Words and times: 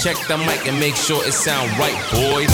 Check 0.00 0.16
the 0.28 0.38
mic 0.38 0.68
and 0.68 0.78
make 0.78 0.94
sure 0.94 1.26
it 1.26 1.32
sound 1.32 1.76
right, 1.76 1.92
boys. 2.12 2.48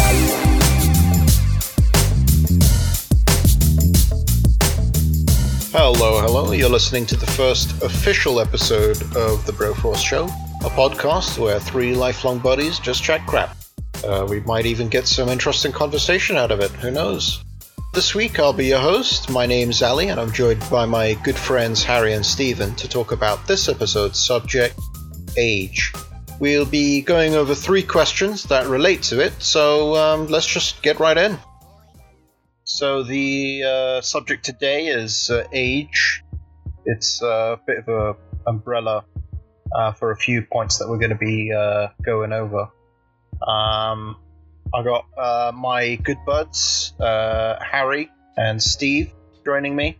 Hello, 5.70 6.22
hello. 6.22 6.52
You're 6.52 6.70
listening 6.70 7.04
to 7.04 7.16
the 7.16 7.26
first 7.26 7.82
official 7.82 8.40
episode 8.40 9.02
of 9.14 9.44
The 9.44 9.52
Broforce 9.52 10.02
Show, 10.02 10.24
a 10.24 10.70
podcast 10.70 11.38
where 11.38 11.60
three 11.60 11.94
lifelong 11.94 12.38
buddies 12.38 12.78
just 12.78 13.02
chat 13.02 13.26
crap. 13.26 13.54
Uh, 14.02 14.26
we 14.26 14.40
might 14.40 14.64
even 14.64 14.88
get 14.88 15.06
some 15.06 15.28
interesting 15.28 15.70
conversation 15.70 16.38
out 16.38 16.50
of 16.50 16.60
it. 16.60 16.70
Who 16.70 16.90
knows? 16.90 17.44
This 17.92 18.14
week 18.14 18.38
I'll 18.38 18.54
be 18.54 18.68
your 18.68 18.80
host. 18.80 19.28
My 19.28 19.44
name's 19.44 19.82
Ali, 19.82 20.08
and 20.08 20.18
I'm 20.18 20.32
joined 20.32 20.64
by 20.70 20.86
my 20.86 21.12
good 21.22 21.36
friends 21.36 21.84
Harry 21.84 22.14
and 22.14 22.24
Stephen 22.24 22.74
to 22.76 22.88
talk 22.88 23.12
about 23.12 23.46
this 23.46 23.68
episode's 23.68 24.18
subject 24.18 24.80
age. 25.36 25.92
We'll 26.40 26.66
be 26.66 27.00
going 27.00 27.34
over 27.34 27.54
three 27.54 27.82
questions 27.82 28.44
that 28.44 28.66
relate 28.66 29.02
to 29.04 29.20
it, 29.20 29.32
so 29.42 29.94
um, 29.94 30.26
let's 30.26 30.46
just 30.46 30.82
get 30.82 30.98
right 30.98 31.16
in. 31.16 31.38
So, 32.64 33.02
the 33.02 33.62
uh, 33.62 34.00
subject 34.00 34.44
today 34.44 34.86
is 34.86 35.30
uh, 35.30 35.46
age. 35.52 36.22
It's 36.86 37.22
a 37.22 37.60
bit 37.66 37.78
of 37.78 37.88
a 37.88 38.16
umbrella 38.48 39.04
uh, 39.74 39.92
for 39.92 40.10
a 40.10 40.16
few 40.16 40.42
points 40.42 40.78
that 40.78 40.88
we're 40.88 40.98
going 40.98 41.10
to 41.10 41.16
be 41.16 41.52
uh, 41.52 41.88
going 42.02 42.32
over. 42.32 42.70
Um, 43.46 44.16
I 44.74 44.82
got 44.82 45.06
uh, 45.16 45.52
my 45.54 45.96
good 45.96 46.18
buds, 46.26 46.94
uh, 47.00 47.58
Harry 47.60 48.10
and 48.36 48.62
Steve, 48.62 49.12
joining 49.44 49.76
me. 49.76 49.96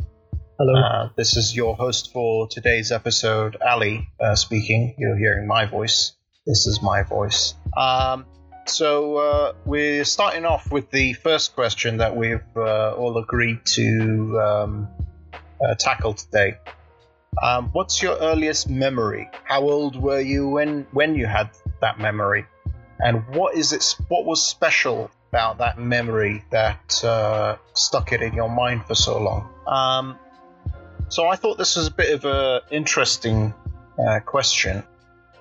Hello. 0.59 0.81
Uh, 0.81 1.09
this 1.17 1.37
is 1.37 1.55
your 1.55 1.77
host 1.77 2.13
for 2.13 2.49
today's 2.49 2.93
episode, 2.93 3.57
Ali, 3.65 4.09
uh, 4.21 4.35
speaking. 4.35 4.95
You're 4.99 5.17
hearing 5.17 5.47
my 5.47 5.67
voice. 5.67 6.13
This 6.47 6.67
is 6.67 6.83
my 6.83 7.03
voice. 7.03 7.55
Um, 7.75 8.27
so 8.67 9.17
uh, 9.17 9.53
we're 9.65 10.05
starting 10.05 10.45
off 10.45 10.71
with 10.71 10.91
the 10.91 11.15
first 11.15 11.55
question 11.55 11.99
that 11.99 12.15
we've 12.17 12.41
uh, 12.55 12.93
all 12.93 13.17
agreed 13.17 13.65
to 13.65 14.41
um, 14.41 14.89
uh, 15.33 15.75
tackle 15.79 16.13
today. 16.13 16.59
Um, 17.43 17.71
what's 17.73 18.03
your 18.03 18.17
earliest 18.19 18.69
memory? 18.69 19.31
How 19.45 19.63
old 19.63 19.97
were 19.97 20.21
you 20.21 20.49
when 20.49 20.87
when 20.93 21.15
you 21.15 21.27
had 21.27 21.51
that 21.81 21.99
memory? 21.99 22.45
And 23.01 23.27
what 23.35 23.57
is 23.57 23.73
it? 23.73 23.97
What 24.09 24.25
was 24.25 24.43
special 24.43 25.11
about 25.31 25.59
that 25.59 25.79
memory 25.79 26.45
that 26.51 27.03
uh, 27.03 27.57
stuck 27.73 28.13
it 28.13 28.23
in 28.23 28.35
your 28.35 28.51
mind 28.51 28.85
for 28.87 28.95
so 28.95 29.19
long? 29.19 29.49
Um, 29.67 30.19
so 31.09 31.27
I 31.27 31.37
thought 31.37 31.57
this 31.57 31.77
was 31.77 31.87
a 31.87 31.91
bit 31.91 32.13
of 32.13 32.25
a 32.25 32.63
interesting 32.71 33.53
uh, 33.99 34.21
question 34.21 34.85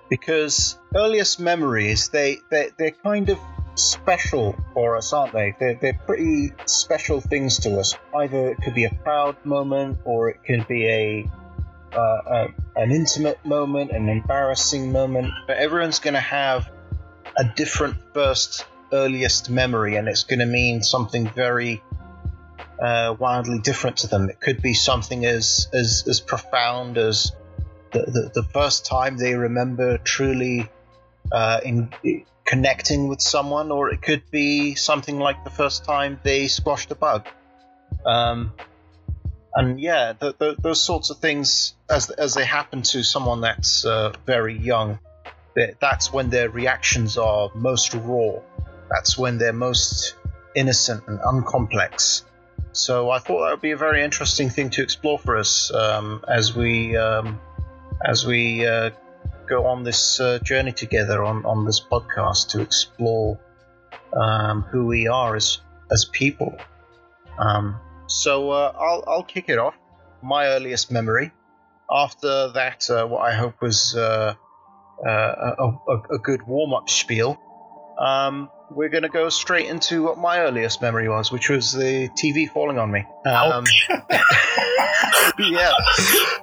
because 0.10 0.78
earliest 0.96 1.40
memories 1.40 2.10
they 2.10 2.40
they 2.50 2.70
they're 2.78 2.92
kind 2.92 3.30
of 3.30 3.40
special 3.76 4.56
for 4.74 4.98
us, 4.98 5.14
aren't 5.14 5.34
they? 5.34 5.56
They're, 5.60 5.76
they're 5.76 6.00
pretty 6.06 6.54
special 6.66 7.22
things 7.22 7.60
to 7.60 7.80
us. 7.80 7.96
Either 8.16 8.50
it 8.50 8.58
could 8.64 8.76
be 8.76 8.86
a 8.86 8.94
proud 9.04 9.44
moment, 9.46 10.00
or 10.06 10.30
it 10.30 10.44
could 10.46 10.68
be 10.68 10.88
a, 10.88 11.32
uh, 11.98 12.00
a 12.28 12.48
an 12.76 12.92
intimate 12.92 13.44
moment, 13.46 13.92
an 13.92 14.10
embarrassing 14.10 14.92
moment. 14.92 15.32
But 15.48 15.58
everyone's 15.58 16.00
going 16.00 16.16
to 16.16 16.20
have 16.20 16.70
a 17.38 17.46
different 17.56 17.98
first 18.14 18.66
earliest 18.92 19.50
memory, 19.50 19.96
and 19.96 20.08
it's 20.08 20.24
going 20.24 20.40
to 20.40 20.46
mean 20.46 20.84
something 20.84 21.28
very 21.30 21.82
uh, 22.80 23.16
wildly 23.18 23.60
different 23.60 23.98
to 23.98 24.08
them. 24.08 24.30
It 24.30 24.40
could 24.40 24.62
be 24.62 24.74
something 24.74 25.26
as 25.26 25.68
as, 25.74 26.06
as 26.08 26.20
profound 26.20 26.98
as 26.98 27.32
the, 27.94 28.00
the, 28.00 28.42
the 28.42 28.44
first 28.44 28.86
time 28.86 29.18
they 29.18 29.36
remember 29.36 29.98
truly 29.98 30.70
uh, 31.32 31.60
in 31.64 31.90
connecting 32.46 33.08
with 33.08 33.22
someone, 33.22 33.72
or 33.72 33.90
it 33.90 34.02
could 34.02 34.30
be 34.32 34.76
something 34.76 35.20
like 35.20 35.44
the 35.44 35.50
first 35.50 35.86
time 35.86 36.20
they 36.24 36.48
squashed 36.48 36.92
a 36.92 36.96
bug. 36.96 37.28
Um, 38.06 38.54
and 39.56 39.80
yeah, 39.80 40.14
the, 40.14 40.36
the, 40.38 40.56
those 40.60 40.82
sorts 40.82 41.10
of 41.10 41.20
things, 41.20 41.76
as 41.90 42.10
as 42.10 42.34
they 42.34 42.46
happen 42.46 42.82
to 42.82 43.04
someone 43.04 43.42
that's 43.42 43.86
uh, 43.86 44.14
very 44.26 44.58
young, 44.58 45.00
that's 45.80 46.12
when 46.12 46.30
their 46.30 46.50
reactions 46.50 47.18
are 47.18 47.52
most 47.54 47.94
raw. 47.94 48.40
That's 48.90 49.18
when 49.18 49.38
they're 49.38 49.54
most 49.54 50.16
innocent 50.56 51.04
and 51.08 51.20
uncomplex. 51.20 52.24
So 52.74 53.12
I 53.12 53.20
thought 53.20 53.46
that 53.46 53.52
would 53.52 53.62
be 53.62 53.72
a 53.72 53.78
very 53.78 54.04
interesting 54.04 54.50
thing 54.50 54.72
to 54.72 54.82
explore 54.82 55.20
for 55.20 55.38
us 55.38 55.72
um, 55.74 56.24
as 56.28 56.56
we 56.56 56.98
um, 56.98 57.40
as 58.04 58.26
we 58.26 58.66
uh, 58.66 58.92
go 59.48 59.66
on 59.66 59.84
this 59.84 60.20
uh, 60.20 60.40
journey 60.40 60.72
together 60.72 61.24
on, 61.24 61.46
on 61.46 61.66
this 61.66 61.80
podcast 61.80 62.50
to 62.50 62.62
explore 62.62 63.40
um, 64.16 64.64
who 64.64 64.86
we 64.86 65.08
are 65.08 65.36
as 65.36 65.60
as 65.92 66.06
people. 66.06 66.56
Um, 67.38 67.80
so 68.08 68.52
uh, 68.52 68.74
I'll 68.78 69.04
I'll 69.08 69.24
kick 69.24 69.46
it 69.50 69.58
off. 69.58 69.76
My 70.22 70.48
earliest 70.48 70.92
memory. 70.92 71.32
After 71.92 72.52
that, 72.54 72.90
uh, 72.90 73.06
what 73.06 73.22
I 73.22 73.36
hope 73.36 73.62
was 73.62 73.96
uh, 73.96 74.36
uh, 75.06 75.10
a, 75.10 75.64
a, 75.88 76.16
a, 76.16 76.20
good 76.20 76.48
warm 76.48 76.74
up 76.74 76.90
spiel. 76.90 77.38
Um, 78.00 78.50
we're 78.76 78.90
going 78.90 79.04
to 79.04 79.10
go 79.10 79.30
straight 79.30 79.68
into 79.68 80.04
what 80.04 80.18
my 80.18 80.40
earliest 80.40 80.82
memory 80.82 81.10
was, 81.10 81.32
which 81.32 81.50
was 81.50 81.72
the 81.72 82.10
TV 82.10 82.50
falling 82.50 82.78
on 82.78 82.92
me. 82.92 83.06
Um, 83.26 83.66
yeah. 85.40 85.72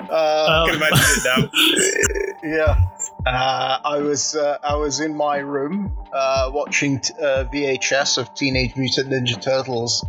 Uh, 0.08 0.64
I 0.64 0.64
can 0.66 0.76
imagine 0.76 0.98
it 1.08 2.42
now. 2.42 2.48
yeah. 2.48 2.86
Uh, 3.26 3.78
I 3.84 3.98
was 3.98 4.34
uh, 4.34 4.58
I 4.62 4.76
was 4.76 5.00
in 5.00 5.14
my 5.14 5.38
room 5.38 5.96
uh, 6.12 6.50
watching 6.52 7.00
t- 7.00 7.14
uh, 7.20 7.44
VHS 7.44 8.18
of 8.18 8.34
Teenage 8.34 8.76
Mutant 8.76 9.10
Ninja 9.10 9.40
Turtles 9.40 10.04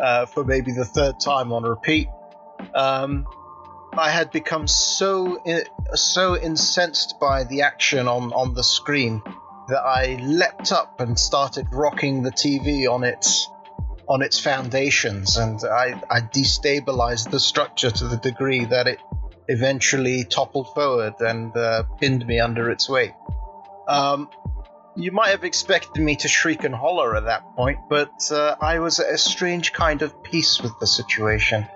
uh, 0.00 0.26
for 0.26 0.44
maybe 0.44 0.72
the 0.72 0.84
third 0.84 1.18
time 1.20 1.52
on 1.52 1.64
repeat. 1.64 2.08
Um, 2.74 3.26
I 3.92 4.10
had 4.10 4.30
become 4.30 4.68
so 4.68 5.42
so 5.94 6.36
incensed 6.36 7.18
by 7.20 7.44
the 7.44 7.62
action 7.62 8.08
on, 8.08 8.32
on 8.32 8.54
the 8.54 8.62
screen 8.62 9.22
that 9.68 9.82
I 9.82 10.18
leapt 10.22 10.72
up 10.72 11.00
and 11.00 11.18
started 11.18 11.66
rocking 11.72 12.22
the 12.22 12.30
TV 12.30 12.90
on 12.90 13.04
its 13.04 13.48
on 14.08 14.22
its 14.22 14.38
foundations, 14.38 15.36
and 15.36 15.60
I, 15.64 16.00
I 16.08 16.20
destabilized 16.20 17.30
the 17.30 17.40
structure 17.40 17.90
to 17.90 18.04
the 18.04 18.16
degree 18.16 18.64
that 18.64 18.86
it 18.86 19.00
eventually 19.48 20.24
toppled 20.24 20.72
forward 20.74 21.14
and 21.20 21.56
uh, 21.56 21.82
pinned 22.00 22.24
me 22.24 22.38
under 22.38 22.70
its 22.70 22.88
weight. 22.88 23.14
Um, 23.88 24.30
you 24.96 25.12
might 25.12 25.30
have 25.30 25.44
expected 25.44 26.00
me 26.00 26.16
to 26.16 26.28
shriek 26.28 26.64
and 26.64 26.74
holler 26.74 27.16
at 27.16 27.24
that 27.24 27.56
point, 27.56 27.80
but 27.88 28.30
uh, 28.30 28.56
I 28.60 28.78
was 28.78 29.00
at 29.00 29.12
a 29.12 29.18
strange 29.18 29.72
kind 29.72 30.02
of 30.02 30.22
peace 30.22 30.60
with 30.62 30.72
the 30.80 30.86
situation. 30.86 31.66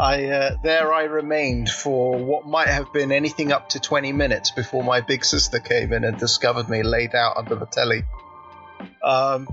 I 0.00 0.24
uh, 0.24 0.56
there 0.62 0.94
I 0.94 1.02
remained 1.02 1.68
for 1.68 2.16
what 2.16 2.46
might 2.46 2.68
have 2.68 2.90
been 2.90 3.12
anything 3.12 3.52
up 3.52 3.68
to 3.70 3.80
20 3.80 4.12
minutes 4.12 4.50
before 4.50 4.82
my 4.82 5.02
big 5.02 5.26
sister 5.26 5.58
came 5.58 5.92
in 5.92 6.04
and 6.04 6.18
discovered 6.18 6.70
me 6.70 6.82
laid 6.82 7.14
out 7.14 7.36
under 7.36 7.54
the 7.54 7.66
telly. 7.66 8.04
Um, 9.04 9.46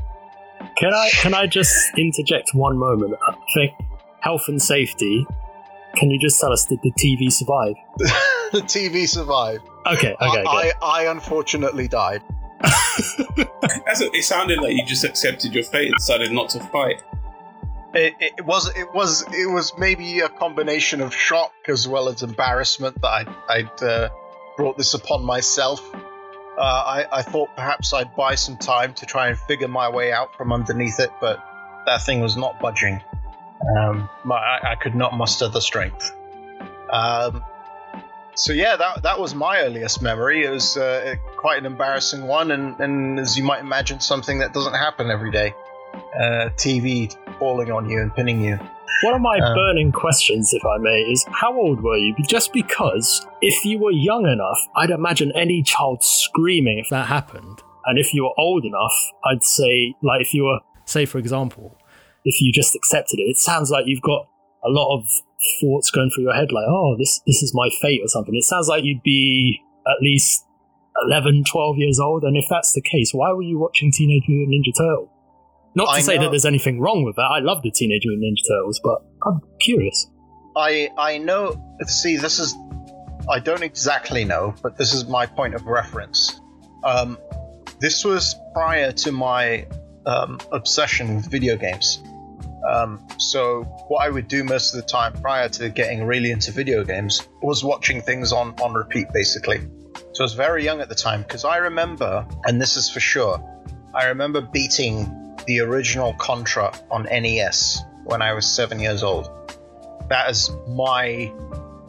can 0.78 0.94
I 0.94 1.10
can 1.22 1.34
I 1.34 1.48
just 1.48 1.76
interject 1.98 2.52
one 2.54 2.78
moment 2.78 3.16
for 3.54 3.68
health 4.22 4.44
and 4.48 4.62
safety? 4.62 5.28
Can 5.96 6.12
you 6.12 6.20
just 6.20 6.40
tell 6.40 6.54
us 6.54 6.66
did 6.66 6.80
the 6.82 6.92
TV 6.92 7.30
survive? 7.30 7.76
the 8.54 8.62
TV 8.62 9.06
survived. 9.06 9.68
Okay, 9.86 10.14
okay. 10.14 10.44
I, 10.48 10.72
I, 10.82 11.02
I 11.02 11.12
unfortunately 11.12 11.90
died. 11.90 12.24
It 13.90 14.24
sounded 14.24 14.60
like 14.60 14.76
you 14.76 14.86
just 14.86 15.04
accepted 15.04 15.54
your 15.54 15.64
fate 15.64 15.88
and 15.88 15.96
decided 15.98 16.32
not 16.32 16.50
to 16.50 16.60
fight. 16.60 17.02
It, 17.94 18.16
it, 18.20 18.46
was 18.46 18.70
it 18.76 18.94
was 18.94 19.24
it 19.34 19.50
was 19.50 19.74
maybe 19.78 20.20
a 20.20 20.30
combination 20.30 21.02
of 21.02 21.16
shock 21.16 21.54
as 21.68 21.88
well 21.88 22.10
as 22.10 22.22
embarrassment 22.22 23.02
that 23.02 23.08
I'd, 23.08 23.36
I'd 23.50 23.84
uh, 23.84 24.10
brought 24.58 24.78
this 24.78 24.94
upon 24.94 25.24
myself. 25.24 25.82
Uh, 25.94 26.62
I, 26.62 27.06
I, 27.12 27.22
thought 27.22 27.50
perhaps 27.56 27.94
I'd 27.94 28.16
buy 28.16 28.34
some 28.36 28.58
time 28.58 28.96
to 28.96 29.06
try 29.06 29.28
and 29.28 29.38
figure 29.38 29.68
my 29.68 29.90
way 29.90 30.12
out 30.12 30.36
from 30.36 30.52
underneath 30.52 31.00
it, 31.00 31.12
but 31.22 31.40
that 31.86 32.02
thing 32.02 32.20
was 32.20 32.36
not 32.36 32.60
budging. 32.60 33.00
Um, 33.78 34.10
my, 34.26 34.36
I, 34.36 34.72
I, 34.72 34.76
could 34.76 34.96
not 34.96 35.16
muster 35.16 35.48
the 35.50 35.62
strength. 35.62 36.12
Um, 36.92 37.44
so 38.34 38.54
yeah, 38.54 38.76
that 38.76 39.04
that 39.04 39.20
was 39.20 39.34
my 39.34 39.62
earliest 39.62 40.02
memory. 40.02 40.44
It 40.46 40.50
was 40.50 40.78
uh, 40.78 41.16
quite 41.38 41.60
an 41.60 41.66
embarrassing 41.66 42.28
one, 42.28 42.52
and, 42.52 42.80
and 42.80 43.20
as 43.20 43.38
you 43.38 43.44
might 43.44 43.62
imagine, 43.62 44.00
something 44.00 44.40
that 44.40 44.54
doesn't 44.54 44.74
happen 44.74 45.10
every 45.10 45.32
day. 45.32 45.54
Uh, 45.98 46.50
TV 46.56 47.16
falling 47.40 47.72
on 47.72 47.90
you 47.90 48.02
and 48.02 48.14
pinning 48.16 48.42
you. 48.42 48.60
One 49.04 49.14
of 49.14 49.22
my 49.22 49.38
um, 49.38 49.54
burning 49.54 49.92
questions, 49.92 50.54
if 50.54 50.66
I 50.66 50.78
may, 50.80 51.02
is 51.02 51.24
how 51.32 51.56
old 51.56 51.82
were 51.82 51.98
you? 51.98 52.16
Just 52.28 52.52
because 52.52 53.26
if 53.42 53.64
you 53.64 53.78
were 53.78 53.92
young 53.92 54.26
enough, 54.26 54.60
I'd 54.76 54.90
imagine 54.90 55.32
any 55.36 55.62
child 55.62 56.04
screaming 56.04 56.80
if 56.80 56.90
that 56.90 57.08
happened. 57.08 57.62
And 57.86 58.00
if 58.00 58.14
you 58.14 58.24
were 58.24 58.34
old 58.38 58.66
enough, 58.66 58.96
I'd 59.24 59.44
say, 59.44 59.94
like, 60.02 60.22
if 60.22 60.34
you 60.34 60.46
were, 60.46 60.60
say, 60.86 61.06
for 61.06 61.20
example, 61.20 61.78
if 62.26 62.42
you 62.42 62.52
just 62.52 62.76
accepted 62.76 63.20
it, 63.20 63.24
it 63.24 63.38
sounds 63.38 63.70
like 63.70 63.86
you've 63.86 64.02
got 64.02 64.28
a 64.66 64.70
lot 64.70 64.98
of 64.98 65.08
thoughts 65.62 65.92
going 65.92 66.10
through 66.10 66.24
your 66.24 66.34
head, 66.34 66.52
like, 66.52 66.66
oh, 66.68 66.96
this, 66.98 67.22
this 67.28 67.44
is 67.44 67.54
my 67.54 67.70
fate 67.82 68.02
or 68.04 68.08
something. 68.08 68.36
It 68.36 68.44
sounds 68.44 68.68
like 68.68 68.84
you'd 68.84 69.04
be 69.04 69.62
at 69.86 70.02
least 70.02 70.44
11, 71.06 71.44
12 71.44 71.78
years 71.78 72.00
old? 72.00 72.24
And 72.24 72.36
if 72.36 72.46
that's 72.50 72.74
the 72.74 72.82
case, 72.82 73.12
why 73.14 73.32
were 73.32 73.42
you 73.42 73.60
watching 73.60 73.92
Teenage 73.92 74.24
Mutant 74.28 74.56
Ninja 74.56 74.76
Turtles? 74.76 75.10
Not 75.78 75.86
to 75.86 75.92
I 75.92 76.00
say 76.02 76.16
know- 76.16 76.24
that 76.24 76.32
there's 76.32 76.46
anything 76.46 76.80
wrong 76.82 77.04
with 77.04 77.18
that. 77.18 77.30
I 77.32 77.40
love 77.40 77.62
the 77.62 77.70
Teenage 77.70 78.02
Mutant 78.04 78.24
Ninja 78.24 78.48
Turtles, 78.50 78.82
but 78.84 78.98
I'm 79.26 79.42
curious. 79.62 80.08
I 80.56 80.90
I 80.98 81.20
know. 81.20 81.56
See, 81.86 82.18
this 82.18 82.40
is. 82.40 82.56
I 83.30 83.40
don't 83.40 83.62
exactly 83.62 84.26
know, 84.26 84.56
but 84.64 84.76
this 84.78 84.94
is 84.94 85.06
my 85.08 85.28
point 85.28 85.54
of 85.54 85.66
reference. 85.68 86.42
Um, 86.84 87.20
this 87.80 88.04
was 88.04 88.36
prior 88.54 88.92
to 88.92 89.12
my 89.12 89.68
um, 90.08 90.40
obsession 90.52 91.18
with 91.18 91.30
video 91.30 91.58
games. 91.58 92.02
Um, 92.68 93.06
so 93.20 93.64
what 93.88 94.04
I 94.04 94.10
would 94.10 94.28
do 94.28 94.44
most 94.44 94.74
of 94.74 94.82
the 94.82 94.88
time 94.88 95.14
prior 95.22 95.48
to 95.50 95.70
getting 95.70 96.06
really 96.06 96.32
into 96.32 96.52
video 96.52 96.84
games 96.84 97.28
was 97.44 97.64
watching 97.64 98.02
things 98.02 98.32
on 98.32 98.56
on 98.64 98.74
repeat, 98.74 99.08
basically. 99.14 99.60
So 100.14 100.24
I 100.24 100.26
was 100.26 100.34
very 100.34 100.64
young 100.64 100.82
at 100.82 100.90
the 100.90 100.96
time 100.96 101.22
because 101.22 101.46
I 101.46 101.58
remember, 101.58 102.26
and 102.46 102.60
this 102.60 102.78
is 102.78 102.90
for 102.90 103.00
sure, 103.00 103.38
I 103.94 104.08
remember 104.08 104.42
beating 104.42 105.27
the 105.48 105.62
original 105.62 106.14
Contra 106.14 106.74
on 106.92 107.04
NES 107.04 107.82
when 108.04 108.22
I 108.22 108.34
was 108.34 108.46
seven 108.46 108.80
years 108.80 109.04
old 109.04 109.32
that 110.10 110.30
is 110.30 110.52
my 110.68 111.32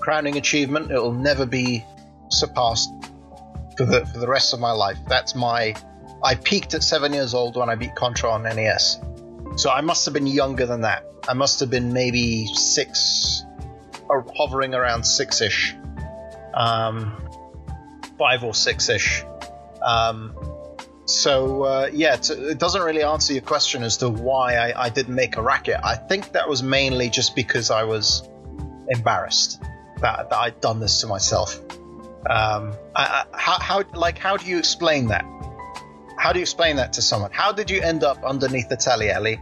crowning 0.01 0.37
achievement. 0.37 0.91
It 0.91 0.99
will 0.99 1.13
never 1.13 1.47
be 1.47 1.85
surpassed 2.31 2.91
for 3.77 3.85
the 3.85 4.05
for 4.07 4.19
the 4.19 4.29
rest 4.29 4.53
of 4.55 4.61
my 4.61 4.73
life. 4.73 4.99
That's 5.09 5.35
my. 5.35 5.75
I 6.23 6.35
peaked 6.35 6.75
at 6.75 6.83
seven 6.83 7.13
years 7.13 7.33
old 7.33 7.57
when 7.57 7.71
I 7.71 7.77
beat 7.77 7.95
Contra 7.95 8.31
on 8.31 8.43
NES, 8.43 8.99
so 9.57 9.71
I 9.71 9.81
must 9.83 10.05
have 10.05 10.15
been 10.15 10.27
younger 10.27 10.67
than 10.67 10.81
that. 10.81 11.05
I 11.29 11.35
must 11.35 11.61
have 11.61 11.71
been 11.71 11.93
maybe 11.93 12.47
six, 12.47 13.45
or 14.09 14.27
hovering 14.37 14.75
around 14.75 15.05
six-ish, 15.05 15.77
um, 16.55 17.23
five 18.19 18.43
or 18.43 18.55
six-ish. 18.55 19.25
Um, 19.81 20.35
so 21.09 21.63
uh, 21.63 21.91
yeah, 21.93 22.17
it 22.17 22.59
doesn't 22.59 22.83
really 22.83 23.03
answer 23.03 23.33
your 23.33 23.43
question 23.43 23.83
as 23.83 23.97
to 23.99 24.09
why 24.09 24.57
I, 24.57 24.85
I 24.85 24.89
didn't 24.91 25.15
make 25.15 25.37
a 25.37 25.43
racket. 25.43 25.81
I 25.83 25.97
think 25.97 26.33
that 26.33 26.49
was 26.49 26.63
mainly 26.63 27.09
just 27.09 27.35
because 27.35 27.71
I 27.71 27.85
was 27.85 28.29
embarrassed 28.89 29.63
that, 30.01 30.31
that 30.31 30.37
I'd 30.37 30.61
done 30.61 30.81
this 30.81 31.01
to 31.01 31.07
myself. 31.07 31.59
Um, 32.29 32.75
I, 32.95 33.05
I, 33.05 33.25
how, 33.33 33.59
how 33.59 33.85
like 33.95 34.19
how 34.19 34.37
do 34.37 34.47
you 34.47 34.59
explain 34.59 35.09
that? 35.09 35.25
How 36.19 36.33
do 36.33 36.41
you 36.41 36.43
explain 36.43 36.77
that 36.77 36.93
to 36.95 37.03
someone? 37.03 37.31
How 37.33 37.53
did 37.53 37.71
you 37.71 37.81
end 37.81 38.05
up 38.05 38.23
underneath 38.25 38.69
the 38.69 38.77
telly, 38.77 39.11
Ellie? 39.11 39.41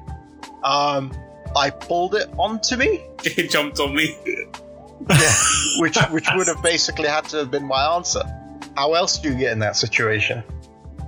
Um, 0.63 1.13
I 1.57 1.71
pulled 1.71 2.15
it 2.15 2.29
onto 2.39 2.77
me, 2.77 3.03
It 3.25 3.51
jumped 3.51 3.81
on 3.81 3.95
me. 3.95 4.17
yeah, 5.11 5.35
which 5.79 5.97
which 6.11 6.29
would 6.35 6.47
have 6.47 6.63
basically 6.63 7.09
had 7.09 7.25
to 7.31 7.39
have 7.39 7.51
been 7.51 7.67
my 7.67 7.97
answer. 7.97 8.23
How 8.77 8.95
else 8.95 9.19
do 9.19 9.31
you 9.31 9.39
get 9.39 9.53
in 9.53 9.59
that 9.61 9.77
situation? 9.77 10.45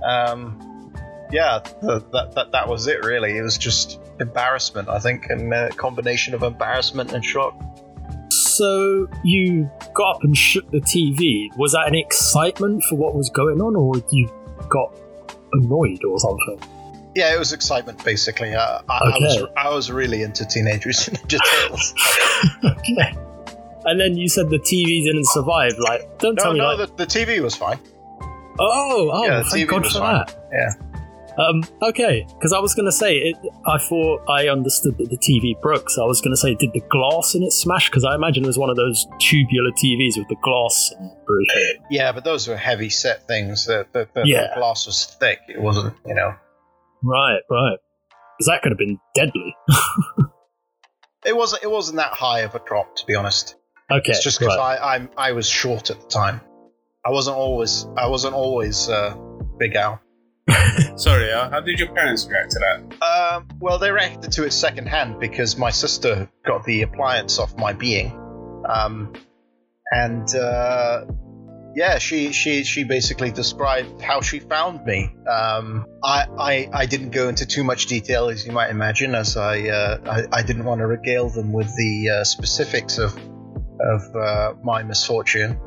Um, 0.03 0.93
yeah, 1.31 1.59
th- 1.63 2.03
that, 2.11 2.33
that 2.35 2.51
that 2.51 2.67
was 2.67 2.87
it. 2.87 3.05
Really, 3.05 3.37
it 3.37 3.41
was 3.41 3.57
just 3.57 3.99
embarrassment. 4.19 4.89
I 4.89 4.99
think, 4.99 5.27
and 5.29 5.53
a 5.53 5.69
combination 5.69 6.33
of 6.33 6.43
embarrassment 6.43 7.13
and 7.13 7.23
shock. 7.23 7.55
So 8.31 9.07
you 9.23 9.69
got 9.93 10.17
up 10.17 10.23
and 10.23 10.35
shook 10.35 10.69
the 10.71 10.81
TV. 10.81 11.55
Was 11.57 11.73
that 11.73 11.87
an 11.87 11.95
excitement 11.95 12.83
for 12.89 12.95
what 12.95 13.15
was 13.15 13.29
going 13.29 13.61
on, 13.61 13.75
or 13.75 13.95
you 14.11 14.29
got 14.69 14.95
annoyed 15.53 16.03
or 16.03 16.19
something? 16.19 16.59
Yeah, 17.15 17.33
it 17.33 17.39
was 17.39 17.53
excitement 17.53 18.03
basically. 18.03 18.53
Uh, 18.53 18.81
I, 18.89 18.93
I 18.93 19.17
was 19.19 19.45
I 19.57 19.69
was 19.69 19.91
really 19.91 20.23
into 20.23 20.45
teenagers 20.45 21.07
and 21.07 21.17
Ninja 21.17 21.39
Turtles. 21.43 21.93
okay. 22.63 23.17
And 23.85 23.99
then 23.99 24.17
you 24.17 24.27
said 24.27 24.49
the 24.49 24.59
TV 24.59 25.03
didn't 25.03 25.27
survive. 25.27 25.77
Like, 25.79 26.19
don't 26.19 26.35
no, 26.35 26.43
tell 26.43 26.53
me 26.53 26.59
no, 26.59 26.73
like, 26.73 26.95
the, 26.95 27.05
the 27.05 27.09
TV 27.09 27.41
was 27.41 27.55
fine. 27.55 27.79
Oh, 28.59 29.09
oh, 29.13 29.25
yeah, 29.25 29.43
thank 29.43 29.69
God 29.69 29.85
for 29.85 29.99
fine. 29.99 30.25
that. 30.25 30.49
Yeah. 30.51 30.73
Um, 31.37 31.63
okay, 31.81 32.25
because 32.27 32.51
I 32.51 32.59
was 32.59 32.75
gonna 32.75 32.91
say 32.91 33.15
it. 33.15 33.37
I 33.65 33.77
thought 33.77 34.21
I 34.29 34.49
understood 34.49 34.97
that 34.97 35.09
the 35.09 35.17
TV 35.17 35.59
broke, 35.61 35.89
so 35.89 36.03
I 36.03 36.07
was 36.07 36.19
gonna 36.19 36.35
say, 36.35 36.53
did 36.55 36.73
the 36.73 36.81
glass 36.89 37.33
in 37.33 37.43
it 37.43 37.51
smash? 37.53 37.89
Because 37.89 38.03
I 38.03 38.13
imagine 38.13 38.43
it 38.43 38.47
was 38.47 38.57
one 38.57 38.69
of 38.69 38.75
those 38.75 39.07
tubular 39.19 39.71
TVs 39.71 40.17
with 40.17 40.27
the 40.27 40.35
glass 40.43 40.93
and. 40.99 41.11
Yeah, 41.89 42.11
but 42.11 42.25
those 42.25 42.47
were 42.47 42.57
heavy 42.57 42.89
set 42.89 43.25
things. 43.25 43.67
The, 43.67 43.87
the, 43.93 44.09
the, 44.13 44.23
Yeah. 44.25 44.47
the 44.53 44.59
glass 44.59 44.85
was 44.85 45.05
thick. 45.05 45.39
It 45.47 45.61
wasn't, 45.61 45.93
you 46.05 46.13
know. 46.15 46.33
Right, 47.03 47.39
right. 47.49 47.77
Because 48.37 48.47
that 48.47 48.61
could 48.61 48.71
have 48.71 48.77
been 48.79 48.99
deadly. 49.15 49.55
It 51.25 51.35
wasn't. 51.35 51.63
It 51.63 51.69
wasn't 51.69 51.97
that 51.97 52.13
high 52.13 52.39
of 52.41 52.55
a 52.55 52.59
drop, 52.65 52.95
to 52.95 53.05
be 53.05 53.13
honest. 53.13 53.55
Okay, 53.91 54.11
It's 54.11 54.23
just 54.23 54.39
because 54.39 54.55
right. 54.57 54.79
I 54.79 54.95
I'm, 54.95 55.09
I 55.17 55.33
was 55.33 55.47
short 55.47 55.89
at 55.89 55.99
the 55.99 56.07
time. 56.07 56.39
I 57.05 57.11
wasn't 57.11 57.37
always. 57.37 57.85
I 57.97 58.07
wasn't 58.07 58.35
always 58.35 58.89
uh, 58.89 59.15
Big 59.57 59.75
Al. 59.75 60.01
Sorry, 60.95 61.31
uh, 61.31 61.49
how 61.49 61.61
did 61.61 61.79
your 61.79 61.93
parents 61.93 62.27
react 62.27 62.51
to 62.51 62.59
that? 62.59 63.03
Um, 63.03 63.47
well, 63.59 63.79
they 63.79 63.91
reacted 63.91 64.31
to 64.33 64.45
it 64.45 64.51
secondhand 64.51 65.19
because 65.19 65.57
my 65.57 65.69
sister 65.69 66.29
got 66.45 66.65
the 66.65 66.81
appliance 66.81 67.39
off 67.39 67.55
my 67.57 67.73
being, 67.73 68.11
um, 68.67 69.13
and 69.91 70.27
uh, 70.35 71.05
yeah, 71.75 71.99
she 71.99 72.33
she 72.33 72.63
she 72.63 72.83
basically 72.83 73.31
described 73.31 74.01
how 74.01 74.21
she 74.21 74.39
found 74.39 74.85
me. 74.85 75.15
Um, 75.29 75.85
I, 76.03 76.25
I 76.37 76.69
I 76.73 76.85
didn't 76.85 77.11
go 77.11 77.29
into 77.29 77.45
too 77.45 77.63
much 77.63 77.85
detail, 77.85 78.29
as 78.29 78.45
you 78.45 78.51
might 78.51 78.71
imagine, 78.71 79.15
as 79.15 79.37
I 79.37 79.69
uh, 79.69 79.97
I, 80.05 80.39
I 80.39 80.43
didn't 80.43 80.65
want 80.65 80.79
to 80.79 80.87
regale 80.87 81.29
them 81.29 81.53
with 81.53 81.73
the 81.75 82.09
uh, 82.09 82.23
specifics 82.25 82.97
of 82.97 83.17
of 83.79 84.15
uh, 84.15 84.53
my 84.63 84.83
misfortune. 84.83 85.59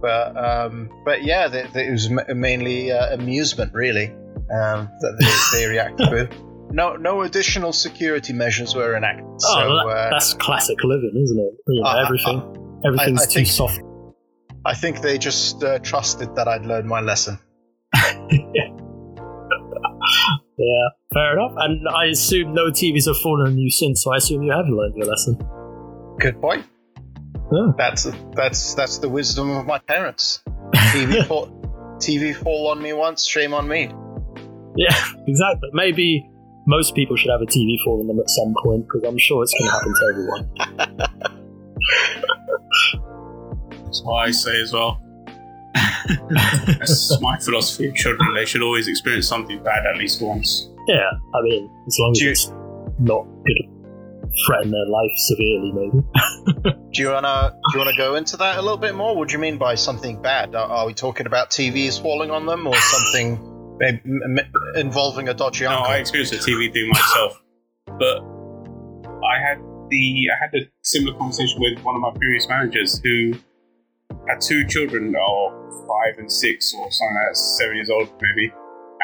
But 0.00 0.36
um, 0.36 0.90
but 1.04 1.24
yeah, 1.24 1.48
it 1.52 1.90
was 1.90 2.08
ma- 2.10 2.22
mainly 2.34 2.92
uh, 2.92 3.14
amusement, 3.14 3.72
really, 3.74 4.06
um, 4.08 4.88
that 5.00 5.16
they, 5.52 5.58
they 5.58 5.66
reacted 5.66 6.08
with. 6.12 6.30
No 6.70 6.96
no 6.96 7.22
additional 7.22 7.72
security 7.72 8.32
measures 8.32 8.74
were 8.74 8.94
enacted. 8.96 9.24
Oh, 9.26 9.38
so 9.38 9.60
that- 9.60 9.86
uh, 9.96 10.10
that's 10.10 10.34
classic 10.34 10.76
living, 10.84 11.12
isn't 11.24 11.38
it? 11.38 11.54
You 11.68 11.82
know, 11.82 11.90
everything, 11.90 12.80
everything's 12.84 13.22
I 13.22 13.26
too 13.26 13.30
think- 13.34 13.48
soft. 13.48 13.80
I 14.64 14.74
think 14.74 15.00
they 15.00 15.16
just 15.18 15.62
uh, 15.64 15.78
trusted 15.78 16.34
that 16.36 16.46
I'd 16.48 16.66
learned 16.66 16.86
my 16.88 17.00
lesson. 17.00 17.38
Yeah, 20.60 20.88
fair 21.14 21.34
enough. 21.38 21.52
And 21.56 21.86
I 21.88 22.06
assume 22.06 22.52
no 22.52 22.64
TVs 22.72 23.06
have 23.06 23.16
fallen 23.18 23.46
on 23.46 23.58
you 23.58 23.70
since, 23.70 24.02
so 24.02 24.12
I 24.12 24.16
assume 24.16 24.42
you 24.42 24.50
have 24.52 24.66
learned 24.68 24.96
your 24.96 25.06
lesson. 25.06 25.36
Good 26.18 26.40
point. 26.40 26.66
Yeah. 27.50 27.72
That's 27.78 28.06
that's 28.34 28.74
that's 28.74 28.98
the 28.98 29.08
wisdom 29.08 29.50
of 29.50 29.66
my 29.66 29.78
parents. 29.78 30.42
TV 30.74 31.26
fall, 31.26 31.48
TV 31.98 32.34
fall 32.36 32.68
on 32.70 32.82
me 32.82 32.92
once, 32.92 33.24
shame 33.24 33.54
on 33.54 33.66
me. 33.68 33.90
Yeah, 34.76 34.94
exactly. 35.26 35.70
Maybe 35.72 36.28
most 36.66 36.94
people 36.94 37.16
should 37.16 37.30
have 37.30 37.40
a 37.40 37.46
TV 37.46 37.76
fall 37.84 38.00
on 38.00 38.06
them 38.06 38.18
at 38.20 38.28
some 38.28 38.54
point 38.62 38.84
because 38.86 39.02
I'm 39.08 39.18
sure 39.18 39.42
it's 39.42 39.54
going 39.58 39.70
to 39.70 39.72
happen 39.72 39.94
to 39.94 40.04
everyone. 40.12 41.28
That's 43.84 44.02
what 44.04 44.16
I 44.26 44.30
say 44.30 44.60
as 44.60 44.72
well. 44.72 45.00
That's 46.78 47.20
my 47.20 47.38
philosophy 47.38 47.88
of 47.88 47.94
children. 47.94 48.34
They 48.34 48.44
should 48.44 48.62
always 48.62 48.88
experience 48.88 49.26
something 49.26 49.62
bad 49.62 49.86
at 49.86 49.96
least 49.96 50.20
once. 50.22 50.68
Yeah, 50.86 51.10
I 51.34 51.40
mean, 51.42 51.70
as 51.86 51.96
long 51.98 52.12
as 52.12 52.20
you- 52.20 52.30
it's 52.30 52.48
not 52.98 53.24
going 53.24 53.44
to 53.46 53.68
threaten 54.46 54.70
their 54.70 54.86
life 54.86 55.10
severely, 55.16 55.72
maybe. 55.72 56.78
Do 56.92 57.02
you 57.02 57.10
wanna 57.10 57.52
do 57.52 57.78
you 57.78 57.84
wanna 57.84 57.96
go 57.96 58.14
into 58.14 58.36
that 58.38 58.58
a 58.58 58.62
little 58.62 58.78
bit 58.78 58.94
more? 58.94 59.14
What 59.16 59.28
do 59.28 59.32
you 59.34 59.38
mean 59.38 59.58
by 59.58 59.74
something 59.74 60.20
bad? 60.22 60.54
Are, 60.54 60.66
are 60.68 60.86
we 60.86 60.94
talking 60.94 61.26
about 61.26 61.50
TVs 61.50 62.00
falling 62.00 62.30
on 62.30 62.46
them, 62.46 62.66
or 62.66 62.74
something 62.76 63.76
maybe, 63.78 64.00
m- 64.06 64.38
m- 64.38 64.52
involving 64.76 65.28
a 65.28 65.34
dodgy 65.34 65.64
No, 65.64 65.76
uncle? 65.76 65.92
I 65.92 65.96
experienced 65.98 66.32
a 66.32 66.38
TV 66.38 66.72
thing 66.72 66.88
myself, 66.88 67.42
but 67.98 68.20
I 69.24 69.38
had 69.38 69.58
the 69.90 70.26
I 70.32 70.36
had 70.44 70.62
a 70.62 70.70
similar 70.82 71.16
conversation 71.18 71.60
with 71.60 71.78
one 71.84 71.94
of 71.94 72.00
my 72.00 72.12
previous 72.16 72.48
managers 72.48 73.00
who 73.04 73.34
had 74.26 74.40
two 74.40 74.66
children, 74.66 75.14
or 75.14 75.86
five 75.86 76.18
and 76.18 76.30
six, 76.32 76.72
or 76.74 76.90
something 76.90 77.14
like 77.16 77.32
that, 77.32 77.36
seven 77.36 77.76
years 77.76 77.90
old 77.90 78.08
maybe, 78.20 78.52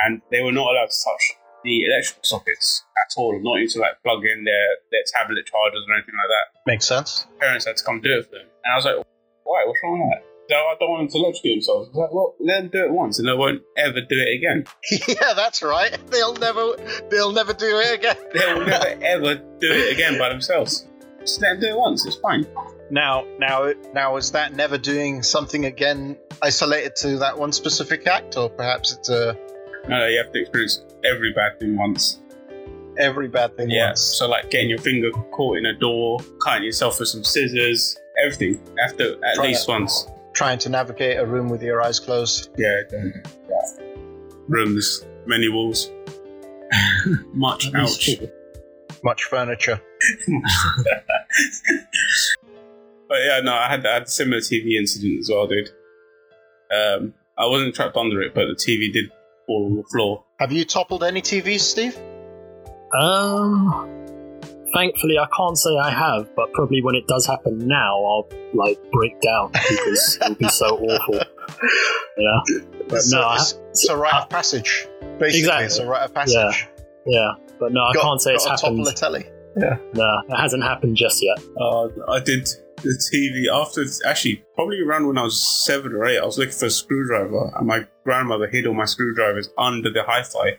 and 0.04 0.22
they 0.30 0.42
were 0.42 0.52
not 0.52 0.72
allowed 0.72 0.88
to 0.88 1.04
touch 1.04 1.36
the 1.64 1.84
electrical 1.84 2.22
sockets 2.22 2.84
at 2.94 3.14
all, 3.16 3.32
not 3.42 3.58
even 3.58 3.68
to 3.70 3.78
like 3.80 4.02
plug 4.02 4.24
in 4.24 4.44
their 4.44 4.68
their 4.92 5.02
tablet 5.16 5.44
chargers 5.46 5.82
or 5.88 5.94
anything 5.94 6.14
like 6.14 6.30
that. 6.30 6.46
Makes 6.70 6.86
sense. 6.86 7.26
Parents 7.40 7.66
had 7.66 7.76
to 7.76 7.84
come 7.84 8.00
do 8.00 8.18
it 8.18 8.26
for 8.26 8.36
them, 8.36 8.46
and 8.64 8.70
I 8.72 8.76
was 8.76 8.84
like, 8.84 8.96
"Why? 9.44 9.64
What's 9.66 9.80
wrong 9.82 9.98
with 9.98 10.12
that?" 10.12 10.34
No, 10.50 10.56
I 10.56 10.74
don't 10.78 10.90
want 10.90 11.10
them 11.10 11.20
to 11.20 11.24
electrocute 11.24 11.56
themselves. 11.56 11.88
I 11.94 11.98
like, 12.00 12.12
well, 12.12 12.34
let 12.38 12.60
them 12.60 12.70
do 12.70 12.84
it 12.84 12.92
once, 12.92 13.18
and 13.18 13.26
they 13.26 13.32
won't 13.32 13.62
ever 13.78 14.00
do 14.02 14.16
it 14.18 14.36
again. 14.36 14.64
yeah, 15.08 15.32
that's 15.34 15.62
right. 15.62 15.96
They'll 16.10 16.34
never 16.34 16.76
they'll 17.10 17.32
never 17.32 17.54
do 17.54 17.78
it 17.78 17.98
again. 17.98 18.16
They 18.34 18.52
will 18.52 18.66
never 18.66 18.86
ever 19.02 19.34
do 19.36 19.72
it 19.72 19.92
again 19.92 20.18
by 20.18 20.28
themselves. 20.28 20.86
Just 21.20 21.40
let 21.40 21.52
them 21.52 21.60
do 21.60 21.68
it 21.68 21.78
once. 21.78 22.04
It's 22.04 22.16
fine. 22.16 22.46
Now, 22.90 23.24
now, 23.38 23.72
now, 23.94 24.16
is 24.16 24.32
that 24.32 24.54
never 24.54 24.76
doing 24.76 25.22
something 25.22 25.64
again 25.64 26.18
isolated 26.42 26.96
to 26.96 27.18
that 27.18 27.38
one 27.38 27.52
specific 27.52 28.06
act, 28.06 28.36
or 28.36 28.50
perhaps 28.50 28.92
it's 28.92 29.08
a 29.08 29.38
No, 29.88 30.06
you 30.06 30.18
have 30.18 30.32
to 30.32 30.40
experience 30.40 30.84
every 31.04 31.32
bad 31.32 31.58
thing 31.60 31.76
once. 31.76 32.20
every 32.96 33.26
bad 33.26 33.56
thing 33.56 33.68
Yeah. 33.70 33.88
once? 33.88 34.00
So 34.02 34.28
like 34.28 34.50
getting 34.50 34.70
your 34.70 34.78
finger 34.78 35.10
caught 35.32 35.58
in 35.58 35.66
a 35.66 35.72
door, 35.72 36.20
cutting 36.44 36.62
yourself 36.64 37.00
with 37.00 37.08
some 37.08 37.24
scissors, 37.24 37.96
everything. 38.24 38.60
After 38.86 39.14
at 39.24 39.34
Try 39.34 39.46
least 39.48 39.66
that. 39.66 39.72
once. 39.72 40.06
trying 40.32 40.58
to 40.58 40.68
navigate 40.68 41.18
a 41.18 41.26
room 41.26 41.48
with 41.48 41.60
your 41.62 41.82
eyes 41.82 41.98
closed. 42.00 42.50
Yeah, 42.56 42.82
yeah. 42.92 43.10
Rooms, 44.48 45.04
many 45.26 45.48
walls. 45.48 45.90
Much 47.34 47.72
ouch. 47.74 48.10
Much 49.02 49.24
furniture. 49.24 49.80
But 53.08 53.18
yeah, 53.26 53.40
no, 53.40 53.52
I 53.54 53.68
had, 53.68 53.86
I 53.86 53.94
had 53.94 54.02
a 54.04 54.08
similar 54.08 54.40
TV 54.40 54.76
incident 54.78 55.20
as 55.20 55.28
well, 55.30 55.46
dude. 55.46 55.68
Um, 56.74 57.14
I 57.38 57.46
wasn't 57.46 57.74
trapped 57.74 57.96
under 57.96 58.20
it, 58.22 58.34
but 58.34 58.46
the 58.46 58.54
TV 58.54 58.92
did 58.92 59.10
fall 59.46 59.66
on 59.66 59.76
the 59.76 59.84
floor. 59.92 60.24
Have 60.38 60.52
you 60.52 60.64
toppled 60.64 61.02
any 61.04 61.22
TVs, 61.22 61.60
Steve? 61.60 61.96
Um, 63.00 63.88
thankfully, 64.74 65.18
I 65.18 65.26
can't 65.36 65.58
say 65.58 65.70
I 65.76 65.90
have, 65.90 66.34
but 66.36 66.52
probably 66.52 66.82
when 66.82 66.94
it 66.94 67.06
does 67.06 67.26
happen 67.26 67.66
now, 67.66 67.96
I'll 68.04 68.28
like 68.54 68.78
break 68.92 69.20
down 69.20 69.50
because 69.52 70.18
it'll 70.22 70.34
be 70.36 70.48
so 70.48 70.66
awful. 70.78 71.14
Yeah, 72.16 72.40
but 72.88 72.96
it's, 72.98 73.12
no, 73.12 73.20
a, 73.20 73.24
I, 73.26 73.34
it's, 73.36 73.52
it's 73.70 73.88
a 73.88 73.96
rite 73.96 74.14
of 74.22 74.28
passage. 74.28 74.86
Basically, 75.18 75.38
Exactly. 75.40 75.64
it's 75.66 75.78
a 75.78 75.86
rite 75.86 76.02
of 76.04 76.14
passage. 76.14 76.34
yeah, 76.34 76.52
yeah. 77.06 77.30
but 77.58 77.72
no, 77.72 77.82
I 77.84 77.92
Got- 77.94 78.02
can't 78.02 78.20
say 78.20 78.32
it's 78.34 78.44
got 78.46 78.58
to 78.58 78.66
happened. 78.66 78.84
topple 78.86 78.92
a 78.92 78.94
telly. 78.94 79.26
Yeah, 79.56 79.76
no, 79.94 80.22
it 80.28 80.36
hasn't 80.36 80.62
happened 80.64 80.96
just 80.96 81.22
yet. 81.22 81.38
Uh, 81.60 81.86
I 82.10 82.18
did 82.20 82.48
the 82.84 83.10
TV 83.12 83.52
after, 83.52 83.84
actually, 84.06 84.44
probably 84.54 84.80
around 84.80 85.06
when 85.06 85.18
I 85.18 85.22
was 85.22 85.40
seven 85.64 85.92
or 85.92 86.06
eight. 86.06 86.18
I 86.18 86.24
was 86.24 86.38
looking 86.38 86.54
for 86.54 86.66
a 86.66 86.70
screwdriver, 86.70 87.52
and 87.56 87.66
my 87.66 87.86
grandmother 88.04 88.46
hid 88.46 88.66
all 88.66 88.74
my 88.74 88.84
screwdrivers 88.84 89.48
under 89.58 89.90
the 89.90 90.02
hi 90.02 90.22
fi. 90.22 90.58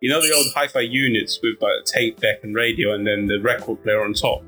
You 0.00 0.10
know 0.10 0.20
the 0.20 0.34
old 0.34 0.46
hi 0.54 0.68
fi 0.68 0.80
units 0.80 1.38
with 1.42 1.60
like 1.60 1.72
a 1.80 1.84
tape 1.84 2.20
deck 2.20 2.40
and 2.42 2.54
radio, 2.54 2.94
and 2.94 3.06
then 3.06 3.26
the 3.26 3.40
record 3.40 3.82
player 3.82 4.02
on 4.02 4.14
top? 4.14 4.42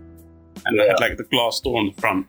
And 0.64 0.78
they 0.78 0.86
had 0.86 1.00
like 1.00 1.16
the 1.16 1.24
glass 1.24 1.60
door 1.60 1.78
on 1.78 1.92
the 1.94 2.00
front. 2.00 2.26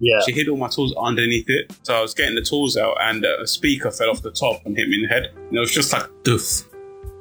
Yeah, 0.00 0.18
She 0.26 0.32
hid 0.32 0.48
all 0.48 0.56
my 0.56 0.68
tools 0.68 0.94
underneath 1.00 1.48
it. 1.48 1.72
So 1.82 1.94
I 1.94 2.00
was 2.02 2.14
getting 2.14 2.34
the 2.34 2.42
tools 2.42 2.76
out, 2.76 2.96
and 3.00 3.24
uh, 3.24 3.42
a 3.42 3.46
speaker 3.46 3.90
fell 3.90 4.10
off 4.10 4.22
the 4.22 4.32
top 4.32 4.64
and 4.66 4.76
hit 4.76 4.88
me 4.88 4.96
in 4.96 5.02
the 5.02 5.08
head. 5.08 5.30
And 5.34 5.56
it 5.56 5.60
was 5.60 5.72
just 5.72 5.92
like, 5.92 6.04
doof. 6.24 6.68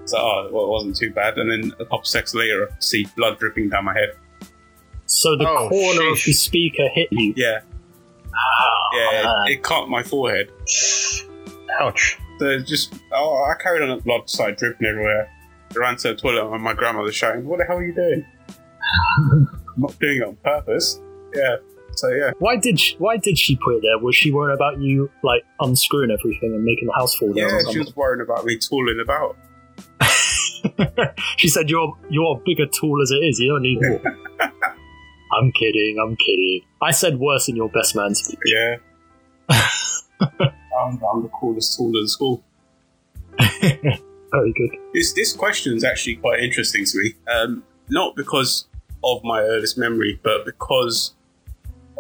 So, 0.06 0.18
oh, 0.18 0.50
well, 0.52 0.66
it 0.66 0.70
wasn't 0.70 0.98
too 0.98 1.12
bad. 1.12 1.38
And 1.38 1.50
then 1.50 1.72
a 1.80 1.86
couple 1.86 2.04
seconds 2.04 2.36
later, 2.36 2.70
I 2.70 2.76
see 2.80 3.08
blood 3.16 3.40
dripping 3.40 3.70
down 3.70 3.86
my 3.86 3.94
head. 3.94 4.16
So 5.06 5.36
the 5.38 5.48
Oh, 5.48 5.70
corner 5.70 6.10
of 6.12 6.20
the 6.24 6.34
speaker 6.34 6.88
hit 6.94 7.10
you. 7.12 7.34
Yeah, 7.38 7.62
Oh, 8.36 8.90
yeah, 8.96 9.24
man. 9.24 9.48
it, 9.48 9.52
it 9.54 9.64
cut 9.64 9.88
my 9.90 10.04
forehead. 10.04 10.50
Ouch. 11.80 12.18
So 12.40 12.60
just, 12.60 12.94
oh, 13.14 13.44
I 13.50 13.62
carried 13.62 13.82
on, 13.84 13.90
and 13.92 14.04
blood 14.04 14.30
started 14.30 14.58
dripping 14.58 14.88
everywhere. 14.88 15.30
I 15.76 15.80
ran 15.80 15.98
to 15.98 16.10
the 16.10 16.16
toilet, 16.16 16.52
and 16.52 16.64
my 16.64 16.74
grandmother 16.74 17.12
shouting, 17.12 17.46
What 17.46 17.60
the 17.60 17.66
hell 17.66 17.78
are 17.78 17.86
you 17.86 17.94
doing? 17.94 18.26
I'm 19.20 19.50
not 19.78 19.98
doing 20.00 20.18
it 20.18 20.24
on 20.24 20.36
purpose. 20.38 21.00
Yeah. 21.36 21.58
So, 21.96 22.10
yeah. 22.10 22.32
Why 22.40 22.58
did 22.58 22.80
she, 22.80 22.96
why 22.98 23.18
did 23.18 23.38
she 23.38 23.56
put 23.56 23.76
it 23.76 23.82
there? 23.84 24.00
Was 24.00 24.16
she 24.16 24.32
worried 24.32 24.56
about 24.56 24.80
you 24.82 25.12
like 25.24 25.44
unscrewing 25.60 26.10
everything 26.12 26.54
and 26.54 26.64
making 26.64 26.88
the 26.88 26.94
house 26.94 27.16
fall 27.16 27.32
down? 27.34 27.50
Yeah, 27.50 27.72
she 27.72 27.80
was 27.80 27.96
worried 27.96 28.22
about 28.22 28.46
me 28.46 28.58
tooling 28.58 29.00
about. 29.00 29.38
she 31.38 31.48
said 31.50 31.70
you're 31.70 31.96
you're 32.10 32.38
a 32.38 32.42
bigger 32.46 32.66
tool 32.66 33.02
as 33.02 33.12
it 33.12 33.18
is. 33.18 33.38
You 33.40 33.50
don't 33.50 33.62
need 33.62 33.80
more. 33.82 34.02
I'm 35.38 35.52
kidding. 35.52 35.98
I'm 36.02 36.16
kidding. 36.16 36.62
I 36.82 36.92
said 36.92 37.20
worse 37.20 37.48
than 37.48 37.56
your 37.56 37.70
best 37.70 37.96
man's. 37.96 38.36
Yeah. 38.46 38.76
I'm, 39.50 41.02
I'm 41.04 41.24
the 41.24 41.30
coolest 41.40 41.78
tool 41.78 41.98
in 41.98 42.08
school. 42.08 42.44
Very 43.40 44.54
good. 44.54 44.72
This 44.94 45.14
this 45.14 45.34
question 45.34 45.76
is 45.76 45.84
actually 45.84 46.16
quite 46.16 46.40
interesting 46.40 46.86
to 46.86 46.98
me. 46.98 47.14
Um, 47.32 47.64
not 47.90 48.16
because 48.16 48.68
of 49.04 49.24
my 49.24 49.42
earliest 49.42 49.78
memory, 49.78 50.20
but 50.24 50.46
because 50.46 51.14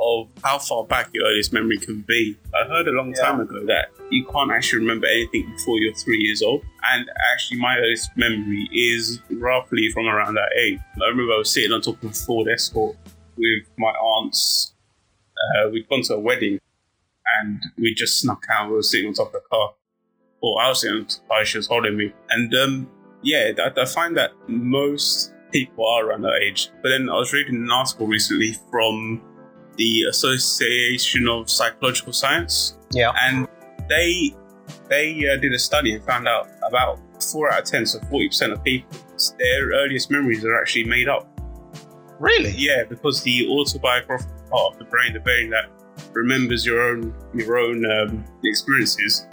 of 0.02 0.28
how 0.44 0.58
far 0.58 0.84
back 0.84 1.10
your 1.14 1.26
earliest 1.26 1.54
memory 1.54 1.78
can 1.78 2.02
be. 2.02 2.38
I 2.54 2.68
heard 2.68 2.88
a 2.88 2.92
long 2.92 3.14
time 3.14 3.40
ago 3.40 3.66
that 3.66 3.90
you 4.10 4.26
can't 4.26 4.52
actually 4.52 4.80
remember 4.80 5.08
anything 5.08 5.50
before 5.52 5.78
you're 5.80 5.94
three 5.94 6.20
years 6.20 6.42
old. 6.42 6.64
And 6.92 7.10
actually, 7.34 7.60
my 7.60 7.78
earliest 7.78 8.10
memory 8.16 8.68
is 8.74 9.20
roughly 9.30 9.90
from 9.92 10.08
around 10.08 10.36
that 10.36 10.50
age. 10.60 10.80
I 11.02 11.08
remember 11.10 11.34
I 11.34 11.38
was 11.38 11.52
sitting 11.52 11.72
on 11.72 11.82
top 11.82 12.02
of 12.04 12.12
a 12.12 12.14
Ford 12.14 12.48
Escort 12.48 12.98
with 13.38 13.68
my 13.78 13.90
aunts. 13.92 14.74
Uh, 15.58 15.70
we'd 15.70 15.88
gone 15.90 16.02
to 16.04 16.16
a 16.16 16.20
wedding 16.20 16.60
and 17.42 17.62
we 17.78 17.94
just 17.94 18.20
snuck 18.20 18.44
out. 18.52 18.70
We 18.70 18.76
were 18.76 18.84
sitting 18.84 19.08
on 19.08 19.14
top 19.14 19.28
of 19.28 19.34
the 19.34 19.42
car. 19.52 19.74
Or 20.42 20.62
I 20.62 20.70
was 20.70 20.82
sitting 20.82 20.98
on 20.98 21.06
top 21.06 21.18
of 21.18 21.24
the 21.24 21.28
car, 21.30 21.46
she 21.46 21.58
was 21.58 21.68
holding 21.68 21.98
me. 21.98 22.14
And 22.30 22.54
um, 22.56 22.90
yeah, 23.22 23.52
I, 23.58 23.82
I 23.82 23.86
find 23.86 24.16
that 24.18 24.32
most 24.48 25.34
people 25.52 25.86
are 25.88 26.06
around 26.08 26.24
that 26.24 26.40
age. 26.42 26.70
But 26.82 26.90
then 26.90 27.10
I 27.10 27.14
was 27.16 27.32
reading 27.34 27.56
an 27.56 27.72
article 27.72 28.08
recently 28.08 28.56
from 28.70 29.22
the 29.78 30.04
Association 30.10 31.28
of 31.28 31.50
Psychological 31.50 32.14
Science, 32.14 32.78
Yeah. 32.92 33.12
and 33.22 33.48
they 33.90 34.36
they 34.88 35.28
uh, 35.28 35.38
did 35.38 35.52
a 35.54 35.58
study 35.60 35.96
and 35.96 36.04
found 36.04 36.28
out 36.28 36.48
about 36.68 37.00
four 37.24 37.52
out 37.52 37.62
of 37.62 37.66
ten, 37.66 37.86
so 37.86 38.00
forty 38.10 38.28
percent 38.28 38.54
of 38.54 38.64
people, 38.64 38.88
their 39.40 39.70
earliest 39.70 40.12
memories 40.12 40.46
are 40.46 40.60
actually 40.62 40.84
made 40.84 41.08
up. 41.10 41.28
Really? 42.24 42.54
Yeah, 42.56 42.84
because 42.88 43.22
the 43.24 43.48
autobiographical 43.50 44.34
part 44.50 44.74
of 44.74 44.80
the 44.80 44.86
brain, 44.86 45.12
the 45.14 45.20
brain 45.20 45.50
that 45.50 45.66
remembers 46.14 46.66
your 46.66 46.82
own 46.82 47.14
your 47.34 47.58
own 47.58 47.86
um, 47.86 48.24
experiences, 48.46 49.28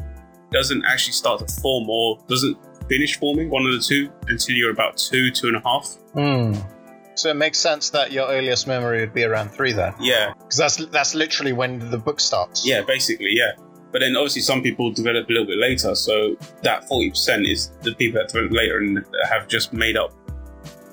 doesn't 0.51 0.85
actually 0.85 1.13
start 1.13 1.47
to 1.47 1.61
form 1.61 1.89
or 1.89 2.19
doesn't 2.27 2.57
finish 2.89 3.17
forming 3.19 3.49
one 3.49 3.65
of 3.65 3.73
the 3.73 3.79
two 3.79 4.11
until 4.27 4.57
you're 4.57 4.73
about 4.73 4.97
two, 4.97 5.31
two 5.31 5.47
and 5.47 5.57
a 5.57 5.61
half. 5.61 5.87
Hmm. 6.15 6.55
So 7.15 7.31
it 7.31 7.37
makes 7.37 7.59
sense 7.59 7.91
that 7.91 8.11
your 8.11 8.27
earliest 8.29 8.67
memory 8.67 9.01
would 9.01 9.15
be 9.15 9.23
around 9.25 9.51
three 9.51 9.73
then, 9.73 9.95
Yeah, 10.01 10.33
because 10.39 10.57
that's 10.57 10.77
that's 10.87 11.15
literally 11.15 11.53
when 11.53 11.91
the 11.91 11.99
book 11.99 12.19
starts. 12.19 12.67
yeah, 12.67 12.83
basically, 12.83 13.31
yeah. 13.33 13.53
But 13.93 14.01
then 14.01 14.17
obviously 14.17 14.43
some 14.43 14.63
people 14.63 14.91
develop 14.93 15.29
a 15.29 15.33
little 15.33 15.47
bit 15.47 15.59
later, 15.59 15.95
so 15.95 16.37
that 16.63 16.89
forty 16.89 17.11
percent 17.11 17.47
is 17.47 17.71
the 17.83 17.95
people 17.95 18.21
that 18.21 18.29
develop 18.33 18.53
later 18.53 18.79
and 18.79 19.05
have 19.29 19.49
just 19.49 19.73
made 19.73 19.97
up 19.97 20.13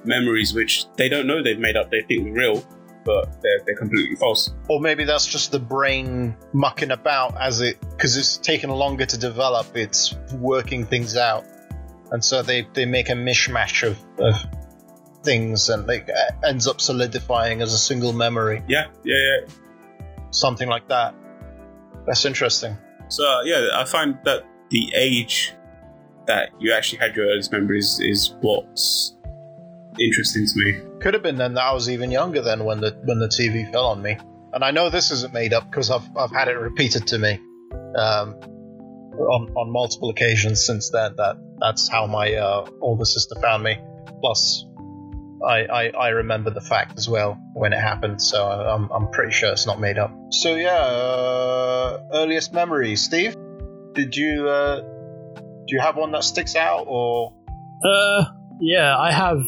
memories 0.07 0.53
which 0.53 0.85
they 0.97 1.09
don't 1.09 1.27
know 1.27 1.43
they've 1.43 1.59
made 1.59 1.75
up. 1.77 1.91
They 1.91 2.01
think 2.01 2.23
they're 2.23 2.33
real, 2.33 2.63
but 3.05 3.41
they're 3.41 3.59
they're 3.65 3.75
completely 3.77 4.15
false. 4.15 4.53
Or 4.69 4.79
maybe 4.79 5.03
that's 5.03 5.25
just 5.25 5.51
the 5.51 5.59
brain 5.59 6.35
mucking 6.53 6.91
about 6.91 7.39
as 7.39 7.61
it 7.61 7.79
because 7.91 8.17
it's 8.17 8.37
taken 8.37 8.69
longer 8.69 9.05
to 9.05 9.17
develop. 9.17 9.75
It's 9.75 10.15
working 10.33 10.85
things 10.85 11.15
out, 11.17 11.45
and 12.11 12.23
so 12.23 12.41
they 12.41 12.67
they 12.73 12.85
make 12.85 13.09
a 13.09 13.13
mishmash 13.13 13.83
of, 13.87 13.97
of 14.19 14.35
things, 15.23 15.69
and 15.69 15.89
it 15.89 16.09
ends 16.45 16.67
up 16.67 16.79
solidifying 16.79 17.61
as 17.61 17.73
a 17.73 17.77
single 17.77 18.13
memory, 18.13 18.63
Yeah, 18.67 18.87
yeah, 19.03 19.15
yeah. 19.17 19.53
something 20.31 20.69
like 20.69 20.87
that. 20.87 21.13
That's 22.05 22.23
interesting. 22.25 22.77
So 23.09 23.25
uh, 23.27 23.41
yeah, 23.43 23.69
I 23.73 23.83
find 23.85 24.17
that 24.23 24.45
the 24.69 24.91
age 24.95 25.53
that 26.27 26.49
you 26.59 26.73
actually 26.73 26.99
had 26.99 27.15
your 27.15 27.25
earliest 27.25 27.51
memories 27.51 27.99
is 28.01 28.35
what's 28.41 29.16
interesting 29.99 30.45
to 30.47 30.53
me. 30.57 30.99
Could 31.01 31.13
have 31.13 31.23
been 31.23 31.37
then 31.37 31.53
that 31.55 31.63
I 31.63 31.73
was 31.73 31.89
even 31.89 32.11
younger 32.11 32.41
then 32.41 32.63
when 32.63 32.79
the 32.79 32.97
when 33.05 33.19
the 33.19 33.27
TV 33.27 33.71
fell 33.71 33.87
on 33.87 34.01
me. 34.01 34.17
And 34.53 34.63
I 34.63 34.71
know 34.71 34.89
this 34.89 35.11
isn't 35.11 35.33
made 35.33 35.53
up 35.53 35.69
because 35.69 35.91
I've 35.91 36.07
I've 36.17 36.31
had 36.31 36.47
it 36.47 36.57
repeated 36.57 37.07
to 37.07 37.19
me 37.19 37.39
um, 37.97 38.35
on 39.17 39.51
on 39.55 39.71
multiple 39.71 40.09
occasions 40.09 40.65
since 40.65 40.89
then. 40.89 41.15
That 41.17 41.37
that's 41.59 41.87
how 41.87 42.07
my 42.07 42.33
uh, 42.33 42.65
older 42.81 43.05
sister 43.05 43.35
found 43.41 43.63
me. 43.63 43.77
Plus, 44.21 44.65
I, 45.45 45.65
I 45.65 45.87
I 45.89 46.07
remember 46.09 46.49
the 46.49 46.61
fact 46.61 46.97
as 46.97 47.07
well 47.07 47.39
when 47.53 47.73
it 47.73 47.79
happened, 47.79 48.21
so 48.21 48.47
I'm 48.47 48.89
I'm 48.89 49.09
pretty 49.11 49.31
sure 49.31 49.51
it's 49.51 49.67
not 49.67 49.79
made 49.79 49.97
up. 49.97 50.11
So 50.31 50.55
yeah, 50.55 50.77
uh, 50.77 51.99
earliest 52.13 52.53
memory, 52.53 52.95
Steve. 52.95 53.35
Did 53.93 54.15
you 54.15 54.47
uh, 54.47 54.79
do 54.79 55.75
you 55.75 55.81
have 55.81 55.97
one 55.97 56.11
that 56.11 56.23
sticks 56.23 56.55
out 56.55 56.85
or? 56.87 57.33
Uh, 57.83 58.25
yeah, 58.59 58.97
I 58.97 59.11
have 59.11 59.43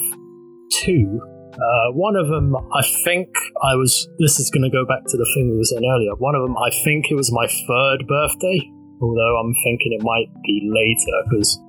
two. 0.71 1.19
Uh, 1.53 1.91
one 1.93 2.15
of 2.15 2.27
them, 2.29 2.55
I 2.55 2.81
think 3.03 3.27
I 3.63 3.75
was. 3.75 4.07
This 4.19 4.39
is 4.39 4.49
going 4.49 4.63
to 4.63 4.69
go 4.69 4.85
back 4.85 5.03
to 5.07 5.17
the 5.17 5.27
thing 5.35 5.49
we 5.51 5.57
were 5.57 5.63
saying 5.63 5.83
earlier. 5.83 6.15
One 6.15 6.35
of 6.35 6.41
them, 6.43 6.55
I 6.57 6.69
think 6.83 7.05
it 7.11 7.15
was 7.15 7.31
my 7.33 7.47
third 7.47 8.07
birthday, 8.07 8.71
although 9.01 9.37
I'm 9.39 9.53
thinking 9.63 9.97
it 9.99 10.03
might 10.03 10.29
be 10.45 10.69
later 10.71 11.17
because 11.29 11.59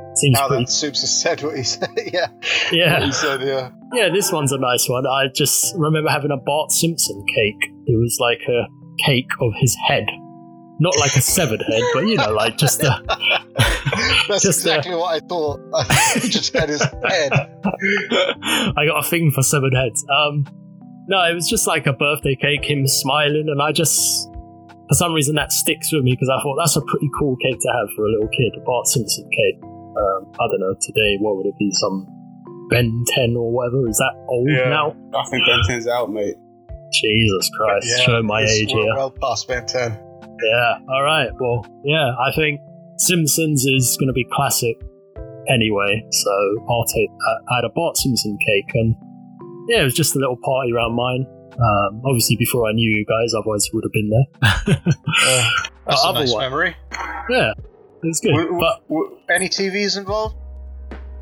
it 0.00 0.18
seems 0.18 0.34
Now 0.34 0.48
pretty. 0.48 0.64
that 0.64 0.70
Soups 0.70 1.00
has 1.02 1.20
said 1.22 1.42
what 1.42 1.56
he 1.56 1.62
said, 1.74 1.90
yeah, 2.12 2.26
Yeah, 2.72 3.04
he 3.04 3.12
said, 3.12 3.42
yeah. 3.42 3.70
yeah, 3.92 4.08
this 4.08 4.32
one's 4.32 4.52
a 4.52 4.58
nice 4.58 4.88
one. 4.88 5.06
I 5.06 5.26
just 5.34 5.74
remember 5.76 6.10
having 6.10 6.30
a 6.32 6.38
Bart 6.38 6.70
Simpson 6.72 7.24
cake. 7.34 7.70
It 7.86 7.96
was 8.00 8.16
like 8.20 8.40
a 8.48 8.66
cake 9.06 9.30
of 9.40 9.52
his 9.60 9.76
head, 9.86 10.06
not 10.78 10.96
like 10.98 11.16
a 11.16 11.20
severed 11.22 11.62
head, 11.62 11.82
but 11.94 12.00
you 12.06 12.16
know, 12.16 12.32
like 12.32 12.56
just 12.56 12.82
a. 12.82 13.02
That's 14.28 14.42
Just, 14.42 14.58
exactly 14.66 14.94
what 14.94 15.14
I 15.14 15.20
thought. 15.26 15.60
he 16.20 16.28
just 16.28 16.52
had 16.52 16.68
his 16.68 16.82
head. 16.82 17.32
I 18.42 18.84
got 18.86 18.98
a 18.98 19.08
thing 19.08 19.30
for 19.30 19.42
severed 19.42 19.72
heads. 19.74 20.04
Um, 20.10 20.44
no, 21.06 21.22
it 21.30 21.34
was 21.34 21.48
just 21.48 21.66
like 21.68 21.86
a 21.86 21.92
birthday 21.92 22.34
cake, 22.34 22.64
him 22.68 22.86
smiling, 22.88 23.46
and 23.48 23.62
I 23.62 23.70
just, 23.70 24.28
for 24.88 24.94
some 24.94 25.12
reason, 25.14 25.36
that 25.36 25.52
sticks 25.52 25.92
with 25.92 26.02
me 26.02 26.12
because 26.12 26.28
I 26.28 26.42
thought 26.42 26.56
that's 26.58 26.74
a 26.76 26.80
pretty 26.82 27.08
cool 27.18 27.36
cake 27.36 27.60
to 27.60 27.68
have 27.78 27.88
for 27.94 28.04
a 28.06 28.10
little 28.10 28.28
kid, 28.28 28.52
a 28.60 28.60
Bart 28.64 28.86
Simpson 28.88 29.30
cake. 29.30 29.62
Um, 29.62 30.32
I 30.34 30.44
don't 30.50 30.60
know, 30.60 30.74
today, 30.80 31.16
what 31.20 31.36
would 31.36 31.46
it 31.46 31.54
be? 31.56 31.70
Some 31.70 32.06
Ben 32.68 33.04
10 33.14 33.36
or 33.36 33.52
whatever? 33.52 33.88
Is 33.88 33.98
that 33.98 34.12
old 34.28 34.50
Yeah. 34.50 34.68
now? 34.68 34.96
I 35.14 35.24
think 35.30 35.44
Ben 35.46 35.60
10's 35.76 35.86
out, 35.86 36.10
mate. 36.12 36.34
Jesus 36.92 37.50
Christ, 37.56 38.02
showing 38.04 38.26
my 38.26 38.42
age 38.42 38.72
we're 38.74 38.82
here. 38.82 38.94
Well 38.96 39.10
past 39.12 39.46
Ben 39.46 39.64
10. 39.66 39.92
Yeah. 40.44 40.78
All 40.88 41.02
right. 41.02 41.30
Well, 41.40 41.64
yeah. 41.84 42.12
I 42.18 42.32
think 42.34 42.60
Simpsons 42.98 43.64
is 43.64 43.96
going 43.98 44.08
to 44.08 44.12
be 44.12 44.26
classic 44.32 44.76
anyway. 45.48 46.04
So 46.10 46.30
I'll 46.68 46.84
take. 46.86 47.08
I 47.50 47.56
had 47.56 47.64
a 47.64 47.70
Bart 47.74 47.96
Simpson 47.96 48.36
cake, 48.38 48.70
and 48.74 48.94
yeah, 49.68 49.80
it 49.80 49.84
was 49.84 49.94
just 49.94 50.14
a 50.16 50.18
little 50.18 50.36
party 50.42 50.72
around 50.72 50.94
mine. 50.94 51.26
Um, 51.58 52.02
obviously, 52.04 52.36
before 52.36 52.68
I 52.68 52.72
knew 52.72 52.88
you 52.94 53.04
guys, 53.06 53.32
otherwise 53.34 53.66
it 53.66 53.74
would 53.74 53.84
have 53.84 53.92
been 53.92 54.10
there. 54.10 54.76
Uh, 55.88 55.92
that's 55.92 56.04
a 56.04 56.12
nice 56.12 56.30
otherwise- 56.32 56.36
memory. 56.36 56.76
yeah, 57.30 57.52
it 57.52 58.06
was 58.06 58.20
good. 58.20 58.30
W- 58.32 58.48
w- 58.48 58.60
but 58.60 58.88
w- 58.88 59.18
any 59.30 59.48
TVs 59.48 59.96
involved? 59.96 60.34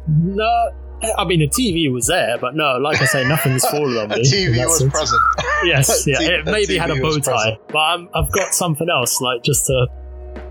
no, 0.08 0.70
I 1.18 1.24
mean 1.24 1.40
the 1.40 1.48
TV 1.48 1.92
was 1.92 2.06
there, 2.06 2.36
but 2.38 2.54
no, 2.54 2.78
like 2.78 3.00
I 3.02 3.04
say, 3.06 3.26
nothing's 3.26 3.64
fallen 3.70 3.96
on 3.96 4.08
me. 4.10 4.16
in 4.16 4.22
TV 4.22 4.56
that 4.56 4.66
was 4.66 4.78
sense. 4.78 4.92
present. 4.92 5.20
Yes, 5.64 6.04
yeah. 6.06 6.18
T- 6.18 6.24
It 6.26 6.44
maybe 6.44 6.76
a 6.76 6.80
had 6.82 6.90
a 6.90 6.96
bow 6.96 7.18
tie, 7.18 7.32
present. 7.32 7.58
but 7.68 7.78
I'm, 7.78 8.08
I've 8.14 8.30
got 8.32 8.52
something 8.54 8.88
else, 8.90 9.20
like 9.20 9.42
just 9.42 9.64
to 9.66 9.86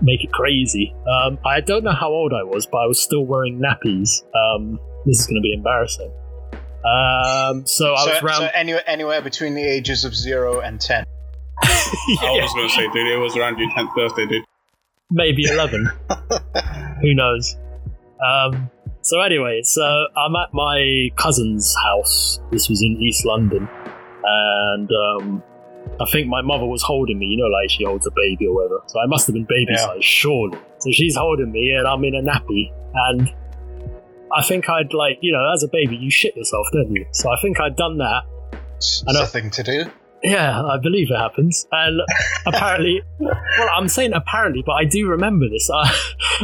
make 0.02 0.24
it 0.24 0.32
crazy. 0.32 0.94
Um, 1.06 1.38
I 1.46 1.60
don't 1.60 1.84
know 1.84 1.92
how 1.92 2.08
old 2.08 2.32
I 2.32 2.42
was, 2.42 2.66
but 2.66 2.78
I 2.78 2.86
was 2.86 3.00
still 3.00 3.24
wearing 3.24 3.60
nappies. 3.60 4.22
Um, 4.34 4.80
this 5.06 5.20
is 5.20 5.26
going 5.26 5.36
to 5.36 5.42
be 5.42 5.52
embarrassing. 5.54 6.10
Um, 6.84 7.64
so 7.66 7.94
I 7.94 8.04
so, 8.04 8.10
was 8.10 8.22
around. 8.22 8.36
so 8.40 8.48
anywhere, 8.54 8.82
anywhere 8.86 9.22
between 9.22 9.54
the 9.54 9.62
ages 9.62 10.04
of 10.04 10.14
zero 10.16 10.60
and 10.60 10.80
ten. 10.80 11.04
I 11.62 12.40
was 12.42 12.52
going 12.54 12.68
to 12.68 12.74
say, 12.74 12.88
dude, 12.90 13.06
it 13.06 13.18
was 13.18 13.36
around 13.36 13.58
your 13.58 13.70
10th 13.70 13.94
birthday, 13.94 14.26
dude. 14.26 14.44
maybe 15.10 15.44
11. 15.44 15.88
Who 17.00 17.14
knows? 17.14 17.56
Um, 18.26 18.68
so 19.04 19.20
anyway, 19.20 19.60
so 19.62 19.82
I'm 20.16 20.34
at 20.36 20.52
my 20.52 21.10
cousin's 21.16 21.74
house. 21.84 22.40
This 22.50 22.68
was 22.68 22.82
in 22.82 22.96
East 23.00 23.24
London, 23.24 23.68
and 24.24 24.90
um, 24.90 25.42
I 26.00 26.06
think 26.10 26.26
my 26.28 26.42
mother 26.42 26.66
was 26.66 26.82
holding 26.82 27.18
me. 27.18 27.26
You 27.26 27.36
know, 27.38 27.48
like 27.48 27.70
she 27.70 27.84
holds 27.84 28.06
a 28.06 28.10
baby 28.16 28.46
or 28.48 28.54
whatever. 28.54 28.80
So 28.86 28.98
I 29.00 29.06
must 29.06 29.26
have 29.26 29.34
been 29.34 29.44
baby 29.48 29.72
Yeah. 29.72 29.84
size, 29.86 30.04
surely. 30.04 30.58
So 30.78 30.90
she's 30.92 31.16
holding 31.16 31.52
me, 31.52 31.70
and 31.72 31.86
I'm 31.86 32.02
in 32.04 32.14
a 32.14 32.22
nappy, 32.22 32.72
and 33.08 33.32
I 34.36 34.42
think 34.42 34.68
I'd 34.68 34.92
like, 34.92 35.18
you 35.20 35.32
know, 35.32 35.52
as 35.54 35.62
a 35.62 35.68
baby, 35.68 35.96
you 35.96 36.10
shit 36.10 36.34
yourself, 36.36 36.66
don't 36.72 36.90
you? 36.90 37.06
So 37.12 37.30
I 37.30 37.40
think 37.40 37.60
I'd 37.60 37.76
done 37.76 37.98
that. 37.98 38.22
It's 38.76 39.04
I 39.06 39.12
know. 39.12 39.22
a 39.22 39.26
thing 39.26 39.50
to 39.50 39.62
do. 39.62 39.84
Yeah, 40.24 40.62
I 40.64 40.78
believe 40.82 41.10
it 41.10 41.18
happens. 41.18 41.66
And 41.70 42.00
apparently, 42.46 43.02
well, 43.20 43.68
I'm 43.76 43.88
saying 43.88 44.12
apparently, 44.14 44.62
but 44.64 44.72
I 44.72 44.84
do 44.84 45.06
remember 45.06 45.48
this. 45.50 45.68
Uh, 45.72 45.86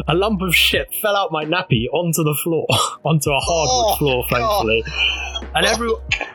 a 0.06 0.14
lump 0.14 0.42
of 0.42 0.54
shit 0.54 0.92
fell 1.00 1.16
out 1.16 1.32
my 1.32 1.44
nappy 1.46 1.86
onto 1.92 2.22
the 2.22 2.38
floor, 2.44 2.66
onto 3.04 3.30
a 3.30 3.40
hardwood 3.40 3.94
Oh, 3.94 3.96
floor, 3.98 4.24
thankfully. 4.28 4.84
And 5.54 5.64
every, 5.66 5.90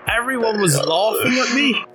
everyone 0.08 0.60
was 0.60 0.76
laughing 0.84 1.38
at 1.38 1.54
me. 1.56 1.86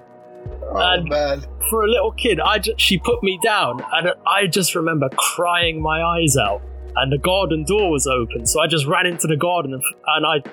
Oh 0.63 0.77
And- 0.77 1.09
man. 1.09 1.43
For 1.69 1.85
a 1.85 1.89
little 1.89 2.11
kid, 2.13 2.41
I 2.41 2.59
ju- 2.59 2.75
she 2.79 2.99
put 2.99 3.23
me 3.23 3.39
down, 3.45 3.81
and 3.93 4.13
I 4.27 4.47
just 4.49 4.75
remember 4.75 5.09
crying 5.17 5.81
my 5.83 6.03
eyes 6.03 6.37
out. 6.37 6.63
And 6.97 7.13
the 7.13 7.19
garden 7.19 7.65
door 7.65 7.91
was 7.93 8.07
open, 8.09 8.45
so 8.47 8.61
I 8.61 8.67
just 8.67 8.87
ran 8.87 9.07
into 9.07 9.29
the 9.29 9.37
garden, 9.37 9.75
and, 9.75 9.83
and 10.07 10.27
I 10.27 10.51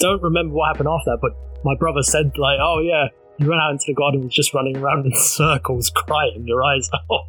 don't 0.00 0.20
remember 0.22 0.54
what 0.54 0.68
happened 0.68 0.88
after 0.88 1.10
that. 1.12 1.18
But 1.22 1.32
my 1.64 1.74
brother 1.78 2.02
said, 2.02 2.32
like, 2.36 2.58
"Oh 2.60 2.80
yeah, 2.80 3.06
you 3.38 3.48
ran 3.50 3.58
out 3.60 3.72
into 3.72 3.84
the 3.88 3.94
garden, 3.94 4.20
and 4.20 4.24
was 4.26 4.34
just 4.34 4.54
running 4.54 4.76
around 4.76 5.06
in 5.06 5.12
circles, 5.14 5.90
crying 5.90 6.46
your 6.46 6.62
eyes 6.64 6.90
out." 7.10 7.26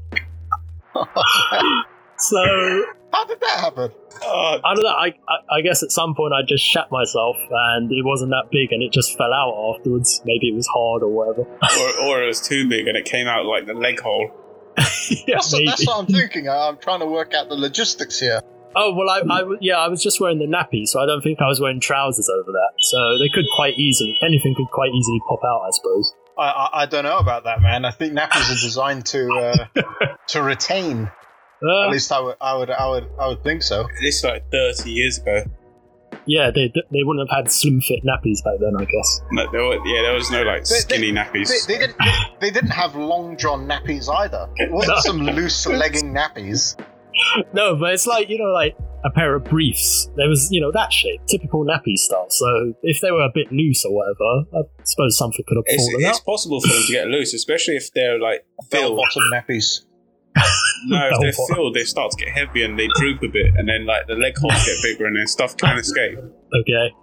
so 2.17 2.85
How 3.13 3.25
did 3.25 3.39
that 3.39 3.59
happen? 3.59 3.91
Uh, 4.25 4.59
I 4.63 4.73
don't 4.73 4.83
know. 4.83 4.89
I, 4.89 5.13
I 5.27 5.57
I 5.57 5.61
guess 5.61 5.83
at 5.83 5.91
some 5.91 6.15
point 6.15 6.33
I 6.33 6.41
just 6.47 6.63
shat 6.63 6.91
myself, 6.91 7.37
and 7.49 7.91
it 7.91 8.03
wasn't 8.03 8.31
that 8.31 8.49
big, 8.51 8.71
and 8.71 8.81
it 8.81 8.91
just 8.91 9.17
fell 9.17 9.33
out 9.33 9.75
afterwards. 9.75 10.21
Maybe 10.25 10.47
it 10.49 10.55
was 10.55 10.67
hard 10.67 11.03
or 11.03 11.09
whatever. 11.09 11.41
or, 12.01 12.07
or 12.07 12.23
it 12.23 12.27
was 12.27 12.41
too 12.41 12.67
big 12.67 12.87
and 12.87 12.97
it 12.97 13.05
came 13.05 13.27
out 13.27 13.45
like 13.45 13.65
the 13.67 13.73
leg 13.73 13.99
hole. 13.99 14.31
yeah, 14.77 15.35
That's, 15.35 15.53
maybe. 15.53 15.65
that's 15.65 15.87
what 15.87 15.99
I'm 15.99 16.05
thinking. 16.05 16.47
I'm 16.49 16.77
trying 16.77 16.99
to 16.99 17.05
work 17.07 17.33
out 17.33 17.49
the 17.49 17.55
logistics 17.55 18.19
here. 18.19 18.41
Oh 18.79 18.93
well, 18.93 19.09
I, 19.09 19.17
I 19.29 19.39
w- 19.39 19.57
yeah, 19.59 19.77
I 19.77 19.87
was 19.87 20.03
just 20.03 20.19
wearing 20.21 20.37
the 20.39 20.45
nappy, 20.45 20.85
so 20.87 20.99
I 20.99 21.05
don't 21.07 21.21
think 21.21 21.41
I 21.41 21.47
was 21.47 21.59
wearing 21.59 21.79
trousers 21.79 22.29
over 22.29 22.51
that. 22.51 22.71
So 22.79 23.17
they 23.17 23.27
could 23.33 23.45
quite 23.55 23.73
easily, 23.77 24.15
anything 24.21 24.53
could 24.55 24.69
quite 24.71 24.91
easily 24.93 25.19
pop 25.27 25.39
out, 25.43 25.61
I 25.67 25.71
suppose. 25.71 26.13
I, 26.37 26.43
I, 26.43 26.69
I 26.81 26.85
don't 26.85 27.03
know 27.03 27.17
about 27.17 27.45
that, 27.45 27.61
man. 27.61 27.83
I 27.85 27.91
think 27.91 28.13
nappies 28.13 28.51
are 28.51 28.61
designed 28.61 29.05
to 29.07 29.27
uh, 29.75 29.81
to 30.27 30.41
retain. 30.43 31.09
Uh, 31.63 31.85
At 31.85 31.91
least 31.91 32.11
I 32.11 32.19
would, 32.19 32.35
I 32.39 32.55
would, 32.55 32.69
I 32.69 32.87
would, 32.87 33.07
I 33.19 33.27
would 33.29 33.43
think 33.43 33.63
so. 33.63 33.87
This 34.03 34.17
is 34.17 34.23
like 34.23 34.51
30 34.51 34.91
years 34.91 35.17
ago. 35.17 35.43
yeah, 36.27 36.51
they 36.53 36.71
they 36.91 37.01
wouldn't 37.03 37.27
have 37.27 37.35
had 37.45 37.51
slim 37.51 37.81
fit 37.81 38.01
nappies 38.05 38.43
back 38.43 38.59
then, 38.59 38.75
I 38.77 38.85
guess. 38.85 39.21
No, 39.31 39.51
there 39.51 39.63
were, 39.63 39.83
yeah, 39.87 40.03
there 40.03 40.13
was 40.13 40.29
no 40.29 40.43
like 40.43 40.65
They- 40.65 40.75
they- 40.75 40.79
skinny 40.81 41.11
nappies. 41.11 41.65
They, 41.65 41.73
they 41.73 41.79
didn't. 41.79 41.97
They 42.41 42.51
didn't 42.51 42.69
have 42.69 42.95
long 42.95 43.37
john 43.37 43.67
nappies 43.67 44.07
either. 44.13 44.47
It 44.57 44.71
wasn't 44.71 44.99
some 45.09 45.21
loose 45.21 45.65
legging 45.65 46.13
nappies. 46.13 46.77
No, 47.53 47.75
but 47.75 47.93
it's 47.93 48.07
like 48.07 48.29
you 48.29 48.37
know, 48.37 48.51
like 48.51 48.75
a 49.05 49.11
pair 49.11 49.35
of 49.35 49.43
briefs. 49.45 50.09
There 50.15 50.27
was 50.27 50.47
you 50.51 50.61
know 50.61 50.71
that 50.71 50.91
shape, 50.91 51.21
typical 51.27 51.65
nappy 51.65 51.95
style. 51.95 52.27
So 52.29 52.73
if 52.83 53.01
they 53.01 53.11
were 53.11 53.23
a 53.23 53.31
bit 53.33 53.51
loose 53.51 53.85
or 53.85 53.93
whatever, 53.93 54.47
I 54.53 54.61
suppose 54.83 55.17
something 55.17 55.43
could 55.47 55.57
have 55.57 55.63
it's, 55.67 55.83
fallen 55.83 56.05
it's 56.05 56.19
out. 56.19 56.25
possible 56.25 56.61
for 56.61 56.67
them 56.67 56.83
to 56.87 56.93
get 56.93 57.07
loose, 57.07 57.33
especially 57.33 57.75
if 57.75 57.91
they're 57.93 58.19
like 58.19 58.45
filled. 58.71 58.97
bottom 58.97 59.23
nappies. 59.33 59.85
No, 60.85 61.09
if 61.11 61.19
they're 61.35 61.55
filled, 61.55 61.73
they 61.73 61.83
start 61.83 62.11
to 62.11 62.23
get 62.23 62.31
heavy 62.31 62.63
and 62.63 62.77
they 62.77 62.87
droop 62.95 63.23
a 63.23 63.27
bit, 63.27 63.53
and 63.57 63.67
then 63.67 63.87
like 63.87 64.05
the 64.05 64.13
leg 64.13 64.37
holes 64.37 64.63
get 64.63 64.75
bigger, 64.83 65.07
and 65.07 65.17
then 65.17 65.25
stuff 65.25 65.57
can 65.57 65.79
escape. 65.79 66.19
Okay. 66.19 66.93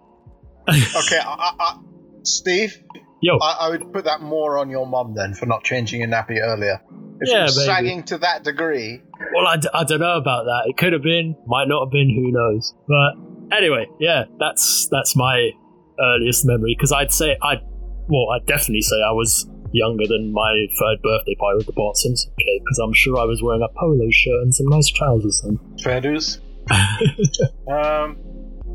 Okay, 0.68 1.18
I, 1.18 1.34
I, 1.34 1.52
I, 1.58 1.78
Steve, 2.22 2.82
Yo. 3.20 3.38
I, 3.38 3.56
I 3.60 3.68
would 3.70 3.92
put 3.92 4.04
that 4.04 4.20
more 4.20 4.58
on 4.58 4.70
your 4.70 4.86
mum 4.86 5.14
then 5.14 5.34
for 5.34 5.46
not 5.46 5.64
changing 5.64 6.00
your 6.00 6.08
nappy 6.08 6.40
earlier. 6.40 6.80
If 7.24 7.32
Yeah, 7.32 7.42
was 7.44 7.56
maybe. 7.56 7.66
sagging 7.66 8.02
to 8.04 8.18
that 8.18 8.44
degree, 8.44 9.02
Well, 9.34 9.46
I, 9.46 9.56
d- 9.56 9.68
I 9.74 9.84
don't 9.84 10.00
know 10.00 10.16
about 10.16 10.44
that. 10.44 10.64
It 10.66 10.76
could 10.76 10.92
have 10.92 11.02
been, 11.02 11.36
might 11.46 11.66
not 11.68 11.86
have 11.86 11.90
been. 11.92 12.08
Who 12.08 12.30
knows? 12.32 12.74
But 12.88 13.56
anyway, 13.56 13.86
yeah, 14.00 14.24
that's 14.38 14.88
that's 14.90 15.16
my 15.16 15.50
earliest 16.00 16.44
memory 16.46 16.74
because 16.76 16.92
I'd 16.92 17.12
say 17.12 17.36
I, 17.42 17.54
well, 18.08 18.30
I'd 18.34 18.46
definitely 18.46 18.82
say 18.82 18.96
I 18.96 19.12
was 19.12 19.48
younger 19.72 20.06
than 20.06 20.32
my 20.32 20.66
third 20.78 21.02
birthday 21.02 21.34
party 21.34 21.56
with 21.58 21.66
the 21.66 21.72
Bart 21.72 21.96
Simpson 21.96 22.30
cake 22.38 22.62
because 22.64 22.78
I'm 22.78 22.92
sure 22.92 23.18
I 23.18 23.24
was 23.24 23.42
wearing 23.42 23.62
a 23.62 23.68
polo 23.78 24.08
shirt 24.10 24.42
and 24.42 24.54
some 24.54 24.66
nice 24.68 24.88
trousers 24.88 25.42
then. 25.42 25.58
fair 25.82 26.00
dues. 26.00 26.40
Um, 27.68 28.16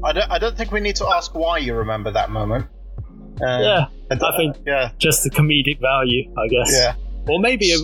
I 0.04 0.14
don't, 0.14 0.32
I 0.32 0.40
don't 0.40 0.58
think 0.58 0.72
we 0.72 0.80
need 0.80 0.96
to 0.98 1.08
ask 1.08 1.34
why 1.36 1.58
you 1.60 1.76
remember 1.76 2.12
that 2.12 2.30
moment. 2.30 2.68
Uh, 3.42 3.60
yeah, 3.62 3.86
I, 4.12 4.16
I 4.16 4.38
think- 4.38 4.58
Yeah, 4.66 4.92
just 4.98 5.24
the 5.24 5.30
comedic 5.30 5.80
value, 5.80 6.32
I 6.38 6.48
guess. 6.48 6.72
yeah. 6.74 6.96
Or 7.30 7.40
maybe 7.40 7.68
it, 7.68 7.82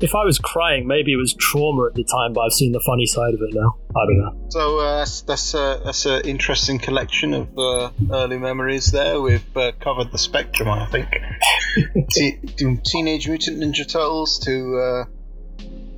if 0.00 0.14
I 0.14 0.24
was 0.24 0.38
crying, 0.38 0.86
maybe 0.86 1.12
it 1.12 1.16
was 1.16 1.34
trauma 1.34 1.86
at 1.86 1.94
the 1.94 2.04
time, 2.04 2.32
but 2.32 2.42
I've 2.42 2.52
seen 2.52 2.72
the 2.72 2.82
funny 2.86 3.06
side 3.06 3.34
of 3.34 3.40
it 3.42 3.52
now. 3.52 3.76
I 3.90 4.06
don't 4.06 4.18
know. 4.18 4.48
So 4.50 4.78
uh, 4.78 4.98
that's 4.98 5.22
that's 5.22 5.54
a 5.54 5.80
that's 5.84 6.06
an 6.06 6.22
interesting 6.22 6.78
collection 6.78 7.34
of 7.34 7.58
uh, 7.58 7.90
early 8.12 8.38
memories. 8.38 8.92
There, 8.92 9.20
we've 9.20 9.56
uh, 9.56 9.72
covered 9.80 10.12
the 10.12 10.18
spectrum, 10.18 10.68
I 10.68 10.86
think. 10.86 11.08
Te- 12.10 12.38
from 12.58 12.78
Teenage 12.78 13.28
Mutant 13.28 13.60
Ninja 13.60 13.90
Turtles 13.90 14.38
to 14.40 14.78
uh, 14.78 15.04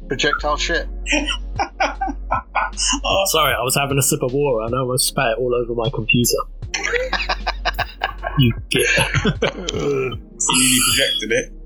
projectile 0.09 0.57
shit. 0.57 0.89
Sorry, 3.27 3.55
I 3.55 3.63
was 3.63 3.77
having 3.79 3.99
a 3.99 4.03
sip 4.03 4.23
of 4.23 4.33
water 4.33 4.65
and 4.67 4.75
I 4.75 4.79
almost 4.79 5.09
spat 5.09 5.33
it 5.33 5.39
all 5.39 5.55
over 5.55 5.75
my 5.75 5.91
computer. 5.91 6.39
you 8.39 8.53
get. 8.71 8.87
You 10.51 10.83
projected 10.95 11.33
it. 11.33 11.58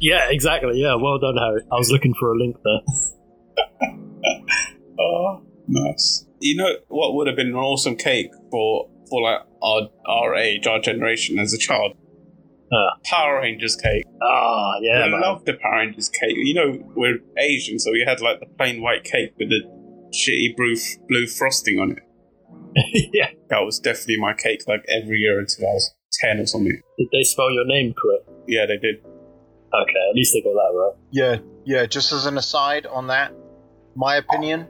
Yeah, 0.00 0.28
exactly. 0.30 0.80
Yeah, 0.80 0.94
well 0.96 1.18
done, 1.18 1.36
Harry. 1.36 1.62
I 1.72 1.76
was 1.76 1.90
looking 1.90 2.14
for 2.18 2.32
a 2.32 2.38
link 2.38 2.56
there. 2.64 2.80
Oh, 4.98 5.42
nice. 5.68 6.26
You 6.40 6.56
know 6.56 6.70
what 6.88 7.14
would 7.14 7.26
have 7.26 7.36
been 7.36 7.48
an 7.48 7.54
awesome 7.54 7.96
cake 7.96 8.30
for 8.50 8.88
for 9.08 9.22
like 9.22 9.40
our 9.62 9.88
our 10.06 10.34
age, 10.34 10.66
our 10.66 10.80
generation 10.80 11.38
as 11.38 11.52
a 11.52 11.58
child? 11.58 11.96
Uh. 12.72 12.98
Power 13.04 13.40
Rangers 13.40 13.76
cake. 13.76 14.04
Ah, 14.22 14.74
yeah, 14.80 15.04
I 15.04 15.08
love 15.08 15.44
the 15.44 15.54
Power 15.54 15.78
Rangers 15.78 16.08
cake. 16.08 16.36
You 16.36 16.54
know, 16.54 16.92
we're 16.96 17.18
Asian, 17.38 17.78
so 17.78 17.92
we 17.92 18.04
had 18.06 18.20
like 18.20 18.40
the 18.40 18.46
plain 18.46 18.82
white 18.82 19.04
cake 19.04 19.34
with 19.38 19.50
the 19.50 19.60
shitty 20.12 20.56
blue 20.56 20.74
blue 21.08 21.26
frosting 21.26 21.78
on 21.78 21.92
it. 21.92 21.98
yeah. 23.12 23.28
That 23.50 23.60
was 23.60 23.78
definitely 23.78 24.18
my 24.20 24.34
cake, 24.34 24.62
like 24.66 24.84
every 24.88 25.18
year 25.18 25.38
until 25.38 25.66
I 25.68 25.72
was 25.74 25.94
ten 26.20 26.40
or 26.40 26.46
something. 26.46 26.80
Did 26.98 27.08
they 27.12 27.22
spell 27.22 27.50
your 27.52 27.66
name 27.66 27.94
correct? 27.94 28.30
Yeah, 28.48 28.66
they 28.66 28.78
did. 28.78 28.96
Okay, 29.82 30.08
at 30.10 30.14
least 30.14 30.32
they 30.32 30.40
got 30.42 30.52
that 30.54 30.72
right. 30.74 30.92
Yeah, 31.10 31.36
yeah. 31.64 31.86
Just 31.86 32.12
as 32.12 32.26
an 32.26 32.38
aside 32.38 32.86
on 32.86 33.08
that, 33.08 33.32
my 33.94 34.16
opinion, 34.16 34.66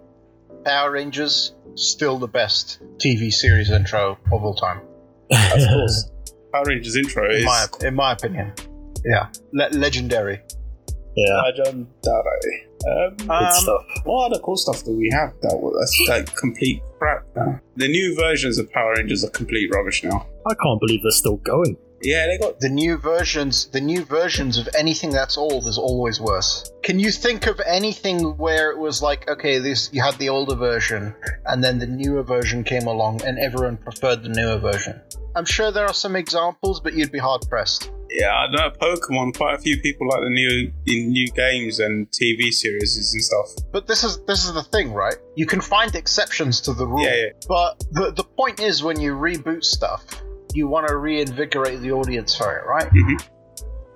Power 0.64 0.90
Rangers 0.92 1.54
still 1.74 2.18
the 2.18 2.28
best 2.28 2.80
TV 2.98 3.30
series 3.30 3.70
intro 3.70 4.18
of 4.32 4.44
all 4.44 4.54
time. 4.54 4.80
Of 5.30 5.68
course. 5.68 6.10
Power 6.52 6.64
Rangers 6.66 6.96
intro 6.96 7.24
In 7.30 7.36
is 7.38 7.44
my 7.44 7.66
in 7.84 7.94
my 7.94 8.12
opinion, 8.12 8.52
yeah, 9.04 9.28
Le- 9.52 9.68
legendary. 9.76 10.40
yeah, 11.16 11.42
Rajan 11.44 11.86
Dare. 12.02 12.62
Um, 12.86 13.16
good 13.16 13.30
Um, 13.30 13.52
stuff. 13.52 13.84
what 14.04 14.30
other 14.30 14.40
cool 14.40 14.56
stuff 14.56 14.84
do 14.84 14.96
we 14.96 15.10
have 15.12 15.32
that 15.42 15.56
was 15.56 15.74
that's 15.80 16.08
like 16.28 16.36
complete 16.36 16.82
crap 16.98 17.24
now? 17.34 17.58
The 17.76 17.88
new 17.88 18.14
versions 18.16 18.58
of 18.58 18.70
Power 18.70 18.94
Rangers 18.96 19.24
are 19.24 19.30
complete 19.30 19.70
rubbish 19.74 20.04
now. 20.04 20.26
I 20.48 20.54
can't 20.62 20.78
believe 20.80 21.02
they're 21.02 21.10
still 21.10 21.36
going. 21.38 21.76
Yeah, 22.02 22.26
they 22.26 22.38
got 22.38 22.60
The 22.60 22.68
new 22.68 22.98
versions, 22.98 23.66
the 23.66 23.80
new 23.80 24.04
versions 24.04 24.58
of 24.58 24.68
anything 24.78 25.10
that's 25.10 25.36
old 25.38 25.66
is 25.66 25.78
always 25.78 26.20
worse. 26.20 26.70
Can 26.82 26.98
you 26.98 27.10
think 27.10 27.46
of 27.46 27.60
anything 27.66 28.36
where 28.36 28.70
it 28.70 28.78
was 28.78 29.02
like, 29.02 29.28
okay, 29.28 29.58
this 29.58 29.90
you 29.92 30.02
had 30.02 30.14
the 30.18 30.28
older 30.28 30.54
version, 30.54 31.14
and 31.46 31.64
then 31.64 31.78
the 31.78 31.86
newer 31.86 32.22
version 32.22 32.64
came 32.64 32.86
along, 32.86 33.22
and 33.22 33.38
everyone 33.38 33.76
preferred 33.78 34.22
the 34.22 34.28
newer 34.28 34.58
version? 34.58 35.00
I'm 35.34 35.44
sure 35.46 35.70
there 35.70 35.86
are 35.86 35.94
some 35.94 36.16
examples, 36.16 36.80
but 36.80 36.94
you'd 36.94 37.12
be 37.12 37.18
hard 37.18 37.42
pressed. 37.48 37.90
yeah. 38.10 38.32
I 38.32 38.50
know 38.50 38.70
Pokemon. 38.70 39.36
Quite 39.36 39.54
a 39.54 39.58
few 39.58 39.78
people 39.80 40.08
like 40.08 40.20
the 40.22 40.30
new 40.30 40.72
in 40.86 41.08
new 41.10 41.28
games 41.32 41.80
and 41.80 42.06
TV 42.10 42.52
series 42.52 42.96
and 42.96 43.22
stuff. 43.22 43.64
But 43.72 43.86
this 43.86 44.04
is 44.04 44.20
this 44.26 44.44
is 44.44 44.54
the 44.54 44.62
thing, 44.62 44.92
right? 44.92 45.16
You 45.34 45.46
can 45.46 45.60
find 45.60 45.94
exceptions 45.94 46.60
to 46.62 46.72
the 46.72 46.86
rule. 46.86 47.02
Yeah, 47.04 47.14
yeah. 47.14 47.30
But 47.48 47.80
the 47.90 48.12
the 48.12 48.24
point 48.24 48.60
is, 48.60 48.82
when 48.82 49.00
you 49.00 49.12
reboot 49.14 49.64
stuff, 49.64 50.04
you 50.56 50.66
want 50.68 50.88
to 50.88 50.96
reinvigorate 50.96 51.80
the 51.80 51.92
audience 51.92 52.34
for 52.36 52.56
it, 52.58 52.66
right? 52.66 52.90
Mhm. 52.92 53.28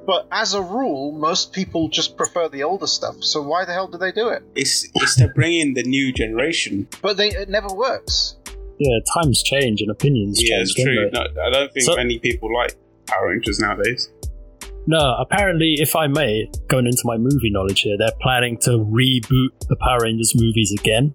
But 0.07 0.27
as 0.33 0.55
a 0.55 0.63
rule, 0.63 1.13
most 1.13 1.53
people 1.53 1.89
just 1.89 2.17
prefer 2.17 2.49
the 2.49 2.63
older 2.63 2.87
stuff. 2.87 3.17
So 3.21 3.43
why 3.43 3.65
the 3.65 3.73
hell 3.73 3.87
do 3.87 3.99
they 3.99 4.13
do 4.13 4.29
it? 4.29 4.43
It's 4.55 4.89
it's 4.95 5.17
to 5.17 5.29
bring 5.35 5.55
in 5.59 5.75
the 5.75 5.83
new 5.83 6.13
generation. 6.13 6.89
But 7.03 7.17
they 7.17 7.29
it 7.31 7.49
never 7.49 7.69
works. 7.73 8.37
Yeah, 8.79 8.99
times 9.15 9.43
change 9.43 9.83
and 9.83 9.91
opinions 9.91 10.39
Yeah, 10.41 10.57
change. 10.57 10.71
it's 10.71 10.75
don't 10.75 10.85
true. 10.87 11.11
No, 11.13 11.21
I 11.47 11.51
don't 11.51 11.73
think 11.73 11.85
So- 11.87 11.97
many 11.97 12.19
people 12.19 12.49
like 12.55 12.75
Power 13.07 13.29
Rangers 13.29 13.59
nowadays. 13.61 14.11
No, 14.87 15.15
apparently, 15.21 15.75
if 15.79 15.95
I 15.95 16.07
may, 16.07 16.51
going 16.69 16.87
into 16.87 17.03
my 17.05 17.19
movie 17.19 17.51
knowledge 17.51 17.83
here, 17.83 17.97
they're 17.99 18.17
planning 18.23 18.57
to 18.63 18.71
reboot 18.71 19.51
the 19.69 19.77
Power 19.77 19.99
Rangers 20.05 20.33
movies 20.35 20.73
again. 20.81 21.13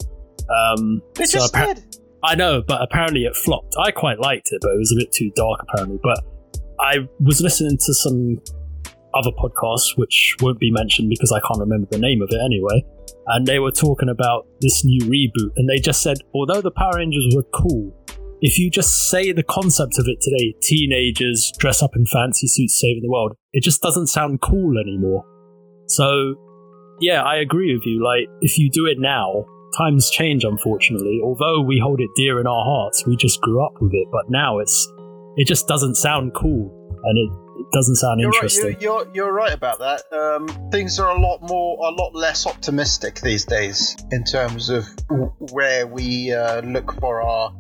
Um, 0.47 1.01
They 1.15 1.25
so 1.25 1.39
just 1.39 1.55
appa- 1.55 1.73
did. 1.73 1.97
I 2.25 2.35
know, 2.35 2.63
but 2.65 2.81
apparently 2.81 3.25
it 3.25 3.35
flopped. 3.35 3.75
I 3.79 3.91
quite 3.91 4.19
liked 4.19 4.49
it, 4.51 4.59
but 4.61 4.71
it 4.71 4.79
was 4.79 4.91
a 4.91 4.95
bit 4.95 5.11
too 5.11 5.31
dark, 5.35 5.59
apparently. 5.61 5.99
But 6.01 6.19
I 6.79 7.07
was 7.19 7.41
listening 7.41 7.77
to 7.77 7.93
some 7.93 8.41
other 9.13 9.31
podcasts, 9.31 9.97
which 9.97 10.35
won't 10.41 10.59
be 10.59 10.71
mentioned 10.71 11.09
because 11.09 11.31
I 11.31 11.39
can't 11.39 11.59
remember 11.59 11.87
the 11.91 11.99
name 11.99 12.21
of 12.21 12.29
it 12.31 12.41
anyway. 12.43 12.83
And 13.27 13.45
they 13.45 13.59
were 13.59 13.71
talking 13.71 14.09
about 14.09 14.47
this 14.59 14.83
new 14.83 15.01
reboot, 15.01 15.51
and 15.55 15.69
they 15.69 15.77
just 15.77 16.01
said, 16.01 16.17
although 16.33 16.61
the 16.61 16.71
Power 16.71 16.97
Rangers 16.97 17.33
were 17.35 17.45
cool, 17.53 17.93
if 18.41 18.59
you 18.59 18.69
just 18.69 19.09
say 19.09 19.31
the 19.31 19.43
concept 19.43 19.97
of 19.97 20.07
it 20.07 20.19
today, 20.21 20.53
teenagers 20.61 21.51
dress 21.57 21.81
up 21.81 21.95
in 21.95 22.05
fancy 22.05 22.47
suits 22.47 22.79
saving 22.79 23.01
the 23.03 23.09
world, 23.09 23.35
it 23.53 23.63
just 23.63 23.81
doesn't 23.81 24.07
sound 24.07 24.41
cool 24.41 24.77
anymore. 24.77 25.25
So, 25.87 26.35
yeah, 26.99 27.23
I 27.23 27.37
agree 27.37 27.73
with 27.73 27.85
you. 27.85 28.03
Like, 28.03 28.27
if 28.41 28.57
you 28.57 28.69
do 28.69 28.85
it 28.85 28.97
now, 28.99 29.45
times 29.77 30.09
change, 30.09 30.43
unfortunately. 30.43 31.19
Although 31.23 31.61
we 31.61 31.79
hold 31.83 31.99
it 32.01 32.09
dear 32.15 32.39
in 32.39 32.47
our 32.47 32.63
hearts, 32.63 33.05
we 33.05 33.15
just 33.15 33.41
grew 33.41 33.63
up 33.65 33.73
with 33.81 33.93
it. 33.93 34.07
But 34.11 34.29
now 34.29 34.59
it's, 34.59 34.91
it 35.35 35.47
just 35.47 35.67
doesn't 35.67 35.95
sound 35.95 36.33
cool, 36.33 36.71
and 37.03 37.17
it, 37.17 37.29
it 37.59 37.67
doesn't 37.71 37.95
sound 37.95 38.19
You're 38.19 38.29
right. 38.29 38.35
interesting. 38.35 38.77
You're, 38.79 39.03
you're 39.03 39.11
you're 39.13 39.33
right 39.33 39.53
about 39.53 39.79
that. 39.79 40.03
Um, 40.11 40.69
things 40.71 40.99
are 40.99 41.15
a 41.15 41.19
lot 41.19 41.41
more, 41.41 41.87
a 41.87 41.91
lot 41.91 42.15
less 42.15 42.45
optimistic 42.45 43.21
these 43.21 43.45
days 43.45 43.95
in 44.11 44.23
terms 44.23 44.69
of 44.69 44.85
w- 45.09 45.33
where 45.51 45.87
we 45.87 46.33
uh, 46.33 46.61
look 46.61 46.99
for 46.99 47.21
our 47.21 47.53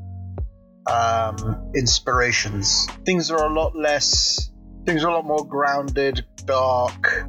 um, 0.91 1.71
inspirations. 1.75 2.87
Things 3.05 3.31
are 3.31 3.45
a 3.45 3.53
lot 3.53 3.75
less. 3.75 4.51
Things 4.85 5.03
are 5.03 5.09
a 5.09 5.13
lot 5.13 5.25
more 5.25 5.45
grounded, 5.47 6.23
dark, 6.45 7.25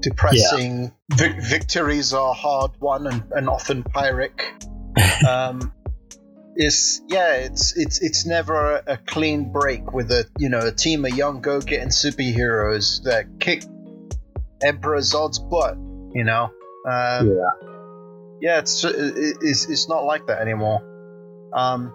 depressing. 0.00 0.92
Vic- 1.14 1.42
victories 1.42 2.12
are 2.12 2.34
hard 2.34 2.72
won 2.80 3.06
and, 3.06 3.22
and 3.32 3.48
often 3.48 3.82
pyrrhic. 3.82 4.54
um, 5.28 5.72
it's 6.54 7.00
yeah, 7.06 7.34
it's 7.34 7.76
it's 7.76 8.02
it's 8.02 8.26
never 8.26 8.76
a, 8.76 8.82
a 8.94 8.96
clean 8.96 9.52
break 9.52 9.92
with 9.92 10.10
a 10.10 10.26
you 10.38 10.48
know 10.48 10.66
a 10.66 10.72
team 10.72 11.04
of 11.04 11.16
young 11.16 11.40
go 11.40 11.60
getting 11.60 11.88
superheroes 11.88 13.04
that 13.04 13.26
kick 13.38 13.62
Emperor 14.62 14.98
Zod's 14.98 15.38
butt. 15.38 15.76
You 16.14 16.24
know, 16.24 16.50
um, 16.88 17.28
yeah. 17.28 17.50
yeah, 18.40 18.58
it's, 18.58 18.82
it's 18.84 19.68
it's 19.68 19.88
not 19.88 20.04
like 20.04 20.26
that 20.26 20.40
anymore. 20.40 20.82
Um, 21.52 21.92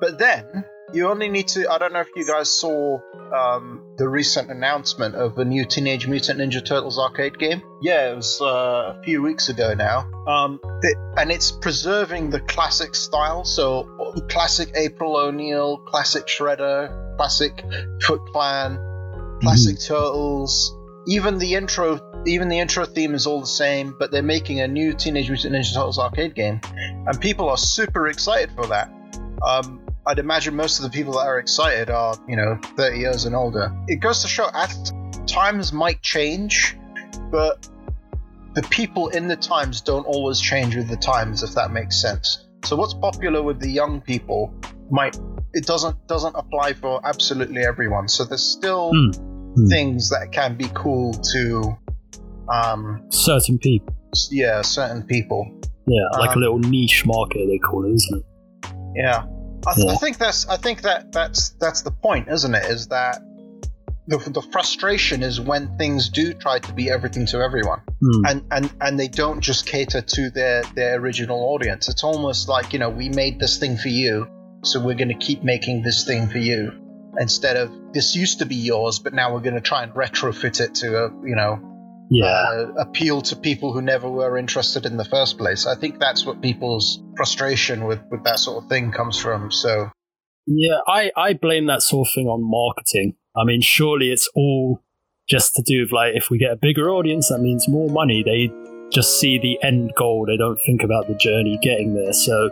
but 0.00 0.18
then 0.18 0.64
you 0.92 1.08
only 1.08 1.28
need 1.28 1.48
to. 1.48 1.70
I 1.70 1.78
don't 1.78 1.92
know 1.92 2.00
if 2.00 2.08
you 2.16 2.26
guys 2.26 2.48
saw 2.48 2.98
um, 3.32 3.79
the 4.00 4.08
recent 4.08 4.50
announcement 4.50 5.14
of 5.14 5.36
a 5.36 5.44
new 5.44 5.62
Teenage 5.66 6.08
Mutant 6.08 6.40
Ninja 6.40 6.64
Turtles 6.64 6.98
arcade 6.98 7.38
game. 7.38 7.62
Yeah, 7.82 8.12
it 8.12 8.16
was 8.16 8.40
uh, 8.40 8.96
a 8.96 9.02
few 9.04 9.20
weeks 9.20 9.50
ago 9.50 9.74
now. 9.74 10.10
Um, 10.26 10.58
and 11.18 11.30
it's 11.30 11.50
preserving 11.50 12.30
the 12.30 12.40
classic 12.40 12.94
style. 12.94 13.44
So 13.44 13.82
classic 14.30 14.72
April 14.74 15.18
O'Neil, 15.18 15.76
classic 15.76 16.26
Shredder, 16.28 17.16
classic 17.18 17.62
Foot 18.06 18.22
Clan, 18.32 18.78
classic 19.42 19.78
Turtles. 19.78 20.74
Even 21.06 21.36
the 21.36 21.54
intro, 21.54 22.00
even 22.26 22.48
the 22.48 22.58
intro 22.58 22.86
theme 22.86 23.14
is 23.14 23.26
all 23.26 23.42
the 23.42 23.46
same, 23.46 23.94
but 23.98 24.10
they're 24.10 24.22
making 24.22 24.60
a 24.60 24.68
new 24.68 24.94
Teenage 24.94 25.28
Mutant 25.28 25.54
Ninja 25.54 25.74
Turtles 25.74 25.98
arcade 25.98 26.34
game, 26.34 26.58
and 27.06 27.20
people 27.20 27.50
are 27.50 27.58
super 27.58 28.08
excited 28.08 28.50
for 28.52 28.66
that. 28.68 28.90
Um, 29.46 29.79
I'd 30.10 30.18
imagine 30.18 30.56
most 30.56 30.80
of 30.80 30.82
the 30.82 30.90
people 30.90 31.12
that 31.12 31.20
are 31.26 31.38
excited 31.38 31.88
are, 31.88 32.16
you 32.26 32.34
know, 32.34 32.58
30 32.76 32.98
years 32.98 33.26
and 33.26 33.36
older. 33.36 33.72
It 33.86 34.00
goes 34.00 34.22
to 34.22 34.28
show 34.28 34.48
at 34.52 34.74
times 35.28 35.72
might 35.72 36.02
change, 36.02 36.76
but 37.30 37.68
the 38.54 38.62
people 38.70 39.06
in 39.08 39.28
the 39.28 39.36
times 39.36 39.80
don't 39.80 40.04
always 40.04 40.40
change 40.40 40.74
with 40.74 40.88
the 40.88 40.96
times, 40.96 41.44
if 41.44 41.52
that 41.54 41.70
makes 41.70 42.00
sense. 42.02 42.48
So 42.64 42.74
what's 42.74 42.92
popular 42.94 43.40
with 43.40 43.60
the 43.60 43.70
young 43.70 44.00
people 44.00 44.52
might 44.90 45.16
it 45.54 45.64
doesn't 45.64 45.96
doesn't 46.08 46.34
apply 46.34 46.72
for 46.72 47.00
absolutely 47.06 47.64
everyone. 47.64 48.08
So 48.08 48.24
there's 48.24 48.42
still. 48.42 48.90
Hmm. 48.92 49.66
things 49.68 50.08
that 50.10 50.30
can 50.30 50.56
be 50.56 50.66
cool 50.74 51.12
to 51.12 51.76
um 52.52 53.02
Certain 53.10 53.58
people. 53.58 53.92
yeah, 54.30 54.62
certain 54.62 55.02
people. 55.02 55.44
Yeah, 55.88 56.06
like 56.20 56.30
a 56.30 56.32
Um, 56.34 56.40
little 56.40 56.58
niche 56.60 57.04
market, 57.04 57.48
they 57.48 57.58
call 57.58 57.84
it, 57.84 57.92
isn't 57.94 58.18
it? 58.20 58.24
Yeah, 58.94 59.24
I, 59.66 59.74
th- 59.74 59.86
Yeah. 59.86 59.92
I 59.92 59.96
think 59.96 60.18
that's 60.18 60.48
I 60.48 60.56
think 60.56 60.82
that 60.82 61.12
that's 61.12 61.50
that's 61.50 61.82
the 61.82 61.90
point, 61.90 62.28
isn't 62.28 62.54
it? 62.54 62.64
Is 62.66 62.88
that 62.88 63.22
the, 64.06 64.18
the 64.18 64.42
frustration 64.42 65.22
is 65.22 65.40
when 65.40 65.76
things 65.78 66.08
do 66.08 66.32
try 66.34 66.58
to 66.58 66.72
be 66.72 66.90
everything 66.90 67.26
to 67.26 67.38
everyone, 67.38 67.80
Hmm. 68.00 68.24
and 68.26 68.44
and 68.50 68.72
and 68.80 68.98
they 68.98 69.08
don't 69.08 69.40
just 69.40 69.66
cater 69.66 70.00
to 70.02 70.30
their 70.30 70.62
their 70.74 70.96
original 70.98 71.38
audience. 71.54 71.88
It's 71.88 72.02
almost 72.02 72.48
like 72.48 72.72
you 72.72 72.78
know 72.78 72.88
we 72.90 73.08
made 73.08 73.38
this 73.38 73.58
thing 73.58 73.76
for 73.76 73.88
you, 73.88 74.26
so 74.64 74.80
we're 74.80 74.96
going 74.96 75.08
to 75.08 75.14
keep 75.26 75.42
making 75.44 75.82
this 75.82 76.04
thing 76.04 76.28
for 76.28 76.38
you 76.38 76.72
instead 77.18 77.56
of 77.56 77.70
this 77.92 78.14
used 78.16 78.38
to 78.38 78.46
be 78.46 78.54
yours, 78.56 78.98
but 79.00 79.12
now 79.12 79.32
we're 79.34 79.40
going 79.40 79.54
to 79.54 79.60
try 79.60 79.82
and 79.82 79.92
retrofit 79.92 80.60
it 80.60 80.76
to 80.76 81.04
a 81.04 81.08
you 81.24 81.36
know 81.36 81.69
Yeah. 82.10 82.26
uh, 82.26 82.72
appeal 82.76 83.22
to 83.22 83.36
people 83.36 83.72
who 83.72 83.80
never 83.80 84.10
were 84.10 84.36
interested 84.36 84.84
in 84.84 84.96
the 84.96 85.04
first 85.04 85.38
place. 85.38 85.66
I 85.66 85.76
think 85.76 86.00
that's 86.00 86.26
what 86.26 86.42
people's 86.42 87.00
frustration 87.16 87.84
with, 87.84 88.00
with 88.10 88.24
that 88.24 88.40
sort 88.40 88.62
of 88.62 88.68
thing 88.68 88.90
comes 88.90 89.16
from. 89.16 89.52
So, 89.52 89.90
Yeah, 90.46 90.78
I, 90.88 91.12
I 91.16 91.34
blame 91.34 91.66
that 91.66 91.82
sort 91.82 92.08
of 92.08 92.14
thing 92.14 92.26
on 92.26 92.40
marketing. 92.42 93.14
I 93.36 93.44
mean, 93.44 93.60
surely 93.62 94.10
it's 94.10 94.28
all 94.34 94.82
just 95.28 95.54
to 95.54 95.62
do 95.62 95.82
with 95.82 95.92
like 95.92 96.16
if 96.16 96.28
we 96.30 96.38
get 96.38 96.50
a 96.50 96.56
bigger 96.56 96.90
audience, 96.90 97.28
that 97.28 97.38
means 97.38 97.68
more 97.68 97.88
money. 97.88 98.24
They 98.24 98.52
just 98.90 99.20
see 99.20 99.38
the 99.38 99.64
end 99.64 99.92
goal. 99.96 100.26
They 100.26 100.36
don't 100.36 100.58
think 100.66 100.82
about 100.82 101.06
the 101.06 101.14
journey 101.14 101.58
getting 101.62 101.94
there. 101.94 102.12
So 102.12 102.50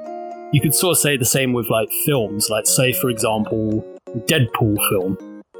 you 0.52 0.60
could 0.60 0.74
sort 0.74 0.92
of 0.92 0.98
say 0.98 1.16
the 1.16 1.24
same 1.24 1.52
with 1.52 1.68
like 1.68 1.88
films. 2.06 2.48
Like 2.48 2.66
say, 2.66 2.92
for 2.92 3.10
example, 3.10 3.84
Deadpool 4.28 4.76
film. 4.88 5.18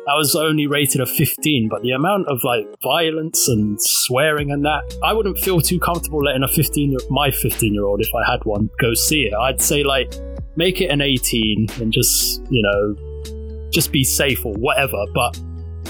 That 0.08 0.14
was 0.16 0.34
only 0.34 0.66
rated 0.66 1.02
a 1.02 1.06
15, 1.06 1.68
but 1.68 1.82
the 1.82 1.90
amount 1.90 2.28
of 2.28 2.42
like 2.42 2.66
violence 2.82 3.46
and 3.46 3.76
swearing 3.78 4.50
and 4.50 4.64
that, 4.64 4.98
I 5.04 5.12
wouldn't 5.12 5.38
feel 5.38 5.60
too 5.60 5.78
comfortable 5.78 6.24
letting 6.24 6.42
a 6.42 6.48
15 6.48 6.92
year, 6.92 7.00
my 7.10 7.30
15 7.30 7.74
year 7.74 7.84
old, 7.84 8.00
if 8.00 8.08
I 8.14 8.24
had 8.30 8.42
one, 8.46 8.70
go 8.80 8.94
see 8.94 9.24
it. 9.24 9.34
I'd 9.34 9.60
say 9.60 9.84
like 9.84 10.14
make 10.56 10.80
it 10.80 10.86
an 10.90 11.02
18 11.02 11.66
and 11.78 11.92
just 11.92 12.42
you 12.50 12.62
know 12.62 13.68
just 13.70 13.92
be 13.92 14.02
safe 14.02 14.44
or 14.44 14.54
whatever 14.54 15.04
but 15.14 15.40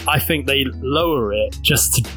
i 0.06 0.18
think 0.18 0.46
they 0.46 0.64
lower 0.82 1.32
it 1.32 1.56
just 1.62 1.94
to 1.94 2.10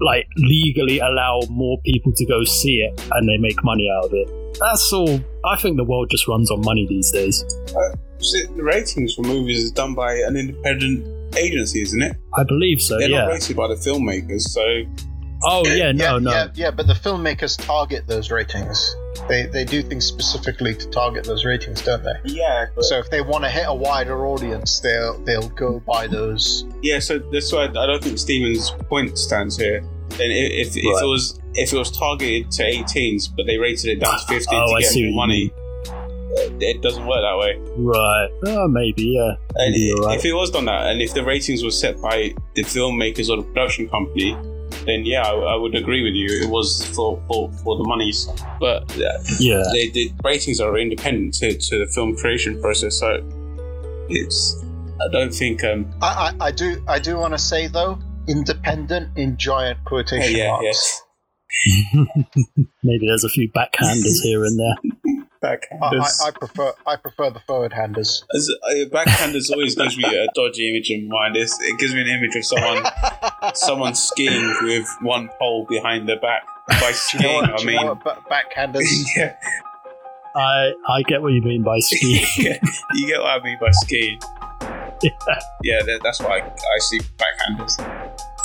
like 0.00 0.26
legally 0.36 1.00
allow 1.00 1.40
more 1.50 1.76
people 1.84 2.12
to 2.14 2.26
go 2.26 2.44
see 2.44 2.76
it 2.76 3.08
and 3.12 3.28
they 3.28 3.36
make 3.38 3.62
money 3.62 3.88
out 3.88 4.06
of 4.06 4.12
it. 4.12 4.28
That's 4.58 4.92
all. 4.92 5.20
I 5.44 5.56
think 5.56 5.76
the 5.76 5.84
world 5.84 6.10
just 6.10 6.26
runs 6.26 6.50
on 6.50 6.60
money 6.62 6.86
these 6.88 7.10
days 7.12 7.44
the 8.32 8.62
ratings 8.62 9.14
for 9.14 9.22
movies 9.22 9.62
is 9.64 9.70
done 9.72 9.94
by 9.94 10.14
an 10.14 10.36
independent 10.36 11.36
agency, 11.36 11.82
isn't 11.82 12.02
it? 12.02 12.16
i 12.36 12.44
believe 12.44 12.80
so 12.80 12.98
They're 12.98 13.08
not 13.08 13.16
yeah 13.16 13.26
rated 13.26 13.56
by 13.56 13.68
the 13.68 13.74
filmmakers, 13.74 14.42
so 14.42 14.62
oh 15.44 15.66
yeah 15.66 15.92
no 15.92 16.14
yeah, 16.14 16.18
no 16.18 16.30
yeah, 16.30 16.48
yeah, 16.54 16.70
but 16.70 16.86
the 16.86 16.92
filmmakers 16.94 17.56
target 17.64 18.06
those 18.06 18.30
ratings. 18.30 18.94
They, 19.28 19.46
they 19.46 19.64
do 19.64 19.80
things 19.82 20.04
specifically 20.04 20.74
to 20.74 20.90
target 20.90 21.24
those 21.24 21.44
ratings, 21.44 21.80
don't 21.82 22.02
they? 22.02 22.14
yeah. 22.24 22.66
But, 22.74 22.84
So 22.84 22.98
if 22.98 23.10
they 23.10 23.20
want 23.20 23.44
to 23.44 23.50
hit 23.50 23.64
a 23.66 23.72
wider 23.74 24.26
audience, 24.26 24.80
they'll 24.80 25.18
they'll 25.24 25.48
go 25.50 25.80
by 25.80 26.06
those. 26.08 26.64
yeah, 26.82 26.98
so 26.98 27.18
that's 27.32 27.52
why 27.52 27.64
I 27.64 27.68
don't 27.68 28.02
think 28.02 28.18
Steven's 28.18 28.70
point 28.88 29.16
stands 29.16 29.56
here. 29.56 29.78
And 29.78 30.20
if, 30.20 30.76
if 30.76 30.84
Right. 30.84 31.02
it 31.04 31.06
was 31.06 31.40
if 31.54 31.72
it 31.72 31.78
was 31.78 31.96
targeted 31.96 32.50
to 32.52 32.62
18s, 32.64 33.28
but 33.36 33.46
they 33.46 33.56
rated 33.56 33.86
it 33.96 34.00
down 34.00 34.18
to 34.18 34.26
15 34.26 34.58
Oh, 34.58 34.66
to 34.66 34.74
I 34.76 34.80
get 34.80 34.90
see 34.90 35.02
more 35.12 35.26
what 35.26 35.32
you 35.34 35.50
money, 35.50 35.52
it 36.60 36.82
doesn't 36.82 37.06
work 37.06 37.18
that 37.20 37.36
way. 37.38 37.58
Right. 37.76 38.28
Oh, 38.46 38.68
maybe, 38.68 39.04
yeah. 39.04 39.34
Maybe 39.56 39.78
you're 39.80 39.98
right. 39.98 40.18
if 40.18 40.24
it 40.24 40.32
was 40.32 40.50
done 40.50 40.64
that, 40.66 40.86
and 40.90 41.00
if 41.00 41.14
the 41.14 41.24
ratings 41.24 41.62
were 41.62 41.70
set 41.70 42.00
by 42.00 42.34
the 42.54 42.62
filmmakers 42.62 43.28
or 43.28 43.36
the 43.36 43.42
production 43.42 43.88
company, 43.88 44.36
then 44.86 45.04
yeah, 45.04 45.22
I, 45.22 45.32
I 45.32 45.56
would 45.56 45.74
agree 45.74 46.02
with 46.02 46.14
you. 46.14 46.26
It 46.42 46.50
was 46.50 46.84
for 46.94 47.22
for, 47.28 47.50
for 47.62 47.76
the 47.78 47.84
monies, 47.84 48.28
but 48.60 48.90
uh, 49.00 49.18
Yeah. 49.38 49.62
they, 49.72 49.90
the 49.90 50.12
ratings 50.24 50.60
are 50.60 50.76
independent 50.78 51.34
to, 51.34 51.56
to 51.56 51.78
the 51.78 51.86
film 51.94 52.16
creation 52.16 52.60
process. 52.60 52.98
So 52.98 53.20
it's 54.08 54.62
I 55.00 55.10
don't 55.12 55.32
think 55.32 55.62
um 55.64 55.86
I, 56.02 56.32
I, 56.40 56.46
I 56.46 56.50
do 56.50 56.82
I 56.88 56.98
do 56.98 57.16
want 57.16 57.32
to 57.34 57.38
say 57.38 57.66
though, 57.68 57.98
independent 58.28 59.16
in 59.16 59.36
giant 59.36 59.84
quotation 59.84 60.36
yeah, 60.36 60.48
marks. 60.50 60.64
yes 60.64 61.02
maybe 62.82 63.06
there's 63.06 63.22
a 63.24 63.28
few 63.28 63.48
backhanders 63.52 64.20
here 64.22 64.44
and 64.44 64.58
there. 64.58 65.13
I, 65.44 65.56
backhanders. 65.56 66.22
I, 66.22 66.28
I 66.28 66.30
prefer 66.30 66.72
I 66.86 66.96
prefer 66.96 67.30
the 67.30 67.40
forward 67.40 67.72
handers. 67.72 68.24
As, 68.34 68.50
uh, 68.50 68.74
backhanders 68.90 69.50
always 69.50 69.74
gives 69.74 69.96
me 69.96 70.04
a 70.04 70.26
dodgy 70.34 70.70
image 70.70 70.90
in 70.90 71.08
mind. 71.08 71.36
It's, 71.36 71.58
it 71.60 71.78
gives 71.78 71.94
me 71.94 72.00
an 72.02 72.08
image 72.08 72.34
of 72.36 72.44
someone 72.44 72.84
someone 73.54 73.94
skiing 73.94 74.54
with 74.62 74.88
one 75.02 75.28
pole 75.38 75.66
behind 75.68 76.08
their 76.08 76.20
back. 76.20 76.42
By 76.68 76.76
Do 76.78 76.84
you 76.84 76.88
know 76.90 76.94
skiing, 76.94 77.34
what, 77.34 77.50
I 77.52 77.56
do 77.56 77.64
you 77.64 77.70
know 77.76 77.78
mean. 77.80 77.88
what 77.88 78.04
ba- 78.04 78.24
backhanders? 78.30 79.04
yeah, 79.16 79.36
I 80.34 80.72
I 80.88 81.02
get 81.02 81.20
what 81.22 81.32
you 81.32 81.42
mean 81.42 81.62
by 81.62 81.78
skiing. 81.80 82.24
yeah, 82.38 82.58
you 82.94 83.06
get 83.06 83.20
what 83.20 83.40
I 83.40 83.42
mean 83.44 83.58
by 83.60 83.70
skiing. 83.70 84.18
Yeah, 85.62 85.80
that, 85.82 86.00
that's 86.02 86.20
why 86.20 86.38
I, 86.38 86.46
I 86.46 86.78
see 86.80 87.00
backhanders. 87.18 87.78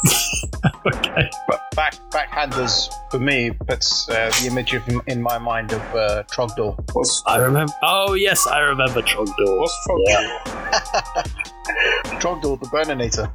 okay. 0.86 1.30
But 1.48 1.62
back 1.76 1.96
backhanders 2.12 2.90
for 3.12 3.20
me 3.20 3.52
puts 3.52 4.10
uh, 4.10 4.32
the 4.42 4.48
image 4.48 4.74
of, 4.74 4.84
in 5.08 5.22
my 5.22 5.38
mind 5.38 5.72
of 5.74 5.82
uh, 5.96 6.24
Trogdor. 6.32 6.78
What's 6.94 7.22
I 7.26 7.38
remember. 7.38 7.74
Oh 7.84 8.14
yes, 8.14 8.46
I 8.48 8.60
remember 8.60 9.02
Trogdor. 9.02 9.60
what's 9.60 9.86
trouble? 9.86 10.04
Yeah. 10.08 11.24
Trogdor 12.20 12.60
the 12.60 12.68
Burninator. 12.68 13.32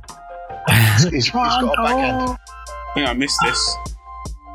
He's, 0.94 1.08
he's 1.10 1.30
got 1.30 1.62
a 1.64 1.66
backhand. 1.82 2.38
I 2.38 2.94
think 2.94 3.08
I 3.08 3.12
missed 3.12 3.38
this. 3.44 3.76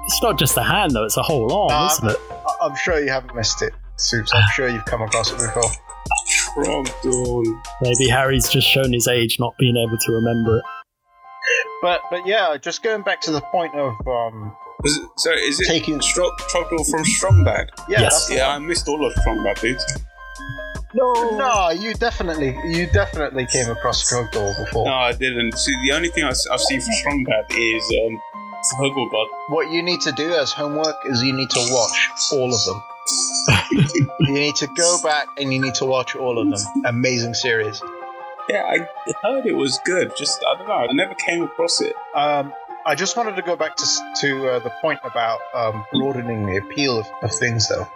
It's 0.05 0.23
not 0.23 0.39
just 0.39 0.57
a 0.57 0.63
hand 0.63 0.91
though; 0.91 1.03
it's 1.05 1.17
a 1.17 1.21
whole 1.21 1.51
arm, 1.53 1.69
Nah, 1.69 1.87
isn't 1.91 2.09
it? 2.09 2.17
I- 2.31 2.57
I'm 2.65 2.75
sure 2.75 2.99
you 2.99 3.09
haven't 3.11 3.35
missed 3.35 3.61
it, 3.61 3.73
Soups. 3.97 4.31
I'm 4.33 4.47
sure 4.53 4.67
you've 4.69 4.85
come 4.85 5.01
across 5.03 5.31
it 5.31 5.35
before. 5.35 5.69
Trogdor. 6.55 7.61
Maybe 7.81 8.09
Harry's 8.09 8.49
just 8.49 8.67
shown 8.67 8.91
his 8.93 9.07
age, 9.07 9.39
not 9.39 9.55
being 9.59 9.77
able 9.77 9.97
to 9.97 10.11
remember 10.13 10.57
it. 10.57 10.63
But 11.81 12.01
but 12.11 12.25
yeah, 12.27 12.57
just 12.57 12.83
going 12.83 13.03
back 13.03 13.21
to 13.21 13.31
the 13.31 13.41
point 13.41 13.73
of 13.75 13.93
um, 14.07 14.55
Was 14.83 14.97
it, 14.97 15.09
so 15.17 15.31
is 15.31 15.59
it 15.61 15.67
Taking- 15.67 15.99
Stro- 15.99 16.35
Trogdor 16.51 16.89
from 16.89 17.05
Strong 17.05 17.43
Bad? 17.45 17.71
yeah, 17.87 18.01
Yes. 18.01 18.29
Yeah, 18.31 18.47
one. 18.53 18.63
I 18.63 18.65
missed 18.67 18.87
all 18.87 19.05
of 19.05 19.13
Strong 19.13 19.43
Bad, 19.43 19.57
dude. 19.61 19.77
No, 20.93 21.37
no, 21.37 21.69
you 21.69 21.93
definitely 21.93 22.57
you 22.65 22.87
definitely 22.87 23.45
came 23.45 23.69
across 23.69 24.11
Trogdor 24.11 24.57
before. 24.65 24.85
No, 24.85 24.93
I 24.93 25.13
didn't. 25.13 25.57
See, 25.57 25.73
the 25.87 25.95
only 25.95 26.09
thing 26.09 26.23
I, 26.23 26.27
have 26.51 26.59
seen 26.61 26.81
from 26.81 26.93
Strong 26.93 27.23
Bad 27.25 27.45
is 27.51 27.83
um, 28.05 28.19
Hogglebot. 28.79 29.27
What 29.49 29.71
you 29.71 29.83
need 29.83 30.01
to 30.01 30.11
do 30.11 30.33
as 30.33 30.51
homework 30.51 30.95
is 31.05 31.21
you 31.21 31.31
need 31.33 31.49
to 31.51 31.59
watch 31.71 32.09
all 32.33 32.51
of 32.53 32.65
them. 32.65 32.83
you 34.21 34.33
need 34.33 34.55
to 34.57 34.67
go 34.75 34.97
back 35.03 35.27
and 35.37 35.53
you 35.53 35.61
need 35.61 35.75
to 35.75 35.85
watch 35.85 36.15
all 36.15 36.39
of 36.39 36.49
them. 36.49 36.83
Amazing 36.85 37.35
series. 37.35 37.81
Yeah, 38.49 38.63
I 38.63 39.13
heard 39.21 39.45
it 39.45 39.55
was 39.55 39.79
good. 39.85 40.15
Just 40.17 40.43
I 40.43 40.57
don't 40.57 40.67
know. 40.67 40.73
I 40.73 40.87
never 40.93 41.13
came 41.13 41.43
across 41.43 41.81
it. 41.81 41.93
Um, 42.15 42.51
I 42.85 42.95
just 42.95 43.15
wanted 43.15 43.35
to 43.35 43.41
go 43.43 43.55
back 43.55 43.75
to 43.75 43.85
to 44.21 44.47
uh, 44.49 44.59
the 44.59 44.71
point 44.81 44.99
about 45.03 45.39
um, 45.53 45.85
broadening 45.93 46.45
the 46.45 46.57
appeal 46.57 46.99
of, 46.99 47.07
of 47.21 47.31
things, 47.31 47.69
though, 47.69 47.87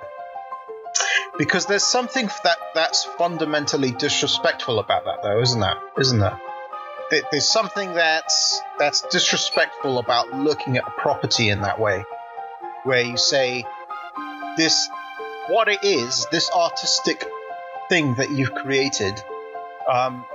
because 1.37 1.65
there's 1.65 1.83
something 1.83 2.27
that 2.43 2.57
that's 2.75 3.03
fundamentally 3.03 3.91
disrespectful 3.91 4.79
about 4.79 5.05
that, 5.05 5.23
though, 5.23 5.41
isn't 5.41 5.59
that? 5.61 5.77
Isn't? 5.99 6.19
There- 6.19 7.21
There's 7.31 7.47
something 7.47 7.93
that's 7.93 8.61
that's 8.77 9.01
disrespectful 9.01 9.97
about 9.97 10.31
looking 10.33 10.77
at 10.77 10.87
a 10.87 10.91
property 10.91 11.49
in 11.49 11.61
that 11.61 11.79
way, 11.79 12.03
where 12.83 13.01
you 13.01 13.17
say 13.17 13.65
this, 14.57 14.87
what 15.47 15.67
it 15.67 15.83
is, 15.83 16.27
this 16.31 16.49
artistic 16.51 17.25
thing 17.89 18.15
that 18.15 18.29
you've 18.31 18.53
created. 18.53 19.19
Um, 19.91 20.25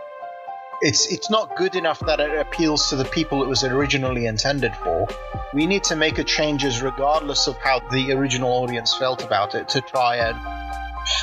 it's 0.81 1.07
it's 1.13 1.31
not 1.31 1.57
good 1.57 1.75
enough 1.75 2.01
that 2.01 2.21
it 2.21 2.39
appeals 2.39 2.89
to 2.91 2.97
the 2.97 3.05
people 3.05 3.43
it 3.43 3.49
was 3.49 3.65
originally 3.65 4.27
intended 4.27 4.75
for. 4.77 5.09
We 5.53 5.67
need 5.67 5.85
to 5.85 5.97
make 5.97 6.19
a 6.19 6.25
changes 6.25 6.83
regardless 6.83 7.47
of 7.47 7.57
how 7.59 7.81
the 7.91 8.13
original 8.13 8.51
audience 8.51 8.95
felt 8.97 9.25
about 9.25 9.55
it 9.55 9.69
to 9.71 9.81
try 9.81 10.17
and 10.17 10.37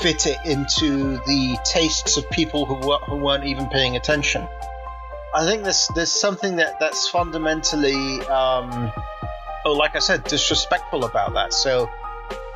fit 0.02 0.26
it 0.26 0.38
into 0.46 1.18
the 1.26 1.58
tastes 1.64 2.18
of 2.18 2.30
people 2.32 2.66
who, 2.66 2.88
were, 2.88 2.98
who 2.98 3.18
weren't 3.18 3.46
even 3.46 3.68
paying 3.68 3.96
attention. 3.96 4.48
I 5.34 5.46
think 5.46 5.64
there's 5.64 5.88
there's 5.96 6.12
something 6.12 6.58
that 6.58 6.80
that's 6.80 7.08
fundamentally, 7.10 8.22
um, 8.28 8.92
oh, 9.66 9.74
like 9.74 9.96
I 9.96 10.00
said, 10.00 10.24
disrespectful 10.26 11.06
about 11.06 11.34
that. 11.36 11.54
So 11.54 11.90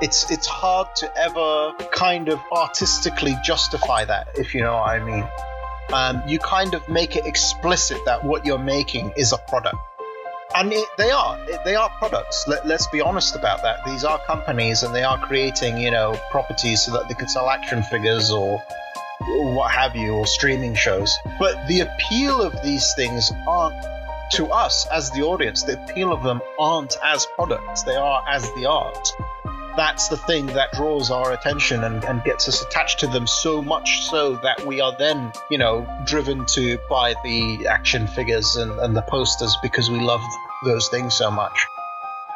it's 0.01 0.29
it's 0.31 0.47
hard 0.47 0.87
to 0.97 1.17
ever 1.17 1.73
kind 1.91 2.29
of 2.29 2.39
artistically 2.51 3.35
justify 3.43 4.05
that, 4.05 4.29
if 4.35 4.53
you 4.53 4.61
know 4.61 4.75
what 4.75 4.89
I 4.89 4.99
mean 4.99 5.27
um, 5.93 6.21
you 6.27 6.39
kind 6.39 6.73
of 6.73 6.87
make 6.89 7.15
it 7.15 7.25
explicit 7.25 7.97
that 8.05 8.23
what 8.23 8.45
you're 8.45 8.57
making 8.59 9.13
is 9.17 9.31
a 9.33 9.37
product. 9.37 9.75
And 10.55 10.73
it, 10.73 10.87
they 10.97 11.11
are. 11.11 11.37
It- 11.47 11.63
They 11.65 11.75
are 11.75 11.89
products. 11.99 12.45
Let, 12.47 12.65
let's 12.65 12.87
be 12.87 13.01
honest 13.01 13.35
about 13.35 13.61
that. 13.63 13.85
These 13.85 14.03
are 14.03 14.17
companies 14.25 14.81
and 14.83 14.93
they 14.95 15.03
are 15.03 15.17
creating, 15.19 15.77
you 15.77 15.91
know, 15.91 16.15
properties 16.31 16.83
so 16.83 16.91
that 16.93 17.07
they 17.07 17.13
can 17.13 17.27
sell 17.27 17.49
action 17.49 17.83
figures 17.83 18.31
or 18.31 18.61
what 19.55 19.71
have 19.71 19.95
you, 19.95 20.13
or 20.13 20.25
streaming 20.25 20.73
shows. 20.73 21.13
But 21.39 21.67
the 21.67 21.81
appeal 21.81 22.41
of 22.41 22.53
these 22.63 22.93
things 22.95 23.31
aren't, 23.47 23.75
to 24.33 24.47
us 24.47 24.87
as 24.87 25.11
the 25.11 25.21
audience, 25.23 25.63
the 25.63 25.81
appeal 25.83 26.11
of 26.13 26.23
them 26.23 26.41
aren't 26.59 26.95
as 27.03 27.27
products. 27.35 27.83
They 27.83 27.95
are 27.95 28.23
as 28.27 28.43
the 28.53 28.65
art 28.65 29.07
that's 29.79 30.09
the 30.09 30.17
thing 30.17 30.45
that 30.47 30.73
draws 30.73 31.09
our 31.09 31.31
attention 31.31 31.85
and, 31.85 32.03
and 32.03 32.21
gets 32.25 32.49
us 32.49 32.61
attached 32.61 32.99
to 32.99 33.07
them 33.07 33.25
so 33.25 33.61
much 33.61 34.01
so 34.09 34.35
that 34.35 34.65
we 34.65 34.81
are 34.81 34.93
then, 34.99 35.31
you 35.49 35.57
know, 35.57 35.87
driven 36.05 36.45
to 36.45 36.77
buy 36.89 37.15
the 37.23 37.65
action 37.65 38.05
figures 38.05 38.57
and, 38.57 38.77
and 38.79 38.93
the 38.93 39.01
posters 39.03 39.55
because 39.63 39.89
we 39.89 39.97
love 40.01 40.19
those 40.65 40.89
things 40.89 41.13
so 41.13 41.31
much. 41.31 41.65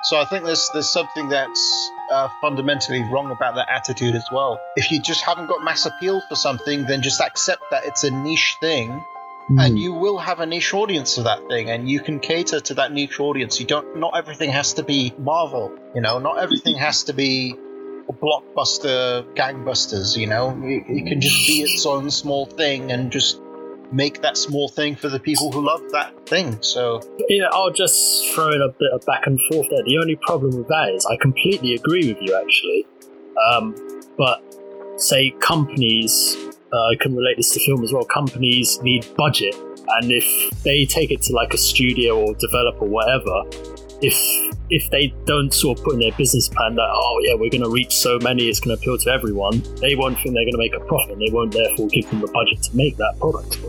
So 0.04 0.18
I 0.18 0.24
think 0.24 0.46
there's 0.46 0.70
there's 0.72 0.90
something 0.90 1.28
that's 1.28 1.92
uh, 2.14 2.30
fundamentally 2.40 3.04
wrong 3.04 3.30
about 3.30 3.56
that 3.56 3.68
attitude 3.70 4.16
as 4.16 4.26
well. 4.32 4.62
If 4.78 4.90
you 4.90 5.02
just 5.02 5.22
haven't 5.22 5.48
got 5.48 5.62
mass 5.66 5.86
appeal 5.86 6.22
for 6.30 6.36
something, 6.36 6.86
then 6.86 7.02
just 7.02 7.20
accept 7.20 7.64
that 7.72 7.84
it's 7.84 8.06
a 8.06 8.12
niche 8.12 8.56
thing 8.62 9.04
and 9.50 9.78
you 9.78 9.94
will 9.94 10.18
have 10.18 10.40
a 10.40 10.46
niche 10.46 10.74
audience 10.74 11.16
for 11.16 11.24
that 11.24 11.48
thing 11.48 11.70
and 11.70 11.90
you 11.90 12.00
can 12.00 12.20
cater 12.20 12.60
to 12.60 12.74
that 12.74 12.92
niche 12.92 13.20
audience 13.20 13.60
you 13.60 13.66
don't 13.66 13.98
not 13.98 14.16
everything 14.18 14.50
has 14.50 14.74
to 14.74 14.84
be 14.84 15.14
marvel 15.18 15.72
you 15.94 16.02
know 16.02 16.20
not 16.20 16.40
everything 16.40 16.78
has 16.78 17.04
to 17.04 17.14
be 17.14 17.54
blockbuster 18.22 19.24
gangbusters 19.36 20.18
you 20.18 20.28
know 20.28 20.50
it, 20.64 20.84
it 20.88 21.08
can 21.08 21.22
just 21.22 21.48
be 21.48 21.62
its 21.62 21.86
own 21.86 22.10
small 22.10 22.46
thing 22.46 22.92
and 22.92 23.12
just 23.12 23.40
make 23.92 24.22
that 24.22 24.38
small 24.38 24.68
thing 24.68 24.96
for 24.96 25.10
the 25.10 25.20
people 25.20 25.52
who 25.52 25.66
love 25.66 25.82
that 25.92 26.28
thing 26.28 26.58
so 26.62 27.02
Yeah, 27.30 27.50
I'll 27.52 27.72
just 27.72 28.34
throw 28.34 28.52
in 28.52 28.62
a 28.62 28.70
bit 28.70 28.92
of 28.94 29.06
back 29.06 29.28
and 29.28 29.40
forth 29.50 29.68
there. 29.70 29.84
The 29.84 29.98
only 29.98 30.16
problem 30.16 30.58
with 30.58 30.68
that 30.68 30.92
is 30.94 31.06
I 31.06 31.16
completely 31.18 31.74
agree 31.74 32.14
with 32.14 32.22
you, 32.22 32.36
actually. 32.36 32.86
Um, 33.52 33.76
but 34.18 34.42
say 34.98 35.32
companies, 35.40 36.38
uh, 36.74 36.90
can 37.00 37.16
relate 37.16 37.38
this 37.38 37.52
to 37.52 37.60
film 37.60 37.84
as 37.84 37.94
well. 37.94 38.04
Companies 38.06 38.82
need 38.82 39.06
budget, 39.16 39.56
and 39.56 40.12
if 40.12 40.50
they 40.64 40.86
take 40.86 41.12
it 41.12 41.22
to 41.24 41.34
like 41.34 41.54
a 41.54 41.58
studio 41.58 42.20
or 42.20 42.36
developer, 42.36 42.86
whatever, 42.86 43.44
if 44.02 44.16
if 44.70 44.90
they 44.90 45.14
don't 45.26 45.54
sort 45.54 45.78
of 45.78 45.86
put 45.86 45.94
in 45.94 46.00
their 46.00 46.12
business 46.14 46.50
plan 46.50 46.76
that 46.76 46.90
oh 46.90 47.20
yeah 47.24 47.36
we're 47.36 47.50
going 47.50 47.64
to 47.64 47.70
reach 47.70 47.96
so 47.96 48.18
many, 48.20 48.50
it's 48.50 48.60
going 48.60 48.76
to 48.76 48.82
appeal 48.82 48.98
to 48.98 49.10
everyone, 49.12 49.62
they 49.82 49.96
won't 49.96 50.18
think 50.20 50.34
they're 50.34 50.46
going 50.46 50.54
to 50.54 50.58
make 50.58 50.74
a 50.74 50.80
profit. 50.80 51.12
and 51.12 51.22
They 51.22 51.32
won't 51.32 51.54
therefore 51.54 51.88
give 51.90 52.10
them 52.10 52.22
the 52.22 52.28
budget 52.28 52.64
to 52.64 52.76
make 52.76 52.98
that 52.98 53.16
product, 53.20 53.60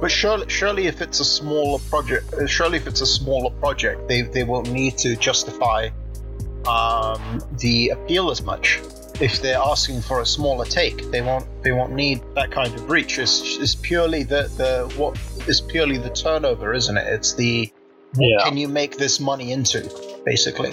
but 0.00 0.10
surely 0.10 0.48
surely 0.48 0.86
if 0.86 1.00
it's 1.00 1.20
a 1.20 1.24
smaller 1.24 1.78
project 1.88 2.26
surely 2.46 2.76
if 2.76 2.86
it's 2.86 3.00
a 3.00 3.06
smaller 3.06 3.50
project 3.58 4.06
they, 4.08 4.22
they 4.22 4.44
won't 4.44 4.70
need 4.70 4.98
to 4.98 5.16
justify 5.16 5.88
um, 6.66 7.40
the 7.58 7.90
appeal 7.90 8.30
as 8.30 8.42
much 8.42 8.80
if 9.20 9.40
they're 9.42 9.58
asking 9.58 10.00
for 10.02 10.20
a 10.20 10.26
smaller 10.26 10.64
take 10.64 11.10
they 11.10 11.20
won't 11.22 11.46
they 11.62 11.72
won't 11.72 11.92
need 11.92 12.20
that 12.34 12.50
kind 12.50 12.72
of 12.74 12.90
reach 12.90 13.18
it's, 13.18 13.56
it's 13.58 13.74
purely 13.74 14.22
the, 14.22 14.42
the 14.56 14.92
what 14.96 15.18
is 15.48 15.60
purely 15.60 15.96
the 15.98 16.10
turnover 16.10 16.74
isn't 16.74 16.96
it 16.96 17.06
it's 17.06 17.34
the 17.34 17.72
what 18.14 18.28
Yeah. 18.28 18.44
can 18.48 18.56
you 18.56 18.68
make 18.68 18.96
this 18.98 19.20
money 19.20 19.52
into 19.52 19.80
basically 20.24 20.72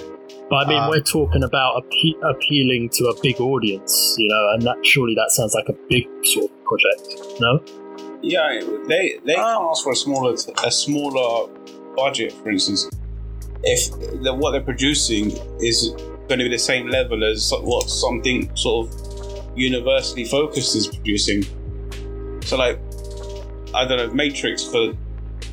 But 0.49 0.65
I 0.65 0.69
mean, 0.69 0.79
Uh, 0.83 0.89
we're 0.89 1.01
talking 1.19 1.43
about 1.43 1.83
appe- 1.83 2.19
appealing 2.33 2.89
to 2.97 3.05
a 3.05 3.15
big 3.21 3.39
audience, 3.39 4.15
you 4.17 4.27
know, 4.27 4.43
and 4.53 4.61
that 4.63 4.77
surely 4.85 5.15
that 5.15 5.31
sounds 5.31 5.53
like 5.53 5.67
a 5.69 5.77
big 5.89 6.05
sort 6.33 6.51
of 6.51 6.63
project, 6.69 7.03
no? 7.39 7.51
Yeah, 8.21 8.59
they 8.87 9.19
they 9.25 9.35
can't 9.35 9.63
ask 9.71 9.83
for 9.83 9.93
a 9.93 9.95
smaller 9.95 10.33
a 10.63 10.71
smaller 10.71 11.49
budget, 11.95 12.31
for 12.33 12.49
instance. 12.51 12.89
If 13.63 13.81
the, 14.23 14.33
what 14.33 14.51
they're 14.51 14.61
producing 14.73 15.31
is 15.59 15.77
going 16.27 16.39
to 16.39 16.45
be 16.45 16.49
the 16.49 16.57
same 16.59 16.87
level 16.87 17.23
as 17.23 17.51
what 17.61 17.89
something 17.89 18.55
sort 18.55 18.87
of 18.87 19.57
universally 19.57 20.25
focused 20.25 20.75
is 20.75 20.87
producing. 20.87 21.43
So 22.41 22.57
like, 22.57 22.79
I 23.73 23.85
don't 23.85 23.97
know, 23.97 24.13
Matrix 24.13 24.63
for 24.63 24.93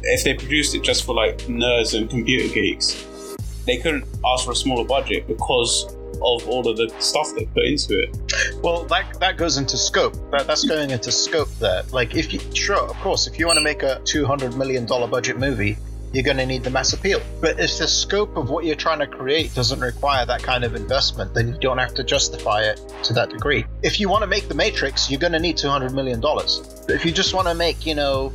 if 0.02 0.24
they 0.24 0.34
produced 0.34 0.74
it 0.74 0.82
just 0.82 1.04
for 1.04 1.14
like 1.14 1.38
nerds 1.38 1.96
and 1.96 2.08
computer 2.08 2.52
geeks, 2.52 3.36
they 3.66 3.76
couldn't 3.76 4.04
ask 4.24 4.44
for 4.44 4.52
a 4.52 4.56
smaller 4.56 4.84
budget 4.84 5.26
because 5.26 5.94
of 6.22 6.48
all 6.48 6.68
of 6.68 6.76
the 6.76 6.92
stuff 6.98 7.32
they 7.34 7.46
put 7.46 7.64
into 7.64 7.98
it. 8.02 8.16
Well, 8.62 8.84
that 8.86 9.18
that 9.20 9.36
goes 9.36 9.56
into 9.56 9.76
scope. 9.76 10.14
That, 10.30 10.46
that's 10.46 10.64
going 10.64 10.90
into 10.90 11.10
scope 11.12 11.48
there. 11.58 11.82
Like, 11.92 12.14
if 12.14 12.32
you 12.32 12.40
sure, 12.54 12.78
of 12.78 12.96
course, 12.96 13.26
if 13.26 13.38
you 13.38 13.46
want 13.46 13.58
to 13.58 13.64
make 13.64 13.82
a 13.82 14.00
two 14.04 14.26
hundred 14.26 14.56
million 14.56 14.86
dollar 14.86 15.06
budget 15.06 15.38
movie, 15.38 15.76
you're 16.12 16.24
going 16.24 16.36
to 16.38 16.46
need 16.46 16.64
the 16.64 16.70
mass 16.70 16.92
appeal. 16.92 17.20
But 17.40 17.60
if 17.60 17.78
the 17.78 17.86
scope 17.86 18.36
of 18.36 18.50
what 18.50 18.64
you're 18.64 18.74
trying 18.74 18.98
to 18.98 19.06
create 19.06 19.54
doesn't 19.54 19.80
require 19.80 20.26
that 20.26 20.42
kind 20.42 20.64
of 20.64 20.74
investment, 20.74 21.34
then 21.34 21.48
you 21.48 21.58
don't 21.60 21.78
have 21.78 21.94
to 21.94 22.04
justify 22.04 22.62
it 22.62 22.80
to 23.04 23.12
that 23.14 23.30
degree. 23.30 23.64
If 23.82 24.00
you 24.00 24.08
want 24.08 24.22
to 24.22 24.26
make 24.26 24.48
the 24.48 24.54
Matrix, 24.54 25.10
you're 25.10 25.20
going 25.20 25.32
to 25.32 25.38
need 25.38 25.56
two 25.56 25.68
hundred 25.68 25.92
million 25.92 26.20
dollars. 26.20 26.82
But 26.86 26.96
if 26.96 27.04
you 27.04 27.12
just 27.12 27.34
want 27.34 27.48
to 27.48 27.54
make, 27.54 27.86
you 27.86 27.94
know, 27.94 28.32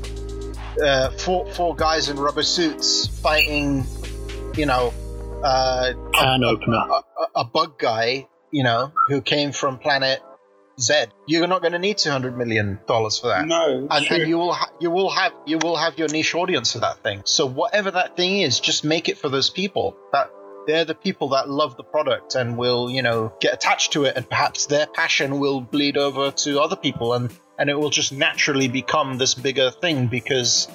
uh, 0.82 1.12
four 1.18 1.52
four 1.54 1.76
guys 1.76 2.10
in 2.10 2.18
rubber 2.18 2.44
suits 2.44 3.08
fighting, 3.08 3.86
you 4.56 4.66
know, 4.66 4.94
uh, 5.44 5.94
Can 6.14 6.44
opener. 6.44 6.78
a, 6.78 6.94
a, 6.94 7.28
a 7.36 7.46
bug 7.46 7.78
guy, 7.78 8.28
you 8.52 8.64
know, 8.64 8.94
who 9.08 9.22
came 9.22 9.52
from 9.52 9.78
planet 9.80 10.22
Z. 10.80 11.06
You're 11.28 11.48
not 11.48 11.62
going 11.62 11.74
to 11.74 11.80
need 11.80 11.98
two 11.98 12.10
hundred 12.12 12.38
million 12.38 12.80
dollars 12.88 13.20
for 13.20 13.28
that. 13.28 13.48
No, 13.48 13.88
And, 13.90 14.12
and 14.12 14.28
you 14.28 14.38
will 14.38 14.54
ha- 14.54 14.72
you 14.80 14.92
will 14.92 15.10
have 15.10 15.32
you 15.46 15.58
will 15.58 15.78
have 15.78 15.98
your 15.98 16.10
niche 16.10 16.36
audience 16.36 16.74
for 16.74 16.80
that 16.80 17.02
thing. 17.04 17.22
So 17.26 17.46
whatever 17.46 17.92
that 17.92 18.18
thing 18.18 18.40
is, 18.40 18.60
just 18.60 18.84
make 18.84 19.08
it 19.08 19.18
for 19.18 19.30
those 19.30 19.50
people. 19.50 19.96
That 20.12 20.30
they're 20.68 20.86
the 20.86 20.96
people 20.96 21.30
that 21.30 21.50
love 21.50 21.78
the 21.78 21.84
product 21.84 22.36
and 22.36 22.58
will 22.58 22.90
you 22.90 23.02
know 23.02 23.34
get 23.40 23.54
attached 23.54 23.94
to 23.94 24.06
it, 24.06 24.18
and 24.18 24.30
perhaps 24.30 24.66
their 24.66 24.86
passion 24.88 25.40
will 25.40 25.62
bleed 25.62 25.98
over 25.98 26.32
to 26.32 26.60
other 26.60 26.76
people, 26.76 27.14
and 27.14 27.34
and 27.58 27.70
it 27.70 27.80
will 27.80 27.90
just 27.90 28.12
naturally 28.12 28.68
become 28.68 29.18
this 29.18 29.34
bigger 29.34 29.72
thing 29.72 30.08
because 30.08 30.68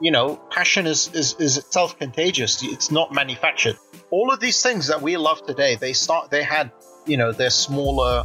you 0.00 0.10
know 0.10 0.40
passion 0.50 0.86
is 0.86 1.10
is, 1.14 1.36
is 1.38 1.58
itself 1.58 1.98
contagious. 1.98 2.62
It's 2.62 2.90
not 2.90 3.12
manufactured. 3.12 3.76
All 4.10 4.32
of 4.32 4.40
these 4.40 4.62
things 4.62 4.86
that 4.86 5.02
we 5.02 5.16
love 5.16 5.44
today, 5.46 5.76
they 5.76 5.92
start 5.92 6.30
they 6.30 6.42
had 6.42 6.72
you 7.06 7.18
know 7.18 7.32
their 7.32 7.50
smaller 7.50 8.24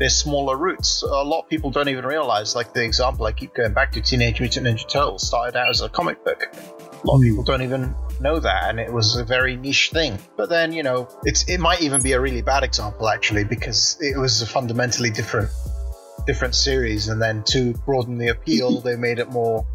their 0.00 0.08
smaller 0.08 0.56
roots. 0.56 1.02
A 1.02 1.06
lot 1.06 1.42
of 1.42 1.48
people 1.48 1.70
don't 1.70 1.88
even 1.88 2.04
realize, 2.04 2.56
like 2.56 2.72
the 2.72 2.82
example 2.82 3.26
I 3.26 3.32
keep 3.32 3.54
going 3.54 3.74
back 3.74 3.92
to, 3.92 4.00
Teenage 4.00 4.40
Mutant 4.40 4.66
Ninja 4.66 4.88
Turtles 4.88 5.26
started 5.26 5.56
out 5.56 5.68
as 5.68 5.82
a 5.82 5.88
comic 5.88 6.24
book. 6.24 6.48
A 6.52 7.06
lot 7.06 7.16
of 7.16 7.22
people 7.22 7.44
don't 7.44 7.62
even 7.62 7.94
know 8.18 8.40
that, 8.40 8.70
and 8.70 8.80
it 8.80 8.92
was 8.92 9.16
a 9.16 9.24
very 9.24 9.56
niche 9.56 9.90
thing. 9.90 10.18
But 10.36 10.48
then, 10.48 10.72
you 10.72 10.82
know, 10.82 11.08
it's 11.24 11.48
it 11.48 11.58
might 11.60 11.82
even 11.82 12.02
be 12.02 12.12
a 12.12 12.20
really 12.20 12.42
bad 12.42 12.64
example 12.64 13.08
actually, 13.08 13.44
because 13.44 13.98
it 14.00 14.18
was 14.18 14.42
a 14.42 14.46
fundamentally 14.46 15.10
different 15.10 15.50
different 16.26 16.54
series, 16.54 17.08
and 17.08 17.20
then 17.20 17.42
to 17.44 17.74
broaden 17.84 18.18
the 18.18 18.28
appeal, 18.28 18.80
they 18.80 18.96
made 18.96 19.18
it 19.18 19.30
more 19.30 19.66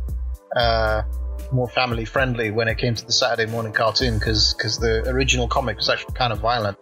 uh, 0.55 1.03
more 1.51 1.69
family 1.69 2.05
friendly 2.05 2.49
when 2.49 2.67
it 2.67 2.77
came 2.79 2.95
to 2.95 3.05
the 3.05 3.11
Saturday 3.11 3.51
morning 3.51 3.73
cartoon, 3.73 4.17
because 4.17 4.55
the 4.57 5.03
original 5.07 5.47
comic 5.47 5.77
was 5.77 5.89
actually 5.89 6.15
kind 6.15 6.33
of 6.33 6.39
violent. 6.39 6.77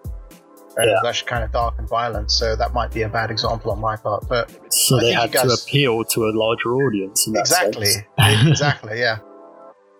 And 0.76 0.90
it 0.90 0.94
was 0.94 1.06
actually 1.08 1.28
kind 1.30 1.44
of 1.44 1.52
dark 1.52 1.76
and 1.78 1.88
violent, 1.88 2.32
so 2.32 2.56
that 2.56 2.74
might 2.74 2.92
be 2.92 3.04
a 3.04 3.10
bad 3.10 3.30
example 3.32 3.72
on 3.72 3.80
my 3.80 3.96
part. 3.96 4.28
But 4.28 4.50
So 4.74 4.98
I 4.98 5.02
they 5.02 5.12
had 5.14 5.32
guys- 5.32 5.44
to 5.56 5.64
appeal 5.64 6.04
to 6.04 6.24
a 6.26 6.32
larger 6.34 6.74
audience. 6.74 7.28
Exactly, 7.28 7.92
exactly, 8.18 9.00
yeah. 9.00 9.20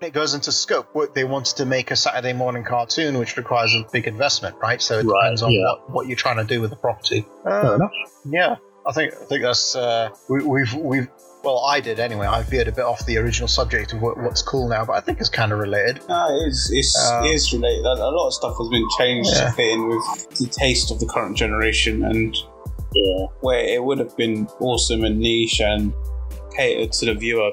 It 0.02 0.12
goes 0.12 0.34
into 0.34 0.52
scope. 0.52 0.90
What 0.92 1.16
they 1.16 1.24
wanted 1.24 1.56
to 1.58 1.66
make 1.66 1.90
a 1.90 1.96
Saturday 1.96 2.34
morning 2.34 2.66
cartoon, 2.66 3.18
which 3.20 3.38
requires 3.38 3.74
a 3.74 3.86
big 3.90 4.06
investment, 4.06 4.58
right? 4.62 4.82
So 4.82 5.00
it 5.00 5.06
Right, 5.06 5.22
depends 5.24 5.42
on 5.42 5.52
yeah. 5.54 5.62
what, 5.64 5.90
what 5.92 6.08
you're 6.08 6.18
trying 6.18 6.36
to 6.38 6.44
do 6.44 6.60
with 6.60 6.72
the 6.72 6.76
property. 6.76 7.26
Fair 7.46 7.54
Uh, 7.66 7.76
enough. 7.76 7.92
yeah, 8.26 8.56
I 8.86 8.92
think 8.92 9.14
I 9.14 9.24
think 9.24 9.44
that's 9.44 9.78
uh, 9.78 10.10
we, 10.28 10.44
we've 10.44 10.74
we've 10.74 11.08
well, 11.44 11.66
I 11.66 11.80
did 11.80 12.00
anyway. 12.00 12.26
I 12.28 12.42
veered 12.44 12.68
a 12.68 12.72
bit 12.72 12.86
off 12.86 13.06
the 13.06 13.18
original 13.18 13.48
subject 13.48 13.94
of 13.94 14.02
what, 14.02 14.18
what's 14.18 14.42
cool 14.42 14.68
now, 14.70 14.86
but 14.86 14.94
I 14.94 15.02
think 15.02 15.20
it's 15.20 15.30
kind 15.30 15.52
of 15.52 15.60
related. 15.60 16.00
No, 16.08 16.28
it 16.30 16.48
is, 16.48 16.72
it's, 16.74 16.98
Uh, 16.98 17.22
it 17.26 17.30
is 17.32 17.52
related. 17.54 17.86
A 17.86 17.90
a 17.94 18.12
lot 18.12 18.28
of 18.28 18.34
stuff 18.34 18.56
has 18.58 18.70
been 18.70 18.88
changed 18.98 19.30
Yeah. 19.34 19.46
to 19.48 19.52
fit 19.52 19.72
in 19.72 19.90
with 19.90 20.30
the 20.38 20.48
taste 20.48 20.92
of 20.92 21.00
the 21.00 21.06
current 21.06 21.36
generation, 21.38 22.04
and 22.06 22.36
Yeah. 22.94 23.26
where 23.42 23.60
it 23.60 23.84
would 23.84 24.00
have 24.00 24.16
been 24.16 24.48
awesome 24.60 25.04
and 25.04 25.20
niche 25.20 25.60
and 25.60 25.92
catered 26.56 26.92
to 26.94 27.06
the 27.08 27.14
viewer 27.16 27.52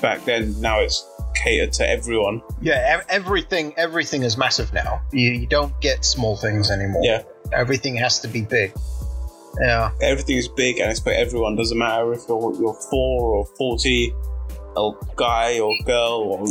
back 0.00 0.24
then, 0.24 0.60
now 0.60 0.80
it's 0.80 1.06
catered 1.34 1.72
to 1.74 1.88
everyone. 1.88 2.42
Yeah, 2.60 3.00
everything 3.08 3.72
everything 3.76 4.22
is 4.22 4.36
massive 4.36 4.72
now. 4.72 5.00
You, 5.12 5.30
you 5.32 5.46
don't 5.46 5.72
get 5.80 6.04
small 6.04 6.36
things 6.36 6.70
anymore. 6.70 7.02
Yeah. 7.04 7.22
everything 7.52 7.94
has 7.96 8.18
to 8.20 8.28
be 8.28 8.40
big. 8.42 8.72
Yeah, 9.60 9.92
Everything 10.00 10.36
is 10.36 10.48
big 10.48 10.78
and 10.78 10.90
it's 10.90 11.00
for 11.00 11.12
everyone. 11.12 11.56
Doesn't 11.56 11.76
matter 11.76 12.12
if 12.12 12.22
you're, 12.28 12.54
you're 12.58 12.74
four 12.74 13.36
or 13.36 13.46
forty, 13.58 14.14
or 14.76 14.98
guy 15.16 15.60
or 15.60 15.74
girl, 15.84 16.22
or 16.22 16.46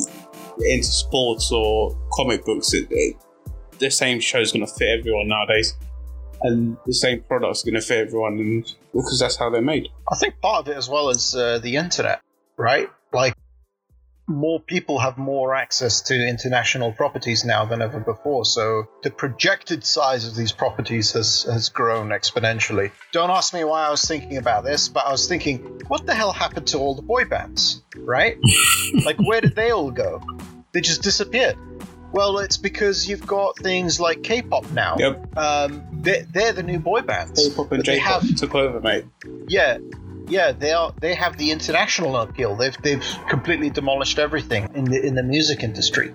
into 0.60 0.84
sports 0.84 1.52
or 1.52 1.98
comic 2.14 2.46
books. 2.46 2.74
It, 2.74 2.88
it, 2.92 3.16
the 3.80 3.90
same 3.90 4.20
show's 4.20 4.52
going 4.52 4.66
to 4.66 4.72
fit 4.72 5.00
everyone 5.00 5.28
nowadays, 5.28 5.76
and 6.44 6.78
the 6.86 6.94
same 6.94 7.24
product's 7.24 7.64
going 7.64 7.74
to 7.76 7.82
fit 7.82 8.08
everyone, 8.08 8.40
and 8.40 8.76
because 8.94 9.20
that's 9.20 9.38
how 9.38 9.50
they're 9.50 9.62
made. 9.62 9.88
I 10.12 10.16
think 10.16 10.40
part 10.40 10.68
of 10.68 10.72
it 10.72 10.78
as 10.78 10.88
well 10.88 11.10
is 11.10 11.36
uh, 11.36 11.60
the 11.60 11.78
internet, 11.78 12.22
right? 12.58 12.90
Like 13.12 13.36
more 14.32 14.60
people 14.60 15.00
have 15.00 15.18
more 15.18 15.56
access 15.56 16.02
to 16.04 16.28
international 16.28 16.92
properties 16.92 17.46
now 17.46 17.66
than 17.66 17.82
ever 17.82 18.00
before. 18.00 18.46
So 18.46 18.88
the 19.04 19.12
projected 19.12 19.84
size 19.84 20.28
of 20.28 20.36
these 20.36 20.52
properties 20.52 21.12
has 21.14 21.44
has 21.44 21.70
grown 21.70 22.10
exponentially. 22.10 22.92
Don't 23.12 23.30
ask 23.30 23.54
me 23.54 23.64
why 23.64 23.88
I 23.88 23.92
was 23.92 24.04
thinking 24.04 24.38
about 24.38 24.64
this, 24.64 24.90
but 24.90 25.06
I 25.06 25.12
was 25.12 25.28
thinking, 25.28 25.82
what 25.88 26.06
the 26.06 26.16
hell 26.16 26.32
happened 26.32 26.68
to 26.68 26.78
all 26.78 26.96
the 26.96 27.02
boy 27.02 27.26
bands, 27.26 27.84
right? 27.98 28.38
like 29.06 29.18
where 29.20 29.42
did 29.42 29.56
they 29.56 29.72
all 29.72 29.92
go? 29.92 30.22
They 30.74 30.82
just 30.82 31.04
disappeared. 31.04 31.58
Well, 32.14 32.40
it's 32.40 32.58
because 32.58 33.08
you've 33.08 33.26
got 33.26 33.58
things 33.58 34.00
like 34.00 34.22
K-pop 34.22 34.70
now. 34.72 34.98
Yep. 35.00 35.38
Um, 35.38 35.88
they're, 35.94 36.24
they're 36.24 36.52
the 36.52 36.64
new 36.64 36.80
boy 36.80 37.02
bands. 37.02 37.48
K-pop 37.48 37.72
and 37.72 37.84
J-pop 37.84 38.24
have 38.24 38.36
took 38.36 38.54
over, 38.54 38.82
mate. 38.82 39.06
yeah, 39.48 39.78
yeah, 40.32 40.54
they 40.54 40.72
are. 40.72 40.94
They 41.00 41.14
have 41.14 41.38
the 41.38 41.52
international 41.52 42.16
appeal. 42.16 42.56
They've 42.56 42.76
they've 42.82 43.04
completely 43.30 43.70
demolished 43.70 44.18
everything 44.18 44.70
in 44.74 44.86
the 44.86 45.06
in 45.06 45.14
the 45.16 45.24
music 45.24 45.62
industry. 45.62 46.14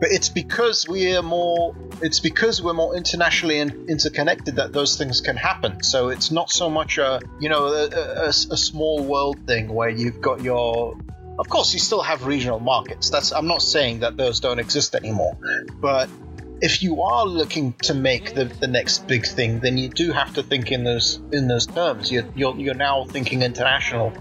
But 0.00 0.10
it's 0.12 0.28
because 0.28 0.86
we 0.86 1.16
are 1.16 1.22
more. 1.22 1.74
It's 2.02 2.20
because 2.20 2.62
we're 2.62 2.74
more 2.74 2.94
internationally 2.94 3.58
in, 3.58 3.86
interconnected 3.88 4.56
that 4.56 4.72
those 4.72 4.96
things 4.96 5.20
can 5.20 5.36
happen. 5.36 5.82
So 5.82 6.10
it's 6.10 6.30
not 6.30 6.50
so 6.50 6.68
much 6.68 6.98
a 6.98 7.20
you 7.40 7.48
know 7.48 7.66
a, 7.68 7.88
a, 7.88 8.28
a 8.28 8.32
small 8.32 9.02
world 9.02 9.38
thing 9.46 9.68
where 9.68 9.88
you've 9.88 10.20
got 10.20 10.42
your. 10.42 10.96
Of 11.38 11.48
course, 11.48 11.72
you 11.72 11.78
still 11.78 12.02
have 12.02 12.26
regional 12.26 12.60
markets. 12.60 13.10
That's. 13.10 13.32
I'm 13.32 13.46
not 13.46 13.62
saying 13.62 14.00
that 14.00 14.16
those 14.16 14.40
don't 14.40 14.58
exist 14.58 14.94
anymore, 14.94 15.38
but 15.80 16.10
if 16.60 16.82
you 16.82 17.02
are 17.02 17.26
looking 17.26 17.72
to 17.84 17.94
make 17.94 18.34
the, 18.34 18.44
the 18.44 18.66
next 18.66 19.06
big 19.06 19.26
thing, 19.26 19.60
then 19.60 19.78
you 19.78 19.88
do 19.88 20.12
have 20.12 20.34
to 20.34 20.42
think 20.42 20.72
in 20.72 20.84
those 20.84 21.20
in 21.32 21.48
those 21.48 21.66
terms. 21.66 22.10
You're, 22.10 22.26
you're 22.34 22.56
you're 22.56 22.74
now 22.74 23.04
thinking 23.04 23.42
international 23.42 24.12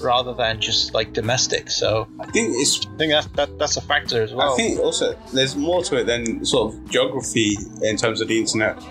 rather 0.00 0.34
than 0.34 0.60
just 0.60 0.94
like 0.94 1.12
domestic. 1.12 1.70
So 1.70 2.08
I 2.20 2.26
think 2.26 2.54
it's 2.56 2.86
I 2.86 2.96
think 2.96 3.12
that, 3.12 3.28
that 3.34 3.58
that's 3.58 3.76
a 3.76 3.80
factor 3.80 4.22
as 4.22 4.32
well. 4.32 4.54
I 4.54 4.56
think 4.56 4.78
also 4.78 5.16
there's 5.32 5.56
more 5.56 5.82
to 5.84 5.96
it 5.96 6.04
than 6.04 6.44
sort 6.44 6.74
of 6.74 6.90
geography 6.90 7.56
in 7.82 7.96
terms 7.96 8.20
of 8.20 8.28
the 8.28 8.38
internet. 8.38 8.82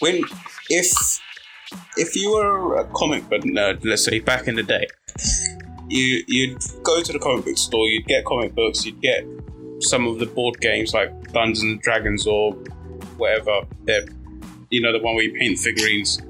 When 0.00 0.22
if 0.68 1.20
if 1.96 2.16
you 2.16 2.32
were 2.32 2.76
a 2.76 2.84
comic 2.92 3.28
book 3.28 3.42
nerd, 3.42 3.84
let's 3.84 4.04
say 4.04 4.18
back 4.18 4.48
in 4.48 4.56
the 4.56 4.62
day, 4.62 4.86
you 5.88 6.24
you'd 6.26 6.62
go 6.82 7.02
to 7.02 7.12
the 7.12 7.18
comic 7.18 7.44
book 7.44 7.58
store, 7.58 7.86
you'd 7.86 8.06
get 8.06 8.24
comic 8.24 8.54
books, 8.54 8.84
you'd 8.84 9.00
get 9.00 9.24
some 9.80 10.06
of 10.06 10.18
the 10.18 10.26
board 10.26 10.60
games 10.60 10.92
like 10.94 11.10
Dungeons 11.32 11.62
and 11.62 11.80
Dragons 11.80 12.26
or 12.26 12.52
whatever. 13.16 13.62
They're, 13.84 14.04
you 14.70 14.80
know, 14.82 14.92
the 14.92 14.98
one 15.02 15.14
where 15.14 15.24
you 15.24 15.32
paint 15.38 15.58
figurines, 15.58 16.20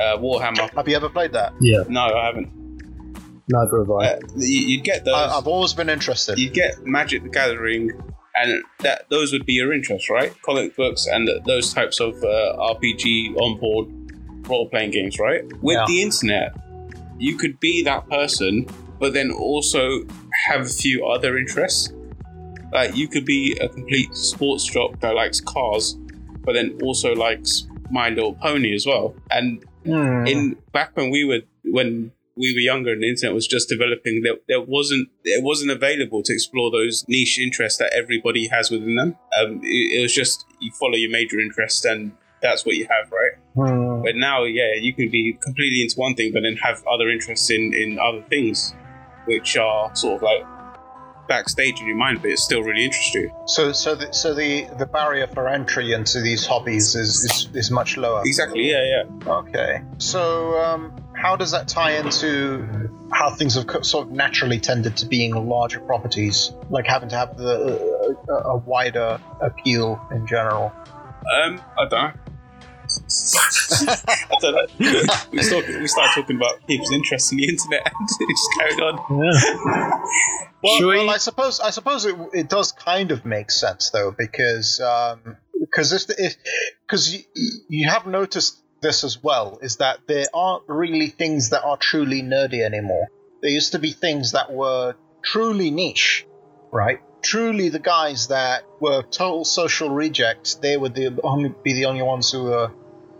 uh, 0.00 0.16
Warhammer. 0.18 0.72
have 0.74 0.88
you 0.88 0.96
ever 0.96 1.08
played 1.08 1.32
that? 1.32 1.52
Yeah, 1.60 1.84
No, 1.88 2.00
I 2.02 2.26
haven't. 2.26 2.50
neither 3.48 3.78
have 3.78 3.90
I. 3.90 4.06
Uh, 4.06 4.18
you, 4.36 4.60
you'd 4.68 4.84
get 4.84 5.04
those. 5.04 5.14
I, 5.14 5.36
I've 5.38 5.46
always 5.46 5.74
been 5.74 5.88
interested. 5.90 6.38
you 6.38 6.50
get 6.50 6.84
Magic 6.86 7.22
the 7.22 7.28
Gathering, 7.28 7.90
and 8.36 8.62
that 8.80 9.08
those 9.10 9.32
would 9.32 9.46
be 9.46 9.54
your 9.54 9.72
interest, 9.72 10.08
right? 10.10 10.32
Comic 10.42 10.76
books 10.76 11.06
and 11.06 11.28
those 11.46 11.72
types 11.74 12.00
of 12.00 12.14
uh, 12.22 12.56
RPG 12.74 13.36
on 13.36 13.58
board 13.58 13.88
role 14.48 14.68
playing 14.70 14.90
games, 14.92 15.18
right? 15.18 15.42
With 15.62 15.76
Yeah. 15.76 15.84
the 15.86 16.02
internet, 16.02 16.56
you 17.18 17.36
could 17.36 17.58
be 17.60 17.82
that 17.84 18.08
person, 18.08 18.66
but 19.00 19.12
then 19.12 19.30
also 19.30 20.04
have 20.46 20.62
a 20.62 20.68
few 20.68 21.06
other 21.06 21.36
interests. 21.36 21.92
Like 22.72 22.96
you 22.96 23.08
could 23.08 23.24
be 23.24 23.56
a 23.60 23.68
complete 23.68 24.14
sports 24.14 24.64
jock 24.64 25.00
that 25.00 25.14
likes 25.14 25.40
cars, 25.40 25.96
but 26.44 26.52
then 26.52 26.78
also 26.82 27.14
likes 27.14 27.66
My 27.90 28.08
Little 28.10 28.34
Pony 28.34 28.74
as 28.74 28.86
well. 28.86 29.14
And 29.30 29.64
Hmm. 29.84 30.26
in 30.26 30.56
back 30.72 30.94
when 30.96 31.10
we 31.10 31.24
were 31.24 31.40
when 31.64 32.12
we 32.36 32.52
were 32.52 32.60
younger 32.60 32.92
and 32.92 33.02
the 33.02 33.08
internet 33.08 33.34
was 33.34 33.46
just 33.46 33.68
developing 33.68 34.22
there, 34.22 34.34
there 34.48 34.60
wasn't 34.60 35.08
it 35.24 35.42
wasn't 35.42 35.70
available 35.70 36.22
to 36.22 36.32
explore 36.32 36.70
those 36.70 37.04
niche 37.08 37.38
interests 37.38 37.78
that 37.78 37.92
everybody 37.94 38.48
has 38.48 38.70
within 38.70 38.96
them 38.96 39.16
um, 39.40 39.60
it, 39.62 39.98
it 39.98 40.02
was 40.02 40.14
just 40.14 40.44
you 40.60 40.70
follow 40.78 40.94
your 40.94 41.10
major 41.10 41.40
interest 41.40 41.84
and 41.86 42.12
that's 42.42 42.64
what 42.66 42.76
you 42.76 42.86
have, 42.90 43.10
right? 43.10 43.32
Hmm. 43.54 44.02
But 44.02 44.14
now, 44.16 44.44
yeah, 44.44 44.74
you 44.78 44.92
can 44.94 45.10
be 45.10 45.36
completely 45.42 45.82
into 45.82 45.98
one 45.98 46.14
thing, 46.14 46.32
but 46.32 46.42
then 46.42 46.56
have 46.56 46.84
other 46.86 47.08
interests 47.08 47.50
in 47.50 47.72
in 47.74 47.98
other 47.98 48.22
things, 48.28 48.74
which 49.26 49.56
are 49.56 49.94
sort 49.96 50.16
of 50.16 50.22
like 50.22 50.42
backstage 51.28 51.80
in 51.80 51.86
your 51.86 51.96
mind, 51.96 52.22
but 52.22 52.30
it 52.30 52.38
still 52.38 52.62
really 52.62 52.84
interests 52.84 53.14
you. 53.14 53.30
So, 53.46 53.72
so 53.72 53.94
the, 53.94 54.12
so 54.12 54.34
the 54.34 54.66
the 54.78 54.86
barrier 54.86 55.26
for 55.26 55.48
entry 55.48 55.92
into 55.92 56.20
these 56.20 56.46
hobbies 56.46 56.94
is 56.94 57.24
is, 57.24 57.48
is 57.54 57.70
much 57.70 57.96
lower. 57.96 58.22
Exactly. 58.24 58.70
Yeah, 58.70 59.04
yeah. 59.04 59.32
Okay. 59.32 59.82
So, 59.98 60.58
um, 60.58 60.92
how 61.14 61.36
does 61.36 61.50
that 61.52 61.68
tie 61.68 61.92
into 61.92 62.90
how 63.12 63.30
things 63.30 63.54
have 63.54 63.66
sort 63.84 64.06
of 64.06 64.12
naturally 64.12 64.58
tended 64.58 64.96
to 64.98 65.06
being 65.06 65.34
larger 65.34 65.80
properties, 65.80 66.52
like 66.70 66.86
having 66.86 67.08
to 67.10 67.16
have 67.16 67.36
the 67.36 68.16
uh, 68.28 68.32
a 68.32 68.56
wider 68.56 69.20
appeal 69.40 70.00
in 70.10 70.26
general? 70.26 70.72
Um, 71.44 71.60
I 71.78 71.88
don't 71.88 71.90
know. 71.90 72.12
I 72.88 74.36
don't 74.40 74.54
know. 74.80 75.14
We 75.32 75.42
start, 75.42 75.66
we 75.68 75.86
started 75.86 76.20
talking 76.20 76.36
about 76.36 76.66
people's 76.66 76.92
interest 76.92 77.32
in 77.32 77.38
the 77.38 77.48
internet 77.48 77.82
and 77.98 78.08
it 78.08 78.28
just 78.28 78.50
carried 78.58 78.80
on. 78.80 79.22
Yeah. 79.24 80.04
Well, 80.62 80.78
we- 80.80 80.86
well, 80.86 81.10
I 81.10 81.18
suppose 81.18 81.60
I 81.60 81.70
suppose 81.70 82.04
it, 82.04 82.16
it 82.32 82.48
does 82.48 82.72
kind 82.72 83.10
of 83.12 83.24
make 83.24 83.50
sense 83.50 83.90
though 83.90 84.10
because 84.10 84.80
um, 84.80 85.36
because 85.60 85.92
if 86.18 86.36
because 86.86 87.14
you, 87.14 87.20
you 87.68 87.88
have 87.88 88.06
noticed 88.06 88.58
this 88.80 89.04
as 89.04 89.22
well 89.22 89.58
is 89.62 89.76
that 89.76 89.98
there 90.06 90.26
aren't 90.32 90.64
really 90.68 91.08
things 91.08 91.50
that 91.50 91.62
are 91.64 91.76
truly 91.76 92.22
nerdy 92.22 92.64
anymore. 92.64 93.08
There 93.42 93.50
used 93.50 93.72
to 93.72 93.78
be 93.78 93.90
things 93.92 94.32
that 94.32 94.52
were 94.52 94.94
truly 95.22 95.70
niche, 95.70 96.26
right? 96.72 97.00
Truly, 97.22 97.68
the 97.68 97.80
guys 97.80 98.28
that 98.28 98.62
were 98.80 99.02
total 99.02 99.44
social 99.44 99.90
rejects, 99.90 100.54
they 100.56 100.76
would 100.76 100.94
the 100.94 101.18
only 101.24 101.52
be 101.64 101.72
the 101.72 101.86
only 101.86 102.02
ones 102.02 102.30
who 102.30 102.44
were 102.44 102.70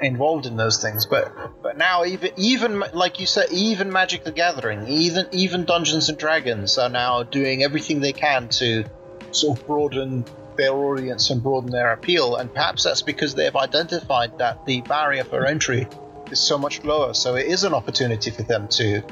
involved 0.01 0.47
in 0.47 0.57
those 0.57 0.81
things. 0.81 1.07
But 1.07 1.33
but 1.63 1.77
now 1.77 2.05
even 2.05 2.31
even 2.37 2.83
like 2.93 3.21
you 3.21 3.27
said, 3.27 3.51
even 3.51 3.93
Magic 3.93 4.25
the 4.25 4.33
Gathering, 4.33 4.87
even 4.89 5.27
even 5.33 5.65
Dungeons 5.65 6.09
and 6.09 6.19
Dragons 6.19 6.79
are 6.79 6.89
now 6.89 7.23
doing 7.23 7.63
everything 7.63 8.01
they 8.01 8.13
can 8.13 8.49
to 8.51 8.85
sort 9.31 9.59
of 9.59 9.67
broaden 9.67 10.25
their 10.57 10.73
audience 10.73 11.31
and 11.31 11.43
broaden 11.43 11.71
their 11.71 11.93
appeal. 11.93 12.37
And 12.37 12.53
perhaps 12.53 12.85
that's 12.85 13.03
because 13.03 13.35
they've 13.35 13.55
identified 13.55 14.39
that 14.39 14.67
the 14.67 14.81
barrier 14.83 15.25
for 15.25 15.47
entry 15.47 15.87
is 16.31 16.41
so 16.41 16.59
much 16.59 16.83
lower. 16.85 17.15
So 17.15 17.37
it 17.37 17.47
is 17.47 17.65
an 17.65 17.75
opportunity 17.75 18.31
for 18.31 18.43
them 18.43 18.69
to. 18.69 19.03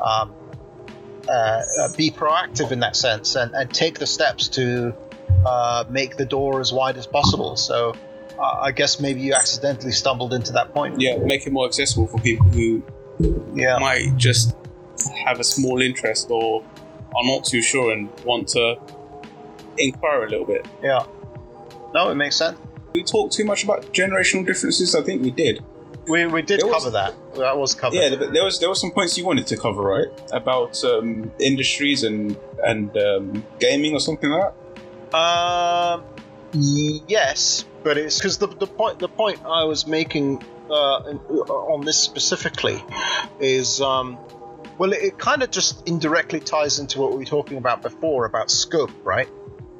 Um, 0.00 0.34
uh, 1.28 1.62
uh, 1.80 1.88
be 1.96 2.12
proactive 2.12 2.70
in 2.70 2.80
that 2.80 2.94
sense 2.94 3.34
and, 3.34 3.52
and 3.52 3.74
take 3.74 3.98
the 3.98 4.06
steps 4.06 4.46
to 4.46 4.94
uh, 5.44 5.84
make 5.90 6.16
the 6.16 6.24
door 6.24 6.60
as 6.60 6.72
wide 6.72 6.96
as 6.96 7.06
possible. 7.06 7.56
So 7.56 7.94
uh, 8.38 8.58
I 8.62 8.72
guess 8.72 9.00
maybe 9.00 9.20
you 9.20 9.34
accidentally 9.34 9.92
stumbled 9.92 10.32
into 10.34 10.52
that 10.52 10.72
point. 10.74 11.00
Yeah, 11.00 11.16
make 11.18 11.46
it 11.46 11.52
more 11.52 11.66
accessible 11.66 12.06
for 12.06 12.18
people 12.18 12.46
who 12.46 12.82
Yeah. 13.54 13.78
might 13.78 14.16
just 14.16 14.54
have 15.24 15.40
a 15.40 15.44
small 15.44 15.80
interest 15.80 16.30
or 16.30 16.62
are 16.62 17.24
not 17.24 17.44
too 17.44 17.62
sure 17.62 17.92
and 17.92 18.08
want 18.24 18.48
to 18.48 18.76
inquire 19.78 20.24
a 20.24 20.28
little 20.30 20.46
bit. 20.46 20.66
Yeah. 20.82 21.04
No, 21.94 22.10
it 22.10 22.14
makes 22.16 22.36
sense. 22.36 22.58
We 22.94 23.02
talked 23.04 23.34
too 23.34 23.44
much 23.44 23.64
about 23.64 23.92
generational 23.92 24.46
differences. 24.46 24.94
I 24.94 25.02
think 25.02 25.22
we 25.22 25.30
did. 25.30 25.62
We, 26.08 26.24
we 26.26 26.42
did 26.42 26.60
There 26.60 26.66
was- 26.68 26.76
cover 26.84 26.90
that. 26.92 27.14
That 27.36 27.58
was 27.58 27.74
covered. 27.74 27.96
Yeah, 27.96 28.14
but 28.16 28.32
there 28.32 28.44
was 28.44 28.58
there 28.60 28.68
was 28.70 28.80
some 28.80 28.90
points 28.92 29.18
you 29.18 29.26
wanted 29.26 29.46
to 29.48 29.56
cover, 29.58 29.82
right? 29.82 30.06
About 30.32 30.82
um, 30.84 31.30
industries 31.38 32.02
and 32.04 32.36
and 32.64 32.96
um, 32.96 33.44
gaming 33.60 33.92
or 33.92 34.00
something 34.00 34.30
like 34.30 34.52
that. 35.12 35.16
Um, 35.18 36.04
yes, 37.08 37.64
but 37.86 37.96
it's 37.98 38.18
because 38.18 38.38
the, 38.38 38.48
the 38.48 38.66
point 38.66 38.98
the 38.98 39.08
point 39.08 39.38
I 39.44 39.62
was 39.62 39.86
making 39.86 40.42
uh, 40.68 40.72
on 40.74 41.84
this 41.84 41.96
specifically 41.96 42.82
is 43.38 43.80
um, 43.80 44.18
well, 44.76 44.92
it, 44.92 45.02
it 45.02 45.18
kind 45.18 45.44
of 45.44 45.52
just 45.52 45.88
indirectly 45.88 46.40
ties 46.40 46.80
into 46.80 47.00
what 47.00 47.12
we 47.12 47.18
were 47.18 47.24
talking 47.24 47.58
about 47.58 47.82
before 47.82 48.26
about 48.26 48.50
scope, 48.50 48.90
right? 49.04 49.28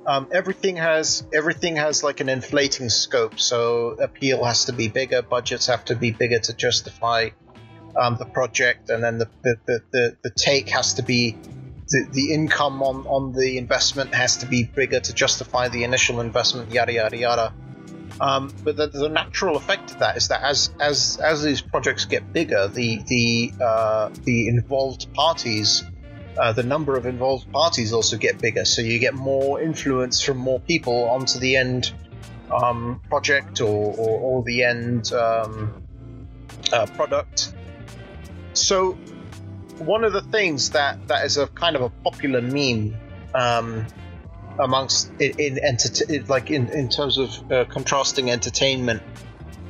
Um, 0.07 0.29
everything 0.31 0.77
has 0.77 1.27
everything 1.35 1.75
has 1.75 2.05
like 2.05 2.21
an 2.21 2.29
inflating 2.29 2.91
scope, 2.91 3.41
so 3.41 3.97
appeal 3.99 4.45
has 4.45 4.67
to 4.67 4.73
be 4.73 4.87
bigger, 4.87 5.23
budgets 5.23 5.67
have 5.67 5.85
to 5.87 5.97
be 5.97 6.13
bigger 6.13 6.39
to 6.39 6.55
justify 6.55 7.31
um, 8.01 8.19
the 8.19 8.25
project, 8.25 8.89
and 8.89 9.03
then 9.03 9.19
the 9.19 9.29
the, 9.43 9.57
the, 9.67 9.81
the, 9.91 10.17
the 10.23 10.31
take 10.31 10.69
has 10.69 10.95
to 10.95 11.03
be 11.03 11.37
the, 11.89 12.07
the 12.13 12.33
income 12.33 12.85
on, 12.85 13.05
on 13.09 13.33
the 13.33 13.59
investment 13.59 14.15
has 14.15 14.37
to 14.39 14.47
be 14.47 14.63
bigger 14.63 15.01
to 15.01 15.13
justify 15.13 15.67
the 15.67 15.83
initial 15.83 16.21
investment, 16.21 16.71
yada 16.71 16.93
yada 16.93 17.17
yada. 17.17 17.53
Um, 18.21 18.53
but 18.65 18.77
the, 18.77 18.87
the 18.87 19.09
natural 19.09 19.57
effect 19.57 19.93
of 19.93 19.99
that 19.99 20.17
is 20.17 20.29
that 20.29 20.43
as 20.43 20.71
as 20.81 21.19
as 21.19 21.43
these 21.43 21.61
projects 21.61 22.07
get 22.07 22.33
bigger, 22.33 22.69
the 22.69 23.03
the 23.07 23.53
uh, 23.63 24.11
the 24.25 24.49
involved 24.49 25.13
parties, 25.13 25.85
uh, 26.39 26.53
the 26.53 26.63
number 26.63 26.97
of 26.97 27.07
involved 27.07 27.53
parties 27.53 27.93
also 27.93 28.17
get 28.17 28.41
bigger. 28.41 28.65
So 28.65 28.83
you 28.83 28.99
get 28.99 29.15
more 29.15 29.61
influence 29.61 30.23
from 30.23 30.39
more 30.39 30.61
people 30.61 31.11
onto 31.11 31.39
the 31.39 31.57
end 31.57 31.93
um, 32.51 33.01
project 33.09 33.61
or, 33.61 33.95
or, 33.97 34.21
or 34.21 34.43
the 34.45 34.65
end 34.65 35.13
um, 35.13 35.83
uh, 36.73 36.87
product. 36.87 37.53
So 38.55 38.93
one 39.79 40.05
of 40.05 40.13
the 40.13 40.23
things 40.23 40.71
that 40.71 41.07
that 41.09 41.27
is 41.27 41.37
a 41.37 41.47
kind 41.49 41.77
of 41.77 41.83
a 41.83 41.91
popular 41.91 42.41
meme 42.41 42.97
um, 43.35 43.87
amongst 44.59 45.11
in, 45.21 45.59
in, 45.59 46.27
like 46.27 46.51
in, 46.51 46.69
in 46.69 46.89
terms 46.89 47.19
of 47.19 47.53
uh, 47.53 47.65
contrasting 47.67 48.31
entertainment 48.31 49.03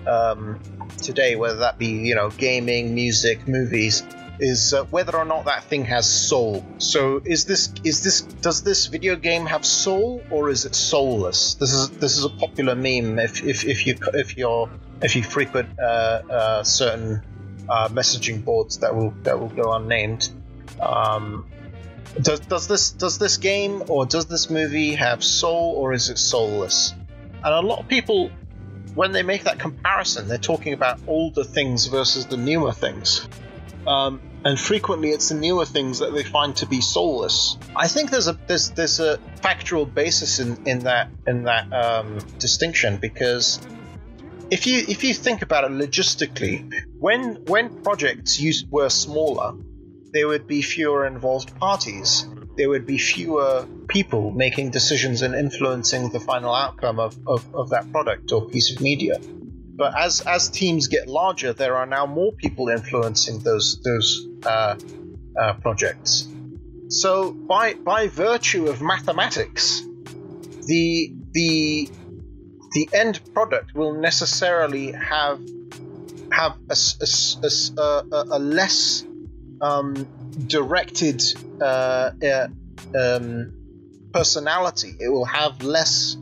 um, 0.06 0.60
today, 1.02 1.36
whether 1.36 1.58
that 1.58 1.78
be 1.78 1.86
you 1.86 2.14
know 2.14 2.30
gaming, 2.30 2.94
music, 2.94 3.46
movies, 3.48 4.02
is 4.38 4.74
uh, 4.74 4.84
whether 4.84 5.16
or 5.16 5.24
not 5.24 5.46
that 5.46 5.64
thing 5.64 5.84
has 5.84 6.08
soul. 6.08 6.64
So 6.78 7.20
is 7.24 7.44
this 7.44 7.72
is 7.84 8.02
this 8.02 8.22
does 8.22 8.62
this 8.62 8.86
video 8.86 9.16
game 9.16 9.46
have 9.46 9.64
soul 9.64 10.22
or 10.30 10.50
is 10.50 10.64
it 10.64 10.74
soulless? 10.74 11.54
This 11.54 11.72
is 11.72 11.90
this 11.90 12.16
is 12.16 12.24
a 12.24 12.30
popular 12.30 12.74
meme 12.74 13.18
if 13.18 13.44
if, 13.44 13.64
if 13.64 13.86
you 13.86 13.96
if 14.14 14.36
you're 14.36 14.70
if 15.02 15.16
you 15.16 15.22
frequent 15.22 15.78
uh, 15.78 15.82
uh, 15.82 16.62
certain 16.62 17.22
uh, 17.68 17.88
messaging 17.88 18.44
boards 18.44 18.78
that 18.78 18.94
will 18.94 19.14
that 19.22 19.38
will 19.38 19.48
go 19.48 19.72
unnamed. 19.72 20.30
Um, 20.80 21.46
does, 22.20 22.40
does 22.40 22.68
this 22.68 22.90
does 22.90 23.18
this 23.18 23.36
game 23.36 23.82
or 23.88 24.06
does 24.06 24.26
this 24.26 24.50
movie 24.50 24.94
have 24.94 25.22
soul 25.22 25.74
or 25.76 25.92
is 25.92 26.08
it 26.08 26.18
soulless? 26.18 26.94
And 27.44 27.54
a 27.54 27.60
lot 27.60 27.80
of 27.80 27.88
people, 27.88 28.30
when 28.94 29.12
they 29.12 29.22
make 29.22 29.44
that 29.44 29.58
comparison, 29.58 30.28
they're 30.28 30.38
talking 30.38 30.72
about 30.72 30.98
older 31.06 31.44
things 31.44 31.86
versus 31.86 32.26
the 32.26 32.36
newer 32.36 32.72
things. 32.72 33.28
Um, 33.86 34.20
and 34.44 34.58
frequently, 34.58 35.10
it's 35.10 35.28
the 35.28 35.34
newer 35.34 35.64
things 35.64 35.98
that 35.98 36.12
they 36.12 36.22
find 36.22 36.54
to 36.56 36.66
be 36.66 36.80
soulless. 36.80 37.56
I 37.74 37.88
think 37.88 38.10
there's 38.10 38.28
a 38.28 38.38
there's 38.46 38.70
there's 38.70 39.00
a 39.00 39.18
factual 39.42 39.86
basis 39.86 40.38
in, 40.38 40.66
in 40.66 40.80
that 40.80 41.10
in 41.26 41.44
that 41.44 41.72
um, 41.72 42.18
distinction 42.38 42.96
because 42.96 43.60
if 44.50 44.66
you 44.66 44.84
if 44.88 45.04
you 45.04 45.14
think 45.14 45.42
about 45.42 45.64
it 45.64 45.72
logistically, 45.72 46.72
when 46.98 47.44
when 47.46 47.82
projects 47.82 48.40
used 48.40 48.70
were 48.70 48.88
smaller, 48.88 49.54
there 50.12 50.28
would 50.28 50.46
be 50.46 50.62
fewer 50.62 51.06
involved 51.06 51.56
parties. 51.58 52.26
There 52.56 52.68
would 52.68 52.86
be 52.86 52.98
fewer 52.98 53.66
people 53.88 54.30
making 54.30 54.70
decisions 54.70 55.22
and 55.22 55.34
influencing 55.34 56.10
the 56.10 56.20
final 56.20 56.54
outcome 56.54 56.98
of, 56.98 57.16
of, 57.26 57.54
of 57.54 57.70
that 57.70 57.90
product 57.92 58.32
or 58.32 58.48
piece 58.48 58.70
of 58.74 58.80
media. 58.80 59.18
But 59.78 59.98
as 59.98 60.22
as 60.22 60.48
teams 60.48 60.86
get 60.88 61.06
larger, 61.06 61.52
there 61.52 61.76
are 61.76 61.84
now 61.84 62.06
more 62.06 62.32
people 62.32 62.68
influencing 62.70 63.40
those 63.40 63.82
those 63.84 64.26
uh, 64.46 64.76
uh, 65.38 65.52
projects. 65.54 66.26
So 66.88 67.32
by 67.32 67.74
by 67.74 68.08
virtue 68.08 68.68
of 68.68 68.80
mathematics, 68.80 69.82
the 70.66 71.12
the 71.32 71.90
the 72.72 72.88
end 72.94 73.20
product 73.34 73.74
will 73.74 73.92
necessarily 74.00 74.92
have 74.92 75.40
have 76.32 76.56
a, 76.70 76.76
a- 77.42 78.04
a- 78.12 78.26
a 78.32 78.38
less 78.38 79.04
um, 79.60 80.06
directed 80.46 81.22
uh, 81.60 82.10
uh, 82.22 82.48
um, 82.98 83.52
personality. 84.12 84.94
It 85.00 85.08
will 85.08 85.24
have 85.24 85.62
less 85.62 86.16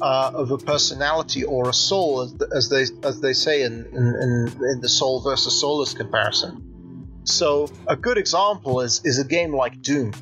uh, 0.00 0.30
of 0.34 0.50
a 0.50 0.58
personality 0.58 1.44
or 1.44 1.68
a 1.68 1.74
soul, 1.74 2.22
as, 2.22 2.34
as 2.54 2.68
they 2.68 3.06
as 3.06 3.20
they 3.20 3.32
say 3.32 3.62
in, 3.62 3.86
in, 3.86 4.52
in, 4.62 4.80
the 4.80 4.88
soul 4.88 5.20
versus 5.20 5.60
soulless 5.60 5.94
comparison. 5.94 7.20
So 7.24 7.70
a 7.86 7.96
good 7.96 8.18
example 8.18 8.80
is 8.80 9.02
is 9.04 9.18
a 9.18 9.24
game 9.24 9.54
like 9.54 9.82
Doom, 9.82 10.12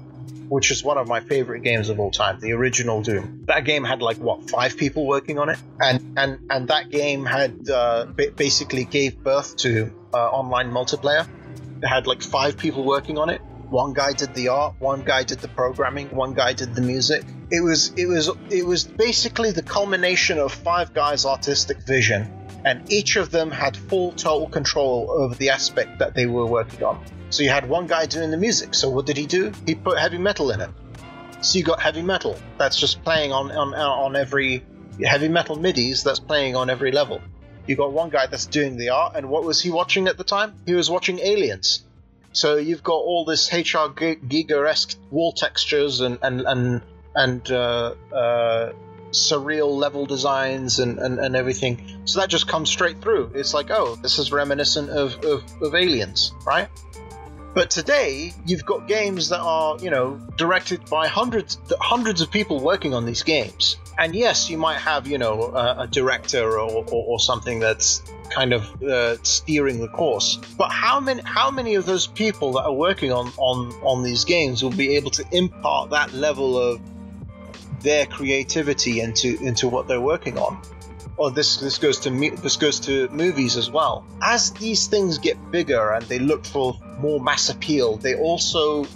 which 0.49 0.71
is 0.71 0.83
one 0.83 0.99
of 0.99 1.09
my 1.09 1.21
favorite 1.21 1.63
games 1.63 1.89
of 1.89 2.01
all 2.01 2.11
time, 2.11 2.41
the 2.41 2.53
original 2.53 3.03
Doom. 3.03 3.45
That 3.47 3.65
game 3.65 3.85
had 3.85 4.01
like 4.01 4.17
what 4.17 4.49
five 4.51 4.77
people 4.77 5.07
working 5.07 5.39
on 5.39 5.51
it, 5.51 5.59
and 5.81 6.19
and 6.19 6.39
and 6.51 6.69
that 6.69 6.91
game 6.91 7.25
had 7.25 7.69
uh, 7.69 8.07
ba- 8.07 8.33
basically 8.35 8.85
gave 8.85 9.23
birth 9.23 9.57
to 9.59 9.93
uh, 10.15 10.17
online 10.17 10.71
multiplayer. 10.71 11.29
Had 11.83 12.07
like 12.07 12.23
five 12.23 12.57
people 12.57 12.85
working 12.85 13.19
on 13.19 13.31
it. 13.31 13.41
One 13.69 13.93
guy 13.93 14.13
did 14.13 14.33
the 14.35 14.49
art, 14.49 14.75
one 14.79 15.03
guy 15.03 15.25
did 15.25 15.41
the 15.41 15.49
programming, 15.49 16.15
one 16.15 16.35
guy 16.35 16.53
did 16.53 16.75
the 16.75 16.83
music. 16.83 17.25
It 17.51 17.61
was 17.61 17.93
it 17.97 18.07
was 18.07 18.31
it 18.51 18.65
was 18.65 18.85
basically 18.85 19.51
the 19.51 19.63
culmination 19.63 20.39
of 20.39 20.53
five 20.53 20.95
guys' 20.95 21.27
artistic 21.27 21.79
vision 21.79 22.31
and 22.67 22.93
each 22.93 23.15
of 23.15 23.31
them 23.31 23.51
had 23.51 23.77
full 23.77 24.11
total 24.13 24.49
control 24.49 25.09
over 25.11 25.35
the 25.37 25.51
aspect 25.51 26.01
that 26.01 26.15
they 26.15 26.27
were 26.27 26.47
working 26.47 26.83
on. 26.83 27.01
So 27.31 27.45
you 27.45 27.51
had 27.51 27.69
one 27.69 27.87
guy 27.87 28.07
doing 28.07 28.33
the 28.33 28.37
music. 28.37 28.75
So 28.75 28.91
what 28.91 29.07
did 29.07 29.17
he 29.17 29.27
do? 29.27 29.53
He 29.65 29.77
put 29.77 29.99
heavy 29.99 30.19
metal 30.19 30.51
in 30.51 30.61
it. 30.61 30.71
So 31.43 31.59
you 31.59 31.65
got 31.65 31.81
heavy 31.81 32.03
metal 32.03 32.37
that's 32.59 32.77
just 32.77 33.05
playing 33.05 33.31
on 33.31 33.53
on 33.53 33.73
on 33.75 34.17
every 34.17 34.65
heavy 35.05 35.29
metal 35.29 35.57
midis 35.57 36.03
that's 36.03 36.19
playing 36.19 36.57
on 36.57 36.69
every 36.69 36.91
level. 36.91 37.21
You 37.67 37.77
got 37.77 37.93
one 37.93 38.11
guy 38.11 38.27
that's 38.27 38.47
doing 38.47 38.77
the 38.77 38.91
art, 38.91 39.17
and 39.17 39.29
what 39.29 39.45
was 39.45 39.61
he 39.61 39.71
watching 39.71 40.09
at 40.09 40.17
the 40.17 40.25
time? 40.25 40.55
He 40.67 40.75
was 40.75 40.91
watching 40.91 41.19
Aliens. 41.19 41.83
So 42.33 42.57
you've 42.57 42.83
got 42.83 42.97
all 42.97 43.25
this 43.25 43.53
HR 43.53 43.89
Giger 43.89 44.69
esque 44.69 44.99
wall 45.11 45.33
textures 45.33 46.01
and 46.01 46.19
and 46.23 46.43
and 46.43 46.83
and 47.15 47.51
uh, 47.51 47.95
uh, 48.13 48.73
surreal 49.11 49.75
level 49.75 50.07
designs 50.07 50.79
and, 50.79 50.99
and, 50.99 51.19
and 51.19 51.35
everything. 51.35 52.03
So 52.05 52.21
that 52.21 52.29
just 52.29 52.47
comes 52.47 52.69
straight 52.69 53.01
through. 53.01 53.33
It's 53.35 53.55
like, 53.55 53.71
oh, 53.71 53.97
this 53.97 54.19
is 54.19 54.31
reminiscent 54.31 54.91
of, 54.91 55.25
of, 55.25 55.43
of 55.63 55.75
Aliens, 55.75 56.33
right? 56.47 56.69
But 57.55 57.71
today, 57.71 58.35
you've 58.45 58.67
got 58.67 58.87
games 58.87 59.31
that 59.31 59.41
are, 59.41 59.79
you 59.79 59.91
know, 59.91 60.21
directed 60.37 60.85
by 60.91 61.09
hundreds, 61.09 61.59
hundreds 61.81 62.21
of 62.21 62.31
people 62.31 62.61
working 62.61 62.93
on 62.93 63.07
these 63.07 63.23
games. 63.23 63.79
And 63.99 64.15
yes, 64.15 64.51
you 64.51 64.59
might 64.59 64.79
have, 64.79 65.07
you 65.07 65.19
know, 65.19 65.45
a, 65.55 65.83
a 65.83 65.87
director 65.87 66.45
or, 66.45 66.85
or, 66.85 66.85
or, 66.91 67.19
something 67.19 67.61
that's 67.61 68.03
kind 68.31 68.53
of 68.53 68.83
uh, 68.83 69.17
steering 69.23 69.81
the 69.81 69.89
course. 69.89 70.39
But 70.59 70.71
how 70.71 71.01
many, 71.01 71.23
how 71.25 71.51
many 71.51 71.77
of 71.77 71.87
those 71.87 72.07
people 72.07 72.53
that 72.53 72.65
are 72.65 72.73
working 72.73 73.11
on, 73.13 73.33
on, 73.39 73.73
on 73.83 74.03
these 74.03 74.25
games 74.25 74.63
will 74.63 74.71
be 74.71 74.97
able 74.97 75.11
to 75.13 75.25
impart 75.33 75.91
that 75.91 76.13
level 76.13 76.59
of 76.59 76.81
their 77.81 78.07
creativity 78.07 79.01
into 79.01 79.39
into 79.43 79.69
what 79.69 79.87
they're 79.87 80.01
working 80.01 80.39
on? 80.39 80.61
or 81.17 81.31
this 81.31 81.57
this 81.59 81.79
goes 81.79 81.99
to 82.01 82.11
this 82.43 82.57
goes 82.57 82.81
to 82.81 83.09
movies 83.09 83.57
as 83.57 83.71
well. 83.71 84.07
As 84.23 84.53
these 84.53 84.87
things 84.87 85.19
get 85.19 85.51
bigger 85.51 85.93
and 85.93 86.05
they 86.07 86.19
look 86.19 86.45
for 86.45 86.79
more 86.99 87.21
mass 87.21 87.49
appeal, 87.49 87.97
they 87.97 88.15
also 88.15 88.87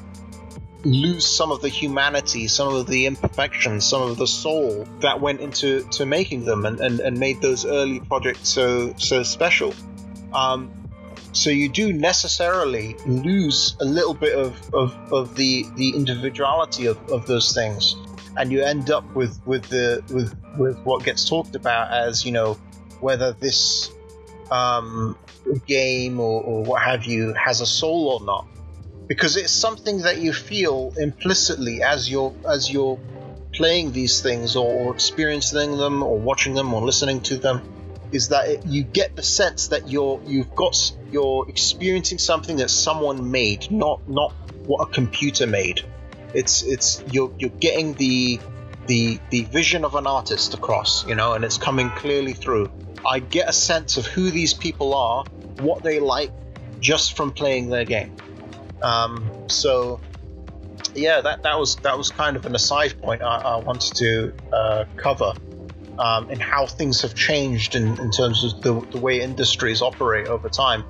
lose 0.84 1.26
some 1.26 1.52
of 1.52 1.60
the 1.60 1.68
humanity, 1.68 2.48
some 2.48 2.74
of 2.74 2.86
the 2.86 3.06
imperfections, 3.06 3.86
some 3.86 4.02
of 4.02 4.16
the 4.16 4.26
soul 4.26 4.86
that 5.00 5.20
went 5.20 5.40
into 5.40 5.82
to 5.90 6.06
making 6.06 6.44
them 6.44 6.64
and, 6.64 6.80
and, 6.80 7.00
and 7.00 7.18
made 7.18 7.40
those 7.42 7.64
early 7.64 8.00
projects 8.00 8.48
so 8.48 8.94
so 8.96 9.22
special. 9.22 9.74
Um, 10.32 10.70
so 11.32 11.50
you 11.50 11.68
do 11.68 11.92
necessarily 11.92 12.96
lose 13.06 13.76
a 13.80 13.84
little 13.84 14.14
bit 14.14 14.36
of, 14.36 14.74
of, 14.74 15.12
of 15.12 15.36
the 15.36 15.66
the 15.76 15.90
individuality 15.90 16.86
of, 16.86 16.98
of 17.10 17.26
those 17.26 17.52
things 17.54 17.94
and 18.36 18.50
you 18.52 18.62
end 18.62 18.90
up 18.90 19.14
with 19.14 19.40
with 19.46 19.64
the 19.64 20.02
with 20.12 20.34
with 20.58 20.78
what 20.80 21.04
gets 21.04 21.28
talked 21.28 21.54
about 21.54 21.92
as 21.92 22.24
you 22.24 22.32
know 22.32 22.54
whether 23.00 23.32
this 23.32 23.90
um, 24.50 25.16
game 25.66 26.20
or, 26.20 26.42
or 26.42 26.64
what 26.64 26.82
have 26.82 27.04
you 27.04 27.32
has 27.34 27.60
a 27.60 27.66
soul 27.66 28.08
or 28.08 28.24
not 28.24 28.46
because 29.10 29.36
it's 29.36 29.52
something 29.52 30.02
that 30.02 30.18
you 30.18 30.32
feel 30.32 30.92
implicitly 30.96 31.82
as 31.82 32.08
you're 32.08 32.32
as 32.48 32.70
you're 32.70 32.98
playing 33.52 33.90
these 33.90 34.22
things 34.22 34.54
or, 34.54 34.72
or 34.72 34.94
experiencing 34.94 35.76
them 35.76 36.04
or 36.04 36.16
watching 36.16 36.54
them 36.54 36.72
or 36.72 36.80
listening 36.82 37.20
to 37.20 37.36
them 37.36 37.60
is 38.12 38.28
that 38.28 38.48
it, 38.48 38.66
you 38.66 38.84
get 38.84 39.16
the 39.16 39.22
sense 39.22 39.68
that 39.68 39.90
you're 39.90 40.20
you've 40.24 40.54
got 40.54 40.92
you're 41.10 41.48
experiencing 41.48 42.18
something 42.18 42.58
that 42.58 42.70
someone 42.70 43.32
made 43.32 43.68
not 43.72 44.08
not 44.08 44.32
what 44.66 44.88
a 44.88 44.92
computer 44.92 45.46
made 45.46 45.82
it's 46.32 46.62
it's 46.62 47.02
you're 47.10 47.32
you're 47.38 47.58
getting 47.58 47.94
the 47.94 48.38
the 48.86 49.20
the 49.30 49.42
vision 49.44 49.84
of 49.84 49.94
an 49.94 50.06
artist 50.06 50.54
across, 50.54 51.06
you 51.06 51.14
know, 51.14 51.34
and 51.34 51.44
it's 51.44 51.58
coming 51.58 51.90
clearly 51.90 52.32
through. 52.32 52.70
I 53.08 53.20
get 53.20 53.48
a 53.48 53.52
sense 53.52 53.96
of 53.96 54.06
who 54.06 54.30
these 54.30 54.54
people 54.54 54.94
are, 54.94 55.24
what 55.60 55.82
they 55.82 56.00
like, 56.00 56.30
just 56.80 57.16
from 57.16 57.32
playing 57.32 57.70
their 57.70 57.84
game. 57.84 58.16
Um, 58.82 59.48
so 59.48 60.00
yeah, 60.94 61.20
that, 61.20 61.42
that 61.42 61.58
was 61.58 61.76
that 61.76 61.96
was 61.96 62.10
kind 62.10 62.36
of 62.36 62.46
an 62.46 62.54
aside 62.54 63.00
point 63.00 63.22
I, 63.22 63.36
I 63.36 63.56
wanted 63.56 63.94
to 63.96 64.32
uh, 64.52 64.84
cover 64.96 65.34
um, 65.98 66.30
and 66.30 66.40
how 66.40 66.66
things 66.66 67.02
have 67.02 67.14
changed 67.14 67.74
in, 67.76 67.98
in 68.00 68.10
terms 68.10 68.44
of 68.44 68.62
the, 68.62 68.80
the 68.92 68.98
way 68.98 69.20
industries 69.20 69.82
operate 69.82 70.26
over 70.26 70.48
time 70.48 70.84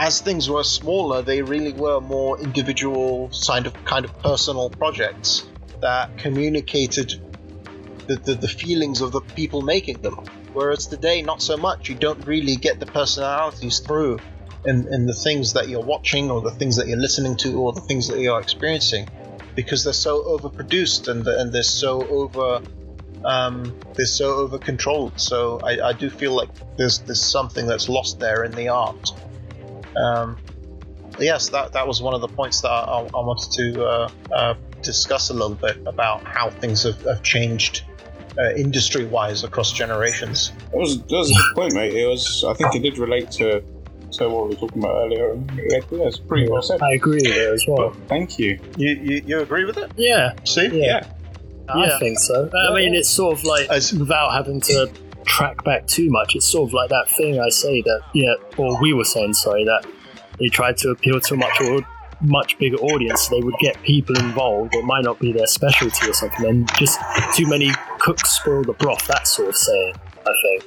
as 0.00 0.20
things 0.20 0.48
were 0.48 0.64
smaller, 0.64 1.20
they 1.20 1.42
really 1.42 1.74
were 1.74 2.00
more 2.00 2.40
individual, 2.40 3.30
kind 3.46 3.66
of 3.66 3.74
kind 3.84 4.06
of 4.06 4.18
personal 4.20 4.70
projects 4.70 5.46
that 5.82 6.16
communicated 6.16 7.20
the, 8.06 8.16
the, 8.16 8.34
the 8.34 8.48
feelings 8.48 9.02
of 9.02 9.12
the 9.12 9.20
people 9.20 9.60
making 9.60 10.00
them. 10.00 10.14
Whereas 10.54 10.86
today, 10.86 11.20
not 11.20 11.42
so 11.42 11.58
much. 11.58 11.90
You 11.90 11.94
don't 11.94 12.26
really 12.26 12.56
get 12.56 12.80
the 12.80 12.86
personalities 12.86 13.80
through 13.80 14.18
in, 14.64 14.92
in 14.92 15.06
the 15.06 15.14
things 15.14 15.52
that 15.54 15.68
you're 15.68 15.84
watching, 15.84 16.30
or 16.30 16.40
the 16.40 16.50
things 16.50 16.76
that 16.76 16.86
you're 16.86 16.98
listening 16.98 17.36
to, 17.38 17.58
or 17.60 17.72
the 17.72 17.80
things 17.80 18.08
that 18.08 18.18
you're 18.18 18.40
experiencing, 18.40 19.08
because 19.54 19.84
they're 19.84 19.92
so 19.92 20.22
overproduced 20.22 21.08
and 21.08 21.26
and 21.26 21.52
they're 21.52 21.62
so 21.62 22.06
over 22.08 22.62
um, 23.24 23.78
they're 23.94 24.06
so 24.06 24.36
over 24.36 24.58
controlled. 24.58 25.18
So 25.20 25.60
I, 25.62 25.88
I 25.88 25.92
do 25.92 26.10
feel 26.10 26.34
like 26.34 26.48
there's 26.76 27.00
there's 27.00 27.22
something 27.22 27.66
that's 27.66 27.88
lost 27.88 28.20
there 28.20 28.44
in 28.44 28.52
the 28.52 28.68
art. 28.68 29.10
Um, 29.96 30.38
yes, 31.18 31.48
that, 31.50 31.72
that 31.72 31.86
was 31.86 32.00
one 32.00 32.14
of 32.14 32.20
the 32.20 32.28
points 32.28 32.60
that 32.62 32.68
I, 32.68 33.00
I 33.00 33.02
wanted 33.02 33.50
to 33.52 33.84
uh, 33.84 34.10
uh, 34.32 34.54
discuss 34.82 35.30
a 35.30 35.34
little 35.34 35.56
bit 35.56 35.78
about 35.84 36.22
how 36.24 36.48
things 36.48 36.84
have, 36.84 37.00
have 37.02 37.22
changed 37.22 37.82
uh, 38.38 38.52
industry 38.52 39.04
wise 39.04 39.44
across 39.44 39.72
generations. 39.72 40.52
That 40.70 40.78
was, 40.78 41.02
that 41.02 41.10
was 41.10 41.30
a 41.30 41.34
good 41.34 41.54
point, 41.54 41.74
mate. 41.74 41.92
It 41.92 42.06
was, 42.06 42.44
I 42.44 42.54
think 42.54 42.74
it 42.76 42.82
did 42.82 42.98
relate 42.98 43.30
to, 43.32 43.62
to 44.12 44.28
what 44.28 44.44
we 44.48 44.54
were 44.54 44.60
talking 44.60 44.82
about 44.82 44.96
earlier. 45.04 45.32
Um, 45.32 45.46
yeah, 45.56 45.80
it's 45.90 46.18
pretty 46.18 46.48
well 46.50 46.62
said. 46.62 46.82
I 46.82 46.92
agree 46.92 47.16
with 47.16 47.26
it 47.26 47.52
as 47.54 47.64
well. 47.66 47.90
But 47.90 48.08
thank 48.08 48.38
you. 48.38 48.58
you. 48.76 48.90
You 48.90 49.22
you 49.26 49.40
agree 49.40 49.64
with 49.64 49.76
it? 49.78 49.92
Yeah. 49.96 50.32
See? 50.44 50.66
Yeah. 50.66 50.84
Yeah. 50.84 51.06
I 51.68 51.86
Yeah. 51.86 51.98
think 51.98 52.18
so. 52.18 52.50
I 52.70 52.74
mean, 52.74 52.94
it's 52.94 53.08
sort 53.08 53.38
of 53.38 53.44
like 53.44 53.68
As- 53.68 53.92
without 53.92 54.32
having 54.32 54.60
to 54.62 54.90
track 55.24 55.62
back 55.64 55.86
too 55.86 56.10
much. 56.10 56.34
It's 56.34 56.46
sort 56.46 56.68
of 56.68 56.72
like 56.74 56.88
that 56.90 57.08
thing 57.16 57.38
I 57.40 57.48
say 57.50 57.82
that 57.82 58.00
yeah, 58.14 58.34
or 58.56 58.80
we 58.82 58.92
were 58.92 59.04
saying 59.04 59.34
sorry 59.34 59.64
that 59.64 59.86
they 60.38 60.48
tried 60.48 60.76
to 60.78 60.90
appeal 60.90 61.20
to 61.20 61.34
a 61.34 61.36
much 61.36 61.60
or 61.60 61.80
much 62.22 62.58
bigger 62.58 62.76
audience. 62.78 63.28
So 63.28 63.36
they 63.36 63.42
would 63.42 63.54
get 63.60 63.80
people 63.82 64.18
involved. 64.18 64.74
It 64.74 64.84
might 64.84 65.04
not 65.04 65.18
be 65.20 65.32
their 65.32 65.46
specialty 65.46 66.08
or 66.10 66.12
something, 66.14 66.44
and 66.46 66.70
just 66.74 66.98
too 67.34 67.46
many 67.46 67.70
cooks 67.98 68.30
spoil 68.30 68.62
the 68.64 68.72
broth. 68.72 69.06
That 69.06 69.26
sort 69.28 69.50
of 69.50 69.56
saying. 69.56 69.94
I 70.26 70.32
think. 70.42 70.64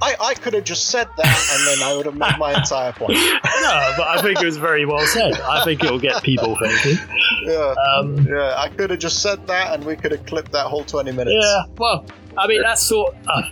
I, 0.00 0.14
I 0.20 0.34
could 0.34 0.54
have 0.54 0.64
just 0.64 0.86
said 0.86 1.08
that 1.16 1.50
and 1.52 1.66
then 1.66 1.88
I 1.88 1.96
would 1.96 2.06
have 2.06 2.14
made 2.14 2.38
my 2.38 2.54
entire 2.54 2.92
point. 2.92 3.18
No, 3.60 3.94
but 3.96 4.06
I 4.06 4.22
think 4.22 4.40
it 4.40 4.46
was 4.46 4.56
very 4.56 4.86
well 4.86 5.04
said. 5.06 5.34
I 5.40 5.64
think 5.64 5.82
it 5.82 5.90
will 5.90 5.98
get 5.98 6.22
people 6.22 6.56
thinking. 6.56 6.96
Yeah. 7.42 7.74
Um, 7.74 8.16
Yeah, 8.26 8.54
I 8.56 8.68
could 8.68 8.90
have 8.90 9.00
just 9.00 9.20
said 9.20 9.46
that 9.48 9.74
and 9.74 9.84
we 9.84 9.96
could 9.96 10.12
have 10.12 10.24
clipped 10.26 10.52
that 10.52 10.66
whole 10.66 10.84
20 10.84 11.10
minutes. 11.12 11.34
Yeah, 11.38 11.62
well, 11.76 12.06
I 12.38 12.46
mean, 12.46 12.62
that's 12.62 12.82
sort 12.82 13.16
uh, 13.26 13.42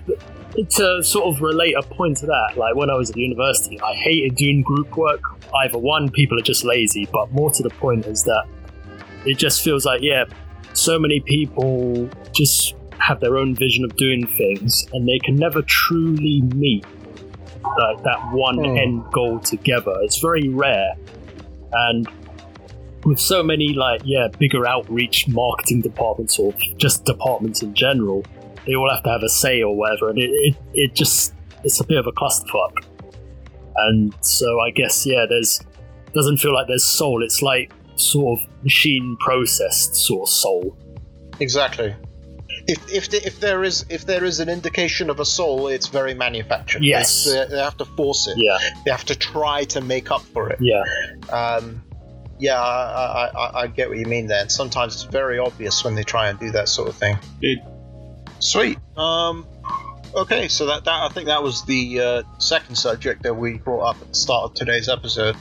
to 0.76 1.03
sort 1.03 1.26
of 1.26 1.42
relate 1.42 1.74
a 1.76 1.82
point 1.82 2.18
to 2.18 2.26
that. 2.26 2.53
Like 2.57 2.76
when 2.76 2.88
I 2.88 2.94
was 2.94 3.11
at 3.11 3.16
university, 3.16 3.80
I 3.80 3.94
hated 3.94 4.36
doing 4.36 4.62
group 4.62 4.97
work. 4.97 5.20
Either 5.62 5.78
one, 5.78 6.09
people 6.11 6.38
are 6.38 6.42
just 6.42 6.64
lazy, 6.64 7.09
but 7.12 7.30
more 7.32 7.51
to 7.51 7.62
the 7.62 7.70
point 7.70 8.07
is 8.07 8.22
that 8.24 8.47
it 9.24 9.38
just 9.38 9.62
feels 9.62 9.84
like 9.84 10.03
yeah, 10.03 10.24
so 10.72 10.99
many 10.99 11.20
people 11.20 12.09
just 12.32 12.75
have 13.01 13.20
their 13.20 13.36
own 13.38 13.55
vision 13.55 13.84
of 13.84 13.97
doing 13.97 14.26
things, 14.26 14.86
and 14.92 15.07
they 15.07 15.18
can 15.18 15.36
never 15.36 15.62
truly 15.62 16.42
meet 16.55 16.84
like 17.78 18.03
that 18.05 18.18
one 18.32 18.59
Hmm. 18.59 18.76
end 18.76 19.05
goal 19.12 19.38
together. 19.40 19.94
It's 20.03 20.18
very 20.18 20.49
rare, 20.49 20.94
and 21.72 22.09
with 23.05 23.20
so 23.20 23.40
many 23.42 23.72
like 23.72 24.01
yeah 24.05 24.26
bigger 24.38 24.66
outreach 24.66 25.28
marketing 25.28 25.80
departments 25.80 26.38
or 26.40 26.53
just 26.76 27.05
departments 27.05 27.62
in 27.62 27.72
general 27.72 28.24
they 28.66 28.74
all 28.74 28.90
have 28.90 29.01
to 29.05 29.09
have 29.09 29.22
a 29.22 29.28
say 29.28 29.62
or 29.62 29.76
whatever 29.76 30.11
and 30.11 30.18
it, 30.18 30.28
it, 30.28 30.57
it 30.74 30.92
just 30.92 31.32
it's 31.62 31.78
a 31.78 31.84
bit 31.84 31.99
of 31.99 32.07
a 32.09 32.11
clusterfuck 32.12 32.72
and 33.76 34.12
so 34.22 34.59
i 34.59 34.72
guess 34.72 35.07
yeah 35.07 35.24
there's 35.28 35.61
doesn't 36.14 36.38
feel 36.38 36.53
like 36.53 36.66
there's 36.66 36.82
soul 36.84 37.22
it's 37.22 37.42
like 37.42 37.70
sort 37.94 38.40
of 38.40 38.64
machine 38.64 39.16
processed 39.20 39.94
sort 39.94 40.28
of 40.28 40.28
soul 40.28 40.76
Exactly. 41.38 41.94
If, 42.68 42.92
if, 42.92 43.10
the, 43.10 43.24
if 43.24 43.38
there 43.38 43.62
is 43.62 43.86
if 43.88 44.06
there 44.06 44.24
is 44.24 44.40
an 44.40 44.48
indication 44.48 45.08
of 45.08 45.20
a 45.20 45.24
soul, 45.24 45.68
it's 45.68 45.86
very 45.86 46.14
manufactured. 46.14 46.82
Yes. 46.82 47.24
They, 47.24 47.46
they 47.48 47.58
have 47.58 47.76
to 47.76 47.84
force 47.84 48.26
it. 48.26 48.34
yeah 48.38 48.58
They 48.84 48.90
have 48.90 49.04
to 49.04 49.14
try 49.14 49.64
to 49.66 49.80
make 49.80 50.10
up 50.10 50.22
for 50.22 50.50
it. 50.50 50.58
yeah 50.60 50.82
Um, 51.30 51.82
yeah, 52.38 52.60
I, 52.60 52.66
I, 52.66 53.26
I, 53.28 53.60
I 53.62 53.66
get 53.68 53.88
what 53.88 53.98
you 53.98 54.06
mean 54.06 54.26
there. 54.26 54.42
And 54.42 54.52
sometimes 54.52 54.94
it's 54.94 55.04
very 55.04 55.38
obvious 55.38 55.84
when 55.84 55.94
they 55.94 56.02
try 56.02 56.28
and 56.28 56.38
do 56.38 56.50
that 56.50 56.68
sort 56.68 56.88
of 56.88 56.96
thing. 56.96 57.18
Dude. 57.40 57.60
Sweet. 58.40 58.78
Um, 58.96 59.46
okay, 60.14 60.48
so 60.48 60.66
that, 60.66 60.84
that 60.84 61.02
I 61.02 61.08
think 61.08 61.26
that 61.26 61.42
was 61.42 61.64
the 61.64 62.00
uh, 62.00 62.22
second 62.38 62.76
subject 62.76 63.22
that 63.22 63.34
we 63.34 63.58
brought 63.58 63.90
up 63.90 64.02
at 64.02 64.08
the 64.08 64.14
start 64.14 64.44
of 64.44 64.54
today's 64.54 64.88
episode. 64.88 65.36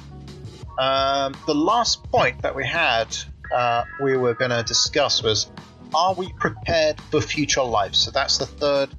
Um, 0.80 1.36
the 1.47 1.55
last 1.55 2.03
point 2.05 2.41
that 2.43 2.55
we 2.55 2.65
had, 2.65 3.15
uh, 3.53 3.84
we 4.01 4.15
were 4.15 4.34
going 4.34 4.51
to 4.51 4.63
discuss 4.63 5.21
was: 5.23 5.49
Are 5.93 6.13
we 6.13 6.31
prepared 6.33 6.99
for 7.11 7.21
future 7.21 7.63
life? 7.63 7.95
So 7.95 8.11
that's 8.11 8.38
the 8.38 8.45
third 8.45 8.89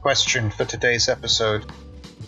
question 0.00 0.50
for 0.50 0.64
today's 0.64 1.08
episode. 1.08 1.64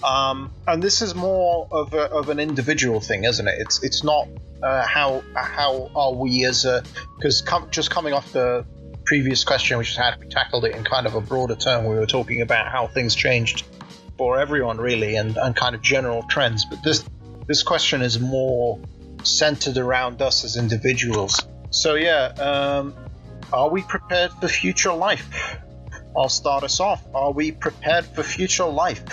Um, 0.03 0.51
and 0.67 0.83
this 0.83 1.03
is 1.03 1.15
more 1.15 1.67
of, 1.71 1.95
a, 1.95 2.11
of 2.11 2.29
an 2.29 2.39
individual 2.39 3.01
thing, 3.01 3.25
isn't 3.25 3.47
it? 3.47 3.55
It's 3.59 3.83
it's 3.83 4.05
not 4.05 4.29
uh, 4.63 4.87
how 4.87 5.23
how 5.35 5.91
are 5.95 6.13
we 6.13 6.45
as 6.45 6.65
a 6.65 6.83
because 7.17 7.43
com- 7.43 7.69
just 7.71 7.91
coming 7.91 8.13
off 8.13 8.33
the 8.33 8.67
previous 9.05 9.45
question, 9.45 9.79
which 9.79 9.97
had 9.97 10.19
we 10.21 10.27
tackled 10.29 10.65
it 10.65 10.75
in 10.75 10.85
kind 10.85 11.07
of 11.07 11.15
a 11.15 11.21
broader 11.21 11.55
term, 11.55 11.87
we 11.87 11.95
were 11.95 12.07
talking 12.07 12.43
about 12.43 12.71
how 12.71 12.87
things 12.87 13.15
changed 13.15 13.65
for 14.17 14.39
everyone 14.39 14.79
really, 14.79 15.17
and, 15.17 15.37
and 15.37 15.57
kind 15.57 15.75
of 15.75 15.83
general 15.83 16.23
trends. 16.29 16.65
But 16.65 16.83
this 16.83 17.05
this 17.47 17.63
question 17.63 18.03
is 18.03 18.19
more 18.19 18.79
centered 19.23 19.79
around 19.79 20.23
us 20.23 20.45
as 20.45 20.57
individuals. 20.57 21.41
So 21.71 21.95
yeah, 21.95 22.27
um, 22.39 22.95
are 23.55 23.71
we 23.71 23.83
prepared 23.83 24.33
for 24.33 24.49
future 24.49 24.93
life? 24.93 25.59
I'll 26.17 26.29
start 26.29 26.65
us 26.65 26.81
off. 26.81 27.03
Are 27.15 27.33
we 27.33 27.53
prepared 27.53 28.05
for 28.05 28.23
future 28.23 28.67
life? 28.67 29.05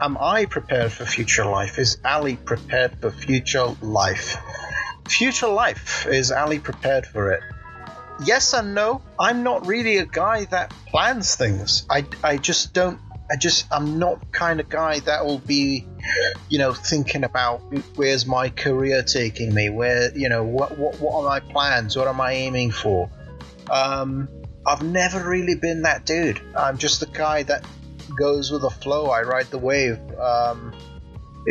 Am 0.00 0.16
I 0.20 0.46
prepared 0.46 0.92
for 0.92 1.04
future 1.04 1.44
life? 1.44 1.78
Is 1.78 1.98
Ali 2.04 2.36
prepared 2.36 3.00
for 3.00 3.10
future 3.10 3.66
life? 3.82 4.36
Future 5.08 5.48
life, 5.48 6.06
is 6.06 6.30
Ali 6.30 6.58
prepared 6.58 7.06
for 7.06 7.32
it? 7.32 7.40
Yes 8.24 8.52
and 8.52 8.74
no. 8.74 9.02
I'm 9.18 9.42
not 9.42 9.66
really 9.66 9.98
a 9.98 10.06
guy 10.06 10.44
that 10.46 10.70
plans 10.86 11.34
things. 11.34 11.86
I, 11.88 12.04
I 12.22 12.36
just 12.36 12.74
don't 12.74 13.00
I 13.30 13.36
just 13.36 13.66
I'm 13.70 13.98
not 13.98 14.32
kind 14.32 14.58
of 14.58 14.68
guy 14.70 15.00
that 15.00 15.26
will 15.26 15.38
be, 15.38 15.86
you 16.48 16.58
know, 16.58 16.72
thinking 16.72 17.24
about 17.24 17.60
where's 17.94 18.24
my 18.26 18.48
career 18.48 19.02
taking 19.02 19.52
me, 19.52 19.68
where 19.68 20.16
you 20.16 20.30
know 20.30 20.44
what 20.44 20.78
what 20.78 20.98
what 20.98 21.14
are 21.16 21.24
my 21.24 21.40
plans, 21.40 21.94
what 21.94 22.08
am 22.08 22.20
I 22.22 22.32
aiming 22.32 22.70
for. 22.70 23.10
Um, 23.70 24.28
I've 24.66 24.82
never 24.82 25.28
really 25.28 25.54
been 25.54 25.82
that 25.82 26.04
dude. 26.04 26.40
I'm 26.56 26.78
just 26.78 27.00
the 27.00 27.06
guy 27.06 27.42
that 27.44 27.64
goes 28.18 28.50
with 28.50 28.62
the 28.62 28.70
flow. 28.70 29.06
I 29.06 29.22
ride 29.22 29.46
the 29.46 29.58
wave. 29.58 29.98
Um, 30.18 30.74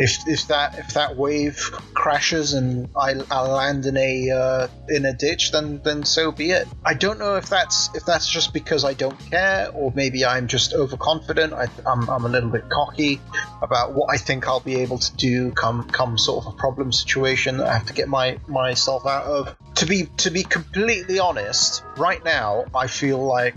if 0.00 0.28
if 0.28 0.46
that 0.46 0.78
if 0.78 0.94
that 0.94 1.16
wave 1.16 1.56
crashes 1.92 2.52
and 2.52 2.88
I, 2.96 3.20
I 3.32 3.40
land 3.40 3.84
in 3.84 3.96
a 3.96 4.30
uh, 4.30 4.68
in 4.88 5.04
a 5.04 5.12
ditch, 5.12 5.50
then 5.50 5.80
then 5.82 6.04
so 6.04 6.30
be 6.30 6.52
it. 6.52 6.68
I 6.84 6.94
don't 6.94 7.18
know 7.18 7.34
if 7.34 7.48
that's 7.48 7.92
if 7.96 8.04
that's 8.04 8.30
just 8.30 8.52
because 8.52 8.84
I 8.84 8.94
don't 8.94 9.18
care, 9.18 9.70
or 9.74 9.92
maybe 9.96 10.24
I'm 10.24 10.46
just 10.46 10.72
overconfident. 10.72 11.52
I, 11.52 11.66
I'm 11.84 12.08
I'm 12.08 12.24
a 12.24 12.28
little 12.28 12.48
bit 12.48 12.68
cocky 12.68 13.20
about 13.60 13.92
what 13.92 14.14
I 14.14 14.18
think 14.18 14.46
I'll 14.46 14.60
be 14.60 14.76
able 14.76 14.98
to 14.98 15.16
do 15.16 15.50
come 15.50 15.82
come 15.88 16.16
sort 16.16 16.46
of 16.46 16.54
a 16.54 16.56
problem 16.56 16.92
situation 16.92 17.56
that 17.56 17.66
I 17.66 17.72
have 17.72 17.86
to 17.86 17.92
get 17.92 18.08
my 18.08 18.38
myself 18.46 19.04
out 19.04 19.24
of. 19.24 19.56
To 19.76 19.86
be 19.86 20.04
to 20.18 20.30
be 20.30 20.44
completely 20.44 21.18
honest, 21.18 21.82
right 21.96 22.24
now 22.24 22.66
I 22.72 22.86
feel 22.86 23.18
like 23.18 23.56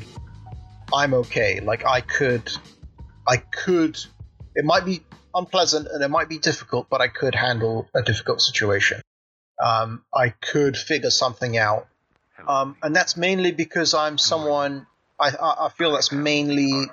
I'm 0.91 1.13
okay. 1.13 1.59
Like 1.59 1.85
I 1.85 2.01
could 2.01 2.51
I 3.27 3.37
could 3.37 3.99
it 4.55 4.65
might 4.65 4.85
be 4.85 5.03
unpleasant 5.33 5.87
and 5.91 6.03
it 6.03 6.09
might 6.09 6.29
be 6.29 6.37
difficult, 6.37 6.87
but 6.89 7.01
I 7.01 7.07
could 7.07 7.35
handle 7.35 7.87
a 7.95 8.01
difficult 8.01 8.41
situation. 8.41 9.01
Um, 9.63 10.03
I 10.13 10.29
could 10.29 10.77
figure 10.77 11.11
something 11.11 11.57
out. 11.57 11.87
Um, 12.47 12.75
and 12.81 12.95
that's 12.95 13.15
mainly 13.15 13.51
because 13.51 13.93
I'm 13.93 14.17
someone, 14.17 14.87
I, 15.19 15.31
I 15.39 15.69
feel 15.77 15.93
that's 15.93 16.11
mainly 16.11 16.87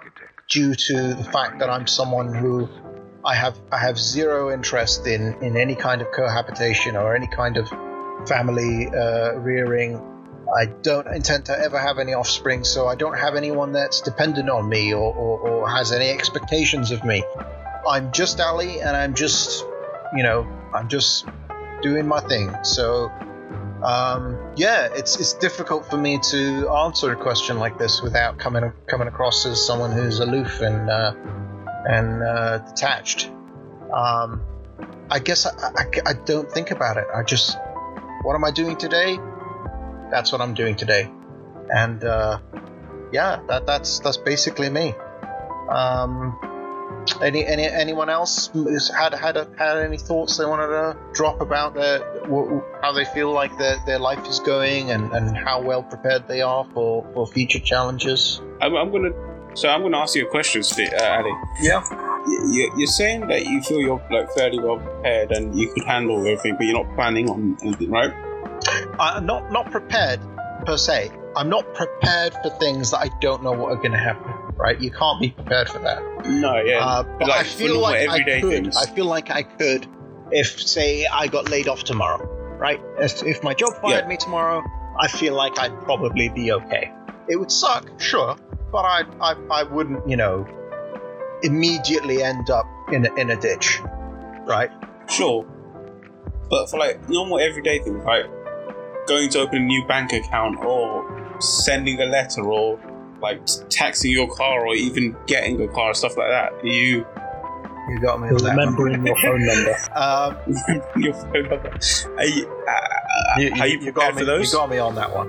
due 0.49 0.75
to 0.75 1.15
the 1.15 1.25
fact 1.25 1.61
that 1.61 1.71
I'm 1.71 1.87
someone 1.87 2.35
who 2.35 2.69
I 3.25 3.35
have 3.35 3.59
I 3.73 3.79
have 3.79 3.99
zero 3.99 4.53
interest 4.53 5.07
in, 5.07 5.43
in 5.43 5.57
any 5.57 5.75
kind 5.75 6.01
of 6.01 6.13
cohabitation 6.13 6.97
or 6.97 7.15
any 7.15 7.27
kind 7.27 7.57
of 7.57 7.69
family 8.29 8.89
uh, 8.89 9.35
rearing. 9.35 10.01
I 10.57 10.67
don't 10.67 11.07
intend 11.07 11.47
to 11.47 11.59
ever 11.59 11.79
have 11.79 11.99
any 11.99 12.15
offspring, 12.15 12.65
so 12.65 12.87
I 12.87 12.95
don't 12.95 13.19
have 13.19 13.35
anyone 13.35 13.73
that's 13.73 14.01
dependent 14.01 14.49
on 14.49 14.67
me 14.67 14.95
or, 14.95 15.15
or, 15.15 15.41
or 15.41 15.69
has 15.69 15.93
any 15.93 16.09
expectations 16.09 16.91
of 16.91 17.05
me. 17.05 17.23
I'm 17.89 18.13
just 18.13 18.41
Ali, 18.41 18.81
and 18.81 18.97
I'm 18.97 19.15
just, 19.15 19.65
you 20.15 20.23
know, 20.23 20.47
I'm 20.75 20.89
just 20.89 21.27
doing 21.81 22.07
my 22.07 22.21
thing. 22.21 22.55
So, 22.63 23.11
um, 23.83 24.39
yeah, 24.57 24.89
it's 24.95 25.19
it's 25.19 25.33
difficult 25.33 25.89
for 25.89 25.97
me 25.97 26.19
to 26.31 26.69
answer 26.69 27.13
a 27.13 27.17
question 27.17 27.59
like 27.59 27.79
this 27.79 28.03
without 28.03 28.39
coming 28.39 28.73
coming 28.87 29.09
across 29.09 29.47
as 29.47 29.65
someone 29.65 29.93
who's 29.93 30.21
aloof 30.21 30.61
and 30.61 30.91
uh, 30.91 31.15
and 31.89 32.23
uh, 32.23 32.59
detached. 32.59 33.31
Um, 33.93 34.43
I 35.11 35.19
guess 35.19 35.47
I, 35.47 35.51
I, 35.51 35.85
I 36.05 36.13
don't 36.13 36.51
think 36.53 36.71
about 36.71 36.99
it. 36.99 37.07
I 37.15 37.23
just, 37.23 37.57
what 38.23 38.35
am 38.35 38.45
I 38.45 38.51
doing 38.51 38.77
today? 38.77 39.19
That's 40.11 40.31
what 40.31 40.43
I'm 40.43 40.53
doing 40.53 40.77
today, 40.77 41.11
and 41.71 42.05
uh, 42.05 42.41
yeah, 43.13 43.41
that 43.49 43.65
that's 43.65 44.01
that's 44.01 44.19
basically 44.19 44.69
me. 44.69 44.95
Um, 45.71 46.39
any, 47.23 47.45
any 47.45 47.67
anyone 47.67 48.11
else 48.11 48.51
had 48.97 49.15
had 49.15 49.37
had 49.59 49.79
any 49.79 49.99
thoughts 49.99 50.37
they 50.37 50.45
wanted 50.45 50.69
to 50.69 50.97
drop 51.13 51.41
about 51.41 51.75
their 51.75 52.01
how 52.83 52.93
they 52.93 53.05
feel 53.07 53.33
like 53.33 53.57
their, 53.59 53.77
their 53.87 53.99
life 53.99 54.27
is 54.27 54.41
going 54.41 54.91
and, 54.91 55.11
and 55.13 55.37
how 55.37 55.61
well 55.61 55.83
prepared 55.83 56.29
they 56.29 56.43
are 56.43 56.67
for, 56.75 57.07
for 57.15 57.27
future 57.27 57.61
challenges? 57.61 58.41
I'm, 58.61 58.77
I'm 58.77 58.93
gonna 58.93 59.11
so 59.55 59.69
I'm 59.69 59.83
gonna 59.83 59.99
ask 59.99 60.15
you 60.15 60.27
a 60.27 60.31
question, 60.31 60.63
uh, 60.79 61.05
Ali. 61.05 61.33
Yeah. 61.61 61.83
You're 62.77 62.87
saying 62.87 63.27
that 63.29 63.47
you 63.47 63.63
feel 63.63 63.81
you're 63.81 64.03
like 64.11 64.31
fairly 64.33 64.59
well 64.59 64.79
prepared 64.79 65.33
and 65.33 65.59
you 65.59 65.73
could 65.73 65.85
handle 65.85 66.21
everything, 66.21 66.57
but 66.57 66.67
you're 66.67 66.85
not 66.85 66.95
planning 66.95 67.29
on 67.31 67.57
anything, 67.63 67.91
right? 67.91 68.13
Uh, 68.99 69.21
not 69.21 69.51
not 69.51 69.71
prepared 69.71 70.21
per 70.67 70.77
se. 70.77 71.11
I'm 71.37 71.49
not 71.49 71.73
prepared 71.75 72.35
for 72.43 72.51
things 72.59 72.91
that 72.91 72.99
I 72.99 73.11
don't 73.21 73.43
know 73.43 73.53
what 73.53 73.73
are 73.73 73.77
going 73.77 73.93
to 73.93 73.99
happen. 73.99 74.48
Right? 74.59 74.81
You 74.81 74.91
can't 74.91 75.21
be 75.21 75.31
prepared 75.31 75.69
for 75.69 75.79
that. 75.79 76.03
No, 76.27 76.61
yeah. 76.61 76.85
Uh, 76.85 77.03
but 77.05 77.29
like, 77.29 77.41
I 77.41 77.45
feel 77.45 77.79
like 77.81 78.09
I 78.09 78.23
could. 78.23 78.43
Things. 78.43 78.77
I 78.77 78.87
feel 78.87 79.07
like 79.07 79.31
I 79.31 79.45
could 79.45 79.87
if, 80.31 80.61
say, 80.61 81.07
I 81.07 81.29
got 81.29 81.49
laid 81.49 81.69
off 81.69 81.85
tomorrow. 81.85 82.27
Right? 82.59 82.81
If 82.99 83.45
my 83.45 83.55
job 83.55 83.75
fired 83.81 84.03
yeah. 84.03 84.09
me 84.09 84.17
tomorrow, 84.17 84.65
I 84.99 85.07
feel 85.07 85.35
like 85.35 85.61
I'd 85.61 85.81
probably 85.83 86.29
be 86.29 86.51
okay. 86.51 86.93
It 87.29 87.37
would 87.37 87.53
suck, 87.53 87.89
sure, 88.01 88.37
but 88.73 88.79
I, 88.79 89.05
I, 89.21 89.35
I 89.51 89.63
wouldn't, 89.63 90.09
you 90.09 90.17
know, 90.17 90.45
immediately 91.45 92.23
end 92.23 92.51
up 92.51 92.67
in 92.93 93.07
a, 93.07 93.15
in 93.15 93.31
a 93.31 93.37
ditch, 93.37 93.81
right? 94.45 94.73
Sure, 95.09 95.47
but 96.51 96.69
for 96.69 96.79
like 96.79 97.09
normal 97.09 97.39
everyday 97.39 97.79
things, 97.79 98.03
like 98.05 98.27
going 99.07 99.29
to 99.31 99.39
open 99.41 99.59
a 99.59 99.67
new 99.67 99.87
bank 99.87 100.13
account 100.13 100.59
or 100.65 101.37
sending 101.41 102.01
a 102.01 102.07
letter 102.07 102.43
or 102.43 102.81
like 103.21 103.41
taxing 103.69 104.13
your 104.13 104.33
car 104.35 104.67
or 104.67 104.75
even 104.75 105.17
getting 105.27 105.61
a 105.61 105.69
car, 105.69 105.95
stuff 105.95 106.17
like 106.17 106.29
that. 106.29 106.65
You 106.65 107.07
you 107.89 108.01
got 108.01 108.21
me. 108.21 108.29
Remembering 108.29 109.07
your 109.07 109.17
phone 109.17 109.45
number. 109.45 109.77
Um, 109.97 110.37
your 111.03 111.15
phone 111.15 111.49
number. 111.49 111.79
Are 112.17 112.25
you, 112.25 112.65
uh, 112.69 113.39
you, 113.39 113.55
you, 113.55 113.65
you, 113.65 113.81
you 113.81 113.93
got 113.93 114.15
me, 114.15 114.23
You 114.23 114.53
got 114.53 114.71
me 114.71 114.79
on 114.79 114.95
that 114.97 115.15
one. 115.15 115.29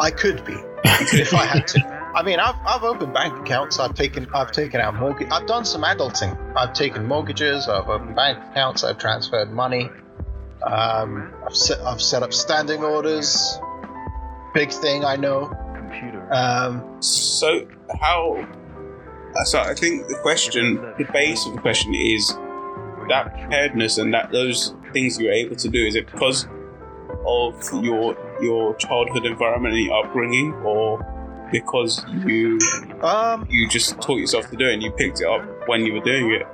I 0.00 0.10
could 0.10 0.44
be 0.44 0.54
if 0.84 1.32
I 1.32 1.46
had 1.46 1.66
to. 1.68 1.94
I 2.14 2.22
mean, 2.22 2.38
I've, 2.38 2.54
I've 2.64 2.84
opened 2.84 3.12
bank 3.12 3.36
accounts. 3.40 3.80
I've 3.80 3.94
taken 3.94 4.28
I've 4.34 4.52
taken 4.52 4.80
out 4.80 4.94
mortgage. 4.94 5.28
I've 5.32 5.46
done 5.46 5.64
some 5.64 5.82
adulting. 5.82 6.36
I've 6.56 6.74
taken 6.74 7.06
mortgages. 7.06 7.68
I've 7.68 7.88
opened 7.88 8.14
bank 8.14 8.38
accounts. 8.50 8.84
I've 8.84 8.98
transferred 8.98 9.50
money. 9.50 9.90
Um, 10.62 11.32
I've 11.44 11.56
set 11.56 11.80
I've 11.80 12.02
set 12.02 12.22
up 12.22 12.32
standing 12.32 12.84
orders 12.84 13.58
big 14.54 14.70
thing, 14.70 15.04
I 15.04 15.16
know. 15.16 15.52
Computer. 15.98 16.32
Um, 16.32 17.02
so 17.02 17.66
how? 18.00 18.46
So 19.44 19.60
I 19.60 19.74
think 19.74 20.06
the 20.06 20.18
question, 20.22 20.76
the 20.98 21.08
base 21.12 21.46
of 21.46 21.54
the 21.54 21.60
question 21.60 21.94
is 21.94 22.28
that 23.08 23.34
preparedness 23.34 23.98
and 23.98 24.14
that 24.14 24.30
those 24.32 24.74
things 24.92 25.18
you're 25.18 25.32
able 25.32 25.56
to 25.56 25.68
do. 25.68 25.84
Is 25.86 25.94
it 25.94 26.06
because 26.06 26.46
of 27.26 27.84
your 27.84 28.16
your 28.40 28.74
childhood 28.76 29.26
environment 29.26 29.74
and 29.74 29.84
your 29.84 30.04
upbringing, 30.04 30.52
or 30.64 30.98
because 31.50 32.04
you 32.24 32.58
um, 33.02 33.46
you 33.50 33.68
just 33.68 34.00
taught 34.00 34.18
yourself 34.18 34.50
to 34.50 34.56
do 34.56 34.68
it 34.68 34.74
and 34.74 34.82
you 34.82 34.90
picked 34.92 35.20
it 35.20 35.26
up 35.26 35.42
when 35.66 35.84
you 35.84 35.94
were 35.94 36.00
doing 36.00 36.32
it, 36.32 36.46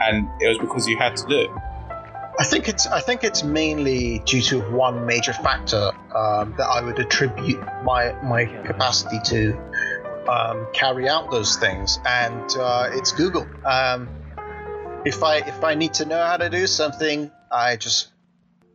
and 0.00 0.28
it 0.40 0.48
was 0.48 0.58
because 0.58 0.88
you 0.88 0.96
had 0.96 1.16
to 1.16 1.26
do 1.26 1.40
it? 1.40 1.50
I 2.38 2.44
think 2.44 2.68
it's 2.68 2.86
I 2.86 3.00
think 3.00 3.24
it's 3.24 3.42
mainly 3.42 4.18
due 4.18 4.42
to 4.42 4.60
one 4.60 5.06
major 5.06 5.32
factor 5.32 5.90
um, 6.14 6.54
that 6.58 6.66
I 6.66 6.82
would 6.82 6.98
attribute 6.98 7.60
my 7.82 8.12
my 8.22 8.44
capacity 8.44 9.18
to 9.24 9.56
um, 10.28 10.66
carry 10.74 11.08
out 11.08 11.30
those 11.30 11.56
things, 11.56 11.98
and 12.04 12.50
uh, 12.58 12.90
it's 12.92 13.12
Google. 13.12 13.46
Um, 13.64 14.08
if 15.06 15.22
I 15.22 15.38
if 15.38 15.64
I 15.64 15.74
need 15.74 15.94
to 15.94 16.04
know 16.04 16.22
how 16.22 16.36
to 16.36 16.50
do 16.50 16.66
something, 16.66 17.30
I 17.50 17.76
just 17.76 18.08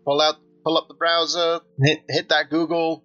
pull 0.05 0.21
out 0.21 0.35
pull 0.63 0.77
up 0.77 0.87
the 0.87 0.95
browser, 0.95 1.59
hit 1.83 1.99
hit 2.09 2.29
that 2.29 2.49
Google, 2.49 3.03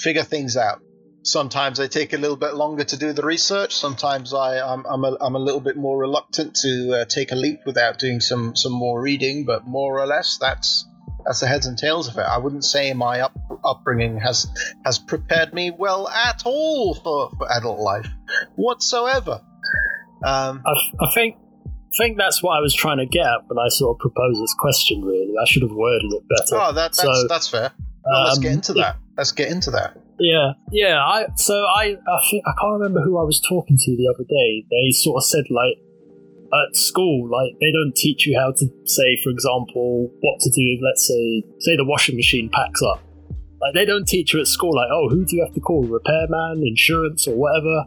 figure 0.00 0.24
things 0.24 0.56
out. 0.56 0.82
Sometimes 1.22 1.78
I 1.80 1.86
take 1.86 2.12
a 2.12 2.16
little 2.16 2.36
bit 2.36 2.54
longer 2.54 2.84
to 2.84 2.96
do 2.96 3.12
the 3.12 3.22
research. 3.22 3.74
Sometimes 3.74 4.32
I, 4.32 4.60
I'm, 4.60 4.84
I'm, 4.86 5.04
a, 5.04 5.16
I'm 5.20 5.34
a 5.34 5.38
little 5.38 5.60
bit 5.60 5.76
more 5.76 5.98
reluctant 5.98 6.54
to 6.56 7.00
uh, 7.00 7.04
take 7.04 7.30
a 7.32 7.34
leap 7.36 7.60
without 7.66 7.98
doing 7.98 8.20
some, 8.20 8.56
some 8.56 8.72
more 8.72 9.00
reading, 9.00 9.44
but 9.44 9.66
more 9.66 10.00
or 10.00 10.06
less 10.06 10.38
that's 10.38 10.86
that's 11.24 11.40
the 11.40 11.46
heads 11.46 11.66
and 11.66 11.76
tails 11.76 12.08
of 12.08 12.16
it. 12.16 12.22
I 12.22 12.38
wouldn't 12.38 12.64
say 12.64 12.92
my 12.94 13.20
up, 13.20 13.32
upbringing 13.64 14.18
has 14.18 14.46
has 14.84 14.98
prepared 14.98 15.52
me 15.52 15.70
well 15.70 16.08
at 16.08 16.42
all 16.46 16.94
for, 16.94 17.30
for 17.36 17.52
adult 17.52 17.78
life 17.78 18.08
whatsoever. 18.56 19.42
Um, 20.24 20.62
I, 20.66 20.72
I 21.00 21.10
think 21.14 21.36
think 21.98 22.16
that's 22.18 22.42
what 22.42 22.52
I 22.52 22.60
was 22.60 22.74
trying 22.74 22.98
to 22.98 23.06
get 23.06 23.26
at 23.26 23.48
when 23.48 23.58
I 23.58 23.68
sort 23.68 23.96
of 23.96 24.00
proposed 24.00 24.42
this 24.42 24.54
question. 24.58 25.02
Really, 25.02 25.34
I 25.40 25.44
should 25.46 25.62
have 25.62 25.72
worded 25.72 26.12
it 26.12 26.22
better. 26.28 26.62
oh, 26.62 26.72
that, 26.72 26.92
that's 26.94 27.00
So, 27.00 27.26
that's 27.28 27.48
fair. 27.48 27.72
Well, 28.04 28.24
let's 28.24 28.38
get 28.38 28.48
um, 28.48 28.54
into 28.54 28.72
that. 28.74 28.96
Let's 29.16 29.32
get 29.32 29.50
into 29.50 29.70
that. 29.72 29.96
Yeah, 30.20 30.52
yeah. 30.70 31.00
I 31.02 31.26
so 31.36 31.54
I 31.54 31.96
I 31.96 32.20
think 32.30 32.44
I 32.46 32.52
can't 32.60 32.74
remember 32.74 33.00
who 33.00 33.18
I 33.18 33.22
was 33.22 33.40
talking 33.40 33.76
to 33.78 33.96
the 33.96 34.12
other 34.14 34.24
day. 34.24 34.64
They 34.70 34.92
sort 34.92 35.16
of 35.16 35.24
said 35.24 35.44
like 35.50 35.80
at 36.52 36.76
school, 36.76 37.28
like 37.30 37.58
they 37.60 37.72
don't 37.72 37.94
teach 37.96 38.26
you 38.26 38.38
how 38.38 38.52
to 38.52 38.66
say, 38.84 39.18
for 39.24 39.30
example, 39.30 40.10
what 40.20 40.40
to 40.40 40.50
do. 40.50 40.78
Let's 40.84 41.06
say 41.06 41.42
say 41.60 41.76
the 41.76 41.84
washing 41.84 42.16
machine 42.16 42.50
packs 42.52 42.82
up. 42.82 43.02
Like 43.60 43.74
they 43.74 43.84
don't 43.84 44.06
teach 44.06 44.34
you 44.34 44.40
at 44.40 44.46
school, 44.46 44.76
like 44.76 44.88
oh, 44.92 45.08
who 45.08 45.24
do 45.24 45.36
you 45.36 45.44
have 45.44 45.54
to 45.54 45.60
call, 45.60 45.84
repairman, 45.84 46.62
insurance, 46.66 47.26
or 47.26 47.34
whatever. 47.34 47.84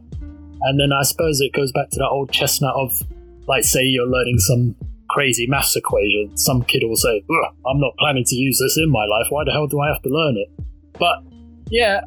And 0.65 0.79
then 0.79 0.91
I 0.91 1.03
suppose 1.03 1.41
it 1.41 1.53
goes 1.53 1.71
back 1.71 1.89
to 1.91 1.99
that 1.99 2.09
old 2.09 2.31
chestnut 2.31 2.73
of 2.75 2.99
like 3.47 3.63
say 3.63 3.83
you're 3.83 4.07
learning 4.07 4.39
some 4.39 4.75
crazy 5.09 5.45
maths 5.47 5.75
equation. 5.75 6.35
Some 6.35 6.63
kid 6.63 6.83
will 6.83 6.97
say, 6.97 7.23
I'm 7.67 7.79
not 7.79 7.93
planning 7.99 8.23
to 8.25 8.35
use 8.35 8.59
this 8.59 8.77
in 8.77 8.89
my 8.89 9.05
life. 9.05 9.27
Why 9.29 9.43
the 9.45 9.51
hell 9.51 9.67
do 9.67 9.79
I 9.79 9.89
have 9.89 10.01
to 10.01 10.09
learn 10.09 10.37
it? 10.37 10.49
But 10.97 11.23
yeah, 11.69 12.01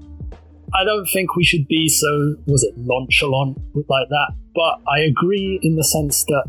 I 0.75 0.85
don't 0.85 1.07
think 1.07 1.37
we 1.37 1.45
should 1.45 1.67
be 1.69 1.89
so 1.89 2.37
was 2.47 2.63
it 2.63 2.75
nonchalant 2.77 3.59
like 3.89 4.09
that. 4.09 4.33
But 4.55 4.81
I 4.91 5.01
agree 5.01 5.61
in 5.63 5.77
the 5.77 5.85
sense 5.85 6.25
that 6.25 6.49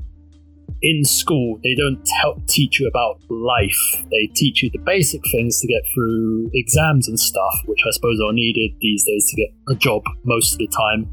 in 0.82 1.04
school 1.04 1.60
they 1.64 1.76
don't 1.76 2.02
help 2.22 2.46
teach 2.48 2.80
you 2.80 2.88
about 2.88 3.20
life. 3.30 4.06
They 4.12 4.30
teach 4.36 4.64
you 4.64 4.70
the 4.70 4.80
basic 4.80 5.22
things 5.32 5.60
to 5.62 5.68
get 5.68 5.82
through 5.94 6.50
exams 6.54 7.08
and 7.08 7.20
stuff, 7.20 7.62
which 7.66 7.80
I 7.86 7.92
suppose 7.92 8.20
are 8.22 8.34
needed 8.34 8.72
these 8.80 9.04
days 9.04 9.30
to 9.30 9.36
get 9.36 9.54
a 9.70 9.76
job 9.76 10.04
most 10.24 10.54
of 10.54 10.60
the 10.60 10.68
time. 10.68 11.12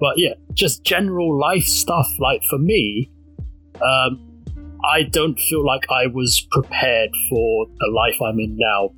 But 0.00 0.18
yeah, 0.18 0.34
just 0.52 0.84
general 0.84 1.38
life 1.38 1.64
stuff. 1.64 2.08
Like 2.18 2.42
for 2.44 2.58
me, 2.58 3.10
um, 3.76 4.42
I 4.84 5.04
don't 5.04 5.38
feel 5.38 5.64
like 5.64 5.84
I 5.90 6.08
was 6.08 6.46
prepared 6.50 7.10
for 7.30 7.66
the 7.78 7.90
life 7.94 8.20
I'm 8.20 8.38
in 8.38 8.56
now. 8.58 8.90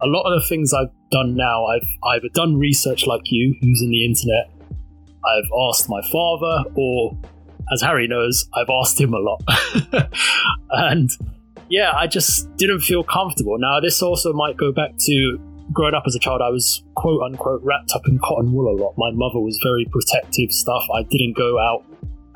A 0.00 0.06
lot 0.06 0.30
of 0.30 0.42
the 0.42 0.48
things 0.48 0.72
I've 0.72 0.92
done 1.14 1.36
now, 1.36 1.66
I've 1.66 1.86
either 2.14 2.28
done 2.34 2.58
research 2.58 3.06
like 3.06 3.22
you, 3.30 3.54
using 3.60 3.90
the 3.90 4.04
internet, 4.04 4.50
I've 5.24 5.50
asked 5.68 5.88
my 5.88 6.02
father, 6.10 6.70
or 6.74 7.16
as 7.72 7.80
Harry 7.82 8.08
knows, 8.08 8.48
I've 8.54 8.68
asked 8.68 9.00
him 9.00 9.14
a 9.14 9.18
lot. 9.18 9.42
and 10.70 11.10
yeah, 11.70 11.92
I 11.94 12.06
just 12.06 12.54
didn't 12.56 12.80
feel 12.80 13.04
comfortable. 13.04 13.56
Now, 13.58 13.80
this 13.80 14.02
also 14.02 14.32
might 14.32 14.56
go 14.56 14.72
back 14.72 14.90
to 14.98 15.38
growing 15.72 15.94
up 15.94 16.04
as 16.06 16.14
a 16.14 16.18
child, 16.18 16.42
I 16.42 16.50
was 16.50 16.82
quote 16.94 17.22
unquote 17.22 17.62
wrapped 17.62 17.92
up 17.94 18.02
in 18.06 18.18
cotton 18.22 18.52
wool 18.52 18.68
a 18.68 18.76
lot. 18.76 18.94
My 18.98 19.10
mother 19.12 19.40
was 19.40 19.58
very 19.62 19.86
protective 19.90 20.50
stuff. 20.50 20.82
I 20.94 21.02
didn't 21.04 21.36
go 21.36 21.58
out 21.58 21.84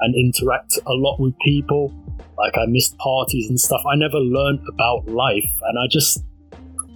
and 0.01 0.15
interact 0.15 0.79
a 0.87 0.93
lot 0.93 1.21
with 1.21 1.35
people. 1.41 1.93
Like 2.39 2.57
I 2.57 2.67
missed 2.67 2.97
parties 2.99 3.49
and 3.49 3.59
stuff. 3.59 3.83
I 3.91 3.97
never 3.97 4.19
learned 4.19 4.61
about 4.73 5.09
life. 5.09 5.51
And 5.63 5.79
I 5.79 5.87
just, 5.91 6.23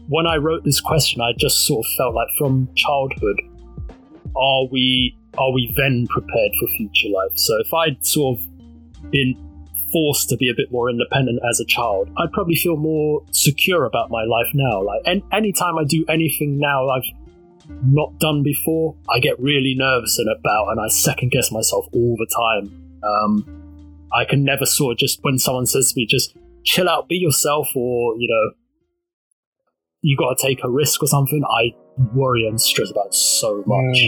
when 0.09 0.27
I 0.27 0.37
wrote 0.37 0.65
this 0.65 0.81
question, 0.81 1.21
I 1.21 1.33
just 1.39 1.67
sort 1.67 1.85
of 1.87 1.93
felt 1.97 2.15
like 2.15 2.29
from 2.39 2.69
childhood, 2.75 3.41
are 4.37 4.67
we 4.71 5.17
are 5.39 5.53
we 5.53 5.73
then 5.77 6.07
prepared 6.09 6.53
for 6.61 6.69
future 6.77 7.09
life? 7.09 7.37
So 7.37 7.59
if 7.59 7.73
I'd 7.73 8.05
sort 8.05 8.39
of 8.39 9.11
been 9.11 9.35
forced 9.91 10.29
to 10.29 10.37
be 10.37 10.49
a 10.49 10.55
bit 10.55 10.71
more 10.71 10.91
independent 10.91 11.41
as 11.49 11.61
a 11.61 11.65
child, 11.65 12.11
I'd 12.19 12.33
probably 12.33 12.57
feel 12.57 12.77
more 12.77 13.23
secure 13.31 13.85
about 13.85 14.11
my 14.11 14.25
life 14.25 14.49
now. 14.55 14.83
Like, 14.83 15.03
and 15.07 15.23
anytime 15.33 15.79
I 15.79 15.85
do 15.85 16.05
anything 16.09 16.59
now 16.59 16.89
I've 16.89 17.05
not 17.85 18.19
done 18.19 18.43
before, 18.43 18.95
I 19.09 19.21
get 19.21 19.39
really 19.41 19.75
nervous 19.77 20.19
and 20.19 20.29
about, 20.29 20.69
and 20.69 20.81
I 20.81 20.89
second 20.89 21.31
guess 21.31 21.51
myself 21.51 21.87
all 21.93 22.17
the 22.17 22.27
time. 22.27 22.99
Um, 23.03 24.09
I 24.13 24.25
can 24.25 24.45
never 24.45 24.67
sort 24.67 24.93
of 24.93 24.99
just 24.99 25.21
when 25.23 25.39
someone 25.39 25.67
says 25.67 25.93
to 25.93 25.97
me, 25.97 26.07
just 26.07 26.37
chill 26.65 26.89
out, 26.89 27.09
be 27.09 27.17
yourself, 27.17 27.69
or 27.75 28.15
you 28.19 28.29
know, 28.29 28.53
you 30.03 30.17
got 30.17 30.37
to 30.37 30.47
take 30.47 30.65
a 30.65 30.71
risk 30.71 31.03
or 31.03 31.07
something. 31.07 31.43
I 31.45 31.77
worry 32.15 32.47
and 32.49 32.61
stress 32.61 32.91
about 32.91 33.15
so 33.15 33.63
much. 33.65 33.99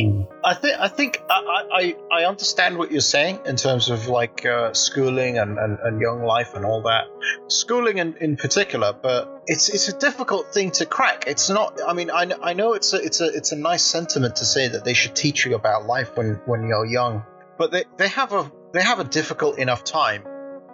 I 0.44 0.54
think 0.54 0.80
I 0.80 0.88
think 0.88 1.22
I, 1.30 1.94
I 2.10 2.20
I 2.20 2.24
understand 2.24 2.78
what 2.78 2.90
you're 2.90 3.00
saying 3.00 3.40
in 3.46 3.54
terms 3.56 3.90
of 3.90 4.08
like 4.08 4.44
uh, 4.44 4.72
schooling 4.72 5.38
and, 5.38 5.56
and, 5.56 5.78
and 5.78 6.00
young 6.00 6.24
life 6.24 6.54
and 6.54 6.64
all 6.64 6.82
that. 6.82 7.04
Schooling 7.48 7.98
in, 7.98 8.16
in 8.20 8.36
particular, 8.36 8.92
but 8.92 9.42
it's 9.46 9.68
it's 9.68 9.88
a 9.88 9.96
difficult 9.96 10.52
thing 10.52 10.72
to 10.72 10.86
crack. 10.86 11.24
It's 11.28 11.48
not. 11.48 11.80
I 11.86 11.92
mean, 11.92 12.10
I, 12.10 12.28
I 12.42 12.54
know 12.54 12.72
it's 12.72 12.92
a 12.92 12.96
it's 12.96 13.20
a 13.20 13.26
it's 13.26 13.52
a 13.52 13.56
nice 13.56 13.82
sentiment 13.84 14.36
to 14.36 14.44
say 14.44 14.68
that 14.68 14.84
they 14.84 14.94
should 14.94 15.14
teach 15.14 15.46
you 15.46 15.54
about 15.54 15.86
life 15.86 16.16
when 16.16 16.40
when 16.46 16.66
you're 16.66 16.86
young, 16.86 17.24
but 17.56 17.70
they, 17.70 17.84
they 17.98 18.08
have 18.08 18.32
a 18.32 18.50
they 18.72 18.82
have 18.82 18.98
a 18.98 19.04
difficult 19.04 19.58
enough 19.58 19.84
time 19.84 20.24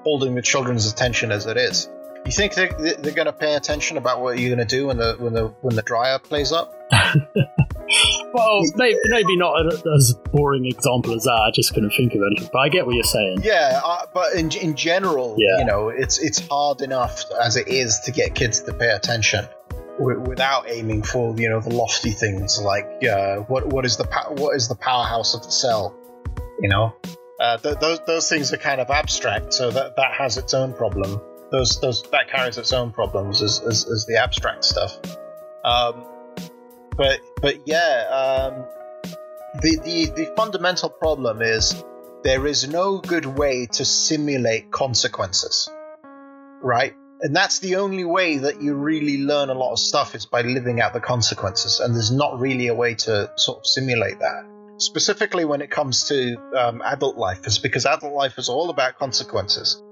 holding 0.02 0.34
the 0.34 0.42
children's 0.42 0.90
attention 0.90 1.30
as 1.30 1.46
it 1.46 1.58
is. 1.58 1.90
You 2.26 2.32
think 2.32 2.54
they, 2.54 2.68
they're 2.98 3.12
going 3.14 3.26
to 3.26 3.32
pay 3.32 3.54
attention 3.54 3.96
about 3.96 4.20
what 4.20 4.38
you're 4.38 4.54
going 4.54 4.66
to 4.66 4.76
do 4.76 4.86
when 4.86 4.98
the 4.98 5.16
when 5.18 5.32
the 5.32 5.48
when 5.62 5.74
the 5.74 5.82
dryer 5.82 6.18
plays 6.18 6.52
up? 6.52 6.72
Well, 8.32 8.62
maybe, 8.76 8.96
maybe 9.06 9.36
not 9.36 9.66
as 9.96 10.14
boring 10.32 10.64
example 10.64 11.12
as 11.14 11.24
that. 11.24 11.32
I 11.32 11.50
just 11.52 11.74
couldn't 11.74 11.90
think 11.90 12.14
of 12.14 12.20
anything. 12.24 12.48
But 12.52 12.58
I 12.60 12.68
get 12.68 12.86
what 12.86 12.94
you're 12.94 13.02
saying. 13.02 13.38
Yeah, 13.42 13.80
uh, 13.84 14.06
but 14.14 14.34
in 14.34 14.52
in 14.52 14.76
general, 14.76 15.34
Yeah. 15.36 15.58
you 15.58 15.64
know, 15.64 15.88
it's 15.88 16.18
it's 16.20 16.46
hard 16.46 16.82
enough 16.82 17.24
as 17.42 17.56
it 17.56 17.66
is 17.66 17.98
to 18.04 18.12
get 18.12 18.36
kids 18.36 18.60
to 18.62 18.72
pay 18.72 18.90
attention 18.90 19.44
w- 19.98 20.20
without 20.20 20.70
aiming 20.70 21.02
for 21.02 21.34
you 21.36 21.48
know 21.48 21.58
the 21.60 21.74
lofty 21.74 22.12
things 22.12 22.60
like 22.62 22.86
uh, 23.04 23.38
what 23.48 23.66
what 23.66 23.84
is 23.84 23.96
the 23.96 24.04
pow- 24.04 24.32
what 24.34 24.54
is 24.54 24.68
the 24.68 24.76
powerhouse 24.76 25.34
of 25.34 25.42
the 25.42 25.50
cell, 25.50 25.96
you 26.60 26.68
know. 26.68 26.94
Uh, 27.40 27.56
th- 27.56 27.78
those 27.80 27.98
those 28.06 28.28
things 28.28 28.52
are 28.52 28.58
kind 28.58 28.80
of 28.80 28.90
abstract, 28.90 29.52
so 29.52 29.72
that 29.72 29.96
that 29.96 30.12
has 30.12 30.36
its 30.36 30.54
own 30.54 30.72
problem. 30.74 31.20
Those 31.51 31.80
those 31.80 32.03
that 32.11 32.30
carries 32.30 32.59
its 32.59 32.72
own 32.72 32.92
problems 32.92 33.42
as 33.42 33.61
as, 33.61 33.90
as 33.90 34.07
the 34.07 34.16
abstract 34.16 34.64
stuff. 34.64 34.96
Um, 35.64 36.05
but 36.96 37.20
but 37.40 37.66
yeah, 37.66 38.07
um, 38.11 38.64
the, 39.61 39.80
the 39.84 40.24
the 40.24 40.32
fundamental 40.36 40.90
problem 40.90 41.42
is 41.42 41.84
there 42.22 42.46
is 42.46 42.68
no 42.68 42.98
good 42.98 43.26
way 43.26 43.66
to 43.66 43.84
simulate 43.84 44.70
consequences, 44.70 45.68
right? 46.62 46.94
And 47.22 47.36
that's 47.36 47.59
the 47.59 47.76
only 47.76 48.05
way 48.05 48.38
that 48.38 48.62
you 48.62 48.74
really 48.74 49.18
learn 49.18 49.51
a 49.51 49.55
lot 49.55 49.72
of 49.72 49.78
stuff 49.78 50.14
is 50.14 50.24
by 50.24 50.40
living 50.42 50.80
out 50.80 50.94
the 50.94 51.01
consequences. 51.01 51.80
And 51.80 51.94
there's 51.94 52.11
not 52.11 52.40
really 52.40 52.68
a 52.68 52.74
way 52.74 52.94
to 52.94 53.30
sort 53.36 53.59
of 53.59 53.66
simulate 53.66 54.18
that. 54.20 54.46
Specifically 54.78 55.44
when 55.44 55.61
it 55.61 55.70
comes 55.70 56.05
to 56.09 56.36
um, 56.57 56.80
adult 56.82 57.16
life, 57.16 57.46
is 57.46 57.59
because 57.59 57.84
adult 57.84 58.14
life 58.14 58.38
is 58.38 58.48
all 58.48 58.70
about 58.70 58.98
consequences. 58.98 59.82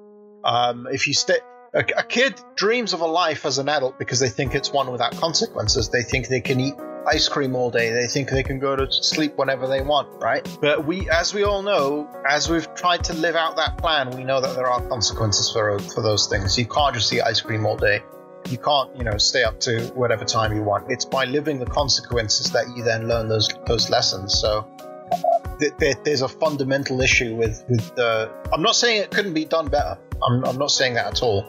Um, 0.48 0.88
if 0.90 1.06
you 1.06 1.12
stay, 1.12 1.38
a, 1.74 1.84
a 1.98 2.02
kid 2.02 2.40
dreams 2.54 2.94
of 2.94 3.02
a 3.02 3.06
life 3.06 3.44
as 3.44 3.58
an 3.58 3.68
adult 3.68 3.98
because 3.98 4.18
they 4.18 4.30
think 4.30 4.54
it's 4.54 4.72
one 4.72 4.90
without 4.90 5.14
consequences. 5.16 5.90
They 5.90 6.02
think 6.02 6.28
they 6.28 6.40
can 6.40 6.58
eat 6.58 6.74
ice 7.06 7.28
cream 7.28 7.54
all 7.54 7.70
day. 7.70 7.90
They 7.92 8.06
think 8.06 8.30
they 8.30 8.42
can 8.42 8.58
go 8.58 8.74
to 8.74 8.90
sleep 8.90 9.36
whenever 9.36 9.66
they 9.66 9.82
want, 9.82 10.08
right? 10.22 10.48
But 10.62 10.86
we, 10.86 11.08
as 11.10 11.34
we 11.34 11.44
all 11.44 11.60
know, 11.60 12.08
as 12.26 12.48
we've 12.48 12.72
tried 12.74 13.04
to 13.04 13.12
live 13.12 13.36
out 13.36 13.56
that 13.56 13.76
plan, 13.76 14.10
we 14.16 14.24
know 14.24 14.40
that 14.40 14.56
there 14.56 14.66
are 14.66 14.80
consequences 14.88 15.50
for 15.50 15.78
for 15.80 16.00
those 16.00 16.28
things. 16.28 16.58
You 16.58 16.64
can't 16.64 16.94
just 16.94 17.12
eat 17.12 17.20
ice 17.20 17.42
cream 17.42 17.66
all 17.66 17.76
day. 17.76 18.02
You 18.48 18.56
can't, 18.56 18.96
you 18.96 19.04
know, 19.04 19.18
stay 19.18 19.44
up 19.44 19.60
to 19.60 19.82
whatever 19.94 20.24
time 20.24 20.56
you 20.56 20.62
want. 20.62 20.90
It's 20.90 21.04
by 21.04 21.26
living 21.26 21.58
the 21.58 21.66
consequences 21.66 22.52
that 22.52 22.64
you 22.74 22.84
then 22.84 23.06
learn 23.06 23.28
those 23.28 23.50
those 23.66 23.90
lessons. 23.90 24.40
So 24.40 24.66
th- 25.60 25.76
th- 25.78 25.96
there's 26.04 26.22
a 26.22 26.28
fundamental 26.28 27.02
issue 27.02 27.34
with 27.34 27.62
with 27.68 27.94
the. 27.96 28.32
I'm 28.50 28.62
not 28.62 28.76
saying 28.76 29.02
it 29.02 29.10
couldn't 29.10 29.34
be 29.34 29.44
done 29.44 29.68
better. 29.68 29.98
I'm, 30.22 30.44
I'm 30.44 30.58
not 30.58 30.70
saying 30.70 30.94
that 30.94 31.06
at 31.06 31.22
all. 31.22 31.46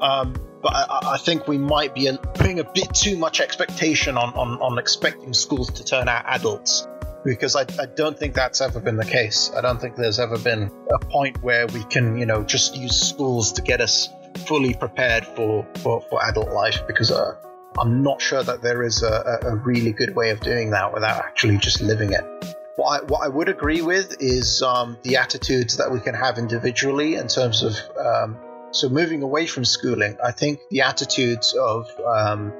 Um, 0.00 0.34
but 0.62 0.74
I, 0.74 1.14
I 1.14 1.18
think 1.18 1.46
we 1.46 1.58
might 1.58 1.94
be 1.94 2.10
putting 2.34 2.60
a 2.60 2.64
bit 2.64 2.92
too 2.94 3.16
much 3.16 3.40
expectation 3.40 4.16
on, 4.16 4.34
on, 4.34 4.60
on 4.60 4.78
expecting 4.78 5.32
schools 5.32 5.70
to 5.72 5.84
turn 5.84 6.08
out 6.08 6.24
adults 6.26 6.86
because 7.24 7.56
I, 7.56 7.62
I 7.80 7.86
don't 7.86 8.18
think 8.18 8.34
that's 8.34 8.60
ever 8.60 8.80
been 8.80 8.96
the 8.96 9.04
case. 9.04 9.50
I 9.56 9.60
don't 9.60 9.80
think 9.80 9.96
there's 9.96 10.18
ever 10.18 10.38
been 10.38 10.70
a 10.92 10.98
point 10.98 11.42
where 11.42 11.66
we 11.68 11.84
can, 11.84 12.16
you 12.16 12.26
know, 12.26 12.42
just 12.42 12.76
use 12.76 12.96
schools 12.96 13.52
to 13.52 13.62
get 13.62 13.80
us 13.80 14.08
fully 14.46 14.74
prepared 14.74 15.26
for, 15.26 15.66
for, 15.78 16.00
for 16.08 16.24
adult 16.24 16.50
life 16.50 16.80
because 16.86 17.10
uh, 17.10 17.34
I'm 17.78 18.02
not 18.02 18.20
sure 18.20 18.42
that 18.42 18.62
there 18.62 18.82
is 18.82 19.02
a, 19.02 19.40
a 19.42 19.48
a 19.48 19.56
really 19.56 19.92
good 19.92 20.14
way 20.14 20.30
of 20.30 20.40
doing 20.40 20.70
that 20.70 20.92
without 20.92 21.18
actually 21.24 21.58
just 21.58 21.80
living 21.80 22.12
it. 22.12 22.56
What 22.78 23.02
I, 23.02 23.04
what 23.06 23.24
I 23.24 23.28
would 23.28 23.48
agree 23.48 23.82
with 23.82 24.18
is 24.20 24.62
um, 24.62 24.96
the 25.02 25.16
attitudes 25.16 25.78
that 25.78 25.90
we 25.90 25.98
can 25.98 26.14
have 26.14 26.38
individually 26.38 27.16
in 27.16 27.26
terms 27.26 27.64
of 27.64 27.74
um, 27.98 28.38
so 28.70 28.88
moving 28.88 29.22
away 29.22 29.48
from 29.48 29.64
schooling. 29.64 30.16
I 30.24 30.30
think 30.30 30.60
the 30.70 30.82
attitudes 30.82 31.54
of 31.54 31.90
um, 32.06 32.52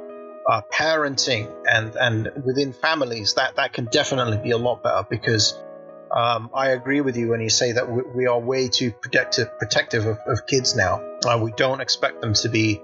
uh, 0.44 0.62
parenting 0.72 1.48
and 1.70 1.94
and 1.94 2.32
within 2.44 2.72
families 2.72 3.34
that 3.34 3.54
that 3.54 3.72
can 3.72 3.84
definitely 3.84 4.38
be 4.38 4.50
a 4.50 4.58
lot 4.58 4.82
better 4.82 5.06
because 5.08 5.54
um, 6.10 6.50
I 6.52 6.70
agree 6.70 7.00
with 7.00 7.16
you 7.16 7.28
when 7.28 7.40
you 7.40 7.50
say 7.50 7.70
that 7.70 7.88
we, 7.88 8.02
we 8.02 8.26
are 8.26 8.40
way 8.40 8.66
too 8.66 8.90
protective 8.90 9.56
protective 9.56 10.04
of, 10.04 10.18
of 10.26 10.48
kids 10.48 10.74
now. 10.74 11.00
Uh, 11.24 11.38
we 11.40 11.52
don't 11.52 11.80
expect 11.80 12.22
them 12.22 12.34
to 12.34 12.48
be 12.48 12.82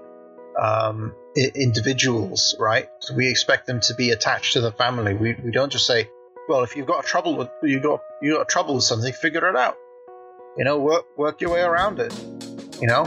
um, 0.57 1.13
I- 1.37 1.51
individuals, 1.53 2.55
right? 2.57 2.87
So 2.99 3.13
we 3.13 3.29
expect 3.29 3.67
them 3.67 3.81
to 3.81 3.93
be 3.93 4.11
attached 4.11 4.53
to 4.53 4.61
the 4.61 4.71
family. 4.71 5.15
We, 5.15 5.35
we 5.43 5.51
don't 5.51 5.71
just 5.71 5.85
say, 5.85 6.09
well, 6.47 6.63
if 6.63 6.75
you've 6.75 6.87
got 6.87 7.03
a 7.03 7.07
trouble 7.07 7.35
with 7.35 7.49
you 7.63 7.79
got 7.79 8.01
you 8.21 8.35
got 8.35 8.49
trouble 8.49 8.75
with 8.75 8.83
something, 8.83 9.11
figure 9.13 9.47
it 9.47 9.55
out. 9.55 9.77
You 10.57 10.63
know, 10.63 10.79
work 10.79 11.05
work 11.17 11.41
your 11.41 11.51
way 11.51 11.61
around 11.61 11.99
it. 11.99 12.13
You 12.81 12.87
know, 12.87 13.05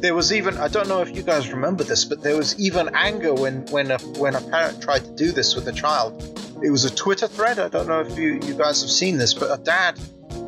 there 0.00 0.14
was 0.14 0.32
even 0.32 0.56
I 0.56 0.68
don't 0.68 0.88
know 0.88 1.00
if 1.00 1.14
you 1.14 1.22
guys 1.22 1.52
remember 1.52 1.84
this, 1.84 2.04
but 2.04 2.22
there 2.22 2.36
was 2.36 2.58
even 2.58 2.90
anger 2.94 3.34
when 3.34 3.66
when 3.66 3.90
a 3.90 3.98
when 4.18 4.34
a 4.34 4.40
parent 4.40 4.82
tried 4.82 5.04
to 5.04 5.10
do 5.12 5.32
this 5.32 5.54
with 5.54 5.68
a 5.68 5.72
child. 5.72 6.22
It 6.62 6.70
was 6.70 6.84
a 6.84 6.94
Twitter 6.94 7.28
thread. 7.28 7.58
I 7.58 7.68
don't 7.68 7.86
know 7.86 8.00
if 8.00 8.18
you 8.18 8.40
you 8.44 8.54
guys 8.54 8.80
have 8.80 8.90
seen 8.90 9.18
this, 9.18 9.34
but 9.34 9.58
a 9.58 9.62
dad 9.62 9.98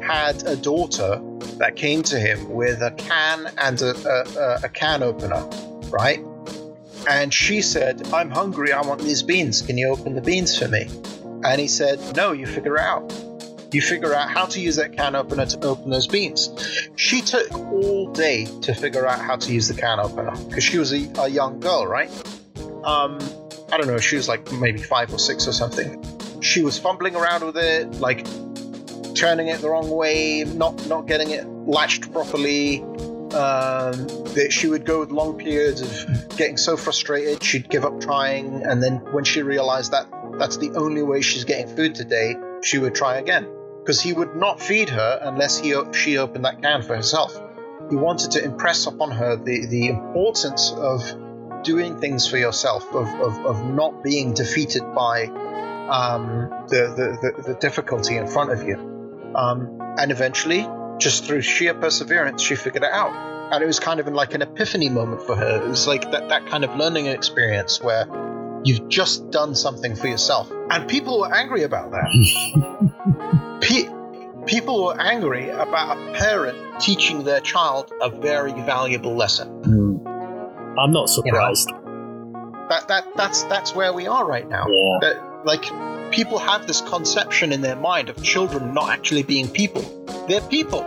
had 0.02 0.42
a 0.46 0.56
daughter 0.56 1.20
that 1.58 1.76
came 1.76 2.02
to 2.04 2.18
him 2.18 2.50
with 2.50 2.80
a 2.82 2.90
can 2.92 3.50
and 3.58 3.80
a, 3.82 3.94
a, 4.08 4.60
a 4.64 4.68
can 4.68 5.02
opener, 5.02 5.42
right? 5.90 6.20
And 7.08 7.32
she 7.32 7.62
said, 7.62 8.08
I'm 8.12 8.30
hungry, 8.30 8.72
I 8.72 8.80
want 8.82 9.00
these 9.00 9.22
beans. 9.22 9.62
Can 9.62 9.78
you 9.78 9.88
open 9.88 10.14
the 10.14 10.20
beans 10.20 10.58
for 10.58 10.68
me? 10.68 10.88
And 11.44 11.60
he 11.60 11.68
said, 11.68 12.16
No, 12.16 12.32
you 12.32 12.46
figure 12.46 12.78
out. 12.78 13.12
You 13.70 13.82
figure 13.82 14.14
out 14.14 14.30
how 14.30 14.46
to 14.46 14.60
use 14.60 14.76
that 14.76 14.94
can 14.94 15.14
opener 15.14 15.44
to 15.44 15.66
open 15.66 15.90
those 15.90 16.06
beans. 16.06 16.50
She 16.96 17.20
took 17.20 17.52
all 17.52 18.10
day 18.12 18.46
to 18.62 18.74
figure 18.74 19.06
out 19.06 19.20
how 19.20 19.36
to 19.36 19.52
use 19.52 19.68
the 19.68 19.74
can 19.74 20.00
opener 20.00 20.34
because 20.48 20.64
she 20.64 20.78
was 20.78 20.92
a, 20.92 21.10
a 21.18 21.28
young 21.28 21.60
girl, 21.60 21.86
right? 21.86 22.10
Um, 22.84 23.18
I 23.70 23.76
don't 23.76 23.86
know, 23.86 23.98
she 23.98 24.16
was 24.16 24.28
like 24.28 24.50
maybe 24.52 24.80
five 24.80 25.12
or 25.12 25.18
six 25.18 25.46
or 25.46 25.52
something. 25.52 26.02
She 26.40 26.62
was 26.62 26.78
fumbling 26.78 27.14
around 27.14 27.44
with 27.44 27.58
it, 27.58 28.00
like 28.00 28.26
turning 29.14 29.48
it 29.48 29.60
the 29.60 29.68
wrong 29.68 29.90
way, 29.90 30.44
not 30.44 30.86
not 30.88 31.06
getting 31.06 31.30
it 31.30 31.46
latched 31.46 32.10
properly. 32.12 32.82
Um, 33.28 34.06
that 34.32 34.48
she 34.50 34.68
would 34.68 34.86
go 34.86 35.00
with 35.00 35.10
long 35.10 35.36
periods 35.36 35.82
of 35.82 36.36
getting 36.38 36.56
so 36.56 36.78
frustrated 36.78 37.42
she'd 37.42 37.68
give 37.68 37.84
up 37.84 38.00
trying, 38.00 38.64
and 38.64 38.82
then 38.82 38.96
when 39.12 39.24
she 39.24 39.42
realized 39.42 39.92
that 39.92 40.06
that's 40.38 40.56
the 40.56 40.72
only 40.74 41.02
way 41.02 41.20
she's 41.20 41.44
getting 41.44 41.74
food 41.74 41.94
today, 41.94 42.36
she 42.62 42.78
would 42.78 42.94
try 42.94 43.16
again. 43.16 43.48
Because 43.80 44.00
he 44.00 44.12
would 44.12 44.36
not 44.36 44.60
feed 44.60 44.90
her 44.90 45.18
unless 45.22 45.58
he 45.58 45.74
she 45.92 46.18
opened 46.18 46.44
that 46.44 46.62
can 46.62 46.82
for 46.82 46.94
herself. 46.94 47.40
He 47.90 47.96
wanted 47.96 48.32
to 48.32 48.44
impress 48.44 48.86
upon 48.86 49.12
her 49.12 49.36
the, 49.36 49.66
the 49.66 49.88
importance 49.88 50.72
of 50.72 51.02
doing 51.62 51.98
things 51.98 52.28
for 52.28 52.36
yourself, 52.36 52.86
of, 52.94 53.08
of, 53.20 53.46
of 53.46 53.64
not 53.64 54.02
being 54.02 54.34
defeated 54.34 54.82
by 54.94 55.24
um, 55.26 56.50
the, 56.68 57.18
the, 57.32 57.42
the, 57.42 57.54
difficulty 57.54 58.16
in 58.16 58.26
front 58.26 58.52
of 58.52 58.62
you. 58.62 58.76
Um, 59.34 59.78
and 59.98 60.12
eventually, 60.12 60.68
just 60.98 61.24
through 61.24 61.42
sheer 61.42 61.74
perseverance, 61.74 62.42
she 62.42 62.56
figured 62.56 62.82
it 62.82 62.92
out. 62.92 63.12
And 63.52 63.62
it 63.64 63.66
was 63.66 63.80
kind 63.80 63.98
of 63.98 64.06
like 64.08 64.34
an 64.34 64.42
epiphany 64.42 64.90
moment 64.90 65.22
for 65.22 65.34
her. 65.34 65.62
It 65.62 65.68
was 65.68 65.86
like 65.86 66.10
that, 66.12 66.28
that 66.28 66.46
kind 66.46 66.64
of 66.64 66.76
learning 66.76 67.06
experience 67.06 67.80
where 67.80 68.06
you've 68.64 68.88
just 68.88 69.30
done 69.30 69.54
something 69.54 69.94
for 69.96 70.08
yourself. 70.08 70.50
And 70.70 70.88
people 70.88 71.20
were 71.20 71.34
angry 71.34 71.62
about 71.62 71.90
that. 71.92 73.60
Pe- 73.60 73.88
people 74.46 74.84
were 74.84 75.00
angry 75.00 75.48
about 75.50 75.96
a 75.96 76.12
parent 76.12 76.80
teaching 76.80 77.24
their 77.24 77.40
child 77.40 77.92
a 78.00 78.10
very 78.10 78.52
valuable 78.52 79.14
lesson. 79.14 79.48
Hmm. 79.62 80.06
I'm 80.78 80.92
not 80.92 81.08
surprised. 81.08 81.68
That, 82.68 82.86
that 82.88 83.16
that's 83.16 83.44
that's 83.44 83.74
where 83.74 83.92
we 83.92 84.06
are 84.06 84.26
right 84.26 84.48
now. 84.48 84.66
Yeah. 84.68 84.98
That, 85.00 85.27
like 85.44 85.62
people 86.10 86.38
have 86.38 86.66
this 86.66 86.80
conception 86.80 87.52
in 87.52 87.60
their 87.60 87.76
mind 87.76 88.08
of 88.08 88.22
children 88.22 88.74
not 88.74 88.90
actually 88.90 89.22
being 89.22 89.48
people. 89.48 89.82
They're 90.28 90.40
people. 90.42 90.82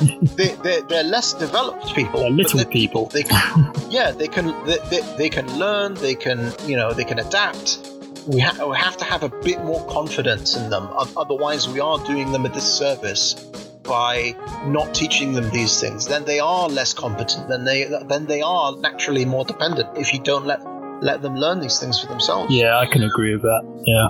they, 0.36 0.54
they're, 0.62 0.82
they're 0.82 1.04
less 1.04 1.34
developed 1.34 1.94
people. 1.94 2.20
They're 2.20 2.30
little 2.30 2.64
people. 2.64 3.06
They 3.06 3.22
can, 3.22 3.72
yeah, 3.88 4.10
they 4.10 4.28
can 4.28 4.46
they, 4.66 4.78
they, 4.90 5.00
they 5.16 5.28
can 5.28 5.58
learn. 5.58 5.94
They 5.94 6.14
can 6.14 6.52
you 6.66 6.76
know 6.76 6.92
they 6.92 7.04
can 7.04 7.18
adapt. 7.18 7.78
We, 8.26 8.40
ha- 8.40 8.66
we 8.66 8.76
have 8.76 8.96
to 8.98 9.04
have 9.04 9.22
a 9.22 9.28
bit 9.28 9.64
more 9.64 9.84
confidence 9.86 10.54
in 10.54 10.68
them. 10.68 10.88
Otherwise, 11.16 11.68
we 11.68 11.80
are 11.80 11.98
doing 12.04 12.32
them 12.32 12.44
a 12.44 12.50
disservice 12.50 13.34
by 13.82 14.36
not 14.66 14.94
teaching 14.94 15.32
them 15.32 15.48
these 15.50 15.80
things. 15.80 16.06
Then 16.06 16.24
they 16.24 16.38
are 16.38 16.68
less 16.68 16.92
competent. 16.94 17.48
Then 17.48 17.64
they 17.64 17.84
then 17.84 18.26
they 18.26 18.42
are 18.42 18.76
naturally 18.76 19.24
more 19.24 19.44
dependent. 19.44 19.96
If 19.96 20.12
you 20.12 20.20
don't 20.20 20.46
let 20.46 20.60
let 21.00 21.22
them 21.22 21.34
learn 21.36 21.60
these 21.60 21.78
things 21.78 22.00
for 22.00 22.06
themselves. 22.08 22.52
Yeah, 22.54 22.78
I 22.78 22.86
can 22.86 23.02
agree 23.02 23.32
with 23.32 23.42
that. 23.42 23.62
Yeah. 23.86 24.08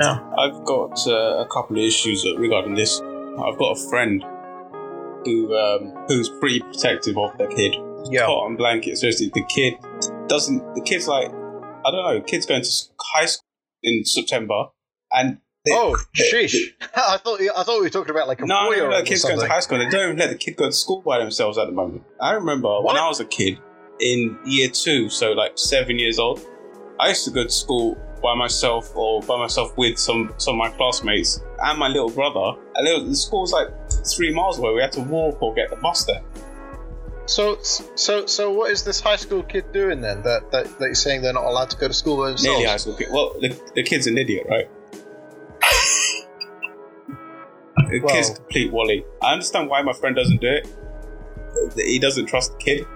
Yeah. 0.00 0.20
I've 0.38 0.64
got 0.64 1.06
uh, 1.06 1.42
a 1.44 1.46
couple 1.52 1.76
of 1.76 1.82
issues 1.82 2.24
regarding 2.38 2.74
this. 2.74 3.00
I've 3.00 3.58
got 3.58 3.76
a 3.76 3.88
friend 3.88 4.22
who 5.24 5.56
um, 5.56 6.04
who's 6.08 6.28
pretty 6.40 6.60
protective 6.60 7.16
of 7.18 7.36
the 7.38 7.46
kid. 7.48 7.76
Yeah. 8.10 8.26
Cotton 8.26 8.56
blanket. 8.56 8.98
Seriously, 8.98 9.30
the 9.34 9.44
kid 9.44 9.74
doesn't. 10.28 10.74
The 10.74 10.82
kid's 10.82 11.08
like, 11.08 11.28
I 11.28 11.90
don't 11.90 12.04
know. 12.14 12.20
Kid's 12.26 12.46
going 12.46 12.62
to 12.62 12.70
high 13.14 13.26
school 13.26 13.44
in 13.82 14.04
September, 14.04 14.66
and 15.12 15.38
they, 15.64 15.72
Oh, 15.72 15.96
sheesh! 16.16 16.54
I 16.96 17.18
thought 17.18 17.40
I 17.40 17.62
thought 17.62 17.78
we 17.78 17.82
were 17.82 17.90
talking 17.90 18.10
about 18.10 18.28
like 18.28 18.40
a 18.40 18.46
no, 18.46 18.68
boy 18.70 18.76
no, 18.76 18.86
or 18.86 18.90
no, 18.90 19.02
kids 19.02 19.24
going 19.24 19.38
to 19.38 19.46
high 19.48 19.60
school. 19.60 19.78
They 19.78 19.88
don't 19.90 20.04
even 20.04 20.16
let 20.18 20.30
the 20.30 20.36
kid 20.38 20.56
go 20.56 20.66
to 20.66 20.72
school 20.72 21.02
by 21.02 21.18
themselves 21.18 21.58
at 21.58 21.66
the 21.66 21.72
moment. 21.72 22.04
I 22.20 22.32
remember 22.32 22.68
What? 22.68 22.84
when 22.84 22.96
I 22.96 23.06
was 23.08 23.20
a 23.20 23.24
kid 23.26 23.58
in 24.00 24.38
year 24.44 24.68
two, 24.68 25.08
so 25.08 25.32
like 25.32 25.52
seven 25.56 25.98
years 25.98 26.18
old. 26.18 26.40
I 26.98 27.08
used 27.08 27.24
to 27.24 27.30
go 27.30 27.44
to 27.44 27.50
school 27.50 27.96
by 28.22 28.34
myself 28.34 28.94
or 28.94 29.22
by 29.22 29.38
myself 29.38 29.76
with 29.78 29.98
some 29.98 30.34
some 30.36 30.60
of 30.60 30.70
my 30.70 30.76
classmates 30.76 31.40
and 31.62 31.78
my 31.78 31.88
little 31.88 32.10
brother. 32.10 32.60
And 32.74 32.86
it 32.86 33.00
was, 33.00 33.08
the 33.08 33.16
school 33.16 33.40
was 33.42 33.52
like 33.52 33.68
three 34.14 34.32
miles 34.34 34.58
away. 34.58 34.74
We 34.74 34.82
had 34.82 34.92
to 34.92 35.00
walk 35.00 35.42
or 35.42 35.54
get 35.54 35.70
the 35.70 35.76
bus 35.76 36.04
there. 36.04 36.22
So, 37.26 37.58
so, 37.62 38.26
so, 38.26 38.50
what 38.52 38.72
is 38.72 38.82
this 38.82 39.00
high 39.00 39.16
school 39.16 39.44
kid 39.44 39.72
doing 39.72 40.00
then? 40.00 40.22
That 40.24 40.50
that, 40.50 40.78
that 40.78 40.86
you're 40.86 40.94
saying 40.94 41.22
they're 41.22 41.32
not 41.32 41.44
allowed 41.44 41.70
to 41.70 41.76
go 41.76 41.86
to 41.86 41.94
school 41.94 42.16
by 42.16 42.30
themselves? 42.30 42.58
Nearly 42.58 42.64
high 42.64 42.76
school 42.76 42.94
kid. 42.94 43.08
Well, 43.12 43.34
the, 43.40 43.56
the 43.74 43.82
kid's 43.84 44.06
an 44.08 44.18
idiot, 44.18 44.46
right? 44.50 44.68
the 47.88 48.00
Well- 48.00 48.14
kid's 48.14 48.30
complete 48.30 48.72
wally. 48.72 49.04
I 49.22 49.32
understand 49.32 49.68
why 49.68 49.80
my 49.82 49.92
friend 49.92 50.16
doesn't 50.16 50.40
do 50.40 50.48
it. 50.48 50.66
He 51.76 51.98
doesn't 51.98 52.26
trust 52.26 52.52
the 52.52 52.58
kid, 52.58 52.86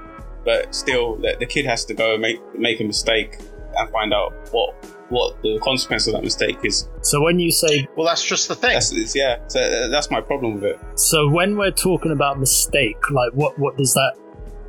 but 0.44 0.74
still, 0.74 1.16
the, 1.16 1.36
the 1.38 1.46
kid 1.46 1.66
has 1.66 1.84
to 1.86 1.94
go 1.94 2.14
and 2.14 2.22
make 2.22 2.40
make 2.58 2.80
a 2.80 2.84
mistake 2.84 3.38
and 3.76 3.90
find 3.90 4.12
out 4.12 4.32
what 4.52 4.74
what 5.10 5.40
the 5.42 5.58
consequence 5.60 6.06
of 6.06 6.14
that 6.14 6.24
mistake 6.24 6.58
is. 6.64 6.88
So 7.02 7.22
when 7.22 7.38
you 7.38 7.52
say 7.52 7.86
Well, 7.96 8.06
that's 8.06 8.24
just 8.24 8.48
the 8.48 8.54
thing. 8.54 8.72
That's 8.72 9.14
yeah. 9.14 9.46
So 9.48 9.60
uh, 9.60 9.88
that's 9.88 10.10
my 10.10 10.20
problem 10.20 10.54
with 10.54 10.64
it. 10.64 10.80
so 10.96 11.28
when 11.28 11.56
we're 11.56 11.70
talking 11.70 12.12
about 12.12 12.38
mistake, 12.38 13.10
like 13.10 13.32
what 13.32 13.58
what 13.58 13.76
does 13.76 13.92
that 13.94 14.14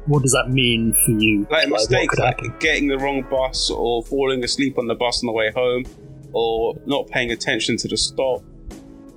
what 0.08 0.22
does 0.22 0.34
that 0.34 0.50
mean 0.50 0.94
for 1.06 1.12
you? 1.12 1.48
Like 1.50 1.70
what 1.70 1.82
mistakes, 1.82 2.16
could 2.16 2.24
like 2.24 2.60
getting 2.60 2.88
the 2.88 2.98
wrong 2.98 3.24
bus 3.24 3.72
or 3.72 4.04
falling 4.04 4.44
asleep 4.44 4.78
on 4.78 4.88
the 4.88 4.96
bus 4.96 5.24
on 5.24 5.28
the 5.28 5.34
way 5.34 5.52
home, 5.52 5.86
or 6.32 6.76
not 6.86 7.08
paying 7.08 7.32
attention 7.32 7.78
to 7.78 7.88
the 7.88 7.98
stop. 7.98 8.44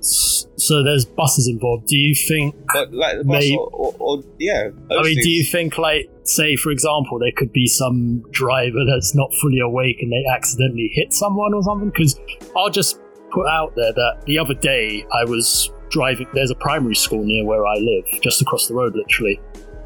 So 0.01 0.83
there's 0.83 1.05
buses 1.05 1.47
involved. 1.47 1.87
Do 1.87 1.97
you 1.97 2.15
think? 2.15 2.55
But 2.73 2.93
like 2.93 3.17
the 3.17 3.23
bus 3.23 3.43
They- 3.43 3.55
or, 3.55 3.69
or, 3.71 3.95
or 3.99 4.23
yeah. 4.37 4.69
I 4.91 5.03
mean, 5.03 5.21
do 5.21 5.29
you 5.29 5.43
think, 5.43 5.77
like, 5.77 6.09
say, 6.23 6.55
for 6.55 6.71
example, 6.71 7.19
there 7.19 7.31
could 7.35 7.51
be 7.51 7.67
some 7.67 8.23
driver 8.31 8.85
that's 8.89 9.15
not 9.15 9.33
fully 9.41 9.59
awake 9.59 9.97
and 10.01 10.11
they 10.11 10.23
accidentally 10.31 10.91
hit 10.93 11.13
someone 11.13 11.53
or 11.53 11.63
something? 11.63 11.89
Because 11.89 12.19
I'll 12.55 12.69
just 12.69 12.99
put 13.31 13.47
out 13.47 13.75
there 13.75 13.93
that 13.93 14.23
the 14.25 14.37
other 14.39 14.53
day 14.53 15.05
I 15.13 15.23
was 15.25 15.71
driving. 15.89 16.27
There's 16.33 16.51
a 16.51 16.55
primary 16.55 16.95
school 16.95 17.23
near 17.23 17.45
where 17.45 17.65
I 17.65 17.75
live, 17.75 18.05
just 18.21 18.41
across 18.41 18.67
the 18.67 18.73
road, 18.75 18.95
literally, 18.95 19.39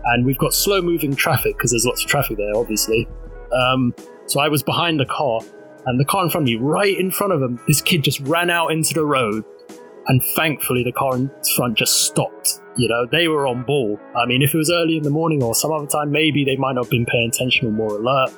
and 0.05 0.26
we've 0.26 0.38
got 0.38 0.53
slow-moving 0.53 1.16
traffic 1.16 1.57
because 1.57 1.72
there's 1.72 1.86
lots 1.86 2.03
of 2.03 2.09
traffic 2.09 2.38
there, 2.38 2.55
obviously. 2.55 3.07
Um, 3.53 3.93
so 4.28 4.39
I 4.39 4.49
was 4.49 4.64
behind 4.64 4.99
the 4.99 5.05
car, 5.05 5.41
and 5.86 5.99
the 5.99 6.05
car 6.05 6.24
in 6.24 6.30
front 6.30 6.43
of 6.43 6.53
me, 6.53 6.55
right 6.55 6.97
in 6.97 7.11
front 7.11 7.34
of 7.34 7.41
him, 7.41 7.59
this 7.68 7.82
kid 7.82 8.03
just 8.03 8.20
ran 8.22 8.49
out 8.49 8.72
into 8.72 8.93
the 8.93 9.05
road 9.05 9.43
and 10.08 10.22
thankfully 10.36 10.84
the 10.84 10.91
car 10.91 11.16
in 11.16 11.32
front 11.56 11.78
just 11.78 12.06
stopped. 12.06 12.60
You 12.76 12.88
know, 12.89 13.06
they 13.12 13.28
were 13.28 13.45
on 13.47 13.64
ball. 13.64 13.99
I 14.16 14.26
mean, 14.26 14.41
if 14.41 14.54
it 14.54 14.58
was 14.58 14.72
early 14.72 14.97
in 14.97 15.04
the 15.04 15.12
morning 15.12 15.43
or 15.43 15.54
some 15.54 15.72
other 15.72 15.86
time, 15.86 16.12
maybe 16.12 16.43
they 16.43 16.56
might 16.56 16.74
not 16.74 16.86
have 16.86 16.91
been 16.91 17.06
paying 17.06 17.30
attention 17.30 17.68
or 17.68 17.72
more 17.72 17.95
alert. 17.97 18.32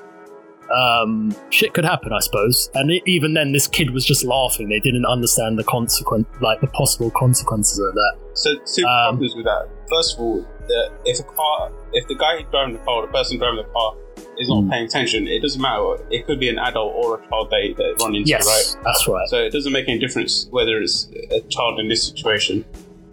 Um, 0.76 1.34
shit 1.52 1.74
could 1.74 1.86
happen, 1.86 2.12
I 2.12 2.20
suppose. 2.20 2.70
And 2.74 2.92
e 2.92 3.02
even 3.06 3.34
then, 3.34 3.52
this 3.52 3.68
kid 3.68 3.92
was 3.92 4.04
just 4.04 4.26
laughing. 4.26 4.68
They 4.68 4.80
didn't 4.80 5.06
understand 5.06 5.58
the 5.58 5.64
consequence, 5.64 6.28
like 6.42 6.60
the 6.60 6.68
possible 6.68 7.12
consequences 7.12 7.80
of 7.80 7.94
that. 7.94 8.18
So 8.34 8.56
two 8.74 8.84
Um, 8.86 9.16
problems 9.16 9.36
with 9.36 9.46
that. 9.46 9.70
First 9.90 10.16
of 10.16 10.22
all, 10.22 10.46
the, 10.68 10.92
if 11.06 11.20
a 11.20 11.24
car, 11.24 11.72
if 11.94 12.08
the 12.08 12.16
guy 12.16 12.42
driving 12.52 12.74
the 12.74 12.80
car, 12.84 12.96
or 13.04 13.08
the 13.08 13.12
person 13.14 13.38
driving 13.38 13.58
the 13.58 13.72
car, 13.72 13.96
is 14.38 14.50
not 14.50 14.64
Mm. 14.64 14.70
paying 14.72 14.86
attention, 14.86 15.28
it 15.28 15.42
doesn't 15.42 15.62
matter. 15.62 15.98
It 16.10 16.26
could 16.26 16.40
be 16.40 16.50
an 16.50 16.58
adult 16.60 16.94
or 16.96 17.20
a 17.20 17.30
child 17.30 17.50
they, 17.52 17.74
they 17.74 17.94
run 18.02 18.16
into, 18.16 18.30
Yes, 18.30 18.46
right? 18.48 18.84
that's 18.84 19.08
right. 19.08 19.28
So 19.30 19.38
it 19.38 19.52
doesn't 19.52 19.72
make 19.72 19.88
any 19.88 20.00
difference 20.00 20.48
whether 20.52 20.82
it's 20.82 21.10
a 21.32 21.42
child 21.50 21.80
in 21.80 21.88
this 21.88 22.04
situation. 22.04 22.66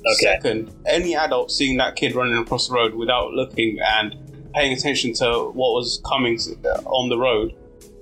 Okay. 0.04 0.34
Second, 0.34 0.72
any 0.86 1.14
adult 1.14 1.50
seeing 1.52 1.76
that 1.78 1.94
kid 1.96 2.14
running 2.14 2.36
across 2.36 2.68
the 2.68 2.74
road 2.74 2.94
without 2.94 3.30
looking 3.32 3.78
and 3.98 4.16
paying 4.54 4.72
attention 4.72 5.12
to 5.14 5.50
what 5.54 5.72
was 5.74 6.00
coming 6.08 6.38
on 6.86 7.08
the 7.08 7.16
road 7.18 7.52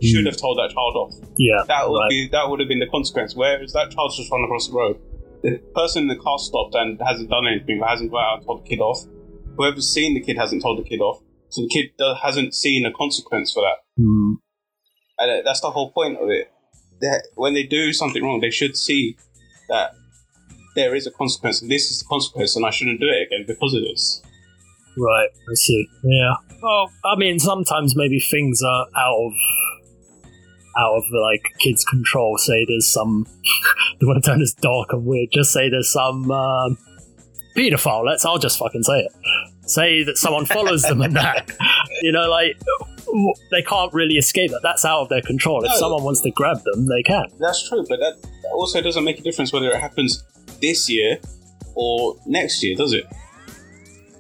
should 0.03 0.25
have 0.25 0.37
told 0.39 0.57
that 0.59 0.71
child 0.73 0.97
off. 0.97 1.15
Yeah, 1.37 1.63
That 1.69 1.91
would 1.91 1.99
right. 1.99 2.09
be 2.09 2.29
that 2.33 2.49
would 2.49 2.59
have 2.61 2.69
been 2.71 2.79
the 2.79 2.87
consequence. 2.87 3.37
Whereas 3.37 3.73
that 3.75 3.91
child's 3.91 4.17
just 4.17 4.33
run 4.33 4.43
across 4.45 4.69
the 4.69 4.75
road. 4.75 4.99
The 5.43 5.59
person 5.75 6.03
in 6.03 6.09
the 6.09 6.17
car 6.17 6.39
stopped 6.39 6.75
and 6.75 6.99
hasn't 7.07 7.29
done 7.29 7.47
anything, 7.47 7.83
hasn't 7.87 8.11
got 8.11 8.19
out 8.21 8.37
and 8.39 8.47
told 8.47 8.65
the 8.65 8.69
kid 8.69 8.81
off. 8.81 9.05
Whoever's 9.61 9.93
seen 9.93 10.15
the 10.15 10.21
kid 10.21 10.39
hasn't 10.39 10.63
told 10.63 10.79
the 10.79 10.89
kid 10.89 11.01
off. 11.01 11.21
So 11.51 11.61
the 11.61 11.69
kid 11.69 11.91
hasn't 12.23 12.55
seen 12.55 12.87
a 12.87 12.93
consequence 12.93 13.53
for 13.53 13.63
that. 13.63 14.03
Hmm. 14.03 14.35
And 15.19 15.31
uh, 15.31 15.43
that's 15.45 15.61
the 15.61 15.71
whole 15.71 15.93
point 15.93 16.17
of 16.17 16.31
it. 16.31 16.51
That 17.03 17.29
when 17.35 17.53
they 17.53 17.65
do 17.65 17.93
something 17.93 18.23
wrong, 18.25 18.41
they 18.41 18.51
should 18.51 18.75
see 18.75 19.19
that 19.69 19.93
there 20.77 20.95
is 20.95 21.07
a 21.07 21.11
consequence, 21.11 21.61
and 21.61 21.71
this 21.71 21.91
is 21.91 21.99
the 21.99 22.07
consequence, 22.07 22.57
and 22.57 22.65
I 22.65 22.71
shouldn't 22.71 23.01
do 23.01 23.07
it 23.07 23.27
again 23.27 23.45
because 23.47 23.75
of 23.75 23.83
this. 23.83 24.23
Right, 24.97 25.29
I 25.29 25.55
see. 25.55 25.89
Yeah. 26.05 26.35
Well, 26.63 26.91
I 27.05 27.17
mean, 27.17 27.39
sometimes 27.39 27.95
maybe 27.95 28.19
things 28.19 28.63
are 28.63 28.87
out 28.97 29.19
of 29.19 29.33
out 30.79 30.95
of 30.95 31.05
like 31.13 31.43
kids' 31.59 31.85
control. 31.85 32.39
Say 32.39 32.65
there's 32.67 32.91
some. 32.91 33.27
want 34.01 34.25
to 34.25 34.31
turn 34.31 34.41
this 34.41 34.55
dark 34.55 34.93
and 34.93 35.05
weird. 35.05 35.29
Just 35.33 35.53
say 35.53 35.69
there's 35.69 35.93
some 35.93 36.31
um, 36.31 36.79
pedophile. 37.57 38.07
Let's. 38.07 38.25
I'll 38.25 38.39
just 38.39 38.59
fucking 38.59 38.85
say 38.85 39.01
it. 39.01 39.13
Say 39.71 40.03
that 40.05 40.17
someone 40.19 40.47
follows 40.47 40.83
them 40.83 41.01
and 41.01 41.15
that. 41.17 41.51
You 42.03 42.13
know, 42.13 42.29
like 42.29 42.59
they 43.51 43.63
can't 43.63 43.93
really 43.93 44.15
escape 44.15 44.51
that. 44.51 44.61
That's 44.63 44.85
out 44.85 45.01
of 45.03 45.09
their 45.09 45.23
control. 45.23 45.65
If 45.65 45.73
someone 45.75 46.03
wants 46.03 46.21
to 46.23 46.31
grab 46.31 46.63
them, 46.65 46.87
they 46.87 47.03
can. 47.03 47.27
That's 47.39 47.69
true, 47.69 47.85
but 47.89 47.99
that 48.01 48.21
that 48.23 48.51
also 48.53 48.81
doesn't 48.81 49.05
make 49.05 49.19
a 49.19 49.23
difference 49.23 49.53
whether 49.53 49.71
it 49.71 49.81
happens 49.81 50.25
this 50.61 50.89
year 50.91 51.19
or 51.75 52.17
next 52.27 52.63
year, 52.63 52.75
does 52.77 52.93
it? 52.93 53.05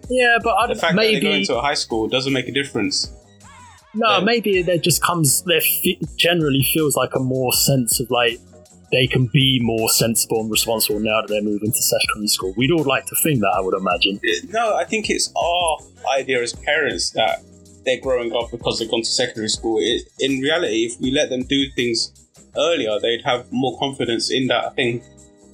Yeah, 0.08 0.38
but 0.42 0.54
The 0.68 0.74
I, 0.74 0.78
fact 0.78 0.96
that 0.96 1.02
they 1.02 1.20
go 1.20 1.28
maybe 1.30 1.40
into 1.40 1.56
a 1.56 1.60
high 1.60 1.74
school 1.74 2.08
doesn't 2.08 2.32
make 2.32 2.48
a 2.48 2.52
difference. 2.52 3.12
no, 3.94 4.20
maybe 4.20 4.62
there 4.62 4.78
just 4.78 5.02
comes. 5.02 5.42
There 5.44 5.60
fe- 5.60 6.00
generally 6.16 6.62
feels 6.62 6.96
like 6.96 7.14
a 7.14 7.20
more 7.20 7.52
sense 7.52 8.00
of 8.00 8.10
like 8.10 8.38
they 8.92 9.06
can 9.06 9.26
be 9.32 9.60
more 9.62 9.88
sensible 9.90 10.40
and 10.40 10.50
responsible 10.50 11.00
now 11.00 11.20
that 11.20 11.28
they're 11.28 11.42
moving 11.42 11.70
to 11.70 11.82
secondary 11.82 12.26
school. 12.26 12.52
We'd 12.56 12.72
all 12.72 12.84
like 12.84 13.06
to 13.06 13.16
think 13.22 13.40
that, 13.40 13.52
I 13.56 13.60
would 13.60 13.74
imagine. 13.74 14.20
No, 14.50 14.76
I 14.76 14.84
think 14.84 15.08
it's 15.10 15.32
our 15.36 15.78
idea 16.18 16.42
as 16.42 16.52
parents 16.52 17.10
that 17.10 17.42
they're 17.84 18.00
growing 18.00 18.34
up 18.34 18.50
because 18.50 18.78
they've 18.78 18.90
gone 18.90 19.02
to 19.02 19.08
secondary 19.08 19.48
school. 19.48 19.78
It, 19.80 20.02
in 20.18 20.40
reality, 20.40 20.86
if 20.86 21.00
we 21.00 21.12
let 21.12 21.30
them 21.30 21.44
do 21.44 21.70
things 21.76 22.12
earlier, 22.56 22.98
they'd 23.00 23.22
have 23.24 23.50
more 23.52 23.78
confidence 23.78 24.30
in 24.30 24.48
that 24.48 24.74
thing 24.74 25.02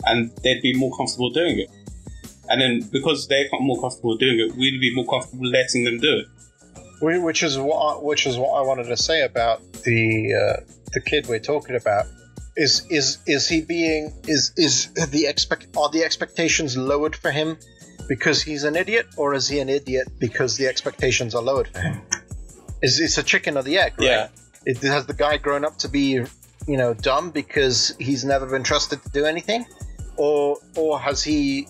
and 0.07 0.30
they'd 0.43 0.62
be 0.62 0.74
more 0.74 0.97
comfortable 0.97 1.30
doing 1.30 1.59
it. 1.59 1.70
And 2.49 2.61
then 2.61 2.89
because 2.93 3.28
they're 3.28 3.49
more 3.61 3.80
comfortable 3.80 4.16
doing 4.16 4.39
it, 4.39 4.57
we'd 4.57 4.80
be 4.80 4.95
more 4.95 5.07
comfortable 5.07 5.47
letting 5.47 5.84
them 5.84 5.99
do 5.99 6.18
it. 6.18 6.26
Whi- 7.01 7.18
which 7.18 7.43
is 7.43 7.59
what 7.59 7.76
I, 7.76 8.03
which 8.03 8.26
is 8.26 8.39
what 8.39 8.59
I 8.59 8.62
wanted 8.62 8.84
to 8.84 8.97
say 8.97 9.22
about 9.22 9.61
the 9.84 10.32
uh, 10.34 10.61
the 10.93 11.01
kid 11.01 11.26
we're 11.26 11.39
talking 11.39 11.76
about. 11.76 12.07
Is 12.57 12.87
is 12.89 13.19
is 13.27 13.49
he 13.49 13.61
being 13.61 14.15
is 14.27 14.53
is 14.57 14.89
the 15.11 15.27
expect 15.27 15.77
are 15.77 15.91
the 15.91 16.05
expectations 16.05 16.77
lowered 16.77 17.15
for 17.15 17.31
him 17.31 17.59
because 18.09 18.43
he's 18.43 18.65
an 18.65 18.77
idiot, 18.77 19.07
or 19.17 19.35
is 19.35 19.49
he 19.49 19.59
an 19.59 19.69
idiot 19.69 20.09
because 20.19 20.57
the 20.57 20.67
expectations 20.67 21.35
are 21.35 21.43
lowered 21.43 21.69
for 21.69 21.81
him? 21.81 22.01
Is 22.83 23.01
it's 23.01 23.19
a 23.19 23.23
chicken 23.23 23.57
or 23.57 23.63
the 23.63 23.79
egg? 23.79 23.95
Right? 23.99 24.07
Yeah. 24.07 24.29
It, 24.65 24.79
has 24.79 25.07
the 25.07 25.15
guy 25.15 25.37
grown 25.37 25.65
up 25.65 25.77
to 25.79 25.89
be 25.89 26.23
you 26.67 26.77
know 26.77 26.95
dumb 26.95 27.31
because 27.31 27.95
he's 27.99 28.25
never 28.25 28.47
been 28.47 28.63
trusted 28.63 29.03
to 29.03 29.11
do 29.11 29.27
anything, 29.27 29.67
or 30.17 30.59
or 30.77 30.99
has 30.99 31.23
he 31.23 31.69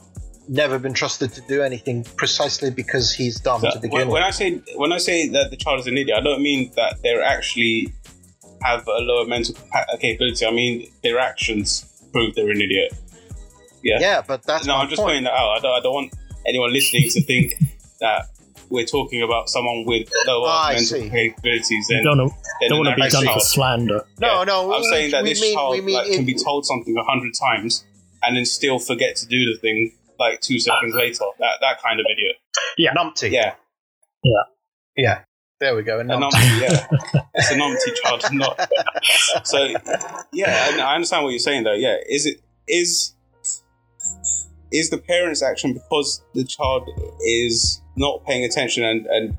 never 0.48 0.78
been 0.78 0.94
trusted 0.94 1.32
to 1.32 1.40
do 1.48 1.62
anything 1.62 2.04
precisely 2.16 2.70
because 2.70 3.12
he's 3.12 3.40
dumb 3.40 3.60
So 3.60 3.70
to 3.70 3.80
begin 3.80 3.90
when, 3.90 4.06
with? 4.06 4.14
when 4.14 4.22
I 4.22 4.30
say 4.30 4.62
when 4.76 4.92
I 4.92 4.98
say 4.98 5.28
that 5.30 5.50
the 5.50 5.56
child 5.56 5.80
is 5.80 5.86
an 5.86 5.96
idiot, 5.96 6.16
I 6.16 6.20
don't 6.22 6.42
mean 6.42 6.70
that 6.76 6.98
they're 7.02 7.22
actually 7.22 7.92
have 8.66 8.86
a 8.86 9.00
lower 9.00 9.26
mental 9.26 9.54
capa- 9.54 9.98
capability. 10.00 10.44
I 10.46 10.50
mean 10.50 10.90
their 11.02 11.18
actions 11.18 11.84
prove 12.12 12.34
they're 12.34 12.50
an 12.50 12.60
idiot. 12.60 12.92
Yeah. 13.82 13.98
yeah, 14.00 14.22
but 14.26 14.42
that's 14.42 14.66
no, 14.66 14.74
my 14.74 14.82
I'm 14.82 14.88
just 14.88 14.98
point. 14.98 15.08
pointing 15.08 15.24
that 15.24 15.34
out. 15.34 15.58
I 15.58 15.60
don't, 15.60 15.72
I 15.78 15.80
don't 15.80 15.94
want 15.94 16.12
anyone 16.46 16.72
listening 16.72 17.08
to 17.10 17.22
think 17.22 17.54
that 18.00 18.26
we're 18.68 18.84
talking 18.86 19.22
about 19.22 19.48
someone 19.48 19.84
with 19.86 20.08
lower 20.26 20.46
Ah, 20.48 20.68
mental 20.70 20.84
see. 21.02 21.08
capabilities 21.10 21.86
You 21.88 22.02
don't, 22.02 22.18
than 22.18 22.30
don't 22.68 22.78
want 22.78 22.88
to 22.90 22.96
be 22.96 23.02
average 23.02 23.12
done 23.12 23.32
for 23.34 23.38
slander. 23.40 24.04
No, 24.20 24.38
Yeah. 24.38 24.44
no. 24.44 24.74
I'm 24.74 24.82
saying 24.84 25.12
that 25.12 25.24
this 25.24 25.40
mean, 25.40 25.54
child 25.54 25.84
mean 25.84 25.94
like, 25.94 26.08
it- 26.08 26.16
can 26.16 26.24
be 26.24 26.34
told 26.34 26.66
something 26.66 26.96
a 26.96 27.04
hundred 27.04 27.32
times 27.34 27.84
and 28.24 28.36
then 28.36 28.44
still 28.44 28.80
forget 28.80 29.14
to 29.16 29.26
do 29.26 29.38
the 29.52 29.56
thing 29.60 29.92
like 30.18 30.40
two 30.40 30.58
seconds 30.58 30.94
later. 30.94 31.24
That 31.38 31.58
that 31.60 31.80
kind 31.80 32.00
of 32.00 32.06
idiot. 32.10 32.36
Yeah. 32.78 32.92
Numpty. 32.94 33.30
Yeah. 33.30 33.54
Yeah, 34.24 34.42
yeah. 34.96 35.20
There 35.58 35.74
we 35.74 35.82
go. 35.82 35.98
A 35.98 36.00
a 36.00 36.04
numpty. 36.04 36.30
numpty. 36.30 36.60
Yeah, 36.60 37.22
it's 37.34 37.50
a 37.50 37.54
numpty 37.54 37.94
child. 38.02 38.24
Not 38.32 38.70
so. 39.44 39.68
Yeah, 40.32 40.70
I, 40.70 40.80
I 40.80 40.94
understand 40.94 41.24
what 41.24 41.30
you're 41.30 41.38
saying 41.38 41.64
though. 41.64 41.72
Yeah, 41.72 41.96
is 42.08 42.26
it 42.26 42.42
is 42.68 43.14
is 44.70 44.90
the 44.90 44.98
parent's 44.98 45.42
action 45.42 45.72
because 45.72 46.22
the 46.34 46.44
child 46.44 46.88
is 47.24 47.80
not 47.96 48.24
paying 48.26 48.44
attention 48.44 48.84
and 48.84 49.06
and 49.06 49.38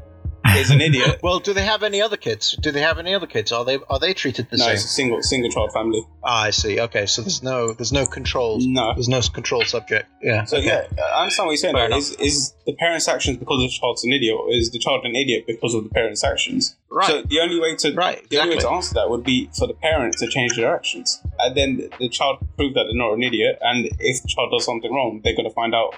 is 0.58 0.72
an 0.72 0.82
idiot? 0.82 1.20
Well, 1.24 1.40
do 1.40 1.54
they 1.54 1.64
have 1.64 1.84
any 1.84 2.02
other 2.02 2.16
kids? 2.16 2.56
Do 2.62 2.72
they 2.72 2.82
have 2.82 3.00
any 3.00 3.14
other 3.14 3.28
kids? 3.28 3.52
Are 3.52 3.66
they 3.66 3.80
are 3.90 4.00
they 4.00 4.14
treated 4.14 4.50
the 4.50 4.58
no, 4.58 4.66
same? 4.66 4.74
it's 4.76 4.86
a 4.86 4.88
single 4.88 5.22
single 5.22 5.50
child 5.50 5.74
family. 5.74 6.06
Ah, 6.24 6.44
I 6.44 6.50
see. 6.52 6.80
Okay, 6.80 7.06
so 7.06 7.22
there's 7.22 7.44
no 7.44 7.74
there's 7.74 7.92
no 7.92 8.06
controls. 8.06 8.66
No. 8.66 8.94
There's 8.94 9.10
no 9.10 9.22
control 9.22 9.64
subject. 9.64 10.08
Yeah. 10.22 10.46
So 10.46 10.58
okay. 10.58 10.88
yeah, 10.98 11.04
I 11.04 11.24
understand 11.24 11.48
what 11.48 11.52
you're 11.54 11.58
saying. 11.58 11.76
Fair 11.76 11.90
though. 11.90 11.98
Is 11.98 12.12
is 12.14 12.54
the 12.66 12.74
parent's 12.74 13.08
actions 13.08 13.38
because 13.38 13.60
the 13.62 13.70
child's 13.70 14.04
an 14.04 14.14
idiot, 14.14 14.36
or 14.38 14.52
is 14.52 14.72
the 14.72 14.80
child 14.80 15.06
an 15.06 15.16
idiot 15.16 15.46
because 15.48 15.74
of 15.74 15.84
the 15.84 15.90
parent's 15.90 16.24
actions? 16.24 16.76
Right. 16.90 17.08
So 17.08 17.22
the 17.24 17.40
only 17.40 17.60
way 17.60 17.76
to 17.76 17.94
Right, 17.94 18.28
the 18.30 18.38
only 18.40 18.56
way 18.56 18.62
to 18.62 18.70
answer 18.70 18.94
that 18.96 19.10
would 19.10 19.24
be 19.24 19.50
for 19.58 19.68
the 19.68 19.74
parent 19.74 20.18
to 20.20 20.28
change 20.28 20.56
their 20.56 20.74
actions, 20.74 21.22
and 21.40 21.56
then 21.58 21.90
the 22.00 22.10
child 22.10 22.40
prove 22.56 22.74
that 22.76 22.86
they're 22.88 22.98
not 22.98 23.14
an 23.14 23.24
idiot. 23.24 23.58
And 23.62 23.88
if 24.00 24.22
the 24.22 24.28
child 24.28 24.52
does 24.52 24.66
something 24.66 24.94
wrong, 24.94 25.22
they're 25.24 25.36
going 25.36 25.50
to 25.50 25.54
find 25.54 25.74
out 25.76 25.96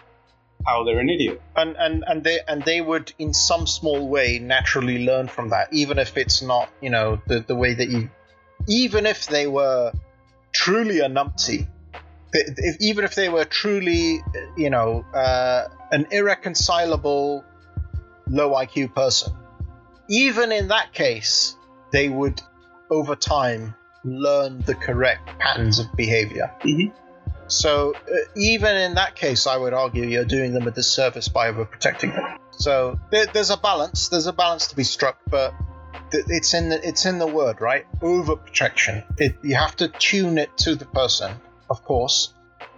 how 0.70 0.84
they're 0.84 1.00
an 1.00 1.10
idiot. 1.10 1.42
and 1.56 1.76
and 1.86 2.04
and 2.08 2.24
they 2.24 2.40
and 2.48 2.64
they 2.64 2.80
would 2.90 3.12
in 3.18 3.34
some 3.34 3.66
small 3.68 4.08
way 4.08 4.40
naturally 4.40 5.00
learn 5.06 5.28
from 5.28 5.50
that 5.50 5.68
even 5.72 5.98
if 6.06 6.18
it's 6.18 6.42
not 6.42 6.70
you 6.82 6.90
know 6.90 7.08
the 7.28 7.40
the 7.52 7.56
way 7.56 7.74
that 7.74 7.90
you 7.90 8.10
even 8.68 9.06
if 9.06 9.28
they 9.28 9.48
were 9.48 9.92
truly 10.54 11.00
a 11.00 11.10
numpty 11.18 11.68
if, 12.34 12.78
even 12.90 13.04
if 13.06 13.16
they 13.16 13.30
were 13.30 13.46
truly 13.46 14.20
you 14.58 14.70
know 14.70 15.06
uh, 15.14 15.68
an 15.92 16.06
irreconcilable 16.12 17.44
low 18.28 18.50
IQ 18.64 18.94
person 18.94 19.34
even 20.10 20.52
in 20.52 20.68
that 20.68 20.94
case 20.94 21.56
they 21.92 22.08
would 22.10 22.40
over 22.92 23.16
time 23.16 23.76
learn 24.04 24.60
the 24.62 24.76
correct 24.76 25.28
patterns 25.40 25.80
of 25.80 25.88
behavior 25.96 26.52
Mhm. 26.64 26.94
So 27.50 27.94
uh, 27.94 28.16
even 28.36 28.76
in 28.78 28.96
that 28.96 29.16
case, 29.16 29.48
I 29.48 29.58
would 29.58 29.74
argue 29.74 30.06
you're 30.06 30.26
doing 30.26 30.54
them 30.54 30.68
a 30.68 30.72
disservice 30.72 31.28
by 31.28 31.52
overprotecting 31.52 32.16
them. 32.16 32.38
So 32.52 33.00
there, 33.12 33.26
there's 33.26 33.50
a 33.50 33.58
balance. 33.58 34.10
There's 34.10 34.28
a 34.28 34.34
balance 34.34 34.68
to 34.68 34.76
be 34.76 34.84
struck, 34.84 35.18
but 35.30 35.54
th- 36.12 36.26
it's 36.28 36.54
in 36.54 36.70
the 36.70 36.88
it's 36.88 37.06
in 37.06 37.20
the 37.20 37.28
word, 37.28 37.62
right? 37.62 37.86
Overprotection. 38.00 39.06
It, 39.18 39.36
you 39.44 39.56
have 39.56 39.76
to 39.78 39.88
tune 39.88 40.38
it 40.38 40.56
to 40.60 40.76
the 40.76 40.86
person, 40.86 41.34
of 41.70 41.84
course, 41.84 42.34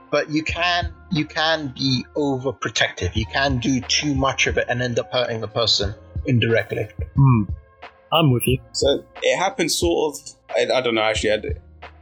but 0.09 0.30
you 0.30 0.43
can 0.43 0.93
you 1.11 1.26
can 1.26 1.74
be 1.76 2.05
overprotective. 2.15 3.15
You 3.15 3.26
can 3.26 3.59
do 3.59 3.82
too 3.82 4.13
much 4.15 4.47
of 4.47 4.57
it 4.57 4.65
and 4.69 4.82
end 4.82 4.99
up 4.99 5.11
hurting 5.11 5.41
the 5.41 5.47
person 5.47 5.95
indirectly. 6.26 6.88
Hmm. 7.15 7.43
I'm 8.13 8.32
with 8.32 8.45
you. 8.45 8.59
So 8.74 9.05
it 9.22 9.38
happens 9.38 9.78
sort 9.78 10.15
of. 10.15 10.36
I, 10.49 10.78
I 10.78 10.82
don't 10.82 10.95
know. 10.95 11.01
Actually, 11.01 11.32
I, 11.32 11.38
d- 11.38 11.49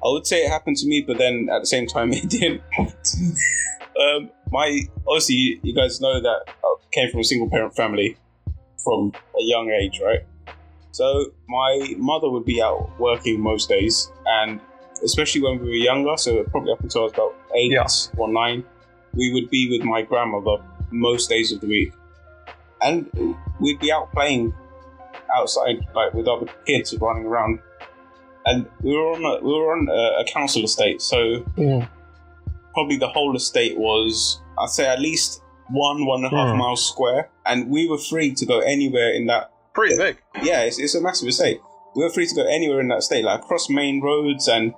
I 0.04 0.08
would 0.12 0.26
say 0.26 0.44
it 0.46 0.50
happened 0.50 0.78
to 0.78 0.88
me, 0.88 1.02
but 1.06 1.18
then 1.18 1.50
at 1.52 1.60
the 1.62 1.66
same 1.68 1.86
time, 1.88 2.12
it 2.14 2.30
didn't. 2.30 2.62
happen 2.72 2.94
to 3.04 3.18
me. 3.20 3.32
um, 4.02 4.30
my 4.52 4.82
obviously, 5.08 5.36
you, 5.36 5.60
you 5.64 5.76
guys 5.76 6.00
know 6.02 6.22
that 6.22 6.40
I 6.64 6.76
came 6.92 7.10
from 7.12 7.20
a 7.22 7.24
single 7.24 7.50
parent 7.50 7.76
family 7.76 8.18
from 8.84 9.12
a 9.16 9.42
young 9.42 9.70
age, 9.70 10.00
right? 10.04 10.22
So 10.92 11.32
my 11.48 11.94
mother 11.98 12.30
would 12.30 12.46
be 12.46 12.62
out 12.62 12.90
working 13.00 13.40
most 13.42 13.70
days, 13.70 14.10
and 14.26 14.60
especially 15.04 15.42
when 15.42 15.60
we 15.60 15.68
were 15.68 15.76
younger, 15.76 16.16
so 16.18 16.44
probably 16.46 16.72
up 16.72 16.80
until 16.82 17.02
I 17.02 17.04
was 17.06 17.14
about 17.14 17.36
eight 17.56 17.72
Yeah. 17.72 17.86
or 18.18 18.28
nine, 18.32 18.64
we 19.14 19.34
would 19.34 19.50
be 19.50 19.70
with 19.70 19.86
my 19.86 20.02
grandmother 20.02 20.58
most 20.92 21.30
days 21.30 21.52
of 21.52 21.62
the 21.62 21.68
week, 21.68 21.94
and 22.82 23.10
we'd 23.60 23.80
be 23.80 23.92
out 23.92 24.12
playing 24.14 24.54
outside, 25.38 25.86
like 25.94 26.14
with 26.14 26.28
other 26.28 26.48
kids 26.66 26.96
running 27.00 27.26
around. 27.26 27.60
And 28.46 28.68
we 28.82 28.96
were 28.96 29.12
on 29.14 29.24
a, 29.26 29.44
we 29.44 29.52
were 29.54 29.72
on 29.78 29.88
a, 29.90 30.22
a 30.22 30.26
council 30.34 30.64
estate, 30.64 31.02
so 31.02 31.44
probably 32.74 32.98
the 32.98 33.08
whole 33.10 33.36
estate 33.36 33.78
was, 33.78 34.42
I'd 34.60 34.70
say, 34.70 34.88
at 34.88 35.00
least 35.00 35.42
one 35.70 36.06
one 36.06 36.24
and 36.24 36.34
a 36.34 36.36
half 36.36 36.52
Hmm. 36.52 36.58
miles 36.58 36.88
square, 36.88 37.30
and 37.46 37.70
we 37.70 37.88
were 37.88 37.98
free 37.98 38.34
to 38.34 38.46
go 38.46 38.60
anywhere 38.60 39.12
in 39.14 39.28
that. 39.28 39.52
Pretty 39.74 39.96
big. 39.98 40.18
Yeah, 40.42 40.62
it's, 40.64 40.80
it's 40.80 40.96
a 40.96 41.02
massive 41.02 41.28
estate. 41.28 41.60
We 41.96 42.04
were 42.04 42.10
free 42.10 42.26
to 42.26 42.36
go 42.36 42.46
anywhere 42.48 42.80
in 42.80 42.88
that 42.90 43.00
estate, 43.00 43.24
like 43.24 43.42
across 43.42 43.70
main 43.70 44.02
roads 44.02 44.48
and 44.48 44.74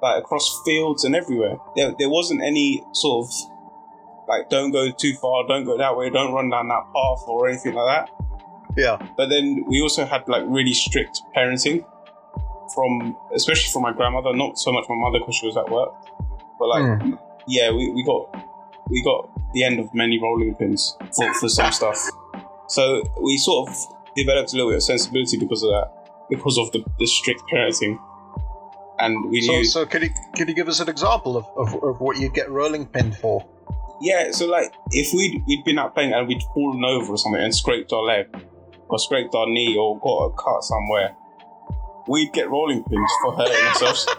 like 0.00 0.22
across 0.22 0.60
fields 0.64 1.04
and 1.04 1.16
everywhere. 1.16 1.56
There, 1.76 1.92
there 1.98 2.08
wasn't 2.10 2.42
any 2.42 2.82
sort 2.92 3.26
of 3.26 3.32
like 4.28 4.48
don't 4.48 4.70
go 4.70 4.90
too 4.90 5.14
far, 5.14 5.46
don't 5.48 5.64
go 5.64 5.76
that 5.78 5.96
way, 5.96 6.10
don't 6.10 6.32
run 6.32 6.50
down 6.50 6.68
that 6.68 6.84
path 6.94 7.24
or 7.26 7.48
anything 7.48 7.74
like 7.74 8.06
that. 8.06 8.10
Yeah. 8.76 8.96
But 9.16 9.28
then 9.28 9.64
we 9.68 9.80
also 9.80 10.04
had 10.04 10.28
like 10.28 10.44
really 10.46 10.72
strict 10.74 11.20
parenting 11.36 11.84
from, 12.74 13.16
especially 13.34 13.70
from 13.72 13.82
my 13.82 13.92
grandmother. 13.92 14.34
Not 14.34 14.58
so 14.58 14.72
much 14.72 14.84
my 14.88 14.96
mother 14.96 15.18
because 15.20 15.36
she 15.36 15.46
was 15.46 15.56
at 15.56 15.68
work, 15.70 15.90
but 16.58 16.68
like, 16.68 17.02
hmm. 17.02 17.14
yeah, 17.46 17.70
we, 17.70 17.90
we 17.90 18.04
got 18.04 18.34
we 18.90 19.02
got 19.04 19.30
the 19.52 19.64
end 19.64 19.80
of 19.80 19.92
many 19.94 20.18
rolling 20.20 20.54
pins 20.54 20.96
for, 21.14 21.32
for 21.34 21.48
some 21.48 21.72
stuff. 21.72 21.98
So 22.68 23.02
we 23.20 23.36
sort 23.38 23.68
of 23.68 23.76
developed 24.16 24.52
a 24.52 24.56
little 24.56 24.70
bit 24.70 24.76
of 24.76 24.82
sensibility 24.82 25.38
because 25.38 25.62
of 25.62 25.70
that, 25.70 25.90
because 26.30 26.58
of 26.58 26.70
the, 26.72 26.84
the 26.98 27.06
strict 27.06 27.42
parenting, 27.52 27.98
and 28.98 29.30
we 29.30 29.40
So, 29.40 29.52
knew. 29.52 29.64
so 29.64 29.86
could 29.86 30.02
you 30.02 30.10
could 30.36 30.48
you 30.48 30.54
give 30.54 30.68
us 30.68 30.80
an 30.80 30.88
example 30.88 31.36
of, 31.36 31.46
of, 31.56 31.82
of 31.82 32.00
what 32.00 32.18
you 32.18 32.30
get 32.30 32.50
rolling 32.50 32.86
pinned 32.86 33.16
for? 33.16 33.46
Yeah, 34.00 34.30
so 34.30 34.46
like 34.46 34.72
if 34.90 35.12
we'd 35.12 35.42
we'd 35.46 35.64
been 35.64 35.78
out 35.78 35.94
playing 35.94 36.12
and 36.12 36.28
we'd 36.28 36.42
fallen 36.54 36.84
over 36.84 37.12
or 37.12 37.18
something 37.18 37.42
and 37.42 37.54
scraped 37.54 37.92
our 37.92 38.02
leg 38.02 38.26
or 38.88 38.98
scraped 38.98 39.34
our 39.34 39.46
knee 39.46 39.76
or 39.76 39.98
got 40.00 40.26
a 40.26 40.32
cut 40.32 40.62
somewhere, 40.62 41.16
we'd 42.08 42.32
get 42.32 42.48
rolling 42.50 42.82
pins 42.84 43.10
for 43.22 43.36
hurting 43.36 43.66
ourselves. 43.66 44.06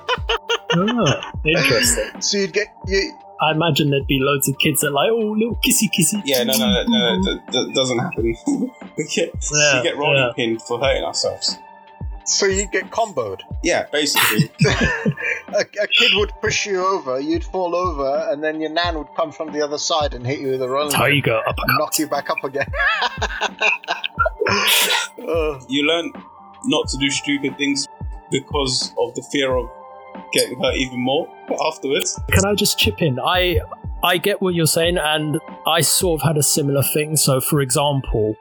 Ah, 0.72 1.32
interesting. 1.44 2.22
So 2.22 2.38
you'd 2.38 2.54
get 2.54 2.68
you. 2.86 3.18
I 3.42 3.54
imagine 3.54 3.90
there'd 3.90 4.06
be 4.06 4.20
loads 4.22 4.48
of 4.48 4.56
kids 4.60 4.82
that 4.82 4.90
are 4.90 4.92
like, 4.92 5.10
oh, 5.10 5.32
little 5.32 5.56
kissy 5.66 5.90
kissy. 5.90 6.22
Yeah, 6.26 6.44
no, 6.44 6.54
no, 6.56 6.68
no, 6.68 6.84
no, 6.84 7.24
that, 7.24 7.42
that 7.52 7.72
doesn't 7.74 7.98
happen. 7.98 8.24
we 8.98 9.04
get, 9.06 9.34
Yeah, 9.52 9.78
we 9.78 9.84
get 9.84 9.98
rolling 9.98 10.18
yeah. 10.22 10.32
pinned 10.36 10.62
for 10.62 10.80
hurting 10.80 11.04
ourselves. 11.04 11.58
So 12.26 12.46
you'd 12.46 12.72
get 12.72 12.92
comboed. 12.92 13.42
Yeah, 13.64 13.88
basically. 13.92 14.52
A, 15.48 15.62
a 15.62 15.88
kid 15.88 16.12
would 16.14 16.32
push 16.40 16.68
you 16.68 16.86
over, 16.86 17.20
you'd 17.20 17.44
fall 17.44 17.76
over, 17.76 18.28
and 18.32 18.44
then 18.44 18.62
your 18.62 18.70
nan 18.70 18.96
would 19.00 19.08
come 19.16 19.32
from 19.32 19.52
the 19.52 19.64
other 19.64 19.80
side 19.80 20.14
and 20.14 20.24
hit 20.28 20.40
you 20.40 20.50
with 20.52 20.62
a 20.62 20.70
rolling 20.70 20.92
pin 20.92 21.00
Tiger 21.00 21.42
and 21.48 21.56
knock 21.80 21.98
you 21.98 22.06
back 22.06 22.30
up 22.30 22.44
again. 22.44 22.72
Uh, 24.48 25.60
you 25.68 25.84
learn 25.88 26.12
not 26.66 26.88
to 26.90 26.98
do 26.98 27.10
stupid 27.10 27.58
things 27.58 27.88
because 28.32 28.94
of 29.00 29.16
the 29.16 29.24
fear 29.32 29.56
of 29.56 29.70
getting 30.34 30.60
hurt 30.62 30.76
even 30.76 31.00
more 31.00 31.28
afterwards. 31.68 32.20
Can 32.32 32.46
I 32.46 32.54
just 32.56 32.78
chip 32.78 33.02
in? 33.02 33.20
I 33.20 33.60
I 34.04 34.18
get 34.18 34.42
what 34.42 34.54
you're 34.54 34.68
saying, 34.68 34.98
and 34.98 35.40
I 35.68 35.82
sort 35.82 36.22
of 36.22 36.28
had 36.28 36.38
a 36.38 36.44
similar 36.44 36.84
thing. 36.84 37.18
So, 37.18 37.42
for 37.42 37.60
example, 37.62 38.36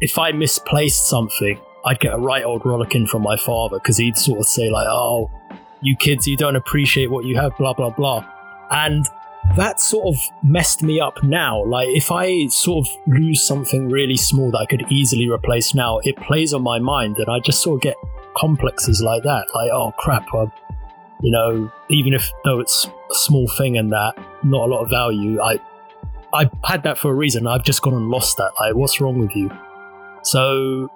if 0.00 0.18
I 0.18 0.32
misplaced 0.32 1.08
something, 1.08 1.58
I'd 1.84 2.00
get 2.00 2.12
a 2.12 2.18
right 2.18 2.44
old 2.44 2.66
rollicking 2.66 3.06
from 3.06 3.22
my 3.22 3.36
father 3.36 3.78
because 3.78 3.96
he'd 3.96 4.18
sort 4.18 4.40
of 4.40 4.46
say 4.46 4.70
like, 4.70 4.86
"Oh, 4.88 5.30
you 5.80 5.96
kids, 5.96 6.26
you 6.26 6.36
don't 6.36 6.56
appreciate 6.56 7.10
what 7.10 7.24
you 7.24 7.36
have," 7.36 7.56
blah 7.56 7.72
blah 7.72 7.90
blah, 7.90 8.24
and 8.70 9.06
that 9.56 9.80
sort 9.80 10.14
of 10.14 10.20
messed 10.42 10.82
me 10.82 11.00
up 11.00 11.22
now. 11.22 11.64
Like, 11.64 11.88
if 11.88 12.12
I 12.12 12.46
sort 12.48 12.86
of 12.86 12.96
lose 13.06 13.42
something 13.42 13.88
really 13.88 14.16
small 14.16 14.50
that 14.52 14.58
I 14.58 14.66
could 14.66 14.84
easily 14.90 15.28
replace 15.28 15.74
now, 15.74 15.98
it 16.04 16.16
plays 16.16 16.52
on 16.52 16.62
my 16.62 16.78
mind, 16.78 17.18
and 17.18 17.28
I 17.28 17.40
just 17.40 17.62
sort 17.62 17.76
of 17.76 17.82
get 17.82 17.96
complexes 18.36 19.02
like 19.02 19.22
that. 19.24 19.46
Like, 19.54 19.70
oh 19.72 19.92
crap, 19.98 20.28
you 21.20 21.30
know, 21.32 21.70
even 21.88 22.14
if 22.14 22.30
though 22.44 22.60
it's 22.60 22.86
a 22.86 23.14
small 23.14 23.48
thing 23.48 23.76
and 23.76 23.90
that, 23.92 24.14
not 24.44 24.68
a 24.68 24.72
lot 24.72 24.82
of 24.82 24.90
value, 24.90 25.40
I 25.40 25.58
I 26.32 26.50
had 26.64 26.82
that 26.82 26.98
for 26.98 27.10
a 27.10 27.14
reason. 27.14 27.46
I've 27.46 27.64
just 27.64 27.82
gone 27.82 27.94
and 27.94 28.08
lost 28.08 28.36
that. 28.36 28.52
Like, 28.60 28.74
what's 28.74 29.00
wrong 29.00 29.18
with 29.18 29.34
you? 29.34 29.50
So 30.22 30.90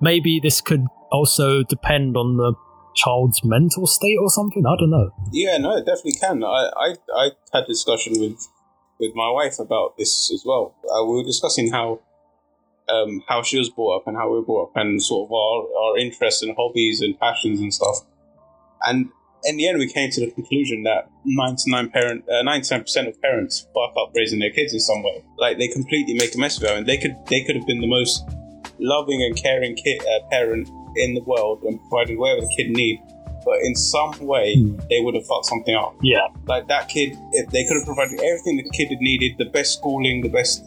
maybe 0.00 0.40
this 0.40 0.60
could 0.60 0.86
also 1.10 1.62
depend 1.64 2.16
on 2.16 2.36
the 2.36 2.54
child's 2.96 3.44
mental 3.44 3.86
state 3.86 4.18
or 4.20 4.30
something. 4.30 4.64
I 4.66 4.76
don't 4.78 4.90
know. 4.90 5.10
Yeah, 5.32 5.58
no, 5.58 5.76
it 5.76 5.86
definitely 5.86 6.14
can. 6.14 6.42
I, 6.42 6.70
I, 6.76 6.94
I 7.14 7.30
had 7.52 7.64
a 7.64 7.66
discussion 7.66 8.14
with 8.18 8.48
with 8.98 9.12
my 9.14 9.30
wife 9.30 9.58
about 9.58 9.98
this 9.98 10.32
as 10.32 10.42
well. 10.44 10.74
Uh, 10.90 11.04
we 11.04 11.16
were 11.16 11.24
discussing 11.24 11.70
how 11.70 12.00
um, 12.88 13.22
how 13.28 13.42
she 13.42 13.58
was 13.58 13.68
brought 13.68 14.00
up 14.00 14.06
and 14.06 14.16
how 14.16 14.30
we 14.30 14.38
were 14.38 14.44
brought 14.44 14.70
up 14.70 14.76
and 14.76 15.02
sort 15.02 15.28
of 15.28 15.32
our, 15.32 15.82
our 15.82 15.98
interests 15.98 16.42
and 16.42 16.54
hobbies 16.56 17.00
and 17.00 17.18
passions 17.18 17.60
and 17.60 17.72
stuff. 17.72 17.98
And 18.86 19.10
in 19.44 19.56
the 19.56 19.68
end, 19.68 19.78
we 19.78 19.92
came 19.92 20.10
to 20.10 20.20
the 20.20 20.30
conclusion 20.30 20.84
that 20.84 21.10
99 21.24 21.90
parent, 21.90 22.24
uh, 22.28 22.42
99% 22.42 23.08
of 23.08 23.20
parents 23.20 23.66
fuck 23.74 23.94
up 23.98 24.12
raising 24.14 24.38
their 24.38 24.50
kids 24.50 24.72
in 24.72 24.80
some 24.80 25.02
way. 25.02 25.24
Like 25.36 25.58
they 25.58 25.68
completely 25.68 26.14
make 26.14 26.34
a 26.34 26.38
mess 26.38 26.56
of 26.58 26.64
it, 26.64 26.76
and 26.76 26.86
they 26.86 26.96
could 26.96 27.16
they 27.28 27.44
could 27.44 27.56
have 27.56 27.66
been 27.66 27.80
the 27.80 27.86
most 27.86 28.24
loving 28.78 29.22
and 29.22 29.36
caring 29.36 29.74
kid, 29.74 30.00
uh, 30.02 30.28
parent 30.30 30.68
in 30.96 31.14
the 31.14 31.22
world 31.22 31.62
and 31.64 31.78
provided 31.88 32.18
whatever 32.18 32.40
the 32.42 32.52
kid 32.56 32.70
need. 32.70 33.00
But 33.44 33.58
in 33.62 33.74
some 33.76 34.12
way, 34.20 34.56
Hmm. 34.56 34.76
they 34.90 35.00
would 35.00 35.14
have 35.14 35.24
fucked 35.26 35.46
something 35.46 35.74
up. 35.74 35.94
Yeah, 36.02 36.26
Like 36.46 36.66
that 36.68 36.88
kid, 36.88 37.16
if 37.32 37.48
they 37.50 37.64
could 37.64 37.76
have 37.76 37.86
provided 37.86 38.18
everything 38.20 38.56
the 38.56 38.68
kid 38.70 38.88
had 38.88 38.98
needed, 39.00 39.38
the 39.38 39.44
best 39.46 39.74
schooling, 39.78 40.22
the 40.22 40.28
best 40.28 40.64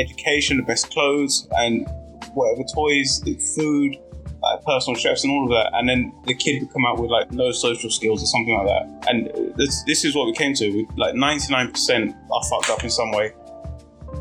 education, 0.00 0.56
the 0.56 0.62
best 0.64 0.90
clothes, 0.90 1.46
and 1.58 1.86
whatever 2.34 2.62
toys, 2.74 3.20
the 3.20 3.34
food, 3.56 3.96
like 4.42 4.64
personal 4.64 4.98
chefs 4.98 5.22
and 5.22 5.32
all 5.32 5.44
of 5.44 5.50
that, 5.50 5.70
and 5.78 5.88
then 5.88 6.12
the 6.26 6.34
kid 6.34 6.60
would 6.60 6.72
come 6.72 6.84
out 6.86 6.98
with 7.00 7.10
like 7.10 7.30
no 7.30 7.52
social 7.52 7.90
skills 7.90 8.22
or 8.22 8.26
something 8.26 8.56
like 8.56 8.66
that. 8.66 9.08
And 9.08 9.54
this, 9.56 9.82
this 9.86 10.04
is 10.04 10.16
what 10.16 10.26
we 10.26 10.32
came 10.32 10.54
to. 10.54 10.68
We, 10.70 10.86
like 10.96 11.14
99% 11.14 12.14
are 12.32 12.44
fucked 12.50 12.70
up 12.70 12.82
in 12.82 12.90
some 12.90 13.12
way. 13.12 13.32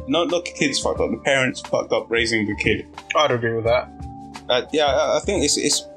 Not 0.08 0.30
not 0.30 0.46
the 0.46 0.52
kids 0.52 0.80
fucked 0.80 1.00
up, 1.00 1.10
the 1.12 1.18
parents 1.18 1.62
fucked 1.62 1.92
up 1.92 2.10
raising 2.12 2.46
the 2.46 2.56
kid. 2.56 2.86
I'd 3.16 3.32
agree 3.32 3.54
with 3.54 3.66
that. 3.66 3.90
Uh, 4.52 4.62
yeah, 4.72 4.86
I, 4.86 5.18
I 5.18 5.20
think 5.22 5.44
it's, 5.44 5.58
it's 5.58 5.88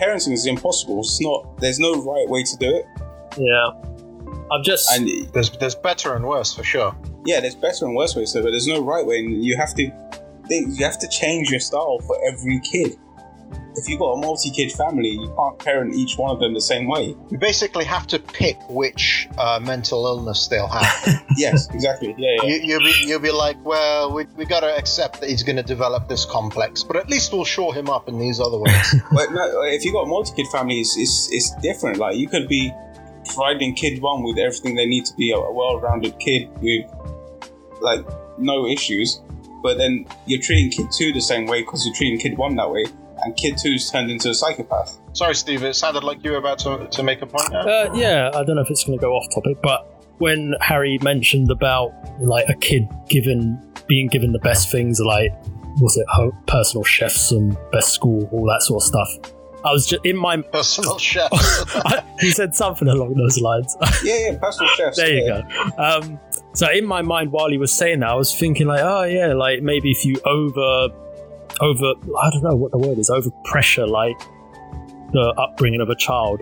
parenting 0.00 0.32
is 0.32 0.46
impossible. 0.46 1.00
It's 1.00 1.20
not. 1.20 1.58
There's 1.58 1.78
no 1.78 2.02
right 2.02 2.28
way 2.28 2.42
to 2.42 2.56
do 2.56 2.74
it, 2.74 2.86
yeah. 3.38 3.70
I've 4.52 4.64
just 4.64 4.90
and 4.92 5.08
There's 5.32 5.50
there's 5.58 5.76
better 5.76 6.16
and 6.16 6.26
worse 6.26 6.52
for 6.52 6.64
sure. 6.64 6.96
yeah, 7.24 7.38
there's 7.40 7.54
better 7.54 7.84
and 7.84 7.94
worse 7.94 8.16
ways 8.16 8.32
to 8.32 8.38
do 8.38 8.40
it, 8.40 8.44
but 8.46 8.50
there's 8.50 8.66
no 8.66 8.82
right 8.82 9.06
way, 9.06 9.18
and 9.20 9.44
you 9.44 9.56
have 9.56 9.74
to 9.76 9.90
think 10.48 10.78
you 10.78 10.84
have 10.84 10.98
to 10.98 11.08
change 11.08 11.50
your 11.50 11.60
style 11.60 12.00
for 12.00 12.16
every 12.26 12.58
kid. 12.60 12.96
If 13.76 13.88
you've 13.88 14.00
got 14.00 14.12
a 14.12 14.20
multi-kid 14.20 14.72
family, 14.72 15.10
you 15.10 15.32
can't 15.36 15.58
parent 15.58 15.94
each 15.94 16.16
one 16.16 16.30
of 16.30 16.40
them 16.40 16.54
the 16.54 16.60
same 16.60 16.86
way. 16.86 17.16
You 17.30 17.38
basically 17.38 17.84
have 17.84 18.06
to 18.08 18.18
pick 18.18 18.56
which 18.68 19.28
uh, 19.38 19.60
mental 19.62 20.06
illness 20.06 20.48
they'll 20.48 20.68
have. 20.68 21.24
Yes, 21.36 21.72
exactly. 21.72 22.14
Yeah, 22.18 22.36
yeah. 22.42 22.48
you, 22.48 22.60
you'll, 22.64 22.80
be, 22.80 22.94
you'll 23.06 23.20
be 23.20 23.30
like, 23.30 23.56
well, 23.64 24.12
we, 24.12 24.26
we 24.36 24.44
got 24.44 24.60
to 24.60 24.76
accept 24.76 25.20
that 25.20 25.30
he's 25.30 25.42
going 25.42 25.56
to 25.56 25.62
develop 25.62 26.08
this 26.08 26.24
complex, 26.24 26.82
but 26.82 26.96
at 26.96 27.08
least 27.08 27.32
we'll 27.32 27.44
shore 27.44 27.72
him 27.72 27.88
up 27.88 28.08
in 28.08 28.18
these 28.18 28.40
other 28.40 28.58
ways. 28.58 28.94
But 29.12 29.32
no, 29.32 29.62
if 29.62 29.84
you've 29.84 29.94
got 29.94 30.02
a 30.02 30.06
multi-kid 30.06 30.48
family, 30.48 30.80
it's, 30.80 30.96
it's, 30.98 31.28
it's 31.32 31.54
different. 31.62 31.98
Like 31.98 32.16
you 32.16 32.28
could 32.28 32.48
be 32.48 32.72
providing 33.24 33.74
kid 33.74 34.02
one 34.02 34.22
with 34.22 34.38
everything 34.38 34.74
they 34.74 34.86
need 34.86 35.04
to 35.06 35.14
be 35.14 35.30
a, 35.30 35.36
a 35.36 35.52
well-rounded 35.52 36.18
kid 36.18 36.48
with 36.60 36.84
like 37.80 38.04
no 38.38 38.66
issues, 38.66 39.20
but 39.62 39.78
then 39.78 40.06
you're 40.26 40.40
treating 40.40 40.70
kid 40.70 40.86
two 40.92 41.12
the 41.12 41.20
same 41.20 41.46
way 41.46 41.62
because 41.62 41.86
you're 41.86 41.94
treating 41.94 42.18
kid 42.18 42.36
one 42.36 42.56
that 42.56 42.70
way, 42.70 42.84
and 43.22 43.36
kid 43.36 43.58
two's 43.58 43.90
turned 43.90 44.10
into 44.10 44.30
a 44.30 44.34
psychopath. 44.34 44.98
Sorry, 45.12 45.34
Steve, 45.34 45.62
it 45.64 45.74
sounded 45.74 46.04
like 46.04 46.22
you 46.24 46.32
were 46.32 46.38
about 46.38 46.58
to, 46.60 46.86
to 46.86 47.02
make 47.02 47.22
a 47.22 47.26
point 47.26 47.50
now. 47.52 47.60
Uh, 47.60 47.92
yeah, 47.94 48.30
I 48.34 48.44
don't 48.44 48.56
know 48.56 48.62
if 48.62 48.70
it's 48.70 48.84
going 48.84 48.98
to 48.98 49.02
go 49.02 49.12
off 49.12 49.26
topic, 49.34 49.58
but 49.62 49.86
when 50.18 50.54
Harry 50.60 50.98
mentioned 51.02 51.50
about 51.50 51.92
like 52.20 52.48
a 52.48 52.54
kid 52.54 52.88
given 53.08 53.60
being 53.88 54.06
given 54.08 54.32
the 54.32 54.38
best 54.38 54.70
things, 54.70 55.00
like 55.00 55.32
was 55.80 55.96
it 55.96 56.06
ho- 56.08 56.36
personal 56.46 56.84
chefs 56.84 57.32
and 57.32 57.56
best 57.72 57.92
school, 57.92 58.28
all 58.32 58.44
that 58.46 58.62
sort 58.62 58.82
of 58.82 58.86
stuff. 58.86 59.32
I 59.64 59.72
was 59.72 59.86
just 59.86 60.04
in 60.04 60.16
my. 60.16 60.38
Personal 60.40 60.98
chef. 61.10 61.30
he 62.20 62.30
said 62.30 62.54
something 62.54 62.88
along 62.88 63.14
those 63.14 63.38
lines. 63.38 63.76
Yeah, 64.02 64.30
yeah, 64.30 64.38
personal 64.38 64.70
chefs. 64.76 64.96
there 64.96 65.12
you 65.12 65.24
yeah. 65.26 65.70
go. 65.76 65.82
Um, 65.82 66.20
so 66.54 66.70
in 66.70 66.86
my 66.86 67.02
mind, 67.02 67.32
while 67.32 67.50
he 67.50 67.58
was 67.58 67.72
saying 67.72 68.00
that, 68.00 68.10
I 68.10 68.14
was 68.14 68.34
thinking 68.38 68.66
like, 68.66 68.80
oh 68.82 69.04
yeah, 69.04 69.34
like 69.34 69.62
maybe 69.62 69.90
if 69.90 70.04
you 70.04 70.16
over, 70.24 70.88
over, 71.60 71.94
I 72.20 72.30
don't 72.30 72.42
know 72.42 72.56
what 72.56 72.72
the 72.72 72.78
word 72.78 72.98
is, 72.98 73.10
over 73.10 73.30
pressure, 73.44 73.86
like 73.86 74.18
the 75.12 75.34
upbringing 75.38 75.80
of 75.80 75.88
a 75.90 75.96
child, 75.96 76.40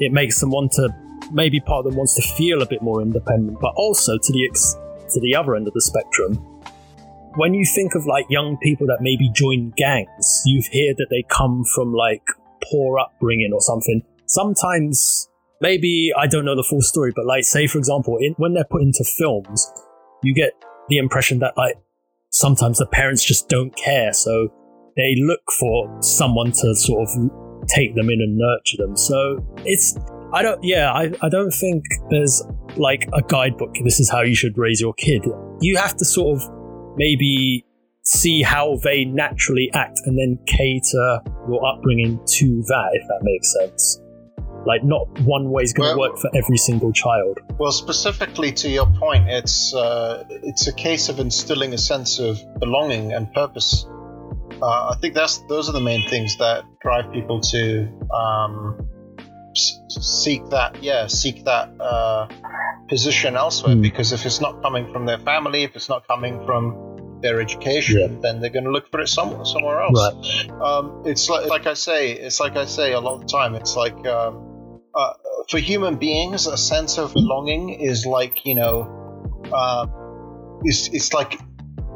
it 0.00 0.12
makes 0.12 0.40
them 0.40 0.50
want 0.50 0.72
to. 0.72 0.88
Maybe 1.32 1.60
part 1.60 1.86
of 1.86 1.92
them 1.92 1.96
wants 1.96 2.14
to 2.16 2.22
feel 2.36 2.62
a 2.62 2.66
bit 2.66 2.82
more 2.82 3.00
independent, 3.00 3.60
but 3.60 3.72
also 3.76 4.18
to 4.18 4.32
the 4.32 4.46
ex, 4.46 4.76
to 5.14 5.20
the 5.20 5.34
other 5.34 5.54
end 5.54 5.66
of 5.66 5.74
the 5.74 5.80
spectrum. 5.80 6.34
When 7.36 7.54
you 7.54 7.64
think 7.64 7.94
of 7.94 8.04
like 8.04 8.26
young 8.28 8.58
people 8.58 8.86
that 8.88 8.98
maybe 9.00 9.30
join 9.30 9.72
gangs, 9.76 10.42
you've 10.44 10.66
heard 10.66 10.96
that 10.98 11.06
they 11.08 11.24
come 11.30 11.64
from 11.64 11.94
like 11.94 12.22
poor 12.70 12.98
upbringing 12.98 13.52
or 13.54 13.60
something. 13.62 14.02
Sometimes 14.26 15.28
maybe 15.60 16.12
I 16.16 16.26
don't 16.26 16.44
know 16.44 16.56
the 16.56 16.66
full 16.68 16.82
story, 16.82 17.12
but 17.14 17.24
like 17.24 17.44
say 17.44 17.66
for 17.66 17.78
example, 17.78 18.18
in, 18.20 18.34
when 18.36 18.52
they're 18.52 18.64
put 18.64 18.82
into 18.82 19.04
films, 19.04 19.72
you 20.22 20.34
get 20.34 20.52
the 20.88 20.98
impression 20.98 21.38
that 21.38 21.56
like 21.56 21.76
sometimes 22.32 22.78
the 22.78 22.86
parents 22.86 23.24
just 23.24 23.48
don't 23.48 23.74
care, 23.76 24.12
so 24.12 24.48
they 24.96 25.14
look 25.20 25.40
for 25.58 26.02
someone 26.02 26.52
to 26.52 26.74
sort 26.74 27.08
of 27.08 27.66
take 27.68 27.94
them 27.94 28.10
in 28.10 28.20
and 28.20 28.36
nurture 28.36 28.76
them. 28.78 28.96
So 28.96 29.44
it's 29.64 29.96
I 30.32 30.42
don't 30.42 30.62
yeah 30.64 30.92
I, 30.92 31.12
I 31.22 31.28
don't 31.28 31.52
think 31.52 31.84
there's 32.10 32.42
like 32.76 33.08
a 33.12 33.22
guidebook. 33.22 33.74
This 33.84 34.00
is 34.00 34.10
how 34.10 34.22
you 34.22 34.34
should 34.34 34.58
raise 34.58 34.80
your 34.80 34.94
kid. 34.94 35.24
You 35.60 35.76
have 35.76 35.96
to 35.96 36.04
sort 36.04 36.36
of 36.36 36.50
maybe 36.96 37.64
see 38.04 38.42
how 38.42 38.76
they 38.82 39.04
naturally 39.04 39.70
act 39.74 40.00
and 40.06 40.18
then 40.18 40.38
cater 40.46 41.20
your 41.48 41.64
upbringing 41.64 42.18
to 42.26 42.62
that 42.66 42.90
if 42.94 43.06
that 43.06 43.20
makes 43.22 43.54
sense 43.60 44.01
like 44.66 44.84
not 44.84 45.08
one 45.20 45.50
way 45.50 45.62
is 45.62 45.72
going 45.72 45.90
to 45.90 45.98
Well- 45.98 46.10
work 46.10 46.18
for 46.18 46.30
every 46.34 46.56
single 46.56 46.92
child 46.92 47.38
Well, 47.58 47.72
specifically 47.72 48.52
to 48.52 48.68
your 48.68 48.86
point, 48.86 49.28
it's 49.28 49.74
uh, 49.74 50.24
it's 50.28 50.66
a 50.66 50.72
case 50.72 51.08
of 51.08 51.20
instilling 51.20 51.72
a 51.74 51.78
sense 51.78 52.18
of 52.18 52.40
belonging 52.58 53.12
and 53.12 53.32
purpose. 53.32 53.86
Uh, 54.60 54.90
I 54.92 54.96
think 55.00 55.14
that's 55.14 55.38
those 55.48 55.68
are 55.68 55.72
the 55.72 55.80
main 55.80 56.08
things 56.08 56.36
that 56.38 56.64
drive 56.80 57.12
people 57.12 57.40
to 57.40 57.88
um, 58.14 58.88
seek 59.54 60.48
that, 60.50 60.82
yeah, 60.82 61.06
seek 61.06 61.44
that 61.44 61.68
uh, 61.80 62.28
position 62.88 63.36
elsewhere. 63.36 63.74
Hmm. 63.74 63.82
Because 63.82 64.12
if 64.12 64.24
it's 64.26 64.40
not 64.40 64.62
coming 64.62 64.92
from 64.92 65.06
their 65.06 65.18
family, 65.18 65.62
if 65.62 65.76
it's 65.76 65.88
not 65.88 66.06
coming 66.06 66.44
from 66.46 67.18
their 67.22 67.40
education, 67.40 68.20
then 68.20 68.40
they're 68.40 68.50
going 68.50 68.64
to 68.64 68.70
look 68.70 68.90
for 68.90 69.00
it 69.00 69.08
somewhere 69.08 69.44
somewhere 69.44 69.80
else. 69.80 69.94
right 69.96 70.50
um, 70.60 71.02
it's 71.06 71.28
like, 71.28 71.46
like 71.46 71.66
I 71.66 71.74
say, 71.74 72.12
it's 72.12 72.40
like 72.40 72.56
I 72.56 72.64
say 72.64 72.92
a 72.92 73.00
lot 73.00 73.14
of 73.14 73.20
the 73.22 73.26
time. 73.28 73.54
It's 73.54 73.76
like 73.76 74.06
um, 74.06 74.51
uh, 74.94 75.12
for 75.48 75.58
human 75.58 75.96
beings, 75.96 76.46
a 76.46 76.56
sense 76.56 76.98
of 76.98 77.12
belonging 77.12 77.70
is 77.70 78.06
like 78.06 78.44
you 78.46 78.54
know 78.54 79.42
uh, 79.52 79.86
it's, 80.62 80.88
it's 80.88 81.12
like 81.12 81.38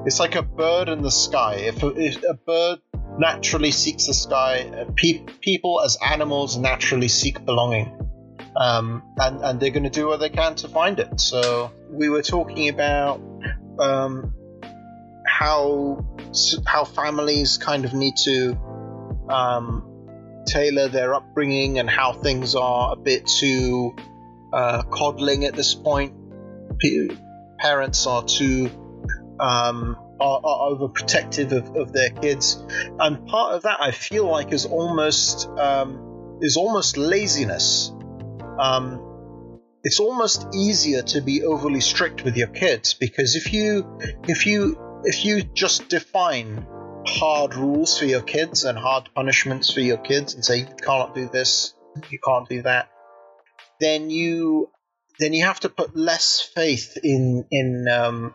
it's 0.05 0.21
like 0.21 0.35
a 0.35 0.43
bird 0.43 0.89
in 0.89 1.03
the 1.03 1.11
sky. 1.11 1.55
If 1.57 1.83
a, 1.83 1.89
if 1.89 2.23
a 2.23 2.35
bird 2.35 2.79
naturally 3.19 3.71
seeks 3.71 4.07
the 4.07 4.15
sky, 4.15 4.61
uh, 4.61 4.91
pe- 4.95 5.25
people 5.41 5.81
as 5.83 5.99
animals 6.05 6.57
naturally 6.57 7.09
seek 7.09 7.45
belonging. 7.45 7.93
Um, 8.57 9.03
and, 9.19 9.43
and 9.43 9.61
they're 9.61 9.71
going 9.71 9.85
to 9.85 9.91
do 9.91 10.07
what 10.07 10.19
they 10.21 10.31
can 10.31 10.55
to 10.57 10.69
find 10.69 10.99
it. 10.99 11.21
So 11.21 11.73
we 11.91 12.09
were 12.09 12.23
talking 12.23 12.69
about 12.69 13.21
um, 13.79 14.33
how 15.27 16.07
how 16.67 16.85
families 16.85 17.59
kind 17.59 17.85
of 17.85 17.93
need 17.93 18.15
to 18.25 18.57
um, 19.29 19.86
tailor 20.47 20.89
their 20.89 21.15
upbringing 21.15 21.79
and 21.79 21.89
how 21.89 22.13
things 22.13 22.55
are 22.55 22.93
a 22.93 22.97
bit 22.97 23.27
too 23.27 23.95
uh, 24.53 24.83
coddling 24.85 25.45
at 25.45 25.55
this 25.55 25.75
point. 25.75 26.15
P- 26.79 27.11
parents 27.59 28.07
are 28.07 28.25
too 28.25 28.71
um, 29.41 29.97
are, 30.21 30.41
are 30.45 30.71
overprotective 30.71 31.53
of, 31.53 31.77
of 31.77 31.93
their 31.93 32.11
kids, 32.11 32.63
and 32.99 33.27
part 33.27 33.55
of 33.55 33.63
that 33.63 33.81
I 33.81 33.91
feel 33.91 34.27
like 34.27 34.53
is 34.53 34.67
almost 34.67 35.49
um, 35.49 36.39
is 36.41 36.57
almost 36.57 36.97
laziness. 36.97 37.93
Um, 38.59 39.03
it's 39.85 40.01
almost 40.01 40.49
easier 40.55 41.03
to 41.03 41.21
be 41.21 41.45
overly 41.45 41.81
strict 41.81 42.25
with 42.25 42.37
your 42.37 42.49
kids 42.49 42.95
because 42.95 43.37
if 43.37 43.53
you 43.53 43.99
if 44.27 44.47
you 44.47 45.01
if 45.05 45.25
you 45.25 45.43
just 45.43 45.89
define 45.89 46.67
hard 47.07 47.55
rules 47.55 47.99
for 47.99 48.05
your 48.05 48.23
kids 48.23 48.65
and 48.65 48.79
hard 48.79 49.09
punishments 49.15 49.73
for 49.73 49.81
your 49.81 49.99
kids 49.99 50.35
and 50.35 50.45
say 50.45 50.59
you 50.59 50.67
can't 50.85 51.15
do 51.15 51.29
this, 51.29 51.75
you 52.11 52.19
can't 52.25 52.49
do 52.49 52.63
that, 52.63 52.91
then 53.81 54.11
you 54.11 54.71
then 55.19 55.33
you 55.33 55.45
have 55.45 55.61
to 55.61 55.69
put 55.69 55.97
less 55.97 56.41
faith 56.41 56.99
in 57.03 57.47
in 57.51 57.89
um, 57.89 58.35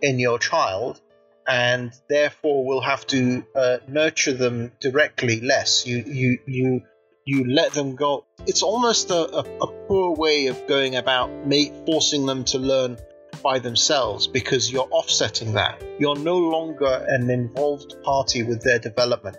in 0.00 0.18
your 0.18 0.38
child, 0.38 1.00
and 1.46 1.92
therefore 2.08 2.64
will 2.64 2.80
have 2.80 3.06
to 3.08 3.44
uh, 3.54 3.78
nurture 3.88 4.32
them 4.32 4.72
directly 4.80 5.40
less. 5.40 5.86
You 5.86 6.04
you 6.06 6.38
you 6.46 6.82
you 7.24 7.44
let 7.44 7.72
them 7.72 7.96
go. 7.96 8.24
It's 8.46 8.62
almost 8.62 9.10
a, 9.10 9.36
a, 9.36 9.44
a 9.62 9.66
poor 9.86 10.16
way 10.16 10.46
of 10.46 10.66
going 10.66 10.96
about 10.96 11.30
ma- 11.46 11.84
forcing 11.86 12.26
them 12.26 12.44
to 12.46 12.58
learn 12.58 12.98
by 13.42 13.58
themselves 13.58 14.26
because 14.26 14.70
you're 14.70 14.88
offsetting 14.90 15.54
that. 15.54 15.82
You're 15.98 16.18
no 16.18 16.38
longer 16.38 17.04
an 17.08 17.28
involved 17.30 17.96
party 18.02 18.42
with 18.42 18.62
their 18.62 18.78
development. 18.78 19.36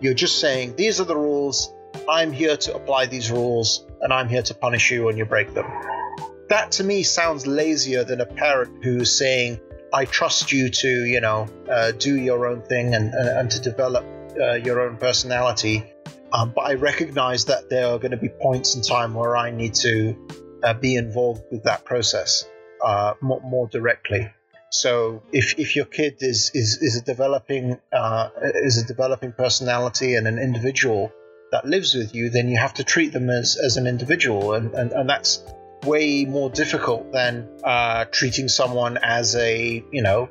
You're 0.00 0.14
just 0.14 0.38
saying, 0.38 0.76
these 0.76 1.00
are 1.00 1.04
the 1.04 1.16
rules, 1.16 1.72
I'm 2.08 2.32
here 2.32 2.56
to 2.56 2.74
apply 2.74 3.06
these 3.06 3.30
rules, 3.30 3.86
and 4.00 4.12
I'm 4.12 4.28
here 4.28 4.42
to 4.42 4.54
punish 4.54 4.90
you 4.90 5.04
when 5.04 5.16
you 5.16 5.24
break 5.24 5.54
them. 5.54 5.66
That 6.48 6.72
to 6.72 6.84
me 6.84 7.02
sounds 7.02 7.46
lazier 7.46 8.04
than 8.04 8.20
a 8.20 8.26
parent 8.26 8.84
who's 8.84 9.16
saying, 9.16 9.60
I 9.92 10.04
trust 10.04 10.52
you 10.52 10.68
to, 10.68 10.88
you 10.88 11.20
know, 11.20 11.48
uh, 11.70 11.92
do 11.92 12.16
your 12.16 12.46
own 12.46 12.62
thing 12.62 12.94
and, 12.94 13.12
and, 13.14 13.28
and 13.28 13.50
to 13.50 13.60
develop 13.60 14.04
uh, 14.40 14.54
your 14.54 14.80
own 14.80 14.98
personality. 14.98 15.92
Um, 16.32 16.52
but 16.54 16.62
I 16.62 16.74
recognize 16.74 17.46
that 17.46 17.70
there 17.70 17.86
are 17.86 17.98
going 17.98 18.10
to 18.10 18.16
be 18.16 18.28
points 18.28 18.76
in 18.76 18.82
time 18.82 19.14
where 19.14 19.36
I 19.36 19.50
need 19.50 19.74
to 19.74 20.14
uh, 20.62 20.74
be 20.74 20.96
involved 20.96 21.42
with 21.50 21.64
that 21.64 21.84
process 21.84 22.44
uh, 22.86 23.14
more, 23.20 23.40
more 23.42 23.66
directly. 23.66 24.30
So 24.70 25.22
if, 25.32 25.58
if 25.58 25.74
your 25.74 25.86
kid 25.86 26.18
is, 26.20 26.50
is, 26.54 26.78
is 26.80 26.96
a 26.96 27.04
developing 27.04 27.78
uh, 27.92 28.28
is 28.40 28.78
a 28.82 28.86
developing 28.86 29.32
personality 29.32 30.14
and 30.14 30.26
an 30.28 30.38
individual 30.38 31.12
that 31.50 31.64
lives 31.64 31.94
with 31.94 32.14
you, 32.14 32.30
then 32.30 32.48
you 32.48 32.58
have 32.58 32.74
to 32.74 32.84
treat 32.84 33.12
them 33.12 33.28
as, 33.28 33.56
as 33.56 33.76
an 33.76 33.86
individual, 33.86 34.54
and, 34.54 34.72
and, 34.74 34.92
and 34.92 35.08
that's 35.08 35.42
way 35.84 36.24
more 36.24 36.50
difficult 36.50 37.12
than 37.12 37.48
uh, 37.64 38.04
treating 38.06 38.48
someone 38.48 38.98
as 39.02 39.36
a 39.36 39.84
you 39.92 40.02
know 40.02 40.28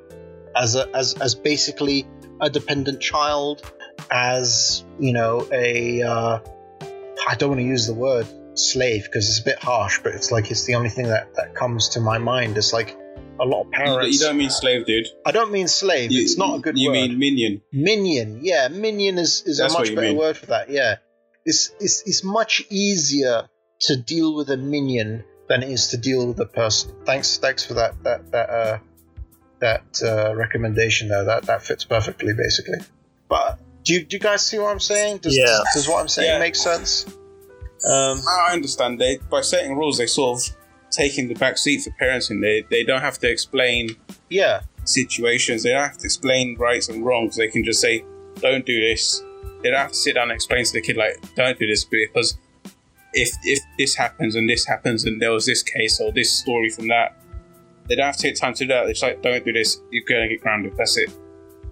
as 0.56 0.76
a 0.76 0.94
as, 0.96 1.14
as 1.16 1.36
basically 1.36 2.06
a 2.42 2.50
dependent 2.50 3.02
child, 3.02 3.70
as 4.12 4.84
you 5.00 5.14
know 5.14 5.48
a 5.52 6.02
uh, 6.04 6.40
I 7.28 7.36
don't 7.36 7.50
want 7.50 7.62
to 7.62 7.68
use 7.68 7.88
the 7.88 7.94
word 7.94 8.28
slave 8.60 9.04
because 9.06 9.30
it's 9.30 9.40
a 9.40 9.44
bit 9.44 9.60
harsh, 9.60 10.00
but 10.04 10.14
it's 10.14 10.32
like 10.32 10.52
it's 10.52 10.66
the 10.66 10.76
only 10.76 10.90
thing 10.90 11.08
that 11.08 11.36
that 11.36 11.56
comes 11.56 11.90
to 11.90 12.00
my 12.00 12.18
mind. 12.18 12.58
It's 12.58 12.74
like 12.74 12.98
a 13.40 13.46
lot 13.46 13.62
of 13.62 13.68
You, 13.68 13.72
parents. 13.74 14.20
you 14.20 14.26
don't 14.26 14.38
mean 14.38 14.50
slave, 14.50 14.86
dude. 14.86 15.08
I 15.26 15.32
don't 15.32 15.52
mean 15.52 15.68
slave. 15.68 16.12
You- 16.12 16.22
it's 16.24 16.38
not 16.38 16.56
a 16.58 16.60
good 16.60 16.78
You 16.78 16.90
word. 16.90 16.96
You 16.98 17.08
mean 17.10 17.20
minion? 17.20 17.62
minion. 17.72 18.40
Yeah, 18.44 18.68
minion 18.70 19.18
is, 19.18 19.44
is 19.46 19.60
a 19.60 19.64
That's 19.64 19.74
what 19.74 19.80
much 19.82 19.96
better 19.96 20.08
mean. 20.08 20.18
word 20.18 20.38
for 20.38 20.46
that. 20.48 20.70
Yeah, 20.70 20.98
it's, 21.46 21.72
it's 21.80 22.02
it's 22.08 22.24
much 22.24 22.64
easier 22.70 23.50
to 23.82 23.98
deal 23.98 24.36
with 24.36 24.50
a 24.50 24.58
minion 24.58 25.24
than 25.50 25.62
it 25.64 25.70
is 25.70 25.90
to 25.90 25.98
deal 25.98 26.26
with 26.28 26.40
a 26.40 26.46
person. 26.46 26.92
Thanks, 27.06 27.38
thanks 27.38 27.64
for 27.66 27.74
that 27.76 28.02
that 28.04 28.32
that 28.32 28.50
uh, 28.50 28.78
that 29.60 30.02
uh, 30.04 30.34
recommendation 30.36 31.08
there. 31.10 31.24
That 31.26 31.44
that 31.44 31.62
fits 31.64 31.84
perfectly, 31.84 32.34
basically. 32.34 32.80
But 33.28 33.60
do 33.84 33.94
you, 33.94 34.06
do 34.06 34.16
you 34.16 34.20
guys 34.22 34.46
see 34.46 34.58
what 34.60 34.72
I'm 34.72 34.80
saying? 34.80 35.18
Does, 35.18 35.38
Yeah. 35.38 35.60
does 35.74 35.88
what 35.88 36.00
I'm 36.00 36.08
saying 36.08 36.30
Yeah. 36.30 36.40
make 36.40 36.56
sense? 36.56 37.06
Um, 37.86 38.22
I 38.50 38.54
understand. 38.54 39.00
They 39.00 39.18
by 39.30 39.42
setting 39.42 39.76
rules, 39.76 39.98
they 39.98 40.08
sort 40.08 40.40
of 40.40 40.56
taking 40.92 41.28
the 41.28 41.36
back 41.36 41.58
seat 41.58 41.82
for 41.84 41.92
parenting. 42.02 42.42
They 42.42 42.66
they 42.70 42.84
don't 42.84 43.02
have 43.02 43.20
to 43.20 43.30
explain 43.30 43.96
yeah, 44.30 44.62
situations. 44.86 45.64
They 45.64 45.72
don't 45.72 45.84
have 45.84 45.98
to 45.98 46.06
explain 46.06 46.58
rights 46.58 46.90
and 46.90 47.06
wrongs. 47.06 47.36
They 47.38 47.48
can 47.48 47.64
just 47.64 47.82
say, 47.82 48.04
"Don't 48.40 48.66
do 48.66 48.80
this." 48.80 49.22
They 49.62 49.70
don't 49.72 49.80
have 49.80 49.90
to 49.92 49.96
sit 49.98 50.16
down 50.16 50.24
and 50.30 50.34
explain 50.34 50.64
to 50.66 50.72
the 50.74 50.82
kid 50.82 50.98
like, 50.98 51.18
"Don't 51.36 51.58
do 51.60 51.68
this," 51.68 51.84
because 51.86 52.38
if 53.14 53.30
if 53.44 53.60
this 53.78 53.96
happens 53.96 54.36
and 54.36 54.50
this 54.50 54.66
happens 54.66 55.06
and 55.06 55.22
there 55.22 55.32
was 55.32 55.46
this 55.46 55.62
case 55.64 56.00
or 56.00 56.12
this 56.12 56.32
story 56.40 56.70
from 56.70 56.88
that, 56.88 57.18
they 57.88 57.96
don't 57.96 58.06
have 58.06 58.18
to 58.18 58.22
take 58.24 58.36
time 58.36 58.54
to 58.56 58.64
do 58.66 58.68
that. 58.70 58.88
It's 58.90 59.02
like, 59.04 59.22
"Don't 59.22 59.44
do 59.46 59.54
this. 59.54 59.80
You're 59.92 60.04
gonna 60.08 60.28
get 60.28 60.42
grounded." 60.42 60.74
That's 60.78 60.98
it. 60.98 61.10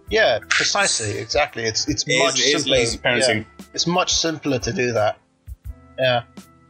yeah, 0.09 0.37
precisely, 0.49 1.17
exactly. 1.17 1.63
It's 1.63 1.87
it's 1.87 2.03
It 2.07 2.19
much 2.19 2.39
is, 2.39 2.45
it 2.45 2.55
is 2.55 2.61
simpler. 2.63 2.77
lazy 2.77 2.97
parenting. 2.99 3.45
Yeah, 3.59 3.65
it's 3.73 3.87
much 3.87 4.13
simpler 4.13 4.59
to 4.59 4.71
do 4.73 4.91
that. 4.93 5.17
Yeah, 5.99 6.23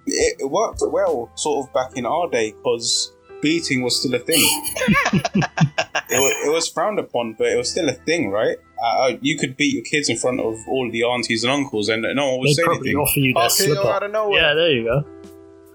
It, 0.05 0.37
it 0.41 0.51
worked 0.51 0.81
well, 0.87 1.31
sort 1.35 1.67
of 1.67 1.73
back 1.73 1.95
in 1.97 2.05
our 2.05 2.29
day, 2.29 2.51
because 2.51 3.11
beating 3.41 3.81
was 3.83 3.99
still 3.99 4.13
a 4.15 4.19
thing. 4.19 4.39
it, 5.13 6.19
was, 6.19 6.47
it 6.47 6.51
was 6.51 6.67
frowned 6.69 6.99
upon, 6.99 7.33
but 7.37 7.47
it 7.47 7.57
was 7.57 7.69
still 7.71 7.89
a 7.89 7.93
thing, 7.93 8.29
right? 8.31 8.57
Uh, 8.83 9.13
you 9.21 9.37
could 9.37 9.55
beat 9.57 9.73
your 9.73 9.83
kids 9.83 10.09
in 10.09 10.17
front 10.17 10.39
of 10.39 10.55
all 10.67 10.89
the 10.91 11.03
aunties 11.03 11.43
and 11.43 11.51
uncles, 11.53 11.87
and 11.89 12.01
no 12.15 12.31
one 12.31 12.39
would 12.39 12.47
They'd 12.49 12.53
say 12.55 12.63
probably 12.63 12.89
anything. 12.91 12.97
offer 12.97 13.19
you 13.19 13.33
their 13.33 13.43
Okay, 13.45 13.53
slipper. 13.53 13.87
out 13.89 14.03
of 14.03 14.11
nowhere. 14.11 14.41
Yeah, 14.41 14.53
there 14.53 14.71
you 14.71 14.83
go. 14.83 15.03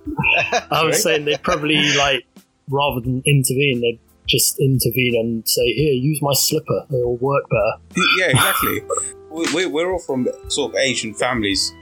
I 0.70 0.84
was 0.84 1.02
saying 1.02 1.24
they'd 1.24 1.42
probably 1.42 1.76
like 1.96 2.24
rather 2.70 3.00
than 3.00 3.22
intervene, 3.26 3.80
they'd 3.80 4.00
just 4.28 4.58
intervene 4.60 5.14
and 5.18 5.48
say, 5.48 5.72
"Here, 5.72 5.92
use 5.94 6.20
my 6.22 6.32
slipper. 6.34 6.86
It'll 6.90 7.16
work 7.16 7.44
better." 7.50 8.02
yeah, 8.18 8.26
exactly. 8.30 8.82
we, 9.30 9.46
we, 9.54 9.66
we're 9.66 9.90
all 9.92 9.98
from 9.98 10.28
sort 10.48 10.72
of 10.72 10.78
Asian 10.78 11.14
families, 11.14 11.72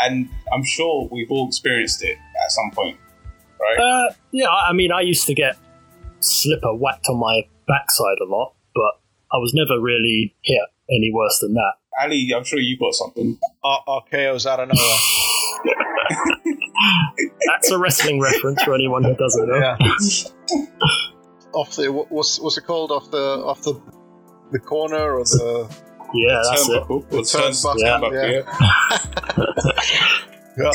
and 0.00 0.28
I'm 0.52 0.64
sure 0.64 1.08
we've 1.10 1.30
all 1.30 1.48
experienced 1.48 2.02
it 2.02 2.16
at 2.44 2.50
some 2.50 2.70
point, 2.72 2.98
right? 3.60 3.78
Uh, 3.78 4.14
yeah, 4.32 4.46
I 4.46 4.70
I 4.70 4.72
mean, 4.72 4.92
I 4.92 5.00
used 5.02 5.26
to 5.26 5.34
get 5.34 5.56
slipper 6.20 6.74
whacked 6.74 7.06
on 7.08 7.18
my 7.18 7.42
backside 7.66 8.18
a 8.20 8.24
lot, 8.26 8.54
but 8.74 9.00
I 9.32 9.36
was 9.38 9.52
never 9.54 9.80
really 9.80 10.34
hit 10.42 10.60
any 10.90 11.10
worse 11.12 11.38
than 11.40 11.54
that. 11.54 11.72
Ali, 12.00 12.30
I'm 12.34 12.44
sure 12.44 12.58
you've 12.60 12.78
got 12.78 12.94
something. 12.94 13.38
R- 13.64 13.82
RKO's 13.88 14.46
out 14.46 14.60
of 14.60 14.68
nowhere. 14.68 14.98
That's 17.46 17.70
a 17.70 17.78
wrestling 17.78 18.20
reference 18.20 18.62
for 18.62 18.74
anyone 18.74 19.02
who 19.04 19.14
doesn't 19.16 19.48
know. 19.48 19.56
Yeah. 19.56 19.76
off 21.52 21.74
the 21.76 21.90
what- 21.92 22.10
what's 22.12 22.38
what's 22.40 22.56
it 22.58 22.64
called? 22.66 22.92
Off 22.92 23.10
the 23.10 23.18
off 23.44 23.62
the 23.62 23.80
the 24.52 24.58
corner 24.60 25.14
or 25.18 25.24
the 25.24 25.68
Yeah, 26.14 26.42
that's 26.50 26.68
it. 26.68 26.90
Or 26.90 27.00
The 27.02 27.22
turn- 27.22 27.52
turnbuckle, 27.52 27.76
turnbuckle, 27.82 28.12
yeah. 28.12 28.42
yeah. 29.36 29.72
yeah. 30.64 30.72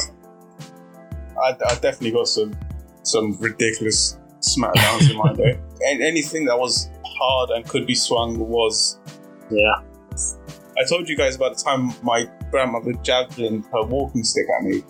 I, 1.42 1.50
I 1.72 1.76
definitely 1.76 2.12
got 2.12 2.28
some 2.28 2.54
some 3.04 3.38
ridiculous 3.40 4.18
smackdowns 4.40 5.10
in 5.10 5.18
my 5.18 5.34
day. 5.44 5.60
And 5.88 6.02
anything 6.02 6.46
that 6.46 6.58
was 6.58 6.90
hard 7.06 7.50
and 7.52 7.68
could 7.68 7.86
be 7.88 7.96
swung 7.96 8.38
was. 8.40 9.00
Yeah. 9.50 9.82
I 10.78 10.86
told 10.88 11.08
you 11.10 11.16
guys 11.18 11.36
about 11.36 11.58
the 11.58 11.64
time 11.64 11.94
my 12.04 12.26
grandmother 12.50 12.94
javelin 13.04 13.64
her 13.74 13.84
walking 13.84 14.24
stick 14.24 14.46
at 14.58 14.64
me. 14.66 14.84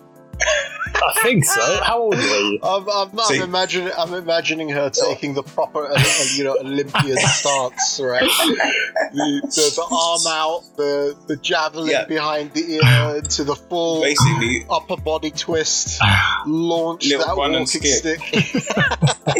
I 0.95 1.19
think 1.23 1.43
so. 1.45 1.79
How 1.83 1.99
old 1.99 2.15
were 2.15 2.21
you? 2.21 2.59
I'm, 2.63 2.87
I'm, 2.87 3.09
I'm 3.19 3.41
imagining 3.41 3.91
I'm 3.97 4.13
imagining 4.13 4.69
her 4.69 4.89
taking 4.89 5.33
the 5.33 5.43
proper 5.43 5.87
uh, 5.87 6.03
you 6.35 6.43
know 6.43 6.57
Olympian 6.59 7.17
stance, 7.37 7.99
right? 8.01 8.21
The, 8.21 9.41
the, 9.43 9.71
the 9.75 9.87
arm 9.91 10.21
out, 10.27 10.63
the 10.77 11.15
the 11.27 11.35
javelin 11.37 11.89
Yeah. 11.89 12.05
behind 12.05 12.53
the 12.53 12.75
ear 12.75 13.21
to 13.21 13.43
the 13.43 13.55
full 13.55 14.01
Basically, 14.01 14.65
upper 14.69 14.97
body 14.97 15.31
twist, 15.31 15.99
launch 16.45 17.09
that 17.09 17.25
run 17.37 17.55
and 17.55 17.65
walking 17.65 17.81
stick. 17.81 18.21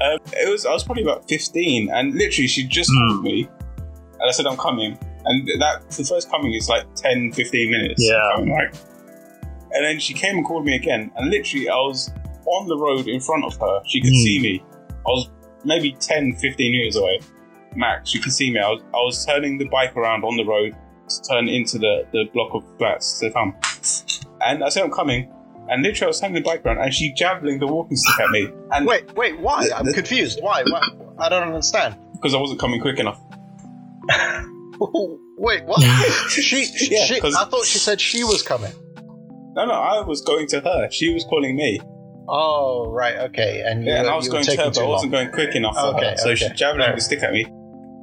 um, 0.00 0.18
it 0.32 0.50
was 0.50 0.66
I 0.66 0.72
was 0.72 0.84
probably 0.84 1.02
about 1.02 1.28
fifteen, 1.28 1.90
and 1.90 2.14
literally 2.14 2.48
she 2.48 2.64
just 2.66 2.90
called 2.90 3.22
me, 3.22 3.48
and 4.20 4.28
I 4.28 4.32
said 4.32 4.46
I'm 4.46 4.56
coming, 4.56 4.98
and 5.24 5.48
that 5.60 5.88
the 5.90 6.04
first 6.04 6.30
coming 6.30 6.54
is 6.54 6.68
like 6.68 6.84
10, 6.96 7.32
15 7.32 7.70
minutes. 7.70 8.02
Yeah. 8.06 8.20
I'm 8.36 8.48
like, 8.48 8.74
and 9.72 9.84
then 9.84 9.98
she 10.00 10.14
came 10.14 10.36
and 10.36 10.44
called 10.46 10.64
me 10.64 10.74
again, 10.76 11.10
and 11.16 11.30
literally 11.30 11.68
I 11.68 11.76
was 11.76 12.10
on 12.46 12.68
the 12.68 12.76
road 12.76 13.06
in 13.08 13.20
front 13.20 13.44
of 13.44 13.56
her. 13.58 13.80
She 13.86 14.00
could 14.00 14.10
Hmm. 14.10 14.24
see 14.24 14.38
me. 14.40 14.64
I 15.06 15.10
was 15.10 15.30
maybe 15.64 15.92
10, 16.00 16.34
15 16.36 16.72
meters 16.72 16.96
away, 16.96 17.20
max. 17.76 18.14
You 18.14 18.20
can 18.20 18.30
see 18.32 18.50
me. 18.52 18.58
I 18.60 18.68
was, 18.70 18.82
I 18.94 18.98
was 18.98 19.24
turning 19.26 19.58
the 19.58 19.66
bike 19.68 19.96
around 19.96 20.24
on 20.24 20.36
the 20.36 20.44
road 20.44 20.74
to 21.08 21.22
turn 21.28 21.48
into 21.48 21.78
the, 21.78 22.06
the 22.12 22.24
block 22.32 22.54
of 22.54 22.64
flats 22.78 23.18
to 23.20 23.30
come. 23.30 23.54
And 24.42 24.62
I 24.64 24.68
said 24.68 24.82
I'm 24.84 24.90
coming. 24.90 25.32
And 25.68 25.82
literally, 25.82 26.06
I 26.06 26.08
was 26.08 26.20
turning 26.20 26.34
the 26.34 26.40
bike 26.40 26.64
around, 26.66 26.78
and 26.78 26.92
she 26.92 27.12
javelin 27.12 27.58
the 27.60 27.66
walking 27.66 27.96
stick 27.96 28.18
at 28.20 28.30
me. 28.30 28.48
And 28.72 28.86
Wait, 28.86 29.14
wait, 29.16 29.38
why? 29.38 29.68
I'm 29.74 29.84
The- 29.86 29.92
confused. 29.92 30.40
Why? 30.42 30.64
why? 30.64 30.80
I 31.18 31.28
don't 31.28 31.44
understand. 31.44 31.96
because 32.14 32.34
I 32.34 32.38
wasn't 32.38 32.58
coming 32.60 32.80
quick 32.80 32.98
enough. 32.98 33.20
Wait, 35.38 35.64
what? 35.64 35.80
she, 36.30 36.42
she, 36.64 36.94
Yeah, 36.94 37.04
she 37.04 37.20
'cause- 37.20 37.34
I 37.34 37.44
thought 37.44 37.64
she 37.64 37.78
said 37.78 38.00
she 38.00 38.24
was 38.24 38.42
coming. 38.42 38.72
No, 39.54 39.64
no, 39.66 39.72
I 39.72 40.04
was 40.06 40.20
going 40.22 40.46
to 40.48 40.60
her. 40.60 40.90
She 40.90 41.12
was 41.12 41.24
calling 41.24 41.56
me. 41.56 41.80
Oh, 42.28 42.88
right, 42.90 43.16
okay. 43.30 43.62
And 43.66 43.84
you, 43.84 43.90
Yeah, 43.92 44.00
and 44.00 44.08
I 44.08 44.14
was 44.16 44.26
were 44.28 44.32
going 44.32 44.44
to 44.44 44.56
her, 44.56 44.70
but 44.70 44.78
I 44.78 44.86
wasn't 44.86 45.12
going 45.12 45.30
quick 45.32 45.54
enough 45.56 45.74
for 45.74 45.96
Okay, 45.96 46.10
her. 46.10 46.16
So 46.16 46.34
she 46.34 46.44
okay. 46.46 46.54
javelin 46.54 46.86
Right. 46.86 46.94
the 46.94 47.00
stick 47.00 47.22
at 47.22 47.32
me. 47.32 47.44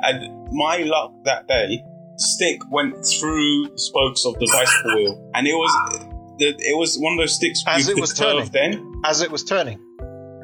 And 0.03 0.47
my 0.51 0.77
luck 0.79 1.13
that 1.23 1.47
day, 1.47 1.81
stick 2.17 2.59
went 2.69 2.93
through 3.05 3.69
the 3.69 3.77
spokes 3.79 4.25
of 4.25 4.33
the 4.39 4.49
bicycle 4.51 4.95
wheel. 4.95 5.31
And 5.33 5.47
it 5.47 5.53
was 5.53 6.05
it 6.39 6.77
was 6.77 6.97
one 6.99 7.13
of 7.13 7.19
those 7.19 7.33
sticks 7.35 7.63
As 7.65 7.87
you 7.87 7.95
it 7.97 8.01
was 8.01 8.13
turning. 8.13 8.49
then. 8.51 9.01
As 9.05 9.21
it 9.21 9.31
was 9.31 9.43
turning. 9.43 9.79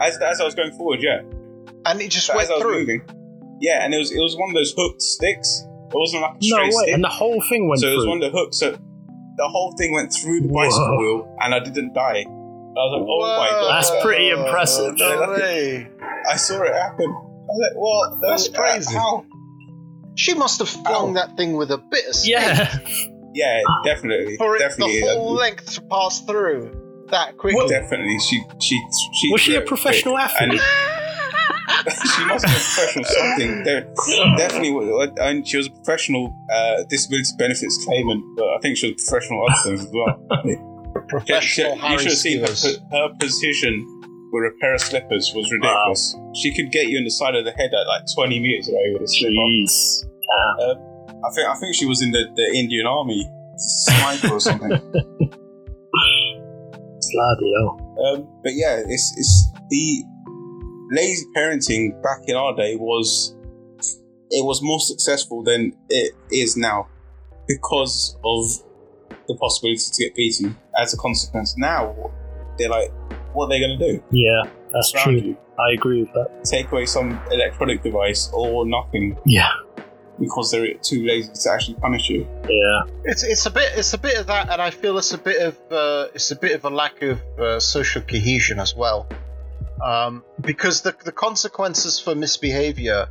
As, 0.01 0.17
as 0.17 0.41
I 0.41 0.45
was 0.45 0.55
going 0.55 0.71
forward, 0.71 1.03
yeah. 1.03 1.21
And 1.85 2.01
it 2.01 2.09
just 2.09 2.27
So 2.27 2.33
went 2.35 2.45
as 2.45 2.49
I 2.51 2.53
was 2.55 2.61
through. 2.63 2.79
moving. 2.79 3.01
Yeah, 3.61 3.83
and 3.83 3.93
it 3.93 3.97
was 3.97 4.11
it 4.11 4.19
was 4.19 4.35
one 4.37 4.49
of 4.49 4.55
those 4.55 4.73
hooked 4.75 5.01
sticks. 5.01 5.63
It 5.91 5.95
wasn't 5.95 6.21
like 6.23 6.31
a 6.39 6.43
straight 6.43 6.49
No 6.49 6.55
straight 6.57 6.65
way. 6.67 6.83
stick. 6.83 6.93
And 6.95 7.03
the 7.03 7.09
whole 7.09 7.41
thing 7.41 7.67
went 7.67 7.81
so 7.81 7.87
it 7.91 7.95
was 7.97 8.07
one 8.07 8.23
of 8.23 8.31
the 8.31 8.37
hooks. 8.37 8.57
So 8.59 8.77
the 9.37 9.47
whole 9.47 9.73
thing 9.77 9.93
went 9.93 10.13
through 10.13 10.41
the 10.41 10.47
bicycle 10.47 10.91
Whoa. 10.91 10.97
wheel, 10.99 11.37
and 11.41 11.53
I 11.55 11.59
didn't 11.59 11.93
die. 11.93 12.25
I 12.25 12.75
was 12.75 12.99
like, 12.99 13.07
oh 13.07 13.37
my 13.37 13.49
god, 13.49 13.69
That's 13.83 14.03
pretty 14.03 14.29
impressive. 14.29 14.97
No 14.97 15.29
way. 15.37 15.87
I 16.29 16.35
saw 16.37 16.61
it 16.63 16.73
happen. 16.73 17.05
I 17.07 17.45
was 17.45 17.69
like, 17.69 17.77
what? 17.77 18.27
That's 18.29 18.49
Uh, 18.49 18.53
crazy. 18.53 18.93
How? 18.95 19.25
She 20.15 20.33
must 20.35 20.59
have 20.59 20.69
flung 20.69 21.11
Ow. 21.11 21.13
that 21.13 21.37
thing 21.37 21.53
with 21.53 21.71
a 21.71 21.77
bit 21.77 22.05
of 22.07 22.15
speed 22.15 22.31
yeah. 22.31 22.77
Yeah, 23.35 23.61
definitely, 23.83 24.37
for 24.37 24.55
it 24.55 24.59
definitely, 24.59 24.99
the 25.01 25.07
whole 25.07 25.29
uh, 25.29 25.39
length 25.41 25.73
to 25.73 25.81
pass 25.81 26.21
through 26.21 27.05
that 27.09 27.35
quickly. 27.37 27.67
definitely. 27.67 28.17
She, 28.19 28.43
she, 28.61 28.79
she. 29.15 29.31
Was 29.31 29.41
she 29.41 29.55
a 29.55 29.61
professional 29.61 30.17
athlete? 30.19 30.61
She 32.15 32.25
must 32.25 32.45
be 32.45 32.51
a 32.51 32.55
professional 32.55 33.05
something. 33.05 33.63
There, 33.63 33.81
definitely, 34.37 34.71
was- 34.71 35.11
and 35.19 35.47
she 35.47 35.57
was 35.57 35.67
a 35.67 35.71
professional 35.71 36.35
uh, 36.51 36.83
disability 36.89 37.29
benefits 37.37 37.83
claimant. 37.85 38.23
But 38.37 38.45
I 38.45 38.59
think 38.61 38.77
she 38.77 38.91
was 38.91 39.01
a 39.01 39.05
professional 39.11 39.45
other 39.45 39.55
things 39.63 39.81
as 39.85 39.91
well. 39.93 40.19
Professional 41.07 41.75
you 41.75 41.81
Harry 41.81 41.97
should 41.97 42.11
have 42.11 42.17
seen 42.17 42.39
her, 42.39 42.97
her 42.97 43.09
position 43.19 43.85
with 44.31 44.43
a 44.51 44.55
pair 44.61 44.73
of 44.73 44.81
slippers 44.81 45.31
was 45.35 45.51
ridiculous. 45.51 46.15
She 46.35 46.53
could 46.53 46.71
get 46.71 46.87
you 46.87 46.97
in 46.97 47.03
the 47.03 47.11
side 47.11 47.35
of 47.35 47.45
the 47.45 47.51
head 47.51 47.71
at 47.73 47.87
like 47.87 48.03
20 48.15 48.39
meters 48.39 48.67
away 48.69 48.91
with 48.93 49.03
a 49.03 49.07
slipper. 49.07 49.33
Jeez. 49.33 50.05
I 51.25 51.29
think 51.35 51.47
I 51.47 51.55
think 51.59 51.75
she 51.75 51.85
was 51.85 52.01
in 52.01 52.11
the, 52.11 52.25
the 52.35 52.57
Indian 52.57 52.85
army, 52.87 53.29
sniper 53.57 54.33
or 54.33 54.39
something. 54.39 54.69
Bloody 57.11 57.53
hell. 57.57 57.95
Um, 58.07 58.27
but 58.43 58.53
yeah, 58.55 58.81
it's 58.85 59.13
it's 59.17 59.51
the 59.69 60.03
lazy 60.93 61.25
parenting 61.35 62.01
back 62.01 62.19
in 62.27 62.35
our 62.35 62.55
day 62.55 62.75
was 62.75 63.35
it 64.29 64.43
was 64.45 64.61
more 64.61 64.79
successful 64.79 65.43
than 65.43 65.73
it 65.89 66.13
is 66.31 66.55
now 66.57 66.87
because 67.47 68.17
of 68.23 68.45
the 69.27 69.35
possibility 69.35 69.83
to 69.91 70.03
get 70.03 70.15
beaten 70.15 70.55
as 70.79 70.93
a 70.93 70.97
consequence. 70.97 71.55
Now 71.57 72.11
they're 72.57 72.69
like, 72.69 72.91
what 73.33 73.45
are 73.45 73.49
they 73.49 73.59
going 73.59 73.77
to 73.79 73.91
do? 73.93 74.03
Yeah, 74.11 74.41
that's 74.71 74.91
Surround 74.91 75.19
true. 75.19 75.29
you, 75.29 75.37
I 75.59 75.73
agree 75.73 76.01
with 76.01 76.13
that. 76.13 76.43
take 76.45 76.71
away 76.71 76.85
some 76.85 77.19
electronic 77.31 77.83
device 77.83 78.29
or 78.33 78.65
nothing 78.65 79.17
Yeah. 79.25 79.49
because 80.19 80.51
they're 80.51 80.73
too 80.75 81.05
lazy 81.05 81.31
to 81.33 81.51
actually 81.51 81.75
punish 81.75 82.09
you. 82.09 82.27
Yeah. 82.49 82.81
It's 83.05 83.23
it's 83.23 83.45
a 83.45 83.51
bit 83.51 83.71
it's 83.75 83.93
a 83.93 83.97
bit 83.97 84.17
of 84.17 84.27
that, 84.27 84.49
and 84.51 84.61
I 84.61 84.69
feel 84.71 84.97
it's 84.97 85.13
a 85.13 85.17
bit 85.17 85.41
of 85.41 85.57
uh, 85.71 86.07
it's 86.13 86.31
a 86.31 86.35
bit 86.35 86.53
of 86.55 86.65
a 86.65 86.69
lack 86.69 87.01
of 87.01 87.21
uh, 87.39 87.59
social 87.59 88.01
cohesion 88.01 88.59
as 88.59 88.75
well, 88.75 89.07
um, 89.83 90.23
because 90.39 90.81
the 90.81 90.95
the 91.03 91.11
consequences 91.11 91.99
for 91.99 92.15
misbehavior 92.15 93.07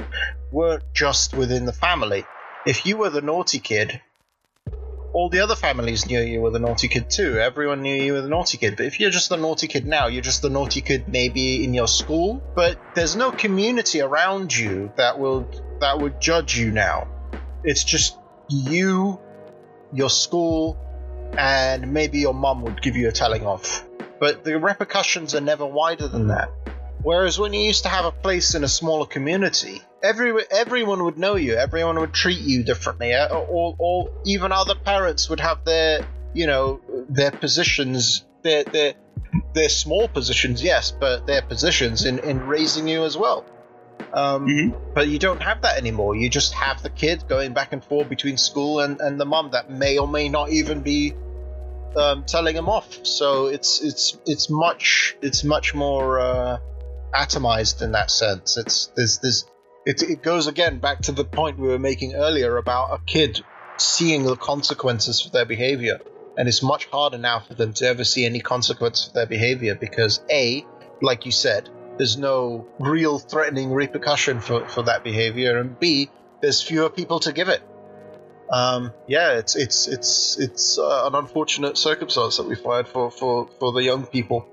weren't 0.51 0.85
just 0.94 1.35
within 1.35 1.66
the 1.66 1.73
family. 1.73 2.24
If 2.66 2.86
you 2.86 2.97
were 2.97 3.11
the 3.11 3.20
naughty 3.20 3.59
kid, 3.59 4.01
all 5.12 5.28
the 5.28 5.40
other 5.40 5.57
families 5.57 6.07
knew 6.07 6.20
you 6.20 6.40
were 6.40 6.51
the 6.51 6.59
naughty 6.59 6.89
kid 6.89 7.11
too. 7.11 7.39
Everyone 7.39 7.82
knew 7.82 7.94
you 7.94 8.15
were 8.15 8.23
the 8.23 8.28
naughty 8.28 8.57
kid. 8.57 8.77
But 8.77 8.86
if 8.86 9.01
you're 9.01 9.11
just 9.11 9.28
the 9.28 9.36
naughty 9.36 9.69
kid 9.69 9.86
now, 9.86 10.07
you're 10.07 10.23
just 10.23 10.43
the 10.43 10.51
naughty 10.51 10.81
kid 10.81 11.09
maybe 11.09 11.65
in 11.65 11.74
your 11.74 11.89
school, 11.89 12.43
but 12.55 12.78
there's 12.94 13.16
no 13.16 13.31
community 13.31 14.01
around 14.01 14.57
you 14.57 14.93
that 14.97 15.19
will 15.19 15.49
that 15.81 15.99
would 15.99 16.20
judge 16.20 16.57
you 16.57 16.70
now. 16.70 17.09
It's 17.65 17.85
just 17.85 18.16
you, 18.49 19.20
your 19.93 20.11
school, 20.11 20.78
and 21.36 21.93
maybe 21.93 22.19
your 22.19 22.35
mum 22.35 22.62
would 22.62 22.81
give 22.81 22.97
you 22.97 23.09
a 23.09 23.12
telling 23.12 23.47
off. 23.47 23.85
But 24.23 24.44
the 24.44 24.57
repercussions 24.57 25.35
are 25.35 25.40
never 25.40 25.66
wider 25.66 26.07
than 26.07 26.28
that. 26.28 26.49
Whereas 27.03 27.40
when 27.40 27.53
you 27.53 27.62
used 27.62 27.82
to 27.82 27.89
have 27.89 28.05
a 28.05 28.12
place 28.12 28.55
in 28.55 28.62
a 28.62 28.69
smaller 28.69 29.05
community, 29.05 29.82
every, 30.01 30.32
everyone 30.49 31.03
would 31.03 31.19
know 31.19 31.35
you, 31.35 31.57
everyone 31.57 31.99
would 31.99 32.12
treat 32.12 32.39
you 32.39 32.62
differently, 32.62 33.15
uh, 33.15 33.35
or, 33.35 33.74
or 33.77 34.12
even 34.24 34.53
other 34.53 34.77
parents 34.77 35.28
would 35.28 35.40
have 35.40 35.65
their, 35.65 36.07
you 36.35 36.47
know, 36.47 36.81
their 37.09 37.32
positions, 37.32 38.24
their, 38.44 38.62
their, 38.62 38.94
their 39.55 39.69
small 39.69 40.07
positions, 40.07 40.62
yes, 40.62 40.93
but 40.93 41.27
their 41.27 41.43
positions 41.43 42.05
in, 42.05 42.20
in 42.20 42.47
raising 42.47 42.86
you 42.86 43.03
as 43.03 43.16
well. 43.16 43.44
Um, 44.15 44.47
Mhm. 44.47 44.94
But 44.94 45.09
you 45.09 45.19
don't 45.19 45.43
have 45.43 45.62
that 45.62 45.78
anymore. 45.78 46.15
You 46.15 46.28
just 46.28 46.55
have 46.55 46.81
the 46.81 46.90
kid 46.90 47.24
going 47.28 47.55
back 47.55 47.73
and 47.73 47.82
forth 47.82 48.09
between 48.09 48.36
school 48.36 48.78
and, 48.78 49.01
and 49.01 49.20
the 49.20 49.24
mum 49.24 49.51
that 49.51 49.69
may 49.69 49.99
or 49.99 50.07
may 50.07 50.28
not 50.28 50.51
even 50.51 50.82
be 50.82 51.15
um, 51.97 52.24
telling 52.24 52.56
him 52.56 52.69
off. 52.69 53.05
So 53.06 53.47
it's 53.47 53.82
it's 53.82 54.19
it's 54.27 54.51
much 54.51 55.16
it's 55.23 55.44
much 55.44 55.74
more 55.74 56.20
uh, 56.20 56.59
atomized 57.14 57.82
in 57.82 57.93
that 57.93 58.10
sense. 58.10 58.56
It's 58.56 58.86
there's 58.97 59.19
there's 59.19 59.44
it, 59.85 60.02
it 60.02 60.23
goes 60.23 60.47
again 60.47 60.78
back 60.78 61.02
to 61.02 61.12
the 61.12 61.24
point 61.24 61.59
we 61.59 61.69
were 61.69 61.78
making 61.78 62.14
earlier 62.14 62.56
about 62.56 62.93
a 62.93 62.98
kid 63.05 63.43
seeing 63.77 64.24
the 64.24 64.36
consequences 64.36 65.20
for 65.20 65.31
their 65.31 65.44
behavior. 65.44 66.01
And 66.36 66.48
it's 66.48 66.62
much 66.62 66.86
harder 66.86 67.19
now 67.19 67.40
for 67.40 67.55
them 67.55 67.74
to 67.74 67.86
ever 67.86 68.05
see 68.05 68.24
any 68.24 68.40
consequence 68.40 69.06
for 69.06 69.12
their 69.12 69.27
behavior 69.27 69.74
because 69.74 70.24
A, 70.31 70.64
like 71.02 71.27
you 71.27 71.32
said, 71.32 71.69
there's 71.98 72.16
no 72.16 72.66
real 72.78 73.19
threatening 73.19 73.73
repercussion 73.73 74.40
for, 74.40 74.66
for 74.66 74.82
that 74.85 75.05
behavior, 75.05 75.59
and 75.59 75.78
B, 75.78 76.09
there's 76.40 76.62
fewer 76.62 76.89
people 76.89 77.20
to 77.20 77.32
give 77.32 77.48
it. 77.48 77.62
Um, 78.53 78.93
yeah, 79.09 79.39
it's 79.39 79.57
it's 79.57 79.89
it's 79.89 80.39
it's 80.39 80.79
uh, 80.79 81.07
an 81.07 81.15
unfortunate 81.15 81.79
circumstance 81.79 82.37
that 82.37 82.47
we 82.47 82.55
find 82.55 82.87
for, 82.87 83.11
for, 83.11 83.49
for 83.59 83.73
the 83.73 83.83
young 83.83 84.05
people, 84.05 84.47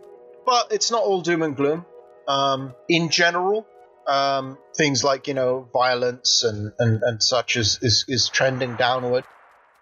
but 0.45 0.71
it's 0.71 0.89
not 0.89 1.03
all 1.03 1.21
doom 1.21 1.41
and 1.41 1.55
gloom. 1.55 1.85
Um, 2.25 2.75
in 2.87 3.09
general, 3.09 3.67
um, 4.07 4.57
things 4.77 5.03
like 5.03 5.27
you 5.27 5.33
know 5.33 5.67
violence 5.73 6.43
and, 6.43 6.71
and, 6.79 7.03
and 7.03 7.21
such 7.21 7.57
is, 7.57 7.79
is, 7.81 8.05
is 8.07 8.29
trending 8.29 8.77
downward. 8.77 9.25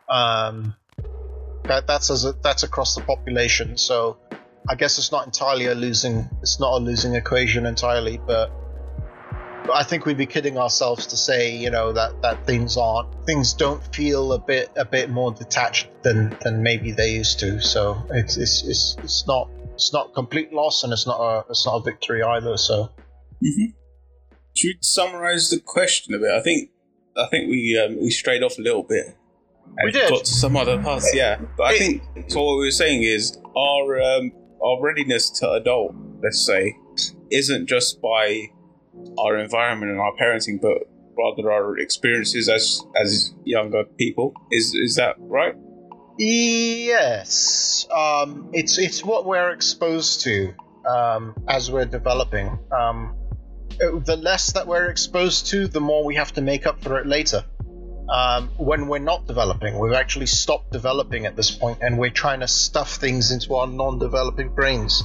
Um, 0.10 0.76
that 1.65 1.85
that's 1.85 2.10
as 2.10 2.26
a, 2.26 2.34
that's 2.41 2.64
across 2.64 2.95
the 2.95 3.02
population, 3.02 3.77
so 3.77 4.18
I 4.68 4.73
guess 4.73 4.98
it's 4.98 5.11
not 5.11 5.27
entirely 5.27 5.68
a 5.68 5.76
losing 5.76 6.27
it's 6.41 6.60
not 6.60 6.73
a 6.73 6.84
losing 6.84 7.14
equation 7.14 7.68
entirely, 7.68 8.18
but, 8.18 8.49
but 8.49 8.66
I 9.73 9.84
think 9.84 10.06
we'd 10.06 10.18
be 10.18 10.26
kidding 10.26 10.57
ourselves 10.57 11.07
to 11.07 11.18
say 11.18 11.56
you 11.56 11.69
know 11.69 11.94
that, 11.94 12.22
that 12.22 12.45
things 12.45 12.77
aren't 12.77 13.26
things 13.26 13.53
don't 13.53 13.84
feel 13.95 14.34
a 14.34 14.39
bit 14.39 14.72
a 14.76 14.85
bit 14.85 15.10
more 15.10 15.31
detached 15.31 15.88
than, 16.03 16.38
than 16.41 16.64
maybe 16.64 16.91
they 16.91 17.14
used 17.14 17.39
to. 17.39 17.60
So 17.61 18.02
it's 18.11 18.38
it's, 18.38 18.64
it's 18.64 18.95
it's 19.03 19.27
not 19.27 19.49
it's 19.73 19.94
not 19.94 20.14
complete 20.14 20.52
loss 20.53 20.84
and 20.84 20.91
it's 20.94 21.06
not 21.06 21.19
a 21.19 21.45
it's 21.49 21.65
not 21.65 21.76
a 21.76 21.84
victory 21.84 22.23
either. 22.23 22.57
So 22.57 22.89
Should 24.56 24.68
we 24.68 24.77
summarize 24.81 25.49
the 25.49 25.60
question 25.60 26.15
a 26.15 26.19
bit? 26.19 26.31
I 26.31 26.41
think 26.41 26.72
I 27.18 27.27
think 27.27 27.49
we 27.49 27.80
um, 27.84 28.02
we 28.02 28.10
strayed 28.10 28.44
off 28.44 28.57
a 28.57 28.61
little 28.61 28.84
bit. 28.84 29.15
We 29.84 29.91
did. 29.91 30.10
Got 30.10 30.26
to 30.26 30.31
some 30.31 30.56
other 30.56 30.81
parts, 30.81 31.14
yeah. 31.14 31.39
But 31.57 31.68
I 31.68 31.77
think 31.77 32.03
so. 32.27 32.41
What 32.41 32.60
we 32.60 32.65
were 32.65 32.72
saying 32.72 33.03
is 33.03 33.38
our 33.56 34.02
um, 34.02 34.31
our 34.64 34.81
readiness 34.81 35.30
to 35.39 35.52
adult, 35.52 35.95
let's 36.23 36.45
say, 36.45 36.77
isn't 37.31 37.68
just 37.68 38.02
by 38.02 38.48
our 39.19 39.38
environment 39.38 39.91
and 39.91 39.99
our 39.99 40.14
parenting, 40.19 40.61
but 40.61 40.78
rather 41.18 41.52
our 41.52 41.78
experiences 41.78 42.49
as 42.49 42.82
as 43.02 43.34
younger 43.44 43.84
people. 43.98 44.34
Is 44.52 44.74
is 44.74 44.95
that 44.95 45.15
right? 45.19 45.56
Yes, 46.18 47.88
um, 47.95 48.49
it's 48.53 48.78
it's 48.78 49.03
what 49.03 49.26
we're 49.26 49.52
exposed 49.52 50.22
to 50.22 50.53
um, 50.88 51.36
as 51.48 51.72
we're 51.72 51.86
developing. 51.86 52.57
Um, 52.72 53.15
the 53.80 54.18
less 54.18 54.53
that 54.53 54.65
we're 54.65 54.88
exposed 54.90 55.48
to, 55.48 55.68
the 55.68 55.80
more 55.80 56.03
we 56.03 56.15
have 56.15 56.34
to 56.34 56.41
make 56.41 56.65
up 56.65 56.82
for 56.82 56.99
it 56.99 57.06
later. 57.06 57.44
Um, 58.10 58.49
when 58.56 58.88
we're 58.88 58.99
not 58.99 59.28
developing, 59.28 59.78
we've 59.78 59.94
actually 59.94 60.28
stopped 60.28 60.72
developing 60.72 61.26
at 61.26 61.36
this 61.36 61.52
point, 61.52 61.80
and 61.82 61.99
we're 61.99 62.10
trying 62.10 62.40
to 62.40 62.48
stuff 62.48 62.95
things 62.95 63.32
into 63.32 63.53
our 63.56 63.68
non-developing 63.68 64.56
brains. 64.56 65.03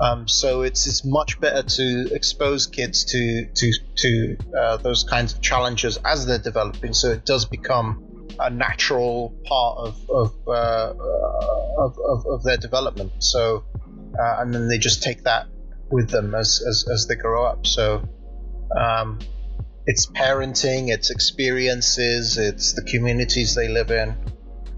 Um, 0.00 0.26
so 0.26 0.62
it's 0.62 0.86
it's 0.86 1.04
much 1.04 1.38
better 1.40 1.62
to 1.62 2.14
expose 2.14 2.66
kids 2.66 3.04
to 3.04 3.46
to 3.54 3.72
to 3.96 4.36
uh, 4.58 4.76
those 4.78 5.04
kinds 5.04 5.34
of 5.34 5.42
challenges 5.42 5.98
as 6.04 6.26
they're 6.26 6.38
developing, 6.38 6.94
so 6.94 7.10
it 7.10 7.26
does 7.26 7.44
become 7.44 8.28
a 8.38 8.48
natural 8.48 9.36
part 9.44 9.78
of 9.78 10.10
of, 10.10 10.34
uh, 10.46 10.50
uh 10.50 11.84
of, 11.84 11.98
of, 11.98 12.26
of 12.26 12.42
their 12.44 12.56
development. 12.56 13.12
So 13.18 13.64
uh, 14.18 14.36
and 14.38 14.54
then 14.54 14.68
they 14.68 14.78
just 14.78 15.02
take 15.02 15.24
that 15.24 15.48
with 15.90 16.08
them 16.08 16.34
as 16.34 16.64
as, 16.66 16.86
as 16.90 17.06
they 17.06 17.16
grow 17.16 17.44
up. 17.44 17.66
So 17.66 18.02
um, 18.74 19.18
it's 19.84 20.06
parenting, 20.06 20.88
it's 20.88 21.10
experiences, 21.10 22.38
it's 22.38 22.72
the 22.72 22.82
communities 22.82 23.54
they 23.54 23.68
live 23.68 23.90
in, 23.90 24.16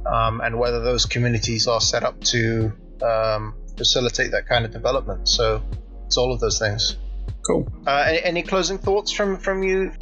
um, 0.05 0.41
and 0.41 0.59
whether 0.59 0.81
those 0.81 1.07
communities 1.07 1.69
are 1.69 1.81
set 1.81 2.03
up 2.03 2.21
to 2.23 2.73
um, 3.03 3.55
facilitate 3.77 4.31
that 4.33 4.47
kind 4.47 4.65
of 4.65 4.73
development. 4.73 5.29
So 5.29 5.63
it's 6.07 6.17
all 6.17 6.33
of 6.33 6.41
those 6.41 6.59
things. 6.59 6.97
Cool. 7.47 7.71
Uh, 7.87 8.05
any, 8.07 8.23
any, 8.23 8.43
closing 8.43 8.79
thoughts 8.79 9.11
from 9.11 9.37
from 9.37 9.63
you, 9.63 9.93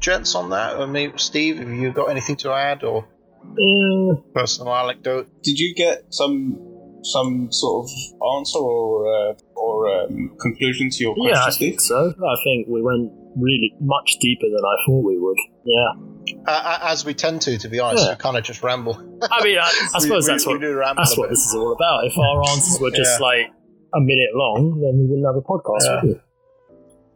gents, 0.00 0.34
on 0.34 0.50
that? 0.50 0.76
Or 0.76 0.86
maybe 0.86 1.18
Steve, 1.18 1.58
have 1.58 1.70
you 1.70 1.92
got 1.92 2.10
anything 2.10 2.36
to 2.36 2.52
add 2.52 2.84
or 2.84 3.06
mm. 3.44 4.34
personal 4.34 4.74
anecdote? 4.74 5.28
Did 5.42 5.58
you 5.58 5.74
get 5.74 6.04
some 6.10 6.58
some 7.02 7.48
sort 7.50 7.84
of 7.84 7.90
answer 8.38 8.58
or 8.58 9.06
uh, 9.06 9.34
or 9.56 10.02
um, 10.02 10.36
conclusion 10.40 10.90
to 10.90 11.04
your 11.04 11.14
question? 11.14 11.34
Yeah, 11.34 11.44
I 11.44 11.50
think 11.50 11.80
so. 11.80 12.10
I 12.10 12.36
think 12.44 12.68
we 12.68 12.82
went 12.82 13.12
really 13.36 13.74
much 13.80 14.16
deeper 14.20 14.46
than 14.46 14.62
I 14.64 14.76
thought 14.86 15.04
we 15.04 15.18
would. 15.18 15.38
Yeah. 15.64 16.13
Uh, 16.46 16.78
as 16.82 17.04
we 17.04 17.14
tend 17.14 17.42
to, 17.42 17.58
to 17.58 17.68
be 17.68 17.80
honest, 17.80 18.04
yeah. 18.04 18.12
we 18.12 18.16
kind 18.16 18.36
of 18.36 18.44
just 18.44 18.62
ramble. 18.62 18.96
I 19.22 19.44
mean, 19.44 19.58
I, 19.58 19.62
I 19.94 19.98
suppose 19.98 20.26
we, 20.26 20.32
that's 20.32 20.46
we, 20.46 20.54
what 20.54 20.96
that's 20.96 21.16
what 21.16 21.30
this 21.30 21.46
is 21.46 21.54
all 21.54 21.72
about. 21.72 22.04
If 22.04 22.18
our 22.18 22.42
answers 22.50 22.80
were 22.80 22.90
just 22.90 23.20
yeah. 23.20 23.26
like 23.26 23.46
a 23.94 24.00
minute 24.00 24.30
long, 24.34 24.80
then 24.80 24.98
we 24.98 25.06
wouldn't 25.06 25.26
have 25.26 25.36
a 25.36 25.42
podcast. 25.42 26.04
Yeah. 26.04 26.20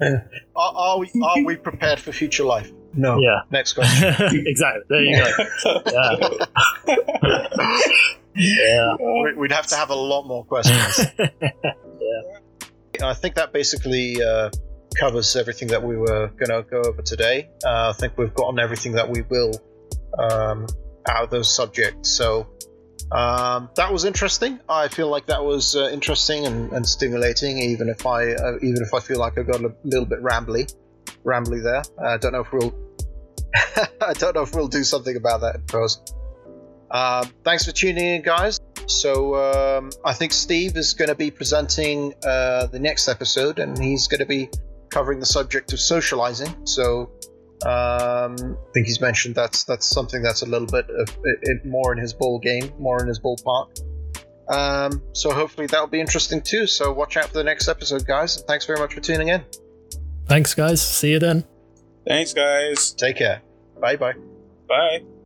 Yeah. 0.01 0.23
Are, 0.55 0.73
are, 0.77 0.99
we 0.99 1.11
are 1.23 1.43
we 1.45 1.57
prepared 1.57 1.99
for 1.99 2.13
future 2.13 2.45
life? 2.45 2.71
No. 2.95 3.19
Yeah. 3.19 3.41
Next 3.51 3.73
question. 3.75 4.15
exactly. 4.47 4.83
There 4.89 5.03
you 5.03 5.17
go. 5.17 5.83
Yeah. 8.37 8.97
yeah. 8.97 9.33
We'd 9.37 9.53
have 9.53 9.67
to 9.69 9.77
have 9.77 9.91
a 9.91 9.97
lot 9.97 10.25
more 10.25 10.45
questions. 10.45 11.11
yeah. 11.19 13.07
I 13.07 13.15
think 13.15 13.35
that 13.35 13.53
basically 13.53 14.23
uh, 14.23 14.51
covers 14.98 15.36
everything 15.36 15.69
that 15.69 15.82
we 15.82 15.97
were 15.97 16.28
going 16.28 16.51
to 16.51 16.65
go 16.69 16.82
over 16.82 17.02
today. 17.02 17.51
Uh, 17.65 17.90
I 17.90 17.93
think 17.93 18.16
we've 18.16 18.35
gotten 18.35 18.59
everything 18.59 18.93
that 18.93 19.09
we 19.09 19.23
will 19.23 19.52
um, 20.19 20.66
out 21.09 21.24
of 21.24 21.31
those 21.31 21.55
subjects. 21.55 22.10
So 22.10 22.48
um, 23.12 23.70
that 23.77 23.93
was 23.93 24.05
interesting. 24.05 24.60
I 24.69 24.89
feel 24.89 25.09
like 25.09 25.27
that 25.27 25.44
was 25.44 25.74
uh, 25.74 25.89
interesting 25.90 26.47
and, 26.47 26.73
and, 26.73 26.86
stimulating, 26.86 27.59
even 27.59 27.89
if 27.89 28.05
I 28.05 28.32
uh, 28.32 28.56
even 28.60 28.82
if 28.82 28.93
I 28.93 29.01
feel 29.01 29.19
like 29.19 29.39
I 29.39 29.43
got 29.43 29.62
a 29.62 29.74
little 29.82 30.05
bit 30.05 30.23
rambly, 30.23 30.73
rambly 31.24 31.62
there. 31.62 31.82
I 32.05 32.19
don't 32.19 32.32
know 32.32 32.40
if 32.40 32.52
we'll 32.52 32.74
I 34.02 34.12
don't 34.12 34.35
know 34.35 34.43
if 34.43 34.55
we'll 34.55 34.69
do 34.69 34.85
something 34.85 35.16
about 35.16 35.40
that 35.40 35.55
in 35.55 35.62
post. 35.62 36.15
Um, 36.90 37.31
thanks 37.44 37.65
for 37.65 37.73
tuning 37.73 38.05
in, 38.05 38.23
guys. 38.23 38.60
So 38.86 39.35
um, 39.36 39.90
I 40.05 40.12
think 40.12 40.32
Steve 40.32 40.77
is 40.77 40.94
going 40.94 41.09
to 41.09 41.15
be 41.15 41.31
presenting 41.31 42.15
uh, 42.27 42.66
the 42.66 42.78
next 42.78 43.09
episode, 43.09 43.59
and 43.59 43.78
he's 43.78 44.09
going 44.09 44.20
to 44.20 44.27
be 44.27 44.51
covering 44.90 45.20
the 45.20 45.27
subject 45.27 45.73
of 45.73 45.81
socializing. 45.81 46.55
So 46.65 47.10
um, 47.66 48.36
I 48.39 48.73
think 48.73 48.86
he's 48.86 49.01
mentioned 49.01 49.35
that's 49.35 49.65
that's 49.65 49.86
something 49.86 50.23
that's 50.23 50.43
a 50.43 50.47
little 50.47 50.69
bit 50.69 50.89
of, 50.89 51.09
it, 51.09 51.39
it, 51.43 51.66
more 51.66 51.93
in 51.93 51.98
his 51.98 52.12
ball 52.12 52.39
game, 52.39 52.73
more 52.78 53.01
in 53.02 53.09
his 53.09 53.19
ballpark. 53.19 53.81
Um, 54.48 55.02
so 55.12 55.31
hopefully 55.31 55.66
that'll 55.66 55.89
be 55.89 56.01
interesting 56.01 56.40
too. 56.40 56.66
So 56.66 56.93
watch 56.93 57.16
out 57.16 57.27
for 57.27 57.35
the 57.35 57.44
next 57.44 57.69
episode, 57.69 58.06
guys. 58.06 58.36
And 58.36 58.47
thanks 58.47 58.65
very 58.65 58.78
much 58.78 58.94
for 58.94 59.01
tuning 59.01 59.28
in. 59.28 59.44
Thanks, 60.27 60.55
guys. 60.55 60.81
See 60.81 61.12
you 61.12 61.19
then. 61.19 61.44
Thanks, 62.06 62.32
guys. 62.32 62.93
Take 62.93 63.16
care. 63.16 63.43
Bye 63.81 63.97
bye. 63.97 64.15
Bye. 64.69 65.18